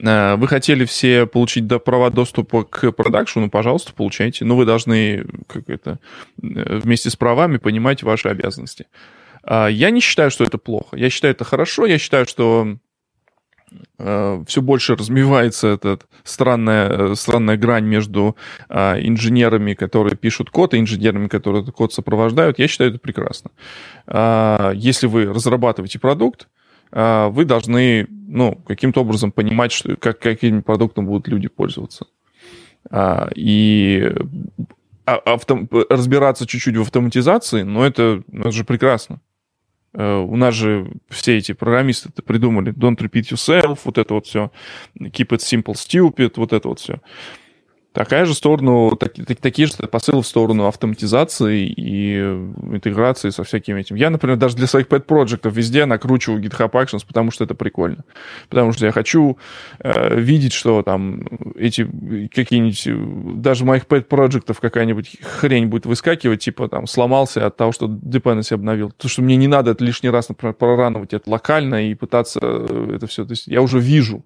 А, 0.04 0.36
вы 0.38 0.48
хотели 0.48 0.86
все 0.86 1.26
получить 1.26 1.66
права 1.84 2.10
доступа 2.10 2.64
к 2.64 2.92
продакшену, 2.92 3.50
пожалуйста, 3.50 3.94
получайте. 3.94 4.46
Но 4.46 4.56
вы 4.56 4.66
должны 4.66 5.26
как 5.48 5.70
это, 5.70 6.00
э, 6.42 6.80
вместе 6.84 7.10
с 7.10 7.16
правами 7.16 7.58
понимать 7.58 8.04
ваши 8.04 8.30
обязанности. 8.30 8.88
А, 9.44 9.68
я 9.68 9.92
не 9.92 10.02
считаю, 10.02 10.32
что 10.32 10.44
это 10.44 10.58
плохо. 10.58 10.98
Я 10.98 11.10
считаю, 11.10 11.34
это 11.34 11.44
хорошо. 11.44 11.86
Я 11.86 11.98
считаю, 11.98 12.26
что 12.26 12.78
э, 14.00 14.44
все 14.48 14.62
больше 14.62 14.96
размивается 14.96 15.68
эта 15.68 16.00
странная, 16.24 16.90
э, 16.90 17.16
странная 17.16 17.58
грань 17.58 17.86
между 17.86 18.36
а, 18.70 19.00
инженерами, 19.00 19.74
которые 19.74 20.16
пишут 20.16 20.50
код, 20.50 20.74
и 20.74 20.80
инженерами, 20.80 21.28
которые 21.28 21.64
этот 21.64 21.76
код 21.76 21.94
сопровождают. 21.94 22.60
Я 22.60 22.68
считаю, 22.68 22.92
это 22.92 23.00
прекрасно. 23.00 23.52
Если 24.74 25.08
вы 25.08 25.26
разрабатываете 25.26 26.00
продукт, 26.00 26.48
а, 26.48 26.61
вы 26.92 27.46
должны 27.46 28.08
ну, 28.32 28.56
каким-то 28.66 29.02
образом 29.02 29.32
понимать, 29.32 29.72
что, 29.72 29.96
как, 29.98 30.20
каким 30.20 30.64
продуктом 30.64 31.06
будут 31.06 31.28
люди 31.28 31.50
пользоваться. 31.50 32.08
А, 32.90 33.30
и 33.36 34.14
а, 35.06 35.16
авто, 35.18 35.68
разбираться 35.90 36.48
чуть-чуть 36.48 36.78
в 36.78 36.82
автоматизации, 36.82 37.64
но 37.64 37.86
это, 37.86 38.24
ну, 38.28 38.42
это 38.42 38.52
же 38.52 38.64
прекрасно. 38.64 39.22
У 39.94 40.38
нас 40.38 40.56
же 40.56 40.90
все 41.10 41.38
эти 41.38 41.52
программисты 41.52 42.08
это 42.08 42.22
придумали. 42.22 42.72
Don't 42.72 42.96
repeat 42.96 43.34
yourself, 43.34 43.80
вот 43.84 43.98
это 43.98 44.14
вот 44.14 44.26
все. 44.26 44.50
Keep 44.98 45.32
it 45.32 45.40
simple, 45.40 45.74
stupid, 45.74 46.32
вот 46.38 46.54
это 46.54 46.70
вот 46.70 46.80
все. 46.80 47.02
Такая 47.94 48.24
же 48.24 48.34
сторону, 48.34 48.96
так, 48.96 49.14
такие 49.42 49.68
же 49.68 49.74
посылы 49.74 50.22
в 50.22 50.28
сторону 50.28 50.68
автоматизации 50.68 51.66
и 51.66 52.20
интеграции 52.20 53.32
со 53.32 53.44
всякими 53.44 53.82
этим. 53.82 53.98
Я, 53.98 54.10
например, 54.10 54.38
даже 54.38 54.56
для 54.56 54.68
своих 54.68 54.88
pet 54.88 55.02
проектов 55.02 55.54
везде 55.54 55.86
накручиваю 55.86 56.42
GitHub 56.42 56.72
Actions, 56.72 57.06
потому 57.06 57.32
что 57.32 57.44
это 57.44 57.54
прикольно. 57.54 58.06
Потому 58.48 58.72
что 58.72 58.86
я 58.86 58.94
хочу 58.94 59.38
э, 59.80 60.18
видеть, 60.18 60.54
что 60.54 60.84
там 60.84 61.24
эти 61.56 61.86
какие-нибудь, 62.34 63.42
даже 63.42 63.66
моих 63.66 63.84
pet 63.84 64.04
проектов 64.04 64.62
какая-нибудь 64.62 65.18
хрень 65.22 65.68
будет 65.68 65.86
выскакивать, 65.86 66.40
типа 66.40 66.70
там 66.70 66.88
сломался 66.88 67.46
от 67.46 67.58
того, 67.58 67.74
что 67.74 67.88
dependency 67.88 68.54
обновил. 68.54 68.92
То, 68.92 69.10
что 69.10 69.22
мне 69.22 69.36
не 69.36 69.48
надо 69.48 69.72
это 69.72 69.84
лишний 69.84 70.10
раз, 70.10 70.30
например, 70.30 70.54
прорановать 70.54 71.14
это 71.14 71.30
локально 71.30 71.90
и 71.90 71.94
пытаться 71.96 72.40
это 72.40 73.06
все. 73.08 73.26
То 73.26 73.32
есть 73.32 73.48
я 73.48 73.62
уже 73.62 73.80
вижу, 73.80 74.24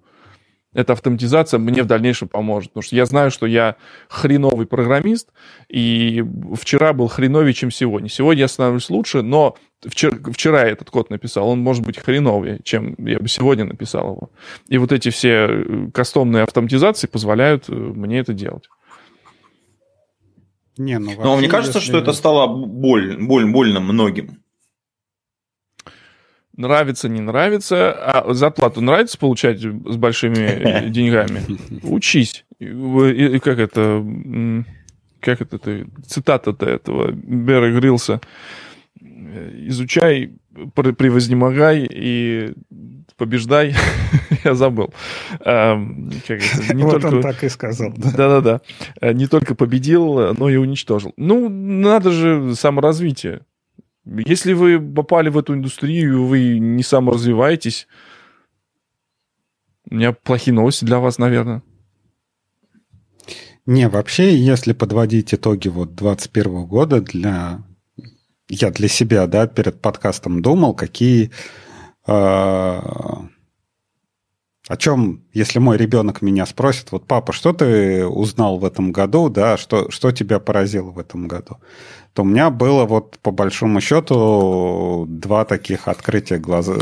эта 0.76 0.92
автоматизация 0.92 1.58
мне 1.58 1.82
в 1.82 1.86
дальнейшем 1.86 2.28
поможет. 2.28 2.70
Потому 2.70 2.82
что 2.82 2.96
я 2.96 3.06
знаю, 3.06 3.30
что 3.30 3.46
я 3.46 3.76
хреновый 4.08 4.66
программист, 4.66 5.30
и 5.68 6.22
вчера 6.54 6.92
был 6.92 7.08
хреновее, 7.08 7.54
чем 7.54 7.70
сегодня. 7.70 8.10
Сегодня 8.10 8.42
я 8.42 8.48
становлюсь 8.48 8.90
лучше, 8.90 9.22
но 9.22 9.56
вчера, 9.84 10.18
вчера 10.32 10.64
я 10.64 10.72
этот 10.72 10.90
код 10.90 11.08
написал, 11.08 11.48
он 11.48 11.60
может 11.60 11.84
быть 11.84 11.98
хреновее, 11.98 12.60
чем 12.62 12.94
я 12.98 13.18
бы 13.18 13.26
сегодня 13.28 13.64
написал 13.64 14.12
его. 14.12 14.30
И 14.68 14.76
вот 14.76 14.92
эти 14.92 15.08
все 15.08 15.46
э, 15.48 15.90
кастомные 15.94 16.42
автоматизации 16.42 17.06
позволяют 17.06 17.70
э, 17.70 17.74
мне 17.74 18.18
это 18.18 18.34
делать. 18.34 18.68
Не, 20.76 20.98
ну, 20.98 21.12
Но 21.18 21.36
мне 21.38 21.48
кажется, 21.48 21.78
если... 21.78 21.88
что 21.88 21.98
это 21.98 22.12
стало 22.12 22.54
боль, 22.54 23.16
боль, 23.18 23.50
больно 23.50 23.80
многим. 23.80 24.42
Нравится, 26.56 27.08
не 27.08 27.20
нравится. 27.20 27.92
А 27.92 28.32
зарплату 28.32 28.80
нравится 28.80 29.18
получать 29.18 29.60
с 29.60 29.96
большими 29.96 30.88
деньгами? 30.90 31.42
Учись. 31.82 32.44
И, 32.58 33.38
как 33.40 33.58
это... 33.58 34.04
Как 35.20 35.40
это 35.40 35.58
ты... 35.58 35.86
Цитата-то 36.06 36.66
этого 36.66 37.10
Бера 37.10 37.72
Грилса. 37.72 38.20
Изучай, 39.68 40.32
превознемогай 40.74 41.86
и 41.90 42.54
побеждай. 43.16 43.74
Я 44.44 44.54
забыл. 44.54 44.94
Это? 45.40 45.76
Не 46.72 46.84
вот 46.84 47.02
только... 47.02 47.16
он 47.16 47.22
так 47.22 47.42
и 47.44 47.48
сказал. 47.48 47.92
Да-да-да. 47.96 48.60
Не 49.12 49.26
только 49.26 49.54
победил, 49.54 50.34
но 50.34 50.48
и 50.48 50.56
уничтожил. 50.56 51.12
Ну, 51.16 51.48
надо 51.48 52.10
же 52.12 52.54
саморазвитие. 52.54 53.42
Если 54.06 54.52
вы 54.52 54.80
попали 54.80 55.28
в 55.28 55.38
эту 55.38 55.54
индустрию, 55.54 56.26
вы 56.26 56.58
не 56.58 56.82
саморазвиваетесь, 56.84 57.88
у 59.90 59.94
меня 59.94 60.12
плохие 60.12 60.54
новости 60.54 60.84
для 60.84 60.98
вас, 60.98 61.18
наверное. 61.18 61.62
Не, 63.66 63.88
вообще, 63.88 64.36
если 64.36 64.72
подводить 64.72 65.34
итоги 65.34 65.68
вот 65.68 65.94
21 65.94 66.66
года 66.66 67.00
для... 67.00 67.64
Я 68.48 68.70
для 68.70 68.86
себя, 68.86 69.26
да, 69.26 69.48
перед 69.48 69.80
подкастом 69.82 70.40
думал, 70.40 70.74
какие... 70.74 71.32
Э, 72.06 72.80
о 74.68 74.76
чем, 74.76 75.22
если 75.32 75.58
мой 75.58 75.76
ребенок 75.76 76.22
меня 76.22 76.46
спросит, 76.46 76.92
вот, 76.92 77.06
папа, 77.06 77.32
что 77.32 77.52
ты 77.52 78.06
узнал 78.06 78.58
в 78.58 78.64
этом 78.64 78.92
году, 78.92 79.28
да, 79.28 79.56
что, 79.56 79.90
что 79.90 80.12
тебя 80.12 80.38
поразило 80.40 80.90
в 80.90 80.98
этом 80.98 81.28
году? 81.28 81.58
то 82.16 82.22
у 82.22 82.24
меня 82.24 82.48
было 82.48 82.86
вот 82.86 83.18
по 83.18 83.30
большому 83.30 83.82
счету 83.82 85.04
два 85.06 85.44
таких 85.44 85.86
открытия 85.86 86.38
глаза, 86.38 86.74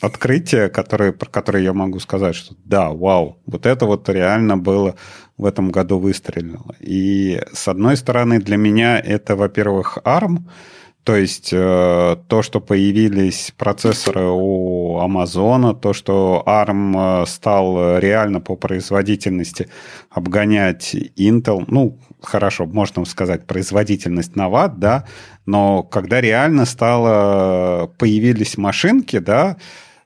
открытия, 0.00 0.68
которые, 0.68 1.12
про 1.12 1.28
которые 1.28 1.64
я 1.64 1.72
могу 1.72 1.98
сказать, 1.98 2.36
что 2.36 2.54
да, 2.64 2.90
вау, 2.90 3.38
вот 3.44 3.66
это 3.66 3.86
вот 3.86 4.08
реально 4.08 4.56
было 4.56 4.94
в 5.36 5.46
этом 5.46 5.72
году 5.72 5.98
выстрелило. 5.98 6.76
И 6.78 7.42
с 7.52 7.66
одной 7.66 7.96
стороны 7.96 8.38
для 8.38 8.56
меня 8.56 9.00
это, 9.00 9.34
во-первых, 9.34 9.98
ARM, 10.04 10.44
то 11.06 11.14
есть 11.14 11.50
э, 11.52 12.16
то, 12.26 12.42
что 12.42 12.60
появились 12.60 13.52
процессоры 13.56 14.26
у 14.28 14.98
Амазона, 14.98 15.72
то, 15.72 15.92
что 15.92 16.42
ARM 16.44 17.22
э, 17.22 17.26
стал 17.26 17.98
реально 17.98 18.40
по 18.40 18.56
производительности 18.56 19.68
обгонять 20.10 20.96
Intel, 21.16 21.64
ну, 21.68 22.00
хорошо, 22.20 22.66
можно 22.66 23.04
сказать, 23.04 23.46
производительность 23.46 24.34
на 24.34 24.48
ватт, 24.48 24.80
да, 24.80 25.04
но 25.46 25.84
когда 25.84 26.20
реально 26.20 26.64
стало, 26.64 27.86
появились 27.98 28.58
машинки, 28.58 29.20
да, 29.20 29.58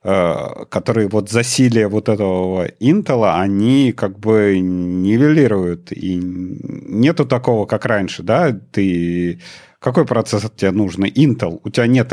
э, 0.04 0.34
которые 0.68 1.08
вот 1.08 1.30
засилие 1.30 1.88
вот 1.88 2.10
этого 2.10 2.68
Intel, 2.78 3.40
они 3.40 3.92
как 3.92 4.18
бы 4.18 4.58
нивелируют. 4.60 5.92
И 5.92 6.20
нету 6.20 7.24
такого, 7.24 7.64
как 7.64 7.86
раньше, 7.86 8.22
да, 8.22 8.52
ты 8.52 9.40
какой 9.80 10.04
процессор 10.04 10.50
тебе 10.50 10.72
нужен? 10.72 11.04
Intel. 11.04 11.58
У 11.64 11.70
тебя 11.70 11.86
нет, 11.86 12.12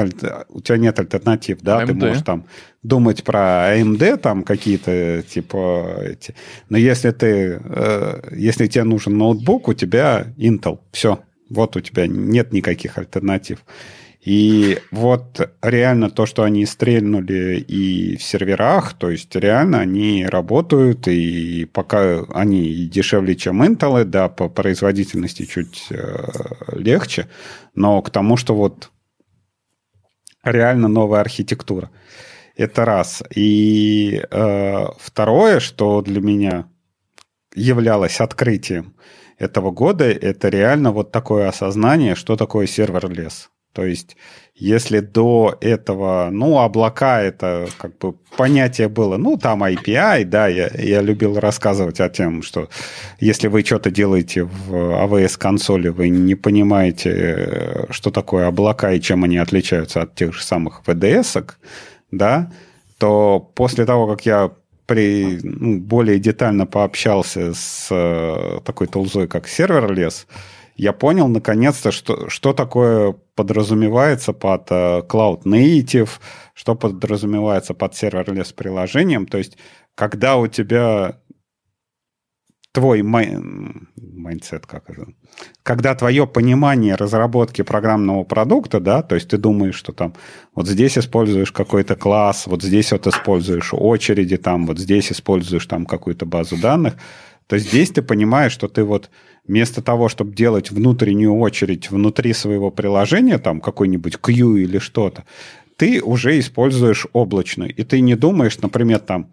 у 0.49 0.61
тебя 0.61 0.77
нет 0.77 0.97
альтернатив, 0.99 1.59
да? 1.61 1.83
AMD. 1.83 1.87
Ты 1.87 1.93
можешь 1.93 2.23
там 2.23 2.45
думать 2.81 3.23
про 3.25 3.75
AMD, 3.75 4.17
там 4.17 4.43
какие-то 4.43 5.21
типа 5.27 5.97
эти. 6.01 6.33
Но 6.69 6.77
если 6.77 7.11
ты, 7.11 7.61
э, 7.61 8.29
если 8.31 8.67
тебе 8.67 8.85
нужен 8.85 9.17
ноутбук, 9.17 9.67
у 9.67 9.73
тебя 9.73 10.33
Intel. 10.37 10.79
Все. 10.91 11.19
Вот 11.49 11.75
у 11.75 11.81
тебя 11.81 12.07
нет 12.07 12.53
никаких 12.53 12.97
альтернатив. 12.97 13.59
И 14.27 14.79
вот 14.91 15.39
реально 15.61 16.09
то, 16.09 16.25
что 16.25 16.43
они 16.43 16.65
стрельнули 16.65 17.59
и 17.65 18.17
в 18.17 18.23
серверах, 18.23 18.91
то 18.91 19.09
есть 19.09 19.33
реально 19.37 19.79
они 19.79 20.25
работают, 20.25 21.07
и 21.07 21.63
пока 21.63 22.25
они 22.33 22.87
дешевле, 22.87 23.37
чем 23.37 23.63
Intel, 23.63 24.03
да, 24.03 24.27
по 24.27 24.49
производительности 24.49 25.45
чуть 25.45 25.87
э, 25.91 26.25
легче, 26.73 27.29
но 27.73 28.01
к 28.01 28.09
тому, 28.09 28.35
что 28.35 28.53
вот 28.53 28.91
реально 30.43 30.89
новая 30.89 31.21
архитектура. 31.21 31.89
Это 32.57 32.83
раз. 32.83 33.23
И 33.33 34.21
э, 34.29 34.85
второе, 34.99 35.61
что 35.61 36.01
для 36.01 36.19
меня 36.19 36.65
являлось 37.55 38.19
открытием 38.19 38.93
этого 39.37 39.71
года, 39.71 40.03
это 40.03 40.49
реально 40.49 40.91
вот 40.91 41.13
такое 41.13 41.47
осознание, 41.47 42.15
что 42.15 42.35
такое 42.35 42.67
сервер-лес. 42.67 43.49
То 43.77 43.85
есть, 43.85 44.17
если 44.55 45.01
до 45.01 45.55
этого, 45.61 46.29
ну, 46.31 46.57
облака 46.57 47.21
это 47.21 47.67
как 47.77 47.95
бы 47.99 48.13
понятие 48.35 48.87
было, 48.87 49.17
ну, 49.17 49.37
там 49.37 49.63
API, 49.63 50.25
да, 50.25 50.47
я, 50.47 50.71
я 50.73 51.01
любил 51.01 51.39
рассказывать 51.39 51.99
о 51.99 52.09
том, 52.09 52.41
что 52.41 52.69
если 53.19 53.49
вы 53.49 53.61
что-то 53.61 53.91
делаете 53.91 54.45
в 54.45 54.73
AWS-консоли, 54.73 55.89
вы 55.89 56.09
не 56.09 56.33
понимаете, 56.33 57.85
что 57.91 58.09
такое 58.09 58.47
облака 58.47 58.93
и 58.93 58.99
чем 58.99 59.23
они 59.23 59.37
отличаются 59.37 60.01
от 60.01 60.15
тех 60.15 60.33
же 60.33 60.43
самых 60.43 60.81
VDS, 60.87 61.51
да, 62.09 62.51
то 62.97 63.39
после 63.53 63.85
того, 63.85 64.07
как 64.07 64.25
я 64.25 64.49
при, 64.87 65.39
ну, 65.43 65.79
более 65.79 66.17
детально 66.17 66.65
пообщался 66.65 67.53
с 67.53 67.89
э, 67.91 68.59
такой 68.65 68.87
тулзой, 68.87 69.27
как 69.27 69.47
serverless, 69.47 70.25
я 70.77 70.93
понял 70.93 71.27
наконец-то, 71.27 71.91
что, 71.91 72.29
что 72.29 72.53
такое 72.53 73.15
подразумевается 73.35 74.33
под 74.33 74.69
э, 74.71 75.07
Cloud 75.07 75.43
Native, 75.43 76.09
что 76.53 76.75
подразумевается 76.75 77.73
под 77.73 77.95
serverless 77.95 78.53
приложением. 78.53 79.25
То 79.25 79.39
есть, 79.39 79.57
когда 79.95 80.37
у 80.37 80.47
тебя 80.47 81.19
твой 82.71 83.01
mindset, 83.01 84.67
как 84.67 84.87
это, 84.89 85.07
когда 85.63 85.95
твое 85.95 86.27
понимание 86.27 86.93
разработки 86.93 87.63
программного 87.63 88.23
продукта, 88.23 88.79
да, 88.79 89.01
то 89.01 89.15
есть 89.15 89.29
ты 89.29 89.37
думаешь, 89.37 89.73
что 89.73 89.93
там 89.93 90.13
вот 90.53 90.67
здесь 90.67 90.95
используешь 90.95 91.51
какой-то 91.51 91.95
класс, 91.95 92.45
вот 92.45 92.61
здесь 92.61 92.91
вот 92.91 93.07
используешь 93.07 93.73
очереди, 93.73 94.37
там 94.37 94.67
вот 94.67 94.77
здесь 94.77 95.11
используешь 95.11 95.65
там 95.65 95.87
какую-то 95.87 96.27
базу 96.27 96.55
данных, 96.55 96.97
то 97.47 97.57
здесь 97.57 97.89
ты 97.89 98.03
понимаешь, 98.03 98.51
что 98.51 98.67
ты 98.67 98.83
вот 98.83 99.09
вместо 99.47 99.81
того, 99.81 100.09
чтобы 100.09 100.33
делать 100.33 100.71
внутреннюю 100.71 101.37
очередь 101.37 101.89
внутри 101.89 102.33
своего 102.33 102.71
приложения, 102.71 103.37
там 103.37 103.61
какой-нибудь 103.61 104.15
queue 104.15 104.59
или 104.59 104.79
что-то, 104.79 105.23
ты 105.77 106.01
уже 106.01 106.39
используешь 106.39 107.07
облачную. 107.13 107.73
И 107.73 107.83
ты 107.83 108.01
не 108.01 108.15
думаешь, 108.15 108.57
например, 108.59 108.99
там, 108.99 109.29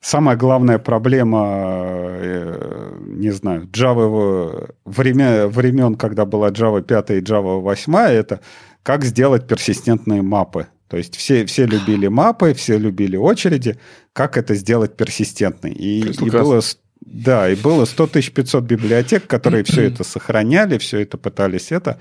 самая 0.00 0.36
главная 0.36 0.78
проблема, 0.78 1.46
э, 1.48 2.98
не 3.06 3.30
знаю, 3.30 3.68
Java 3.72 4.70
время, 4.84 5.48
времен, 5.48 5.96
когда 5.96 6.24
была 6.24 6.50
Java 6.50 6.82
5 6.82 7.10
и 7.10 7.20
Java 7.20 7.60
8, 7.60 7.94
это 7.96 8.40
как 8.82 9.04
сделать 9.04 9.48
персистентные 9.48 10.22
мапы. 10.22 10.68
То 10.88 10.96
есть 10.96 11.16
все, 11.16 11.44
все 11.46 11.66
любили 11.66 12.06
мапы, 12.06 12.54
все 12.54 12.78
любили 12.78 13.16
очереди. 13.16 13.76
Как 14.12 14.36
это 14.36 14.54
сделать 14.54 14.96
персистентной? 14.96 15.72
И, 15.72 16.00
и 16.00 16.30
было 16.30 16.60
да, 17.06 17.48
и 17.48 17.54
было 17.54 17.84
100 17.84 18.08
500 18.08 18.64
библиотек, 18.64 19.26
которые 19.26 19.62
все 19.62 19.84
это 19.84 20.04
сохраняли, 20.04 20.76
все 20.78 20.98
это 21.00 21.16
пытались 21.16 21.70
это. 21.70 21.98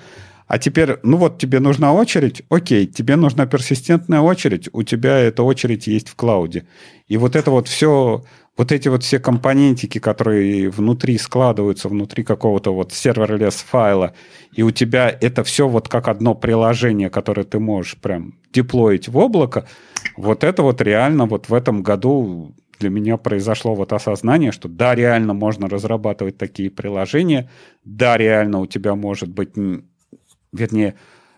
А 0.47 0.59
теперь, 0.59 0.97
ну 1.03 1.17
вот 1.17 1.37
тебе 1.37 1.59
нужна 1.59 1.93
очередь, 1.93 2.43
окей, 2.49 2.85
тебе 2.85 3.15
нужна 3.15 3.45
персистентная 3.45 4.21
очередь, 4.21 4.69
у 4.73 4.83
тебя 4.83 5.17
эта 5.17 5.43
очередь 5.43 5.87
есть 5.87 6.09
в 6.09 6.15
cloud 6.15 6.51
е. 6.51 6.65
И 7.07 7.17
вот 7.17 7.35
это 7.35 7.49
вот 7.49 7.67
все, 7.67 8.23
вот 8.57 8.71
эти 8.71 8.87
вот 8.87 9.03
все 9.03 9.19
компонентики, 9.19 9.99
которые 9.99 10.69
внутри 10.69 11.17
складываются, 11.17 11.89
внутри 11.89 12.23
какого-то 12.23 12.73
вот 12.73 12.91
serverless 12.93 13.55
файла, 13.55 14.13
и 14.53 14.61
у 14.61 14.71
тебя 14.71 15.15
это 15.19 15.43
все 15.43 15.67
вот 15.67 15.87
как 15.87 16.07
одно 16.07 16.35
приложение, 16.35 17.09
которое 17.09 17.43
ты 17.43 17.59
можешь 17.59 17.97
прям 17.97 18.35
деплоить 18.53 19.07
в 19.07 19.17
облако, 19.17 19.67
вот 20.15 20.43
это 20.43 20.61
вот 20.61 20.81
реально 20.81 21.25
вот 21.25 21.49
в 21.49 21.53
этом 21.53 21.81
году 21.81 22.53
для 22.79 22.89
меня 22.89 23.17
произошло 23.17 23.75
вот 23.75 23.93
осознание, 23.93 24.51
что 24.51 24.67
да, 24.67 24.95
реально 24.95 25.33
можно 25.33 25.67
разрабатывать 25.67 26.37
такие 26.37 26.69
приложения, 26.69 27.49
да, 27.83 28.17
реально 28.17 28.59
у 28.59 28.67
тебя 28.67 28.95
может 28.95 29.29
быть 29.29 29.53
вернее, 30.51 30.95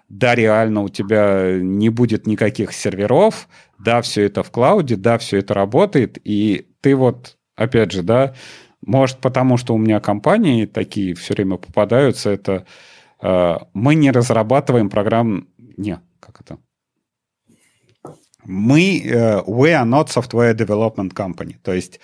да, 0.09 0.35
реально 0.35 0.83
у 0.83 0.89
тебя 0.89 1.57
не 1.59 1.89
будет 1.89 2.27
никаких 2.27 2.71
серверов, 2.73 3.49
да, 3.79 4.01
все 4.01 4.23
это 4.23 4.43
в 4.43 4.51
клауде, 4.51 4.95
да, 4.95 5.17
все 5.17 5.37
это 5.37 5.53
работает, 5.53 6.17
и 6.23 6.67
ты 6.81 6.95
вот, 6.95 7.37
опять 7.55 7.91
же, 7.91 8.03
да, 8.03 8.33
может, 8.85 9.17
потому 9.17 9.57
что 9.57 9.73
у 9.73 9.77
меня 9.77 9.99
компании 9.99 10.65
такие 10.65 11.13
все 11.15 11.33
время 11.33 11.57
попадаются, 11.57 12.29
это 12.29 12.65
э, 13.21 13.57
мы 13.73 13.95
не 13.95 14.11
разрабатываем 14.11 14.89
программ... 14.89 15.47
Не, 15.57 15.99
как 16.19 16.41
это? 16.41 16.57
Мы... 18.47 19.01
Э, 19.05 19.41
we 19.45 19.73
are 19.73 19.85
not 19.85 20.07
software 20.07 20.55
development 20.55 21.13
company. 21.13 21.55
То 21.63 21.73
есть 21.73 21.99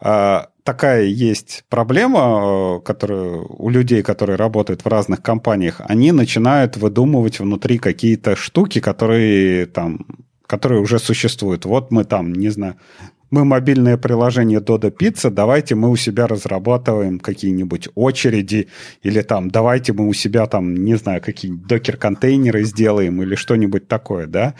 э, 0.00 0.40
такая 0.64 1.04
есть 1.04 1.64
проблема, 1.68 2.78
э, 2.78 2.80
которая 2.84 3.42
у 3.48 3.70
людей, 3.70 4.02
которые 4.02 4.36
работают 4.36 4.84
в 4.84 4.88
разных 4.88 5.22
компаниях, 5.22 5.80
они 5.88 6.12
начинают 6.12 6.76
выдумывать 6.76 7.40
внутри 7.40 7.78
какие-то 7.78 8.36
штуки, 8.36 8.80
которые 8.80 9.66
там, 9.66 10.06
которые 10.46 10.80
уже 10.80 10.98
существуют. 10.98 11.64
Вот 11.64 11.90
мы 11.90 12.04
там, 12.04 12.32
не 12.32 12.48
знаю, 12.50 12.74
мы 13.32 13.46
мобильное 13.46 13.96
приложение 13.96 14.60
Dodo 14.60 14.94
Pizza, 14.94 15.30
давайте 15.30 15.74
мы 15.74 15.88
у 15.88 15.96
себя 15.96 16.26
разрабатываем 16.26 17.18
какие-нибудь 17.18 17.88
очереди, 17.94 18.68
или 19.02 19.22
там, 19.22 19.50
давайте 19.50 19.94
мы 19.94 20.06
у 20.06 20.12
себя 20.12 20.46
там, 20.46 20.84
не 20.84 20.96
знаю, 20.96 21.22
какие-нибудь 21.22 21.66
докер-контейнеры 21.66 22.62
сделаем, 22.64 23.22
или 23.22 23.34
что-нибудь 23.34 23.88
такое, 23.88 24.26
да. 24.26 24.54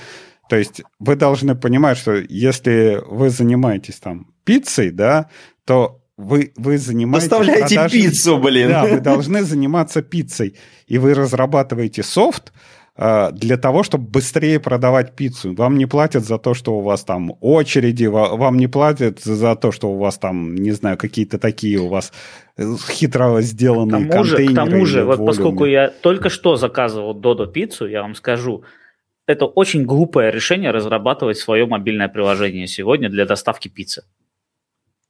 То 0.53 0.59
есть 0.59 0.83
вы 0.99 1.17
должны 1.17 1.55
понимать, 1.55 1.97
что 1.97 2.13
если 2.13 3.01
вы 3.07 3.31
занимаетесь 3.31 3.95
там 3.95 4.27
пиццей, 4.45 4.91
да, 4.91 5.31
то 5.65 6.03
вы, 6.19 6.53
вы 6.57 6.77
занимаетесь... 6.77 7.31
Доставляете 7.31 7.75
продажей... 7.77 8.03
пиццу, 8.03 8.37
блин. 8.37 8.69
Да, 8.69 8.85
вы 8.85 9.01
должны 9.01 9.45
заниматься 9.45 10.03
пиццей. 10.03 10.59
И 10.87 10.99
вы 10.99 11.15
разрабатываете 11.15 12.03
софт 12.03 12.53
э, 12.99 13.33
для 13.33 13.57
того, 13.57 13.83
чтобы 13.83 14.09
быстрее 14.09 14.61
продавать 14.61 15.17
пиццу. 15.17 15.55
Вам 15.55 15.79
не 15.79 15.87
платят 15.87 16.27
за 16.27 16.37
то, 16.37 16.53
что 16.53 16.77
у 16.77 16.83
вас 16.83 17.03
там 17.03 17.33
очереди, 17.41 18.05
вам 18.05 18.59
не 18.59 18.67
платят 18.67 19.21
за 19.21 19.57
то, 19.57 19.73
что 19.73 19.91
у 19.91 19.97
вас 19.97 20.19
там, 20.19 20.55
не 20.55 20.73
знаю, 20.73 20.99
какие-то 20.99 21.39
такие 21.39 21.79
у 21.79 21.89
вас 21.89 22.13
э, 22.59 22.75
хитро 22.91 23.41
сделанные 23.41 24.05
к 24.05 24.11
тому 24.11 24.25
контейнеры. 24.25 24.49
Же, 24.49 24.53
к 24.53 24.55
тому 24.55 24.85
же, 24.85 25.05
вот 25.07 25.25
поскольку 25.25 25.65
я 25.65 25.89
только 25.89 26.29
что 26.29 26.57
заказывал 26.57 27.15
Додо 27.15 27.47
пиццу, 27.47 27.87
я 27.87 28.03
вам 28.03 28.15
скажу, 28.15 28.65
это 29.33 29.47
очень 29.47 29.85
глупое 29.85 30.31
решение 30.31 30.71
разрабатывать 30.71 31.39
свое 31.39 31.67
мобильное 31.67 32.09
приложение 32.09 32.67
сегодня 32.67 33.09
для 33.09 33.27
доставки 33.27 33.69
пиццы. 33.69 34.05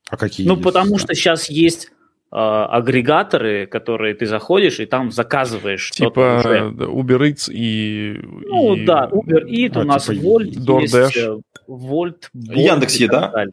А 0.09 0.17
какие? 0.17 0.47
Ну, 0.47 0.55
есть? 0.55 0.65
потому 0.65 0.99
что 0.99 1.15
сейчас 1.15 1.49
есть 1.51 1.87
э, 1.87 2.37
агрегаторы, 2.37 3.67
которые 3.67 4.15
ты 4.15 4.27
заходишь 4.27 4.81
и 4.81 4.87
там 4.87 5.11
заказываешь 5.11 5.91
типа 5.91 6.11
что-то 6.11 6.37
уже. 6.39 6.59
Uber 6.87 7.31
Eats 7.31 7.53
и... 7.53 8.21
Ну 8.23 8.75
и... 8.75 8.85
да, 8.85 9.09
Uber 9.11 9.45
Eats, 9.47 9.73
а, 9.75 9.81
у 9.81 9.85
нас 9.85 10.07
типа 10.07 10.25
Volt 10.25 10.51
DoorDash. 10.55 10.81
есть, 10.81 11.17
э, 11.17 11.39
Volt, 11.69 12.29
Яндекс 12.35 12.97
Еда. 12.97 13.47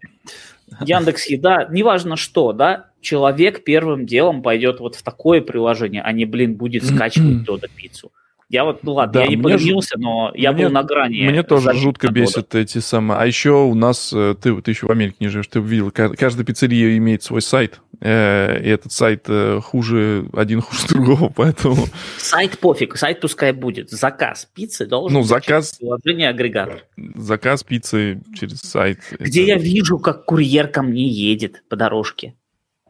Яндекс 0.81 1.27
Еда, 1.27 1.67
неважно 1.71 2.15
что, 2.15 2.53
да, 2.53 2.87
человек 3.01 3.63
первым 3.63 4.05
делом 4.05 4.41
пойдет 4.41 4.79
вот 4.79 4.95
в 4.95 5.03
такое 5.03 5.41
приложение, 5.41 6.01
а 6.01 6.11
не, 6.11 6.25
блин, 6.25 6.55
будет 6.55 6.85
скачивать 6.85 7.43
Додо 7.45 7.67
пиццу. 7.67 8.11
Я 8.49 8.63
вот, 8.63 8.83
ну 8.83 8.93
ладно, 8.93 9.13
да, 9.13 9.21
я 9.21 9.27
не 9.27 9.37
поленился, 9.37 9.95
но 9.99 10.31
я 10.33 10.51
мне, 10.51 10.65
был 10.65 10.71
на 10.71 10.81
грани. 10.81 11.27
Мне 11.27 11.43
тоже 11.43 11.71
жутко 11.75 12.11
бесит 12.11 12.55
эти 12.55 12.79
самые. 12.79 13.19
А 13.19 13.27
еще 13.27 13.51
у 13.51 13.75
нас, 13.75 14.11
э, 14.11 14.33
ты, 14.41 14.59
ты 14.63 14.71
еще 14.71 14.87
в 14.87 14.91
Америке 14.91 15.17
не 15.19 15.27
живешь, 15.27 15.47
ты 15.47 15.59
видел, 15.59 15.91
каждая 15.91 16.43
пиццерия 16.43 16.97
имеет 16.97 17.21
свой 17.21 17.43
сайт, 17.43 17.79
э, 18.01 18.59
и 18.63 18.69
этот 18.69 18.91
сайт 18.91 19.25
э, 19.27 19.59
хуже, 19.63 20.25
один 20.33 20.61
хуже 20.63 20.87
другого, 20.87 21.29
поэтому... 21.29 21.85
Сайт 22.17 22.57
пофиг, 22.57 22.97
сайт 22.97 23.21
пускай 23.21 23.51
будет. 23.51 23.91
Заказ 23.91 24.49
пиццы 24.51 24.87
должен 24.87 25.19
ну, 25.19 25.23
заказ... 25.23 25.77
приложение 25.77 26.29
агрегатор. 26.29 26.85
Заказ 26.97 27.63
пиццы 27.63 28.19
через 28.33 28.61
сайт. 28.61 28.99
Где 29.19 29.43
это... 29.43 29.51
я 29.51 29.57
вижу, 29.59 29.99
как 29.99 30.25
курьер 30.25 30.69
ко 30.69 30.81
мне 30.81 31.07
едет 31.07 31.63
по 31.69 31.75
дорожке 31.75 32.33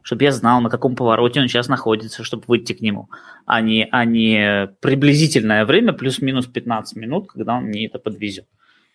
чтобы 0.02 0.24
я 0.24 0.32
знал, 0.32 0.62
на 0.62 0.70
каком 0.70 0.96
повороте 0.96 1.40
он 1.40 1.48
сейчас 1.48 1.68
находится, 1.68 2.24
чтобы 2.24 2.44
выйти 2.48 2.74
к 2.74 2.82
нему, 2.82 3.10
а 3.46 3.62
не, 3.62 3.88
а 3.92 4.06
не 4.06 4.70
приблизительное 4.82 5.66
время 5.66 5.94
плюс-минус 5.94 6.48
15 6.48 6.98
минут, 6.98 7.32
когда 7.32 7.56
он 7.56 7.66
мне 7.66 7.86
это 7.86 8.00
подвезет. 8.00 8.46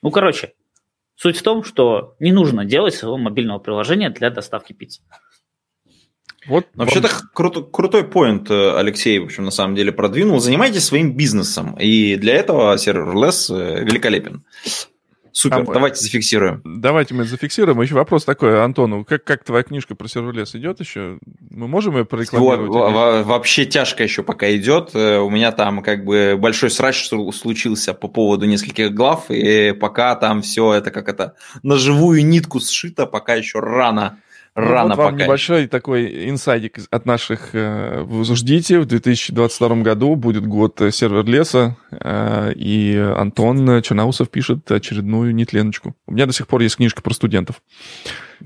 Ну, 0.03 0.11
короче, 0.11 0.53
суть 1.17 1.37
в 1.37 1.43
том, 1.43 1.65
что 1.65 2.17
не 2.21 2.33
нужно 2.33 2.65
делать 2.65 2.95
своего 2.95 3.19
мобильного 3.19 3.59
приложения 3.59 4.11
для 4.11 4.31
доставки 4.31 4.73
пиццы. 4.73 5.03
Вот 6.47 6.67
вообще-то 6.75 7.09
кру- 7.35 7.71
крутой 7.71 8.05
поинт 8.05 8.51
э, 8.51 8.79
Алексей, 8.79 9.19
в 9.19 9.25
общем, 9.25 9.45
на 9.45 9.51
самом 9.51 9.75
деле 9.75 9.93
продвинул. 9.93 10.41
Занимайтесь 10.41 10.85
своим 10.85 11.17
бизнесом, 11.17 11.75
и 11.79 12.17
для 12.17 12.35
этого 12.35 12.77
серверлесс 12.77 13.49
э, 13.49 13.83
великолепен. 13.83 14.45
Супер, 15.37 15.63
а, 15.69 15.73
давайте 15.73 16.01
зафиксируем. 16.01 16.63
Давайте 16.65 17.13
мы 17.13 17.25
зафиксируем. 17.25 17.83
Еще 17.83 17.97
вопрос 17.97 18.25
такой, 18.25 18.63
Антону, 18.63 19.05
как, 19.05 19.25
как 19.25 19.43
твоя 19.43 19.65
книжка 19.65 19.97
про 19.97 20.07
serverless 20.07 20.55
идет 20.55 20.79
еще? 20.79 21.19
Мы 21.51 21.67
можем 21.67 21.97
ее 21.97 22.05
прорекламировать? 22.05 22.71
Во, 22.71 23.25
вообще 23.25 23.67
тяжко 23.67 24.05
еще 24.05 24.23
пока 24.23 24.55
идет. 24.55 24.91
Э, 24.95 25.19
у 25.19 25.31
меня 25.31 25.51
там 25.51 25.83
как 25.83 26.05
бы 26.05 26.37
большой 26.39 26.71
срач 26.71 27.09
случился 27.09 27.95
по 27.95 28.07
поводу 28.07 28.47
нескольких 28.47 28.95
глав, 28.95 29.29
и 29.29 29.73
пока 29.73 30.15
там 30.15 30.41
все 30.41 30.73
это 30.73 30.93
как 30.93 31.09
это 31.09 31.35
на 31.65 31.79
живую 31.79 32.25
нитку 32.25 32.61
сшито, 32.61 33.07
пока 33.07 33.35
еще 33.35 33.59
рано 33.59 34.21
ну, 34.57 34.63
Рано 34.63 34.91
вот 34.91 34.99
вам 34.99 35.13
пока. 35.15 35.25
небольшой 35.25 35.67
такой 35.67 36.29
инсайдик 36.31 36.79
от 36.89 37.07
наших. 37.07 37.51
Э, 37.55 38.07
ждите, 38.23 38.79
в 38.79 38.87
2022 38.87 39.77
году 39.83 40.15
будет 40.15 40.47
год 40.47 40.81
э, 40.81 40.93
serverless 40.93 41.25
а, 41.25 41.77
э, 41.91 42.53
и 42.55 42.97
Антон 42.97 43.83
Черноусов 43.83 44.31
пишет 44.31 44.71
очередную 44.71 45.35
нетленочку. 45.35 45.97
У 46.07 46.13
меня 46.13 46.27
до 46.27 46.33
сих 46.33 46.47
пор 46.47 46.61
есть 46.61 46.77
книжка 46.77 47.03
про 47.03 47.13
студентов. 47.15 47.63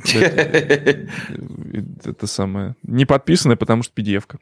Это 0.03 1.07
самое. 2.27 2.75
Не 2.83 3.05
подписанная, 3.05 3.57
потому 3.57 3.83
что 3.83 3.93
PDF-ка. 4.01 4.39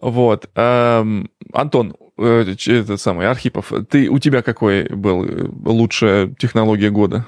Вот. 0.00 0.50
Эм, 0.56 1.30
Антон, 1.52 1.94
этот 2.16 3.00
самый 3.00 3.28
Архипов, 3.28 3.72
ты, 3.88 4.08
у 4.08 4.18
тебя 4.18 4.42
какой 4.42 4.88
был 4.88 5.24
лучшая 5.64 6.34
технология 6.38 6.90
года? 6.90 7.24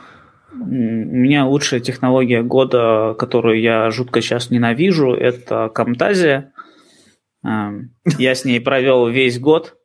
У 0.52 0.56
меня 0.56 1.46
лучшая 1.46 1.80
технология 1.80 2.42
года, 2.42 3.14
которую 3.18 3.60
я 3.60 3.90
жутко 3.90 4.20
сейчас 4.20 4.50
ненавижу, 4.50 5.12
это 5.12 5.68
Камтазия. 5.68 6.52
Эм, 7.44 7.94
я 8.18 8.34
с 8.34 8.44
ней 8.44 8.60
провел 8.60 9.08
весь 9.08 9.38
год, 9.38 9.76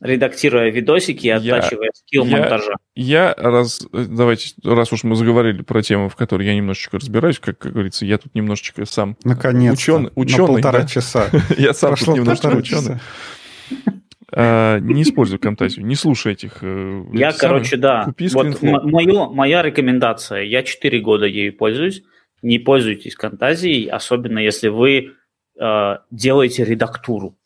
редактируя 0.00 0.70
видосики 0.70 1.26
и 1.26 1.30
оттачивая 1.30 1.86
я, 1.86 1.90
скилл 1.94 2.24
монтажа. 2.24 2.74
Я, 2.94 3.34
раз, 3.36 3.86
давайте, 3.92 4.54
раз 4.62 4.92
уж 4.92 5.04
мы 5.04 5.16
заговорили 5.16 5.62
про 5.62 5.82
тему, 5.82 6.08
в 6.08 6.16
которой 6.16 6.46
я 6.46 6.54
немножечко 6.54 6.98
разбираюсь, 6.98 7.38
как, 7.38 7.58
как 7.58 7.72
говорится, 7.72 8.04
я 8.04 8.18
тут 8.18 8.34
немножечко 8.34 8.84
сам 8.84 9.16
Наконец 9.24 9.74
ученый, 9.74 10.10
ученый. 10.14 10.40
На 10.40 10.46
полтора 10.46 10.80
да? 10.80 10.86
часа. 10.86 11.30
Я 11.58 11.72
сам 11.72 11.94
тут 11.96 12.08
немножечко 12.08 12.48
ученый. 12.48 12.98
А, 14.32 14.78
не 14.78 15.02
используй 15.02 15.38
Camtasia, 15.38 15.82
не 15.82 15.94
слушай 15.94 16.32
этих. 16.32 16.58
Э, 16.62 17.04
я, 17.12 17.32
короче, 17.32 17.76
да. 17.76 18.04
Купи 18.04 18.28
вот 18.28 18.60
мою, 18.62 19.32
моя 19.32 19.62
рекомендация. 19.62 20.42
Я 20.42 20.62
4 20.62 21.00
года 21.00 21.26
ею 21.26 21.56
пользуюсь. 21.56 22.02
Не 22.42 22.58
пользуйтесь 22.58 23.16
Camtasia, 23.16 23.88
особенно 23.88 24.38
если 24.38 24.68
вы 24.68 25.12
э, 25.58 25.96
делаете 26.10 26.64
редактуру 26.64 27.36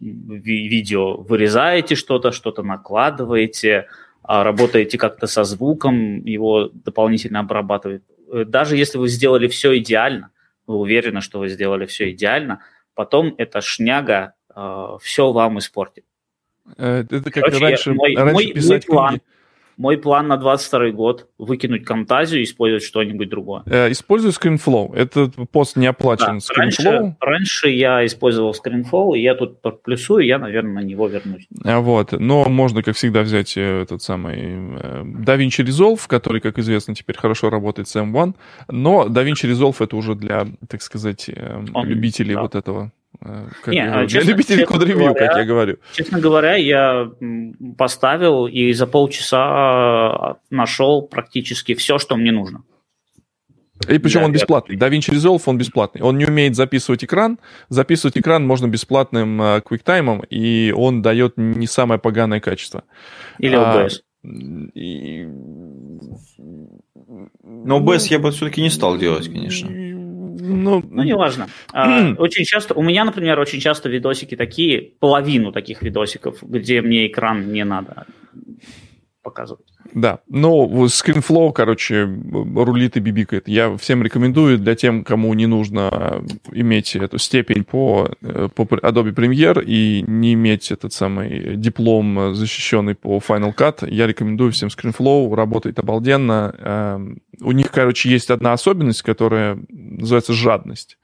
видео. 0.00 1.16
Вырезаете 1.18 1.94
что-то, 1.94 2.32
что-то 2.32 2.62
накладываете, 2.62 3.88
а 4.22 4.42
работаете 4.42 4.98
как-то 4.98 5.26
со 5.26 5.44
звуком, 5.44 6.24
его 6.24 6.70
дополнительно 6.72 7.40
обрабатывает. 7.40 8.04
Э, 8.32 8.44
даже 8.44 8.76
если 8.76 8.98
вы 8.98 9.08
сделали 9.08 9.46
все 9.46 9.78
идеально, 9.78 10.30
вы 10.66 10.76
уверены, 10.76 11.20
что 11.20 11.38
вы 11.38 11.48
сделали 11.48 11.86
все 11.86 12.10
идеально, 12.10 12.60
потом 12.94 13.34
эта 13.38 13.60
шняга 13.60 14.34
э, 14.54 14.96
все 15.00 15.30
вам 15.30 15.58
испортит. 15.58 16.04
Э, 16.76 17.04
это 17.10 17.30
как 17.30 17.44
Короче, 17.44 17.64
раньше, 17.64 17.92
мой, 17.92 18.14
раньше 18.14 18.32
мой, 18.32 18.52
писать 18.52 18.88
мой 18.88 18.94
план, 18.94 19.08
книги. 19.10 19.22
Мой 19.76 19.98
план 19.98 20.28
на 20.28 20.36
22 20.36 20.90
год– 20.90 21.28
выкинуть 21.38 21.82
Camtasia 21.82 22.38
и 22.38 22.44
использовать 22.44 22.84
что-нибудь 22.84 23.28
другое. 23.28 23.62
Э, 23.66 23.90
используй 23.90 24.30
ScreenFlow. 24.30 24.94
Этот 24.94 25.34
пост 25.50 25.76
не 25.76 25.86
оплачен 25.86 26.38
да, 26.38 26.54
раньше, 26.54 27.16
раньше 27.20 27.68
я 27.70 28.06
использовал 28.06 28.52
ScreenFlow, 28.52 29.16
и 29.16 29.22
я 29.22 29.34
тут 29.34 29.60
плюсую, 29.82 30.26
я, 30.26 30.38
наверное, 30.38 30.74
на 30.74 30.86
него 30.86 31.08
вернусь. 31.08 31.48
А 31.64 31.80
вот. 31.80 32.12
Но 32.12 32.44
можно, 32.44 32.82
как 32.82 32.94
всегда, 32.94 33.22
взять 33.22 33.56
э, 33.56 33.82
этот 33.82 34.02
самый 34.02 34.36
э, 34.36 35.02
DaVinci 35.02 35.64
Resolve, 35.64 36.00
который, 36.06 36.40
как 36.40 36.58
известно, 36.58 36.94
теперь 36.94 37.16
хорошо 37.16 37.50
работает 37.50 37.88
с 37.88 37.96
M1. 37.96 38.34
Но 38.68 39.06
DaVinci 39.08 39.50
Resolve 39.50 39.76
это 39.80 39.96
уже 39.96 40.14
для, 40.14 40.46
так 40.68 40.82
сказать, 40.82 41.28
Он, 41.74 41.86
любителей 41.86 42.34
да. 42.34 42.42
вот 42.42 42.54
этого 42.54 42.92
Э, 43.03 43.03
как 43.20 43.68
Не, 43.68 43.76
я, 43.76 44.06
честно, 44.06 44.30
любителей 44.30 44.64
код-ревью, 44.64 45.14
как 45.14 45.36
я 45.36 45.44
говорю. 45.44 45.78
Честно 45.92 46.20
говоря, 46.20 46.56
я 46.56 47.10
поставил 47.78 48.46
и 48.46 48.72
за 48.72 48.86
полчаса 48.86 50.36
нашел 50.50 51.02
практически 51.02 51.74
все, 51.74 51.98
что 51.98 52.16
мне 52.16 52.32
нужно. 52.32 52.62
И 53.88 53.98
причем 53.98 54.20
да, 54.20 54.26
он 54.26 54.32
бесплатный. 54.32 54.76
Я... 54.76 54.88
DaVinci 54.88 55.10
Resolve, 55.12 55.42
он 55.46 55.58
бесплатный. 55.58 56.02
Он 56.02 56.16
не 56.16 56.26
умеет 56.26 56.54
записывать 56.54 57.04
экран. 57.04 57.38
Записывать 57.68 58.16
экран 58.16 58.46
можно 58.46 58.66
бесплатным 58.66 59.42
uh, 59.42 59.62
QuickTime, 59.62 60.26
и 60.28 60.72
он 60.74 61.02
дает 61.02 61.34
не 61.36 61.66
самое 61.66 62.00
поганое 62.00 62.40
качество. 62.40 62.84
Или 63.38 63.56
OBS. 63.56 64.00
А, 64.00 64.28
и... 64.74 65.28
Но 67.42 67.80
OBS 67.80 68.06
я 68.10 68.18
бы 68.18 68.30
все-таки 68.30 68.62
не 68.62 68.70
стал 68.70 68.96
делать, 68.96 69.28
конечно. 69.28 69.68
Ну, 70.40 70.82
ну 70.90 71.02
неважно. 71.02 71.48
А, 71.72 72.12
очень 72.18 72.44
часто, 72.44 72.74
у 72.74 72.82
меня, 72.82 73.04
например, 73.04 73.38
очень 73.38 73.60
часто 73.60 73.88
видосики 73.88 74.36
такие, 74.36 74.92
половину 74.98 75.52
таких 75.52 75.82
видосиков, 75.82 76.42
где 76.42 76.82
мне 76.82 77.06
экран 77.06 77.52
не 77.52 77.64
надо 77.64 78.06
показывать. 79.24 79.66
Да, 79.92 80.20
но 80.28 80.66
ScreenFlow, 80.86 81.52
короче, 81.52 82.08
рулит 82.54 82.96
и 82.96 83.00
бибикает. 83.00 83.48
Я 83.48 83.76
всем 83.76 84.02
рекомендую 84.02 84.58
для 84.58 84.76
тем, 84.76 85.02
кому 85.02 85.34
не 85.34 85.46
нужно 85.46 86.22
иметь 86.52 86.94
эту 86.94 87.18
степень 87.18 87.64
по, 87.64 88.10
по 88.20 88.62
Adobe 88.62 89.12
Premiere 89.12 89.64
и 89.64 90.04
не 90.06 90.34
иметь 90.34 90.70
этот 90.70 90.92
самый 90.92 91.56
диплом, 91.56 92.34
защищенный 92.34 92.94
по 92.94 93.18
Final 93.18 93.54
Cut, 93.54 93.88
я 93.90 94.06
рекомендую 94.06 94.52
всем 94.52 94.68
ScreenFlow, 94.68 95.34
работает 95.34 95.78
обалденно. 95.78 96.54
Эм, 96.58 97.18
у 97.40 97.52
них, 97.52 97.70
короче, 97.70 98.10
есть 98.10 98.30
одна 98.30 98.52
особенность, 98.52 99.02
которая 99.02 99.58
называется 99.70 100.32
жадность. 100.32 100.98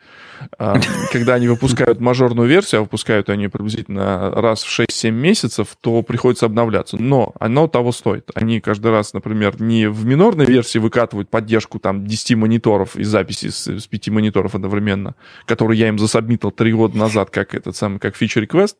А, 0.58 0.80
когда 1.12 1.34
они 1.34 1.48
выпускают 1.48 2.00
мажорную 2.00 2.48
версию, 2.48 2.80
а 2.80 2.82
выпускают 2.82 3.28
они 3.28 3.48
приблизительно 3.48 4.30
раз 4.30 4.62
в 4.62 4.80
6-7 4.80 5.10
месяцев, 5.10 5.68
то 5.80 6.02
приходится 6.02 6.46
обновляться. 6.46 6.96
Но 7.00 7.34
оно 7.38 7.68
того 7.68 7.92
стоит. 7.92 8.30
Они 8.34 8.60
каждый 8.60 8.90
раз, 8.90 9.12
например, 9.12 9.60
не 9.60 9.88
в 9.88 10.04
минорной 10.04 10.46
версии 10.46 10.78
выкатывают 10.78 11.28
поддержку 11.30 11.78
там 11.78 12.06
10 12.06 12.36
мониторов 12.36 12.96
и 12.96 13.04
записи 13.04 13.48
с, 13.48 13.66
с 13.66 13.86
5 13.86 14.08
мониторов 14.08 14.54
одновременно, 14.54 15.14
которые 15.46 15.78
я 15.78 15.88
им 15.88 15.98
засобмитил 15.98 16.50
3 16.50 16.72
года 16.72 16.96
назад, 16.96 17.30
как 17.30 17.54
этот 17.54 17.76
самый, 17.76 17.98
как 17.98 18.20
request, 18.20 18.76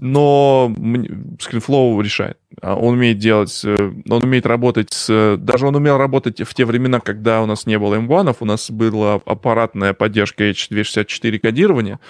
но 0.00 0.72
ScreenFlow 0.76 2.02
решает. 2.02 2.38
А 2.60 2.74
он 2.74 2.94
умеет 2.94 3.18
делать, 3.18 3.62
э, 3.64 3.92
он 4.08 4.24
умеет 4.24 4.46
работать 4.46 4.92
с... 4.92 5.36
Даже 5.38 5.66
он 5.66 5.76
умел 5.76 5.98
работать 5.98 6.40
в 6.40 6.54
те 6.54 6.64
времена, 6.64 7.00
когда 7.00 7.42
у 7.42 7.46
нас 7.46 7.66
не 7.66 7.78
было 7.78 7.96
M1, 7.96 8.36
у 8.40 8.44
нас 8.44 8.70
была 8.70 9.14
аппаратная 9.14 9.92
поддержка 9.92 10.50
H264 10.50 11.38
кодирования, 11.38 12.00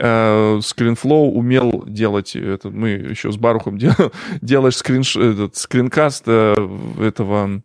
ScreenFlow 0.00 1.30
умел 1.32 1.84
делать, 1.86 2.34
это 2.34 2.70
мы 2.70 2.88
еще 2.90 3.30
с 3.30 3.36
Барухом 3.36 3.76
дел, 3.76 3.92
делаешь 4.40 4.76
скринш, 4.76 5.16
этот, 5.16 5.56
скринкаст 5.56 6.24
э, 6.26 6.54
этого 7.00 7.62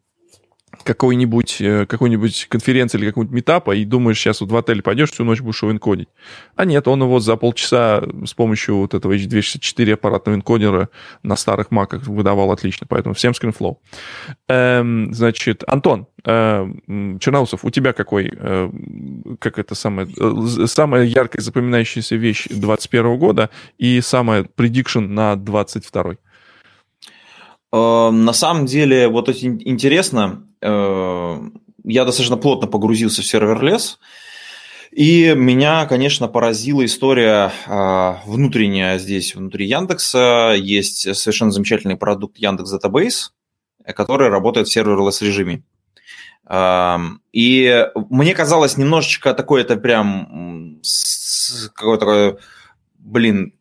какой-нибудь 0.86 1.58
э, 1.62 1.86
какой-нибудь 1.88 2.48
конференции 2.48 2.98
или 3.00 3.08
какого-нибудь 3.08 3.36
метапа 3.36 3.76
и 3.76 3.84
думаешь, 3.86 4.20
сейчас 4.20 4.42
вот 4.42 4.52
в 4.52 4.56
отель 4.56 4.84
пойдешь, 4.84 5.12
всю 5.12 5.24
ночь 5.24 5.42
будешь 5.42 5.64
его 5.64 5.72
энкодить. 5.72 6.10
А 6.56 6.64
нет, 6.64 6.88
он 6.88 7.02
его 7.02 7.20
за 7.20 7.36
полчаса 7.36 8.04
с 8.24 8.34
помощью 8.34 8.78
вот 8.78 8.94
этого 8.94 9.14
H264 9.14 9.94
аппаратного 9.94 10.36
энкодера 10.36 10.90
на 11.24 11.36
старых 11.36 11.72
маках 11.72 12.06
выдавал 12.08 12.52
отлично, 12.52 12.86
поэтому 12.88 13.16
всем 13.16 13.34
ScreenFlow. 13.34 13.78
Эм, 14.48 15.12
значит, 15.12 15.64
Антон, 15.68 16.08
э, 16.24 16.68
Черноусов, 17.20 17.66
у 17.66 17.72
тебя 17.72 17.94
какой, 17.94 18.32
э, 18.32 18.70
как 19.40 19.58
это 19.58 19.74
самое, 19.74 20.08
э, 20.08 20.68
самая 20.68 21.04
яркая 21.04 21.42
запоминающаяся 21.42 22.16
вещь 22.16 22.48
21 22.50 23.18
года 23.18 23.50
и 23.80 24.02
самая 24.02 24.44
prediction 24.44 25.08
на 25.08 25.36
22 25.36 26.04
Эм, 26.04 26.18
на 27.78 28.34
самом 28.34 28.66
деле, 28.66 29.08
вот 29.08 29.30
очень 29.30 29.62
интересно, 29.66 30.48
э, 30.62 31.40
я 31.84 32.06
достаточно 32.06 32.38
плотно 32.38 32.68
погрузился 32.68 33.22
в 33.22 33.26
сервер-лес, 33.26 34.00
и 34.92 35.34
меня, 35.36 35.86
конечно, 35.88 36.30
поразила 36.30 36.86
история 36.86 37.52
а, 37.68 38.22
внутренняя 38.26 38.98
здесь, 38.98 39.36
внутри 39.36 39.68
Яндекса. 39.68 40.54
Есть 40.58 41.14
совершенно 41.18 41.52
замечательный 41.52 41.98
продукт 41.98 42.38
Яндекс 42.38 42.74
Database, 42.74 43.32
который 43.94 44.30
работает 44.30 44.70
в 44.70 44.72
серверлесс 44.72 45.22
режиме. 45.22 45.64
Эм, 46.48 47.22
и 47.34 47.88
мне 48.10 48.34
казалось 48.34 48.78
немножечко 48.78 49.34
такое, 49.34 49.64
это 49.64 49.76
прям 49.76 50.80
какой-то, 51.74 52.38
блин, 52.98 53.54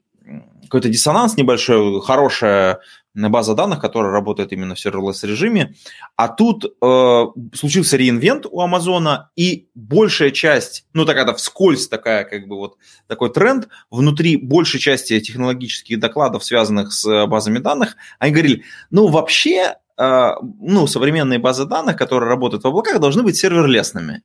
какой-то 0.62 0.88
диссонанс 0.88 1.36
небольшой, 1.36 2.00
хорошая 2.00 2.78
база 3.14 3.54
данных, 3.54 3.80
которая 3.80 4.12
работает 4.12 4.52
именно 4.52 4.74
в 4.74 4.84
serverless 4.84 5.26
режиме. 5.26 5.74
А 6.16 6.28
тут 6.28 6.64
э, 6.64 7.24
случился 7.54 7.96
реинвент 7.96 8.46
у 8.50 8.60
Амазона, 8.60 9.30
и 9.36 9.68
большая 9.74 10.30
часть, 10.30 10.86
ну 10.92 11.04
так 11.04 11.16
это 11.16 11.34
вскользь 11.34 11.88
такая, 11.88 12.24
как 12.24 12.48
бы 12.48 12.56
вот 12.56 12.76
такой 13.06 13.32
тренд, 13.32 13.68
внутри 13.90 14.36
большей 14.36 14.80
части 14.80 15.20
технологических 15.20 15.98
докладов, 16.00 16.44
связанных 16.44 16.92
с 16.92 17.26
базами 17.26 17.58
данных, 17.58 17.96
они 18.18 18.32
говорили, 18.32 18.64
ну 18.90 19.06
вообще, 19.06 19.76
э, 19.96 20.30
ну 20.60 20.86
современные 20.86 21.38
базы 21.38 21.66
данных, 21.66 21.96
которые 21.96 22.28
работают 22.28 22.64
в 22.64 22.66
облаках, 22.66 23.00
должны 23.00 23.22
быть 23.22 23.36
серверлесными. 23.36 24.22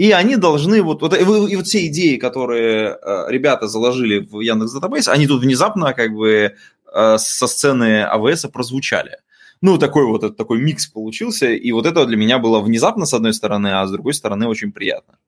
И 0.00 0.12
они 0.12 0.36
должны, 0.36 0.80
вот, 0.80 1.02
вот, 1.02 1.12
и, 1.12 1.20
и 1.20 1.56
вот 1.56 1.66
все 1.66 1.86
идеи, 1.86 2.16
которые 2.16 2.96
э, 3.02 3.24
ребята 3.28 3.68
заложили 3.68 4.20
в 4.20 4.40
Яндекс 4.40 4.74
Database, 4.74 5.10
они 5.10 5.26
тут 5.26 5.42
внезапно 5.42 5.92
как 5.92 6.14
бы 6.14 6.54
Э, 6.92 7.18
со 7.18 7.46
сцены 7.46 8.02
AWS 8.02 8.46
прозвучали. 8.52 9.18
Ну, 9.60 9.78
такой 9.78 10.06
вот 10.06 10.36
такой 10.36 10.60
микс 10.60 10.86
получился, 10.86 11.50
и 11.50 11.72
вот 11.72 11.86
это 11.86 12.06
для 12.06 12.16
меня 12.16 12.38
было 12.38 12.60
внезапно, 12.60 13.04
с 13.04 13.12
одной 13.14 13.34
стороны, 13.34 13.68
а 13.68 13.86
с 13.86 13.90
другой 13.90 14.14
стороны 14.14 14.48
очень 14.48 14.72
приятно. 14.72 15.18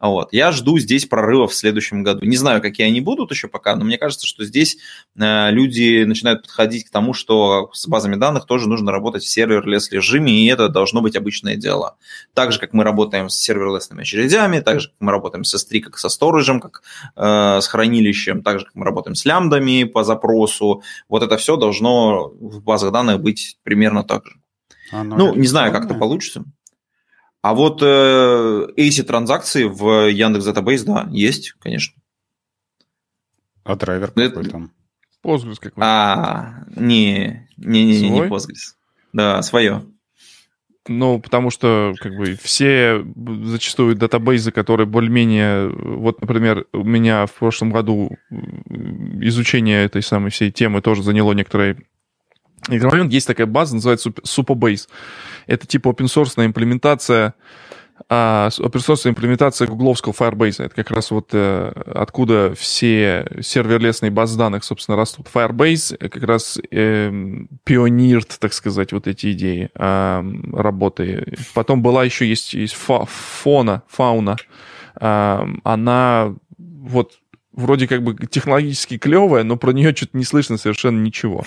Вот. 0.00 0.32
Я 0.32 0.52
жду 0.52 0.78
здесь 0.78 1.06
прорывов 1.06 1.52
в 1.52 1.54
следующем 1.54 2.02
году. 2.02 2.24
Не 2.26 2.36
знаю, 2.36 2.60
какие 2.60 2.86
они 2.86 3.00
будут 3.00 3.30
еще 3.30 3.48
пока, 3.48 3.76
но 3.76 3.84
мне 3.84 3.98
кажется, 3.98 4.26
что 4.26 4.44
здесь 4.44 4.76
э, 5.18 5.50
люди 5.50 6.04
начинают 6.04 6.42
подходить 6.42 6.84
к 6.84 6.90
тому, 6.90 7.12
что 7.12 7.70
с 7.72 7.86
базами 7.86 8.16
данных 8.16 8.46
тоже 8.46 8.68
нужно 8.68 8.92
работать 8.92 9.22
в 9.22 9.28
serverless 9.28 9.90
режиме, 9.90 10.32
и 10.32 10.46
это 10.46 10.68
должно 10.68 11.00
быть 11.00 11.16
обычное 11.16 11.56
дело. 11.56 11.96
Так 12.34 12.52
же, 12.52 12.58
как 12.58 12.72
мы 12.72 12.84
работаем 12.84 13.28
с 13.28 13.36
серверлесными 13.36 14.02
очередями, 14.02 14.60
так 14.60 14.80
же, 14.80 14.88
как 14.88 14.96
мы 15.00 15.12
работаем 15.12 15.44
с 15.44 15.54
S3, 15.54 15.80
как 15.80 15.98
со 15.98 16.08
сториджем, 16.08 16.60
как 16.60 16.82
э, 17.16 17.60
с 17.60 17.66
хранилищем, 17.66 18.42
так 18.42 18.60
же, 18.60 18.66
как 18.66 18.74
мы 18.74 18.84
работаем 18.84 19.14
с 19.14 19.24
лямбдами 19.24 19.84
по 19.84 20.04
запросу. 20.04 20.82
Вот 21.08 21.22
это 21.22 21.36
все 21.36 21.56
должно 21.56 22.28
в 22.28 22.62
базах 22.62 22.92
данных 22.92 23.20
быть 23.20 23.58
примерно 23.62 24.04
так 24.04 24.26
же. 24.26 24.34
Оно 24.90 25.16
ну, 25.16 25.34
не 25.34 25.46
знаю, 25.46 25.72
как 25.72 25.86
это 25.86 25.94
получится. 25.94 26.44
А 27.44 27.52
вот 27.52 27.82
э, 27.82 28.68
эти 28.74 29.02
транзакции 29.02 29.64
в 29.64 30.08
Яндекс 30.08 30.48
Database, 30.48 30.84
да, 30.86 31.06
есть, 31.10 31.52
конечно. 31.60 31.94
А 33.64 33.76
драйвер 33.76 34.12
какой 34.12 34.28
Это... 34.28 34.50
там? 34.50 34.72
Postgres 35.22 35.58
какой 35.60 35.84
А, 35.84 36.64
не, 36.74 37.46
не, 37.58 37.84
не, 37.84 38.00
не, 38.00 38.08
не 38.08 38.20
Postgres. 38.20 38.76
Да, 39.12 39.42
свое. 39.42 39.84
Ну, 40.88 41.20
потому 41.20 41.50
что, 41.50 41.92
как 41.98 42.16
бы, 42.16 42.34
все 42.42 43.04
зачастую 43.44 43.94
датабейзы, 43.94 44.50
которые 44.50 44.86
более-менее... 44.86 45.68
Вот, 45.68 46.22
например, 46.22 46.64
у 46.72 46.82
меня 46.82 47.26
в 47.26 47.34
прошлом 47.34 47.72
году 47.72 48.16
изучение 49.20 49.84
этой 49.84 50.02
самой 50.02 50.30
всей 50.30 50.50
темы 50.50 50.80
тоже 50.80 51.02
заняло 51.02 51.34
некоторое 51.34 51.76
момент. 52.68 53.12
Есть 53.12 53.26
такая 53.26 53.46
база, 53.46 53.74
называется 53.74 54.10
Superbase. 54.10 54.88
Это 55.46 55.66
типа 55.66 55.88
open 55.88 56.06
source 56.06 56.44
имплементация 56.44 57.34
а 58.08 58.48
open 58.58 58.80
source 58.80 59.08
имплементация 59.08 59.68
гугловского 59.68 60.12
Firebase. 60.12 60.64
Это 60.64 60.74
как 60.74 60.90
раз 60.90 61.10
вот 61.10 61.30
э, 61.32 61.72
откуда 61.94 62.54
все 62.54 63.26
серверлесные 63.40 64.10
базы 64.10 64.36
данных, 64.36 64.64
собственно, 64.64 64.96
растут. 64.96 65.28
Firebase 65.32 65.96
как 66.08 66.22
раз 66.24 66.58
э, 66.70 67.12
пионирует, 67.62 68.36
так 68.38 68.52
сказать, 68.52 68.92
вот 68.92 69.06
эти 69.06 69.32
идеи 69.32 69.70
э, 69.74 70.22
работы. 70.52 71.36
Потом 71.54 71.82
была 71.82 72.04
еще 72.04 72.26
есть, 72.26 72.52
есть 72.54 72.74
фа, 72.74 73.06
фона, 73.06 73.82
фауна. 73.88 74.36
Э, 75.00 75.46
она 75.62 76.34
вот 76.58 77.12
вроде 77.54 77.86
как 77.88 78.02
бы 78.02 78.14
технологически 78.26 78.98
клевая, 78.98 79.44
но 79.44 79.56
про 79.56 79.72
нее 79.72 79.94
что-то 79.94 80.16
не 80.16 80.24
слышно 80.24 80.58
совершенно 80.58 81.00
ничего. 81.00 81.44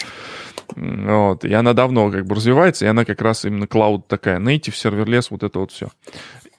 Вот. 0.76 1.46
И 1.46 1.54
она 1.54 1.74
давно 1.74 2.12
как 2.12 2.26
бы 2.26 2.36
развивается, 2.36 2.86
и 2.86 2.88
она 2.88 3.06
как 3.06 3.22
раз 3.22 3.46
именно 3.46 3.66
cloud 3.66 4.04
такая, 4.08 4.40
native, 4.40 4.74
serverless, 4.74 5.28
вот 5.30 5.44
это 5.44 5.60
вот 5.60 5.72
все. 5.72 5.90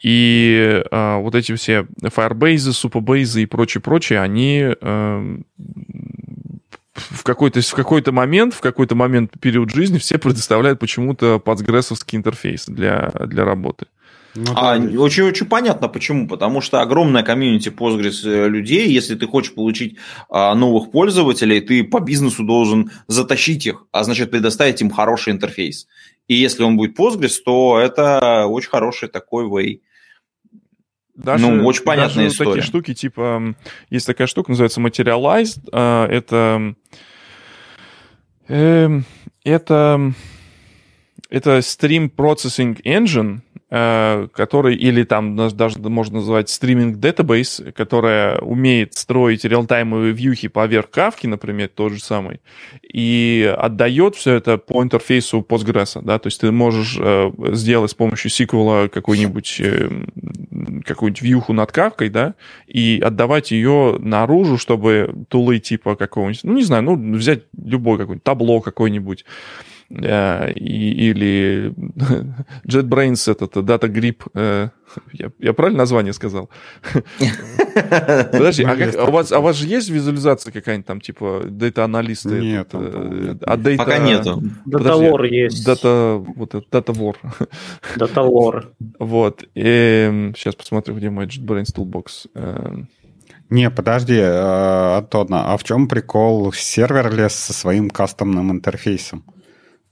И 0.03 0.83
э, 0.91 1.16
вот 1.16 1.35
эти 1.35 1.55
все 1.57 1.87
Firebase, 2.03 2.70
Superbase 2.70 3.43
и 3.43 3.47
прочее-прочее, 3.47 4.20
они 4.20 4.75
э, 4.81 5.39
в 6.95 7.23
какой-то 7.25 7.61
в 7.61 7.75
какой-то 7.75 8.12
момент, 8.12 8.55
в 8.55 8.61
какой-то 8.61 8.95
момент 8.95 9.33
период 9.41 9.70
жизни 9.70 9.99
все 9.99 10.19
предоставляют 10.19 10.79
почему-то 10.79 11.39
подсгрессовский 11.39 12.16
интерфейс 12.16 12.66
для, 12.66 13.11
для 13.27 13.45
работы. 13.45 13.87
Ну, 14.35 14.53
а 14.55 14.77
очень, 14.77 15.25
очень 15.25 15.47
понятно 15.47 15.89
почему. 15.89 16.29
Потому 16.29 16.61
что 16.61 16.81
огромная 16.81 17.23
комьюнити 17.23 17.71
Postgres 17.71 18.25
э, 18.25 18.49
людей, 18.49 18.89
если 18.89 19.15
ты 19.15 19.27
хочешь 19.27 19.55
получить 19.55 19.97
а, 20.29 20.55
новых 20.55 20.91
пользователей, 20.91 21.61
ты 21.61 21.83
по 21.83 22.01
бизнесу 22.01 22.45
должен 22.45 22.91
затащить 23.07 23.67
их, 23.67 23.87
а 23.91 24.05
значит 24.05 24.31
предоставить 24.31 24.81
им 24.81 24.91
хороший 24.91 25.33
интерфейс. 25.33 25.87
И 26.29 26.35
если 26.35 26.63
он 26.63 26.77
будет 26.77 26.99
Postgres, 26.99 27.37
то 27.45 27.79
это 27.79 28.47
очень 28.47 28.71
хороший 28.71 29.09
такой 29.09 29.47
way. 29.47 29.81
Даже, 31.15 31.49
ну, 31.49 31.67
очень 31.67 31.83
понятная 31.83 32.25
даже 32.25 32.35
история. 32.35 32.51
такие 32.51 32.65
штуки, 32.65 32.95
типа, 32.95 33.57
есть 33.91 34.07
такая 34.07 34.29
штука, 34.29 34.51
называется 34.51 34.81
Materialized. 34.81 35.69
А, 35.73 36.07
это... 36.07 36.75
Э, 38.47 39.01
это 39.43 40.13
это 41.31 41.59
Stream 41.59 42.11
Processing 42.15 42.81
Engine, 42.85 43.41
который, 43.70 44.77
или 44.77 45.05
там 45.05 45.36
даже 45.36 45.78
можно 45.78 46.19
назвать 46.19 46.49
стриминг 46.49 46.97
database, 46.97 47.73
которая 47.73 48.39
умеет 48.39 48.95
строить 48.95 49.45
реалтаймовые 49.45 50.15
вьюхи 50.15 50.49
поверх 50.49 50.89
кавки, 50.89 51.27
например, 51.27 51.69
тот 51.69 51.93
же 51.93 52.01
самый, 52.01 52.40
и 52.82 53.55
отдает 53.59 54.16
все 54.16 54.35
это 54.35 54.57
по 54.57 54.82
интерфейсу 54.82 55.45
Postgres, 55.47 56.01
да, 56.03 56.19
то 56.19 56.28
есть 56.28 56.40
ты 56.40 56.51
можешь 56.51 56.97
э, 56.99 57.31
сделать 57.53 57.90
с 57.90 57.95
помощью 57.95 58.31
SQL 58.31 58.89
какой-нибудь 58.89 59.61
э, 59.61 59.90
какую-нибудь 60.86 61.23
вьюху 61.23 61.53
над 61.53 61.70
кавкой, 61.70 62.09
да, 62.09 62.35
и 62.66 63.01
отдавать 63.05 63.51
ее 63.51 63.97
наружу, 63.99 64.57
чтобы 64.57 65.27
тулы 65.28 65.59
типа 65.59 65.95
какого-нибудь, 65.95 66.45
ну, 66.45 66.55
не 66.55 66.62
знаю, 66.62 66.85
ну, 66.85 67.16
взять 67.16 67.43
любой 67.57 67.99
какой-нибудь 67.99 68.24
табло 68.24 68.61
какой-нибудь, 68.62 69.27
Э, 69.90 70.52
или 70.52 71.73
JetBrains, 72.66 73.31
этот 73.31 73.56
Data 73.56 73.89
Grip, 73.89 74.23
э, 74.35 74.69
я, 75.12 75.31
я 75.39 75.52
правильно 75.55 75.78
название 75.78 76.12
сказал? 76.12 76.51
Подожди, 77.74 78.65
а, 78.65 78.77
как, 78.77 78.94
а, 78.97 79.05
у 79.05 79.10
вас, 79.10 79.32
а 79.32 79.39
у 79.39 79.43
вас 79.43 79.56
же 79.56 79.66
есть 79.66 79.89
визуализация 79.89 80.52
какая-нибудь 80.52 80.86
там, 80.86 81.01
типа, 81.01 81.44
дата-аналисты? 81.48 82.39
Нет, 82.39 82.69
этот, 82.69 82.94
э, 82.94 83.36
а 83.47 83.56
data, 83.56 83.77
Пока 83.78 83.98
нету. 83.98 84.43
Датавор 84.66 85.24
есть. 85.24 85.65
Дата, 85.65 86.23
вот 86.36 86.55
это, 86.55 86.66
датавор. 86.70 87.16
Датавор. 87.97 88.69
Вот. 88.98 89.44
И, 89.55 90.32
сейчас 90.36 90.55
посмотрю, 90.55 90.97
где 90.97 91.09
мой 91.09 91.27
JetBrains 91.27 91.74
Toolbox. 91.74 92.86
Не, 93.48 93.70
подожди, 93.70 94.20
Антон, 94.20 95.28
а 95.31 95.56
в 95.56 95.65
чем 95.65 95.89
прикол 95.89 96.52
серверлес 96.52 97.32
со 97.32 97.55
своим 97.55 97.89
кастомным 97.89 98.51
интерфейсом? 98.52 99.24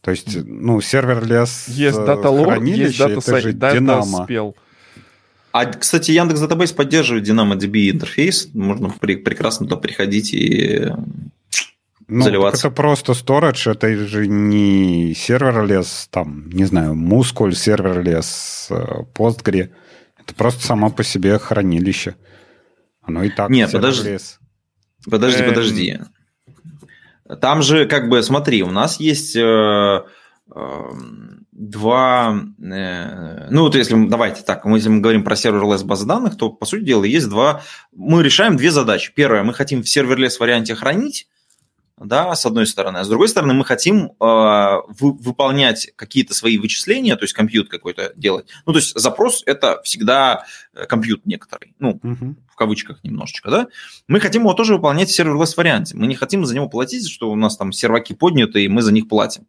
То 0.00 0.10
есть, 0.12 0.36
ну, 0.44 0.80
серверлес 0.80 1.66
есть 1.68 1.96
дата 1.96 2.28
есть 2.76 2.98
дата 2.98 3.18
это 3.18 3.40
же 3.40 3.52
Динамо. 3.52 4.24
Спел. 4.24 4.56
А, 5.52 5.64
кстати, 5.64 6.10
Яндекс 6.10 6.42
Database 6.42 6.74
поддерживает 6.74 7.26
DynamoDB 7.26 7.90
интерфейс. 7.90 8.50
Можно 8.52 8.90
при, 8.90 9.16
прекрасно 9.16 9.66
туда 9.66 9.80
приходить 9.80 10.34
и 10.34 10.92
ну, 12.08 12.22
заливаться. 12.24 12.68
это 12.68 12.76
просто 12.76 13.12
storage, 13.12 13.70
это 13.70 13.96
же 13.96 14.26
не 14.26 15.14
серверлес, 15.14 16.08
там, 16.10 16.48
не 16.50 16.66
знаю, 16.66 16.94
Muscle, 16.94 17.52
серверлес, 17.52 18.68
Postgre. 19.14 19.70
Это 20.18 20.34
просто 20.34 20.64
само 20.64 20.90
по 20.90 21.02
себе 21.02 21.38
хранилище. 21.38 22.16
Оно 23.02 23.24
и 23.24 23.30
так 23.30 23.48
Нет, 23.50 23.72
подожди. 23.72 24.18
Подожди, 25.08 25.42
эм... 25.42 25.48
подожди. 25.48 25.98
Там 27.40 27.62
же, 27.62 27.86
как 27.86 28.08
бы, 28.08 28.22
смотри, 28.22 28.62
у 28.62 28.70
нас 28.70 29.00
есть 29.00 29.36
э, 29.36 29.40
э, 29.40 30.90
два... 31.52 32.40
Э, 32.62 33.48
ну, 33.50 33.62
вот 33.62 33.74
если, 33.74 34.06
давайте 34.06 34.42
так, 34.42 34.64
мы, 34.64 34.78
если 34.78 34.90
мы 34.90 35.00
говорим 35.00 35.24
про 35.24 35.36
serverless 35.36 35.82
базы 35.82 36.06
данных, 36.06 36.36
то, 36.36 36.50
по 36.50 36.66
сути 36.66 36.84
дела, 36.84 37.04
есть 37.04 37.28
два... 37.28 37.62
Мы 37.92 38.22
решаем 38.22 38.56
две 38.56 38.70
задачи. 38.70 39.12
Первое, 39.14 39.42
мы 39.42 39.54
хотим 39.54 39.82
в 39.82 39.88
serverless 39.88 40.38
варианте 40.38 40.74
хранить, 40.74 41.28
да, 41.98 42.34
с 42.34 42.44
одной 42.44 42.66
стороны. 42.66 42.98
А 42.98 43.04
с 43.04 43.08
другой 43.08 43.28
стороны, 43.28 43.54
мы 43.54 43.64
хотим 43.64 44.06
э, 44.06 44.10
вы, 44.20 45.12
выполнять 45.12 45.90
какие-то 45.96 46.34
свои 46.34 46.58
вычисления, 46.58 47.16
то 47.16 47.24
есть 47.24 47.32
compute 47.32 47.70
какой-то 47.70 48.12
делать. 48.16 48.48
Ну, 48.66 48.72
то 48.72 48.78
есть 48.78 48.98
запрос– 48.98 49.42
это 49.46 49.80
всегда 49.82 50.44
э, 50.74 50.84
компьют 50.86 51.24
некоторый, 51.24 51.74
ну, 51.78 51.98
угу. 52.02 52.36
в 52.50 52.54
кавычках 52.56 53.02
немножечко, 53.02 53.50
да. 53.50 53.68
Мы 54.08 54.20
хотим 54.20 54.42
его 54.42 54.52
тоже 54.52 54.74
выполнять 54.74 55.08
в 55.08 55.14
серверлесс 55.14 55.56
варианте. 55.56 55.96
Мы 55.96 56.06
не 56.06 56.14
хотим 56.14 56.44
за 56.44 56.54
него 56.54 56.68
платить, 56.68 57.08
что 57.08 57.30
у 57.30 57.36
нас 57.36 57.56
там 57.56 57.72
серваки 57.72 58.14
подняты, 58.14 58.64
и 58.64 58.68
мы 58.68 58.82
за 58.82 58.92
них 58.92 59.08
платим. 59.08 59.46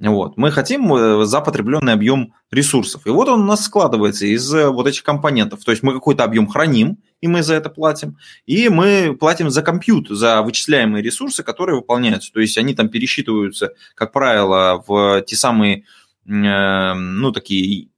Вот. 0.00 0.36
Мы 0.36 0.50
хотим 0.50 0.92
э, 0.92 1.24
за 1.24 1.40
потребленный 1.40 1.92
объем 1.92 2.34
ресурсов. 2.50 3.06
И 3.06 3.10
вот 3.10 3.28
он 3.28 3.42
у 3.42 3.44
нас 3.44 3.64
складывается 3.64 4.26
из 4.26 4.52
э, 4.52 4.68
вот 4.68 4.86
этих 4.86 5.04
компонентов. 5.04 5.64
То 5.64 5.70
есть 5.70 5.82
мы 5.82 5.92
какой-то 5.92 6.24
объем 6.24 6.48
храним, 6.48 6.98
и 7.20 7.28
мы 7.28 7.42
за 7.42 7.54
это 7.54 7.70
платим. 7.70 8.18
И 8.44 8.68
мы 8.68 9.16
платим 9.18 9.50
за 9.50 9.62
компьют, 9.62 10.08
за 10.08 10.42
вычисляемые 10.42 11.02
ресурсы, 11.02 11.44
которые 11.44 11.76
выполняются. 11.76 12.32
То 12.32 12.40
есть 12.40 12.58
они 12.58 12.74
там 12.74 12.88
пересчитываются, 12.88 13.74
как 13.94 14.12
правило, 14.12 14.82
в 14.86 15.22
те 15.22 15.36
самые, 15.36 15.84
э, 16.26 16.94
ну, 16.94 17.30
такие 17.30 17.88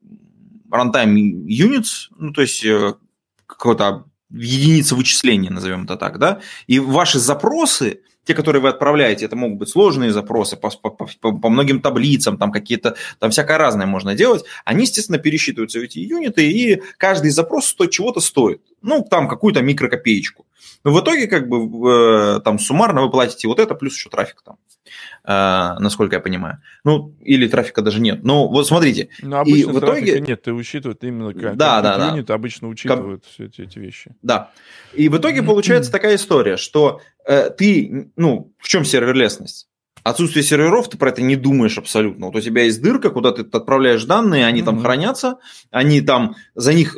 runtime 0.70 1.14
units, 1.46 2.08
ну, 2.18 2.32
то 2.32 2.42
есть 2.42 2.64
какой-то 3.46 4.04
единица 4.30 4.94
вычисления, 4.96 5.50
назовем 5.50 5.84
это 5.84 5.96
так, 5.96 6.18
да, 6.18 6.40
и 6.66 6.78
ваши 6.78 7.18
запросы, 7.18 8.00
те, 8.26 8.34
которые 8.34 8.60
вы 8.60 8.68
отправляете, 8.68 9.24
это 9.24 9.36
могут 9.36 9.58
быть 9.58 9.68
сложные 9.68 10.10
запросы 10.10 10.56
по, 10.56 10.68
по, 10.68 10.90
по, 10.90 11.32
по 11.32 11.48
многим 11.48 11.80
таблицам, 11.80 12.36
там 12.36 12.50
какие-то, 12.50 12.96
там 13.20 13.30
всякое 13.30 13.56
разное 13.56 13.86
можно 13.86 14.14
делать, 14.14 14.44
они, 14.64 14.82
естественно, 14.82 15.18
пересчитываются 15.18 15.78
в 15.78 15.82
эти 15.82 16.00
юниты, 16.00 16.50
и 16.50 16.82
каждый 16.98 17.30
запрос 17.30 17.66
стоит 17.66 17.92
чего-то 17.92 18.20
стоит. 18.20 18.60
Ну, 18.82 19.06
там 19.08 19.28
какую-то 19.28 19.62
микрокопеечку. 19.62 20.44
Но 20.82 20.92
в 20.92 21.00
итоге, 21.00 21.28
как 21.28 21.48
бы, 21.48 22.36
э, 22.36 22.40
там 22.40 22.58
суммарно 22.58 23.02
вы 23.02 23.10
платите 23.10 23.46
вот 23.46 23.60
это, 23.60 23.74
плюс 23.76 23.94
еще 23.94 24.10
трафик 24.10 24.42
там, 24.42 24.56
насколько 25.26 26.16
я 26.16 26.20
понимаю. 26.20 26.62
Ну, 26.84 27.14
или 27.20 27.48
трафика 27.48 27.82
даже 27.82 28.00
нет. 28.00 28.22
Ну, 28.22 28.48
вот 28.48 28.66
смотрите. 28.66 29.08
Но 29.22 29.40
обычно 29.40 29.56
и 29.56 29.64
в 29.64 29.78
итоге... 29.78 30.20
нет, 30.20 30.42
ты 30.42 30.52
учитывают 30.52 31.02
именно 31.02 31.32
как 31.34 31.56
да, 31.56 31.82
да, 31.82 31.98
да. 31.98 32.10
юнит, 32.10 32.30
обычно 32.30 32.68
учитывают 32.68 33.24
как... 33.24 33.32
все 33.32 33.46
эти, 33.46 33.62
эти 33.62 33.78
вещи. 33.78 34.12
Да. 34.22 34.50
И 34.92 35.08
в 35.08 35.16
итоге 35.18 35.42
получается 35.42 35.90
такая 35.90 36.16
история, 36.16 36.56
что 36.56 37.00
э, 37.26 37.50
ты, 37.50 38.10
ну, 38.16 38.52
в 38.58 38.68
чем 38.68 38.84
серверлесность? 38.84 39.68
Отсутствие 40.10 40.44
серверов, 40.44 40.88
ты 40.88 40.96
про 40.96 41.08
это 41.08 41.20
не 41.20 41.34
думаешь 41.34 41.78
абсолютно. 41.78 42.26
Вот 42.26 42.36
у 42.36 42.40
тебя 42.40 42.62
есть 42.62 42.80
дырка, 42.80 43.10
куда 43.10 43.32
ты 43.32 43.42
отправляешь 43.42 44.04
данные, 44.04 44.46
они 44.46 44.60
mm-hmm. 44.60 44.64
там 44.64 44.80
хранятся, 44.80 45.38
они 45.72 46.00
там 46.00 46.36
за 46.54 46.74
них 46.74 46.94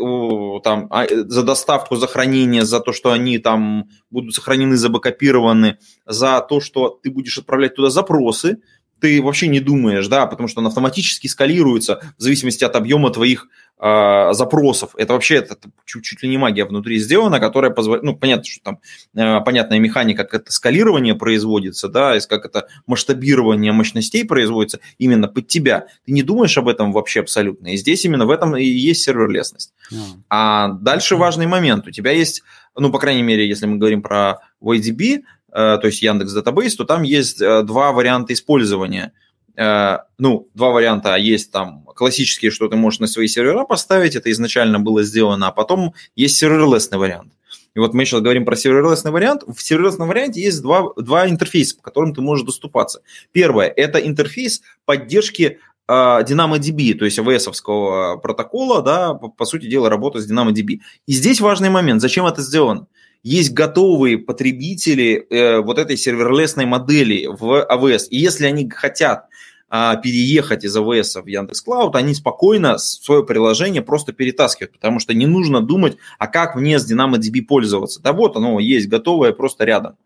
там 0.63 0.89
а, 0.91 1.07
за 1.09 1.43
доставку, 1.43 1.97
за 1.97 2.07
хранение, 2.07 2.67
за 2.67 2.81
то, 2.81 2.93
что 2.93 3.11
они 3.13 3.39
там 3.39 3.89
будут 4.11 4.35
сохранены, 4.35 4.77
забакопированы, 4.77 5.79
за 6.05 6.41
то, 6.41 6.61
что 6.61 7.01
ты 7.03 7.11
будешь 7.11 7.39
отправлять 7.39 7.77
туда 7.77 7.89
запросы, 7.89 8.59
ты 9.01 9.23
вообще 9.23 9.49
не 9.49 9.61
думаешь, 9.61 10.09
да, 10.09 10.27
потому 10.27 10.49
что 10.49 10.61
он 10.61 10.67
автоматически 10.67 11.27
скалируется 11.27 12.01
в 12.19 12.23
зависимости 12.23 12.65
от 12.65 12.77
объема 12.77 13.11
твоих 13.11 13.49
э, 13.81 14.33
запросов. 14.33 14.95
Это 14.97 15.13
вообще 15.13 15.37
это, 15.37 15.57
чуть, 15.85 16.05
чуть 16.05 16.23
ли 16.23 16.29
не 16.29 16.39
магия 16.39 16.65
внутри 16.65 16.99
сделана, 16.99 17.41
которая 17.41 17.71
позволяет, 17.71 18.05
ну, 18.05 18.17
понятно, 18.17 18.45
что 18.45 18.63
там 18.63 18.81
э, 19.15 19.41
понятная 19.45 19.79
механика, 19.79 20.25
как 20.25 20.43
это 20.43 20.53
скалирование 20.53 21.15
производится, 21.15 21.89
да, 21.89 22.17
и 22.17 22.21
как 22.29 22.45
это 22.45 22.69
масштабирование 22.87 23.73
мощностей 23.73 24.25
производится 24.25 24.81
именно 24.99 25.29
под 25.29 25.47
тебя. 25.49 25.87
Ты 26.05 26.13
не 26.13 26.23
думаешь 26.23 26.57
об 26.59 26.69
этом 26.69 26.93
вообще 26.93 27.21
абсолютно. 27.21 27.69
И 27.69 27.77
здесь 27.77 28.05
именно 28.05 28.27
в 28.27 28.31
этом 28.31 28.57
и 28.57 28.65
есть 28.65 29.03
серверлесность. 29.03 29.73
Yeah. 29.93 29.99
А 30.29 30.69
дальше 30.69 31.17
важный 31.17 31.47
момент. 31.47 31.87
У 31.87 31.91
тебя 31.91 32.11
есть, 32.11 32.43
ну, 32.77 32.91
по 32.91 32.99
крайней 32.99 33.23
мере, 33.23 33.49
если 33.49 33.67
мы 33.67 33.79
говорим 33.79 34.03
про 34.03 34.41
YDB, 34.61 35.23
то 35.53 35.81
есть 35.83 36.03
Яндекс 36.03 36.37
Database, 36.37 36.77
то 36.77 36.85
там 36.85 37.03
есть 37.03 37.41
э, 37.41 37.63
два 37.63 37.93
варианта 37.93 38.33
использования– 38.33 39.13
Э, 39.59 39.99
ну, 40.19 40.49
два 40.55 40.71
варианта 40.71 41.17
есть 41.17 41.51
там 41.51 41.83
классические, 41.97 42.53
что 42.53 42.69
ты 42.69 42.77
можешь 42.77 43.01
на 43.01 43.09
свои 43.09 43.27
сервера 43.27 43.65
поставить, 43.65 44.15
это 44.15 44.31
изначально 44.31 44.79
было 44.79 45.03
сделано, 45.03 45.49
а 45.49 45.53
потом 45.53 45.95
есть 46.15 46.37
серверлесный 46.37 46.97
вариант. 46.97 47.33
И 47.75 47.81
вот 47.81 47.93
мы 47.93 48.05
сейчас 48.05 48.21
говорим 48.21 48.45
про 48.45 48.55
серверлесный 48.55 49.11
вариант. 49.11 49.43
В 49.47 49.61
серверлесном 49.61 50.09
варианте 50.09 50.41
есть 50.41 50.63
два, 50.63 50.93
два 50.97 51.29
интерфейса, 51.29 51.77
по 51.77 51.83
которым 51.83 52.15
ты 52.15 52.21
можешь 52.21 52.47
доступаться. 52.47 53.03
Первое– 53.33 53.67
это 53.77 53.99
интерфейс 53.99 54.63
поддержки 54.85 55.59
э, 55.89 55.93
DynamoDB, 55.93 56.95
то 56.95 57.05
есть 57.05 57.19
AWS-овского 57.19 58.19
протокола, 58.19 58.81
да, 58.81 59.15
по, 59.15 59.29
по 59.29 59.45
сути 59.45 59.67
дела, 59.67 59.91
работа 59.91 60.21
с 60.21 60.31
DynamoDB. 60.31 60.79
И 61.07 61.13
здесь 61.13 61.41
важный 61.41 61.69
момент. 61.69 62.01
Зачем 62.01 62.27
это 62.27 62.43
сделано? 62.43 62.87
Есть 63.23 63.53
готовые 63.53 64.19
потребители 64.19 65.27
э, 65.29 65.61
вот 65.61 65.79
этой 65.79 65.97
серверлесной 65.97 66.67
модели 66.67 67.27
в 67.27 67.67
AWS. 67.69 68.09
И 68.11 68.19
если 68.19 68.47
они 68.47 68.69
хотят 68.71 69.27
а, 69.71 69.97
переехать 69.97 70.65
из 70.65 70.75
AWS 70.77 71.23
в 71.23 71.27
Яндекс 71.27 71.61
Клауд, 71.61 71.95
они 71.95 72.15
спокойно 72.15 72.79
свое 72.79 73.25
приложение 73.25 73.83
просто 73.83 74.13
перетаскивают, 74.13 74.73
потому 74.73 74.99
что 74.99 75.13
не 75.13 75.27
нужно 75.27 75.61
думать, 75.61 75.99
а 76.19 76.27
как 76.27 76.55
мне 76.55 76.79
с 76.79 76.91
DynamoDB 76.91 77.43
пользоваться. 77.43 78.01
Да 78.01 78.15
вот 78.15 78.37
оно 78.37 78.61
есть 78.61 78.89
готовое 78.89 79.33
просто 79.33 79.65
рядом. 79.65 79.97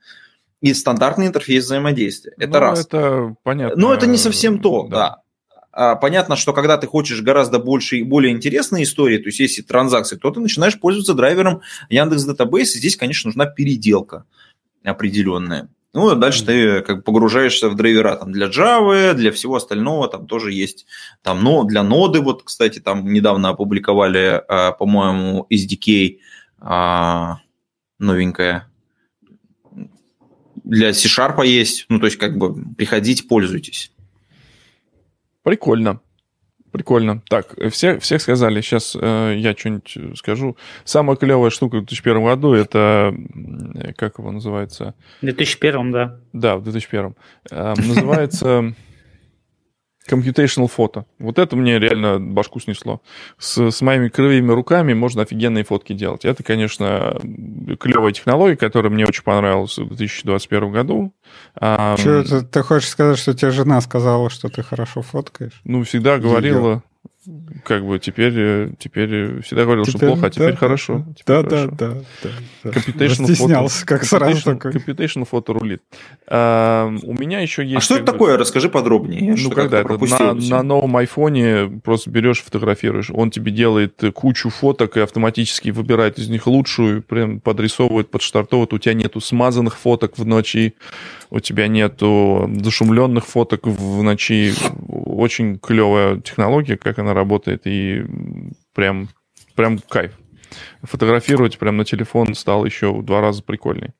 И 0.60 0.74
стандартный 0.74 1.26
интерфейс 1.26 1.64
взаимодействия. 1.64 2.34
Это 2.38 2.54
ну, 2.54 2.58
раз. 2.58 2.86
Это 2.86 3.36
понятно. 3.42 3.80
Но 3.80 3.94
это 3.94 4.06
не 4.06 4.18
совсем 4.18 4.60
то, 4.60 4.86
да. 4.88 4.96
да. 4.96 5.21
А, 5.72 5.96
понятно, 5.96 6.36
что 6.36 6.52
когда 6.52 6.76
ты 6.76 6.86
хочешь 6.86 7.22
гораздо 7.22 7.58
больше 7.58 7.96
и 7.98 8.02
более 8.02 8.32
интересные 8.32 8.84
истории, 8.84 9.18
то 9.18 9.26
есть 9.26 9.40
если 9.40 9.62
транзакции, 9.62 10.16
то 10.16 10.30
ты 10.30 10.40
начинаешь 10.40 10.78
пользоваться 10.78 11.14
драйвером 11.14 11.62
Яндекс 11.88 12.28
Database, 12.28 12.74
и 12.74 12.78
здесь, 12.78 12.96
конечно, 12.96 13.28
нужна 13.28 13.46
переделка 13.46 14.24
определенная. 14.84 15.68
Ну, 15.94 16.08
а 16.08 16.14
дальше 16.14 16.44
ты 16.44 16.80
как 16.80 17.04
погружаешься 17.04 17.68
в 17.68 17.74
драйвера 17.74 18.16
там, 18.16 18.32
для 18.32 18.46
Java, 18.46 19.12
для 19.14 19.30
всего 19.30 19.56
остального, 19.56 20.08
там 20.08 20.26
тоже 20.26 20.52
есть, 20.52 20.86
там, 21.22 21.42
но 21.42 21.64
для 21.64 21.82
ноды, 21.82 22.20
вот, 22.20 22.42
кстати, 22.42 22.78
там 22.78 23.12
недавно 23.12 23.50
опубликовали, 23.50 24.42
а, 24.48 24.72
по-моему, 24.72 25.46
SDK 25.50 26.18
а, 26.60 27.38
новенькая, 27.98 28.68
для 30.64 30.92
C-Sharp 30.94 31.44
есть, 31.44 31.86
ну, 31.88 31.98
то 31.98 32.06
есть, 32.06 32.18
как 32.18 32.38
бы, 32.38 32.54
приходите, 32.74 33.24
пользуйтесь. 33.24 33.92
Прикольно. 35.42 36.00
Прикольно. 36.72 37.22
Так, 37.28 37.54
все, 37.70 37.98
всех 37.98 38.22
сказали. 38.22 38.62
Сейчас 38.62 38.96
э, 38.98 39.34
я 39.36 39.54
что-нибудь 39.54 40.18
скажу. 40.18 40.56
Самая 40.84 41.16
клевая 41.16 41.50
штука 41.50 41.76
в 41.76 41.84
2001 41.84 42.24
году 42.24 42.54
это, 42.54 43.14
как 43.96 44.18
его 44.18 44.30
называется? 44.30 44.94
В 45.20 45.26
2001, 45.26 45.92
да. 45.92 46.18
Да, 46.32 46.56
в 46.56 46.62
2001. 46.62 47.14
Э, 47.50 47.74
называется 47.76 48.74
computational 50.10 50.68
фото. 50.68 51.06
Вот 51.18 51.38
это 51.38 51.56
мне 51.56 51.78
реально 51.78 52.18
башку 52.18 52.60
снесло. 52.60 53.00
С, 53.38 53.70
с 53.70 53.80
моими 53.82 54.08
кривыми 54.08 54.52
руками 54.52 54.94
можно 54.94 55.22
офигенные 55.22 55.64
фотки 55.64 55.92
делать. 55.92 56.24
Это, 56.24 56.42
конечно, 56.42 57.18
клевая 57.78 58.12
технология, 58.12 58.56
которая 58.56 58.92
мне 58.92 59.06
очень 59.06 59.22
понравилась 59.22 59.78
в 59.78 59.88
2021 59.88 60.72
году. 60.72 61.14
Что, 61.56 62.24
ты, 62.24 62.42
ты 62.42 62.62
хочешь 62.62 62.88
сказать, 62.88 63.18
что 63.18 63.34
тебе 63.34 63.50
жена 63.50 63.80
сказала, 63.80 64.30
что 64.30 64.48
ты 64.48 64.62
хорошо 64.62 65.02
фоткаешь? 65.02 65.60
Ну, 65.64 65.84
всегда 65.84 66.18
говорила 66.18 66.82
как 67.64 67.86
бы 67.86 68.00
теперь, 68.00 68.32
э, 68.36 68.70
теперь 68.78 69.14
э, 69.14 69.40
всегда 69.42 69.62
говорил, 69.62 69.84
теперь, 69.84 69.98
что 69.98 70.06
плохо, 70.06 70.26
а 70.26 70.30
теперь 70.30 70.50
да, 70.50 70.56
хорошо. 70.56 71.06
Теперь 71.16 71.42
да, 71.42 71.48
хорошо. 71.48 71.70
да, 71.70 71.88
да, 71.88 71.94
да, 72.22 72.30
да. 72.64 72.70
Computational 72.70 73.24
Стеснялся, 73.24 73.86
как 73.86 74.04
сразу 74.04 74.42
такой. 74.42 74.72
Computational 74.72 75.24
фото 75.24 75.52
рулит. 75.52 75.82
А, 76.26 76.92
у 77.04 77.12
меня 77.12 77.38
еще 77.38 77.64
есть... 77.64 77.76
А 77.76 77.80
что 77.80 77.94
это 77.94 78.06
бы... 78.06 78.12
такое? 78.12 78.36
Расскажи 78.36 78.68
подробнее. 78.68 79.36
Ну, 79.38 79.50
когда 79.50 79.80
это 79.80 79.96
на, 79.98 80.34
на 80.34 80.62
новом 80.64 80.96
айфоне 80.96 81.80
просто 81.84 82.10
берешь, 82.10 82.42
фотографируешь, 82.42 83.10
он 83.10 83.30
тебе 83.30 83.52
делает 83.52 84.02
кучу 84.14 84.50
фоток 84.50 84.96
и 84.96 85.00
автоматически 85.00 85.70
выбирает 85.70 86.18
из 86.18 86.28
них 86.28 86.48
лучшую, 86.48 87.02
прям 87.02 87.38
подрисовывает, 87.38 88.10
подштартовывает. 88.10 88.72
У 88.72 88.78
тебя 88.78 88.94
нету 88.94 89.20
смазанных 89.20 89.78
фоток 89.78 90.18
в 90.18 90.26
ночи, 90.26 90.74
у 91.30 91.38
тебя 91.38 91.68
нету 91.68 92.50
зашумленных 92.60 93.26
фоток 93.26 93.66
в 93.66 94.02
ночи. 94.02 94.54
Очень 94.88 95.58
клевая 95.58 96.16
технология, 96.20 96.76
как 96.76 96.98
она 96.98 97.11
работает, 97.14 97.66
и 97.66 98.04
прям, 98.74 99.08
прям 99.54 99.78
кайф. 99.78 100.18
Фотографировать 100.82 101.58
прям 101.58 101.76
на 101.76 101.84
телефон 101.84 102.34
стало 102.34 102.66
еще 102.66 102.92
в 102.92 103.04
два 103.04 103.20
раза 103.20 103.42
прикольней. 103.42 103.90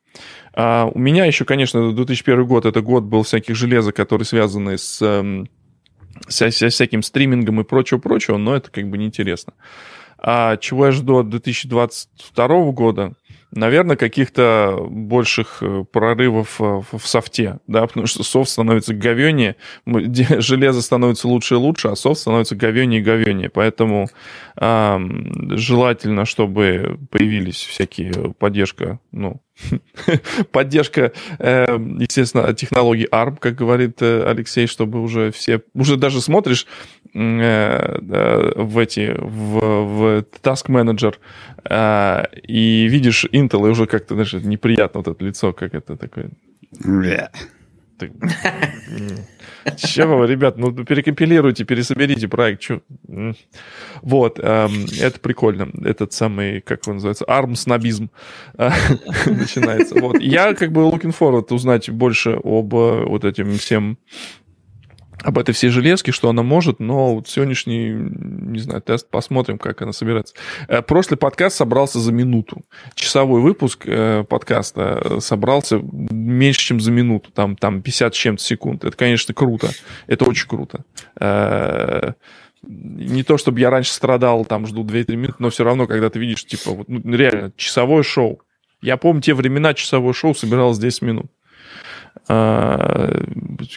А 0.55 0.91
у 0.93 0.99
меня 0.99 1.25
еще, 1.25 1.45
конечно, 1.45 1.93
2001 1.93 2.47
год, 2.47 2.67
это 2.67 2.83
год 2.83 3.05
был 3.05 3.23
всяких 3.23 3.57
железок, 3.57 3.97
которые 3.97 4.27
связаны 4.27 4.77
с, 4.77 5.01
эм, 5.01 5.49
с, 6.29 6.43
с 6.43 6.69
всяким 6.69 7.03
стримингом 7.03 7.61
и 7.61 7.65
прочего-прочего, 7.65 8.37
но 8.37 8.55
это 8.55 8.71
как 8.71 8.89
бы 8.89 8.99
неинтересно. 8.99 9.55
А 10.19 10.57
чего 10.57 10.87
я 10.87 10.93
жду 10.93 11.19
от 11.19 11.31
2022 11.31 12.73
года? 12.73 13.15
Наверное, 13.53 13.97
каких-то 13.97 14.87
больших 14.91 15.59
э, 15.61 15.85
прорывов 15.91 16.61
э, 16.61 16.83
в 16.93 17.07
софте, 17.07 17.61
да, 17.67 17.87
потому 17.87 18.07
что 18.07 18.23
софт 18.23 18.51
становится 18.51 18.95
говенее, 18.95 19.57
железо 19.87 20.83
становится 20.83 21.29
лучше 21.29 21.55
и 21.55 21.59
лучше, 21.59 21.89
а 21.89 21.97
софт 21.97 22.21
становится 22.21 22.57
говенее 22.57 23.01
и 23.01 23.05
говенее, 23.05 23.51
поэтому 23.51 24.09
э, 24.57 24.99
желательно, 25.51 26.25
чтобы 26.25 26.99
появились 27.11 27.63
всякие 27.63 28.35
поддержка, 28.39 28.99
ну, 29.13 29.41
поддержка, 30.53 31.13
э, 31.39 31.67
естественно, 31.99 32.53
технологий 32.55 33.07
ARM, 33.11 33.37
как 33.39 33.55
говорит 33.55 34.01
э, 34.01 34.25
Алексей, 34.25 34.67
чтобы 34.67 35.01
уже 35.01 35.31
все, 35.31 35.63
уже 35.75 35.97
даже 35.97 36.21
смотришь 36.21 36.67
э, 37.15 37.99
в 38.57 38.79
эти, 38.79 39.15
в, 39.19 39.61
в 39.61 40.25
Task 40.43 40.67
Manager 40.69 41.15
и 42.49 42.89
видишь 42.89 43.25
Intel, 43.27 43.67
и 43.67 43.71
уже 43.71 43.87
как-то 43.87 44.15
даже 44.15 44.41
неприятно 44.41 45.01
вот 45.01 45.09
это 45.09 45.25
лицо, 45.25 45.53
как 45.53 45.75
это 45.75 45.97
такое. 45.97 46.31
Чего, 49.77 50.25
ребят, 50.25 50.59
ну 50.59 50.73
перекомпилируйте, 50.73 51.65
пересоберите 51.65 52.29
проект. 52.29 52.61
Чё? 52.61 52.81
Вот, 54.03 54.39
эм, 54.41 54.87
это 55.01 55.21
прикольно. 55.21 55.69
Этот 55.85 56.13
самый, 56.13 56.61
как 56.61 56.89
он 56.89 56.95
называется, 56.95 57.25
арм-снобизм 57.29 58.11
э, 58.59 58.71
начинается. 59.27 60.01
Вот. 60.01 60.21
Я 60.21 60.55
как 60.55 60.73
бы 60.73 60.83
looking 60.83 61.15
forward 61.17 61.53
узнать 61.55 61.91
больше 61.91 62.41
об 62.43 62.75
э, 62.75 63.05
вот 63.05 63.25
этим 63.25 63.57
всем 63.59 63.99
об 65.23 65.39
этой 65.39 65.53
всей 65.53 65.71
железке, 65.71 66.13
что 66.13 66.29
она 66.29 66.43
может, 66.43 66.81
но 66.81 67.15
вот 67.15 67.29
сегодняшний, 67.29 67.91
не 67.91 68.59
знаю, 68.59 68.83
тест, 68.83 69.09
посмотрим, 69.09 69.59
как 69.59 69.83
она 69.83 69.93
собирается. 69.93 70.35
Э, 70.69 70.83
прошлый 70.83 71.17
подкаст 71.17 71.57
собрался 71.57 72.01
за 72.01 72.13
минуту. 72.13 72.63
Часовой 72.95 73.41
выпуск 73.41 73.85
э, 73.87 74.25
подкаста 74.29 75.21
собрался 75.21 75.81
меньше, 75.83 76.61
чем 76.61 76.81
за 76.81 76.91
минуту, 76.91 77.31
там, 77.31 77.57
там 77.57 77.83
50 77.83 78.15
с 78.15 78.19
чем-то 78.19 78.43
секунд. 78.43 78.85
Это, 78.85 78.97
конечно, 78.97 79.33
круто. 79.33 79.71
Это 80.07 80.25
очень 80.25 80.49
круто. 80.49 80.85
Э, 81.21 82.13
не 82.63 83.23
то, 83.23 83.39
чтобы 83.39 83.61
я 83.61 83.71
раньше 83.71 83.93
страдал, 83.93 84.45
там, 84.45 84.67
жду 84.67 84.85
2-3 84.85 85.17
минуты, 85.17 85.37
но 85.39 85.51
все 85.51 85.65
равно, 85.65 85.87
когда 85.87 86.11
ты 86.11 86.19
видишь, 86.19 86.45
типа, 86.45 86.73
вот, 86.73 86.89
ну, 86.89 87.01
реально, 87.15 87.53
часовое 87.57 88.03
шоу. 88.03 88.41
Я 88.81 88.97
помню 88.97 89.23
те 89.23 89.35
времена 89.35 89.75
часовое 89.75 90.13
шоу 90.13 90.35
собиралось 90.35 90.79
10 90.79 91.03
минут. 91.03 91.27
А, 92.29 93.25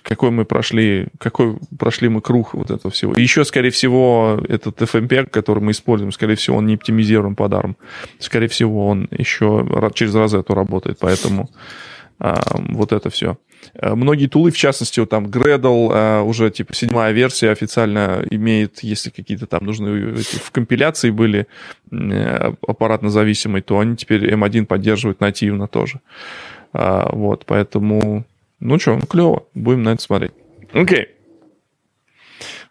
какой 0.04 0.32
мы 0.32 0.46
прошли, 0.46 1.08
какой 1.18 1.58
прошли 1.78 2.10
мы 2.10 2.22
круг 2.22 2.54
вот 2.54 2.70
этого 2.70 2.92
всего. 2.92 3.18
Еще, 3.18 3.44
скорее 3.44 3.72
всего, 3.72 4.40
этот 4.48 4.82
FMP, 4.82 5.30
который 5.30 5.64
мы 5.64 5.72
используем, 5.72 6.12
скорее 6.12 6.36
всего, 6.36 6.58
он 6.58 6.68
не 6.68 6.76
оптимизирован 6.76 7.36
под 7.36 7.54
ARM. 7.54 7.76
Скорее 8.20 8.48
всего, 8.48 8.88
он 8.88 9.08
еще 9.12 9.66
через 9.94 10.14
розету 10.14 10.54
работает, 10.54 10.98
поэтому 11.00 11.50
а, 12.20 12.42
вот 12.70 12.92
это 12.92 13.10
все. 13.10 13.38
А, 13.74 13.96
многие 13.96 14.28
тулы, 14.28 14.52
в 14.52 14.58
частности, 14.58 15.00
вот 15.00 15.10
там 15.10 15.26
Gradle, 15.26 16.22
уже 16.24 16.52
типа 16.52 16.76
седьмая 16.76 17.14
версия 17.14 17.50
официально 17.50 18.24
имеет, 18.30 18.84
если 18.84 19.10
какие-то 19.10 19.48
там 19.48 19.66
нужны 19.66 20.16
в 20.16 20.52
компиляции 20.52 21.10
были 21.10 21.48
аппаратно 21.92 23.10
зависимые, 23.10 23.64
то 23.64 23.80
они 23.80 23.96
теперь 23.96 24.32
M1 24.34 24.66
поддерживают 24.66 25.20
нативно 25.20 25.68
тоже. 25.68 26.02
Вот, 27.12 27.46
поэтому 27.46 28.26
ну 28.60 28.80
что, 28.80 28.96
ну 28.96 29.06
клево, 29.06 29.44
будем 29.54 29.84
на 29.84 29.90
это 29.90 30.02
смотреть. 30.02 30.32
Окей. 30.74 31.10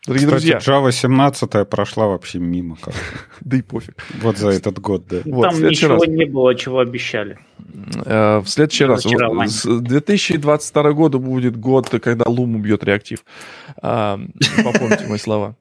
Дорогие 0.07 0.27
Кстати, 0.27 0.51
друзья. 0.51 0.59
Java 0.59 0.93
17 0.93 1.69
прошла 1.69 2.07
вообще 2.07 2.39
мимо. 2.39 2.77
Как 2.77 2.95
да 3.41 3.57
и 3.57 3.63
пофиг. 3.63 3.95
Вот 4.21 4.37
за 4.37 4.51
этот 4.51 4.79
год, 4.79 5.07
да. 5.09 5.23
Вот, 5.25 5.51
Там 5.51 5.63
ничего 5.63 5.95
раз. 5.95 6.07
не 6.07 6.27
было, 6.27 6.55
чего 6.55 6.81
обещали. 6.81 7.39
Э, 8.05 8.41
в 8.41 8.47
следующий 8.47 8.85
раз. 8.85 9.05
2022 9.05 10.93
году 10.93 11.21
будет 11.21 11.57
год, 11.57 11.89
когда 11.89 12.25
Лум 12.27 12.57
убьет 12.57 12.85
реактив. 12.85 13.25
А, 13.81 14.21
попомните 14.63 15.07
мои 15.07 15.19
слова. 15.19 15.57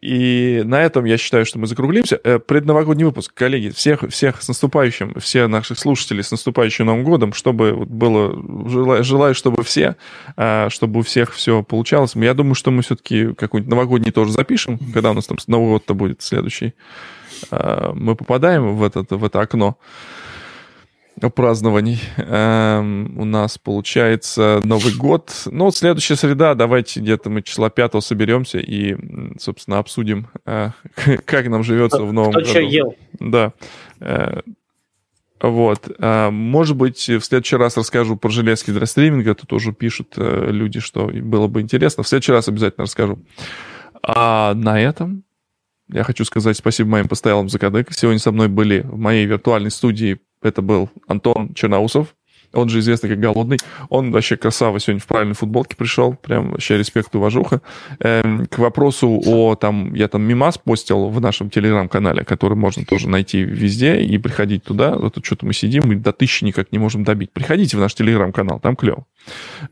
И 0.00 0.62
на 0.64 0.82
этом 0.82 1.04
я 1.04 1.16
считаю, 1.16 1.44
что 1.46 1.58
мы 1.58 1.66
закруглимся. 1.66 2.20
Э, 2.24 2.38
предновогодний 2.38 3.04
выпуск, 3.04 3.32
коллеги, 3.34 3.70
всех, 3.70 4.08
всех 4.08 4.42
с 4.42 4.48
наступающим, 4.48 5.14
все 5.20 5.46
наших 5.46 5.78
слушателей 5.78 6.22
с 6.22 6.30
наступающим 6.30 6.86
Новым 6.86 7.04
годом, 7.04 7.32
чтобы 7.32 7.74
было, 7.74 8.34
желаю, 8.68 9.04
желаю, 9.04 9.34
чтобы 9.34 9.62
все, 9.62 9.96
э, 10.36 10.68
чтобы 10.70 11.00
у 11.00 11.02
всех 11.02 11.32
все 11.32 11.62
получалось. 11.62 12.14
Я 12.14 12.34
думаю, 12.34 12.54
что 12.54 12.70
мы 12.70 12.82
все-таки 12.82 13.34
какой-нибудь 13.34 13.70
новогодний 13.70 14.12
тоже 14.12 14.32
запишем, 14.32 14.78
когда 14.92 15.10
у 15.10 15.14
нас 15.14 15.26
там 15.26 15.38
Новый 15.46 15.68
год-то 15.68 15.94
будет 15.94 16.22
следующий. 16.22 16.74
Э, 17.50 17.92
мы 17.94 18.14
попадаем 18.14 18.76
в, 18.76 18.82
этот, 18.82 19.10
в 19.10 19.24
это 19.24 19.40
окно 19.40 19.78
празднований. 21.20 22.00
Эм, 22.16 23.18
у 23.18 23.24
нас 23.24 23.58
получается 23.58 24.60
Новый 24.64 24.94
год. 24.94 25.30
Ну, 25.46 25.66
вот 25.66 25.76
следующая 25.76 26.16
среда, 26.16 26.54
давайте 26.54 27.00
где-то 27.00 27.30
мы 27.30 27.42
числа 27.42 27.70
5 27.70 28.02
соберемся 28.02 28.58
и, 28.58 28.96
собственно, 29.38 29.78
обсудим, 29.78 30.28
э, 30.44 30.70
как 31.24 31.48
нам 31.48 31.62
живется 31.62 32.02
в 32.02 32.12
новом 32.12 32.30
Кто 32.32 32.40
году. 32.40 32.50
что 32.50 32.60
ел. 32.60 32.94
Да. 33.20 33.52
Э, 34.00 34.40
Вот. 35.40 35.90
А, 35.98 36.30
может 36.30 36.76
быть, 36.76 37.08
в 37.08 37.20
следующий 37.20 37.56
раз 37.56 37.76
расскажу 37.76 38.16
про 38.16 38.30
железки 38.30 38.70
для 38.70 38.86
стриминга. 38.86 39.34
Тут 39.34 39.48
тоже 39.48 39.72
пишут 39.72 40.14
э, 40.16 40.48
люди, 40.50 40.80
что 40.80 41.06
было 41.08 41.46
бы 41.48 41.60
интересно. 41.60 42.02
В 42.02 42.08
следующий 42.08 42.32
раз 42.32 42.48
обязательно 42.48 42.84
расскажу. 42.84 43.18
А 44.02 44.54
на 44.54 44.80
этом 44.80 45.24
я 45.88 46.02
хочу 46.02 46.24
сказать 46.24 46.56
спасибо 46.56 46.88
моим 46.90 47.08
постоялым 47.08 47.48
закадыкам. 47.48 47.94
Сегодня 47.94 48.18
со 48.18 48.32
мной 48.32 48.48
были 48.48 48.80
в 48.80 48.96
моей 48.96 49.26
виртуальной 49.26 49.70
студии. 49.70 50.18
Это 50.44 50.62
был 50.62 50.90
Антон 51.08 51.54
Черноусов, 51.54 52.14
он 52.54 52.68
же 52.68 52.78
известный 52.78 53.10
как 53.10 53.20
Голодный. 53.20 53.58
Он 53.88 54.10
вообще 54.12 54.36
красава 54.36 54.78
сегодня 54.80 55.00
в 55.00 55.06
правильной 55.06 55.34
футболке 55.34 55.76
пришел. 55.76 56.14
Прям 56.14 56.52
вообще 56.52 56.78
респект, 56.78 57.14
уважуха. 57.14 57.60
Эм, 58.00 58.46
к 58.46 58.58
вопросу 58.58 59.20
о, 59.26 59.54
там, 59.56 59.94
я 59.94 60.08
там 60.08 60.22
мимас 60.22 60.58
постил 60.58 61.08
в 61.08 61.20
нашем 61.20 61.50
телеграм-канале, 61.50 62.24
который 62.24 62.56
можно 62.56 62.84
тоже 62.84 63.08
найти 63.08 63.42
везде 63.42 64.00
и 64.00 64.18
приходить 64.18 64.64
туда. 64.64 64.96
Вот 64.96 65.18
что-то 65.24 65.46
мы 65.46 65.52
сидим 65.52 65.92
и 65.92 65.96
до 65.96 66.12
тысячи 66.12 66.44
никак 66.44 66.72
не 66.72 66.78
можем 66.78 67.04
добить. 67.04 67.32
Приходите 67.32 67.76
в 67.76 67.80
наш 67.80 67.94
телеграм-канал, 67.94 68.60
там 68.60 68.76
клево. 68.76 69.06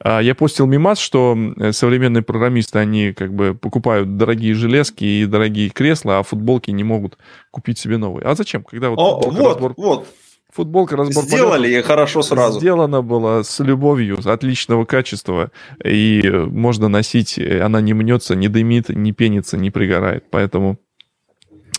А, 0.00 0.20
я 0.20 0.34
постил 0.34 0.66
мимас, 0.66 0.98
что 0.98 1.36
э, 1.56 1.72
современные 1.72 2.22
программисты, 2.22 2.78
они 2.78 3.12
как 3.12 3.32
бы 3.34 3.54
покупают 3.54 4.16
дорогие 4.16 4.54
железки 4.54 5.04
и 5.04 5.26
дорогие 5.26 5.70
кресла, 5.70 6.18
а 6.18 6.22
футболки 6.22 6.70
не 6.70 6.84
могут 6.84 7.18
купить 7.50 7.78
себе 7.78 7.98
новые. 7.98 8.24
А 8.24 8.34
зачем? 8.34 8.64
Когда 8.64 8.90
вот, 8.90 8.98
О, 8.98 9.30
вот, 9.30 9.38
разбор... 9.38 9.74
вот, 9.76 10.06
Футболка 10.52 10.96
разбор 10.96 11.24
Сделали 11.24 11.62
полетов, 11.62 11.84
и 11.84 11.88
хорошо 11.88 12.22
сразу. 12.22 12.60
Сделана 12.60 13.00
была 13.00 13.42
с 13.42 13.58
любовью, 13.60 14.18
отличного 14.22 14.84
качества. 14.84 15.50
И 15.82 16.22
можно 16.28 16.88
носить, 16.88 17.38
она 17.38 17.80
не 17.80 17.94
мнется, 17.94 18.34
не 18.34 18.48
дымит, 18.48 18.90
не 18.90 19.12
пенится, 19.12 19.56
не 19.56 19.70
пригорает. 19.70 20.24
Поэтому 20.30 20.78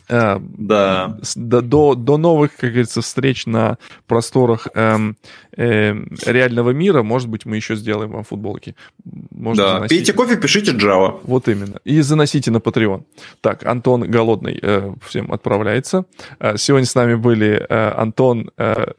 Э, 0.09 0.39
да. 0.39 1.17
До, 1.35 1.61
до, 1.61 1.95
до 1.95 2.17
новых, 2.17 2.55
как 2.55 2.71
говорится, 2.71 3.01
встреч 3.01 3.45
на 3.45 3.77
просторах 4.07 4.67
э, 4.73 4.97
э, 5.55 5.93
реального 6.25 6.71
мира. 6.71 7.03
Может 7.03 7.30
быть, 7.30 7.45
мы 7.45 7.55
еще 7.55 7.75
сделаем 7.75 8.11
вам 8.11 8.23
футболки. 8.23 8.75
Можно 9.31 9.63
да, 9.63 9.73
заносить. 9.73 9.97
пейте 9.97 10.13
кофе, 10.13 10.38
пишите 10.38 10.71
Java. 10.71 11.19
Вот 11.23 11.47
именно. 11.47 11.80
И 11.84 12.01
заносите 12.01 12.51
на 12.51 12.57
Patreon. 12.57 13.03
Так, 13.41 13.65
Антон 13.65 14.09
Голодный 14.09 14.59
э, 14.61 14.93
всем 15.05 15.31
отправляется. 15.31 16.05
Э, 16.39 16.57
сегодня 16.57 16.85
с 16.85 16.95
нами 16.95 17.15
были 17.15 17.65
э, 17.67 17.89
Антон... 17.95 18.51
Э, 18.57 18.93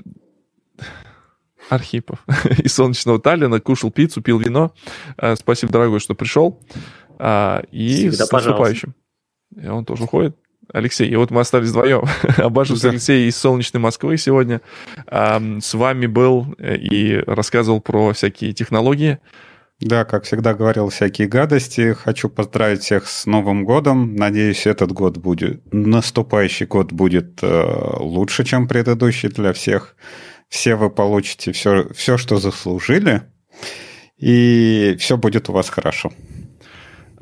Архипов 1.71 2.19
из 2.59 2.75
солнечного 2.75 3.19
Таллина, 3.19 3.59
кушал 3.59 3.91
пиццу, 3.91 4.21
пил 4.21 4.39
вино. 4.39 4.75
Э, 5.17 5.35
спасибо, 5.35 5.73
дорогой, 5.73 5.99
что 5.99 6.15
пришел. 6.15 6.61
А, 7.19 7.63
и 7.71 8.11
Всегда 8.11 8.27
с 8.27 8.33
наступающим. 8.33 8.95
И 9.57 9.67
он 9.67 9.85
тоже 9.85 10.05
уходит. 10.05 10.37
Алексей, 10.73 11.09
и 11.09 11.17
вот 11.17 11.31
мы 11.31 11.41
остались 11.41 11.71
вдвоем. 11.71 12.05
Обожу 12.37 12.77
да. 12.81 12.91
Алексей 12.91 13.29
из 13.29 13.37
солнечной 13.37 13.81
Москвы 13.81 14.17
сегодня. 14.17 14.61
С 15.07 15.75
вами 15.75 16.07
был 16.07 16.55
э, 16.59 16.77
и 16.77 17.19
рассказывал 17.27 17.81
про 17.81 18.13
всякие 18.13 18.53
технологии. 18.53 19.19
Да, 19.81 20.05
как 20.05 20.25
всегда 20.25 20.55
говорил 20.55 20.89
всякие 20.89 21.29
гадости. 21.29 21.93
Хочу 21.93 22.29
поздравить 22.29 22.83
всех 22.83 23.09
с 23.09 23.27
Новым 23.27 23.65
годом. 23.65 24.15
Надеюсь, 24.15 24.67
этот 24.67 24.93
год 24.93 25.19
будет, 25.19 25.63
наступающий 25.73 26.67
год 26.67 26.93
будет 26.93 27.41
э, 27.43 27.97
лучше, 27.99 28.45
чем 28.45 28.69
предыдущий 28.69 29.29
для 29.29 29.53
всех. 29.53 29.97
Все 30.49 30.77
вы 30.77 30.91
получите 30.91 31.53
все, 31.53 31.89
все, 31.95 32.17
что 32.17 32.39
заслужили, 32.39 33.23
и 34.17 34.97
все 35.01 35.17
будет 35.17 35.49
у 35.49 35.53
вас 35.53 35.69
хорошо. 35.69 36.13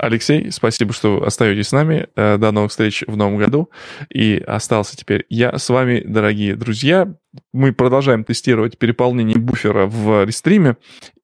Алексей, 0.03 0.51
спасибо, 0.51 0.93
что 0.93 1.23
остаетесь 1.23 1.69
с 1.69 1.73
нами. 1.73 2.09
Э, 2.17 2.37
до 2.37 2.51
новых 2.51 2.73
встреч 2.73 3.05
в 3.07 3.17
новом 3.17 3.39
году. 3.39 3.71
И 4.13 4.43
остался 4.45 4.97
теперь 4.97 5.25
я 5.29 5.57
с 5.57 5.69
вами, 5.69 6.03
дорогие 6.05 6.57
друзья. 6.57 7.15
Мы 7.53 7.73
продолжаем 7.73 8.25
тестировать 8.25 8.79
переполнение 8.79 9.39
буфера 9.39 9.87
в 9.87 10.25
рестриме 10.25 10.77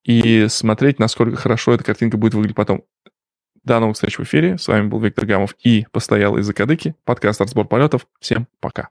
и 0.04 0.46
смотреть, 0.48 1.00
насколько 1.00 1.34
хорошо 1.34 1.74
эта 1.74 1.82
картинка 1.82 2.18
будет 2.18 2.34
выглядеть 2.34 2.54
потом. 2.54 2.84
До 3.64 3.80
новых 3.80 3.96
встреч 3.96 4.16
в 4.16 4.22
эфире. 4.22 4.56
С 4.58 4.68
вами 4.68 4.86
был 4.86 5.00
Виктор 5.00 5.26
Гамов 5.26 5.56
и 5.64 5.84
постоялый 5.90 6.42
из 6.42 6.46
Закадыки. 6.46 6.94
Подкаст 7.04 7.40
«Разбор 7.40 7.66
полетов». 7.66 8.06
Всем 8.20 8.46
пока. 8.60 8.90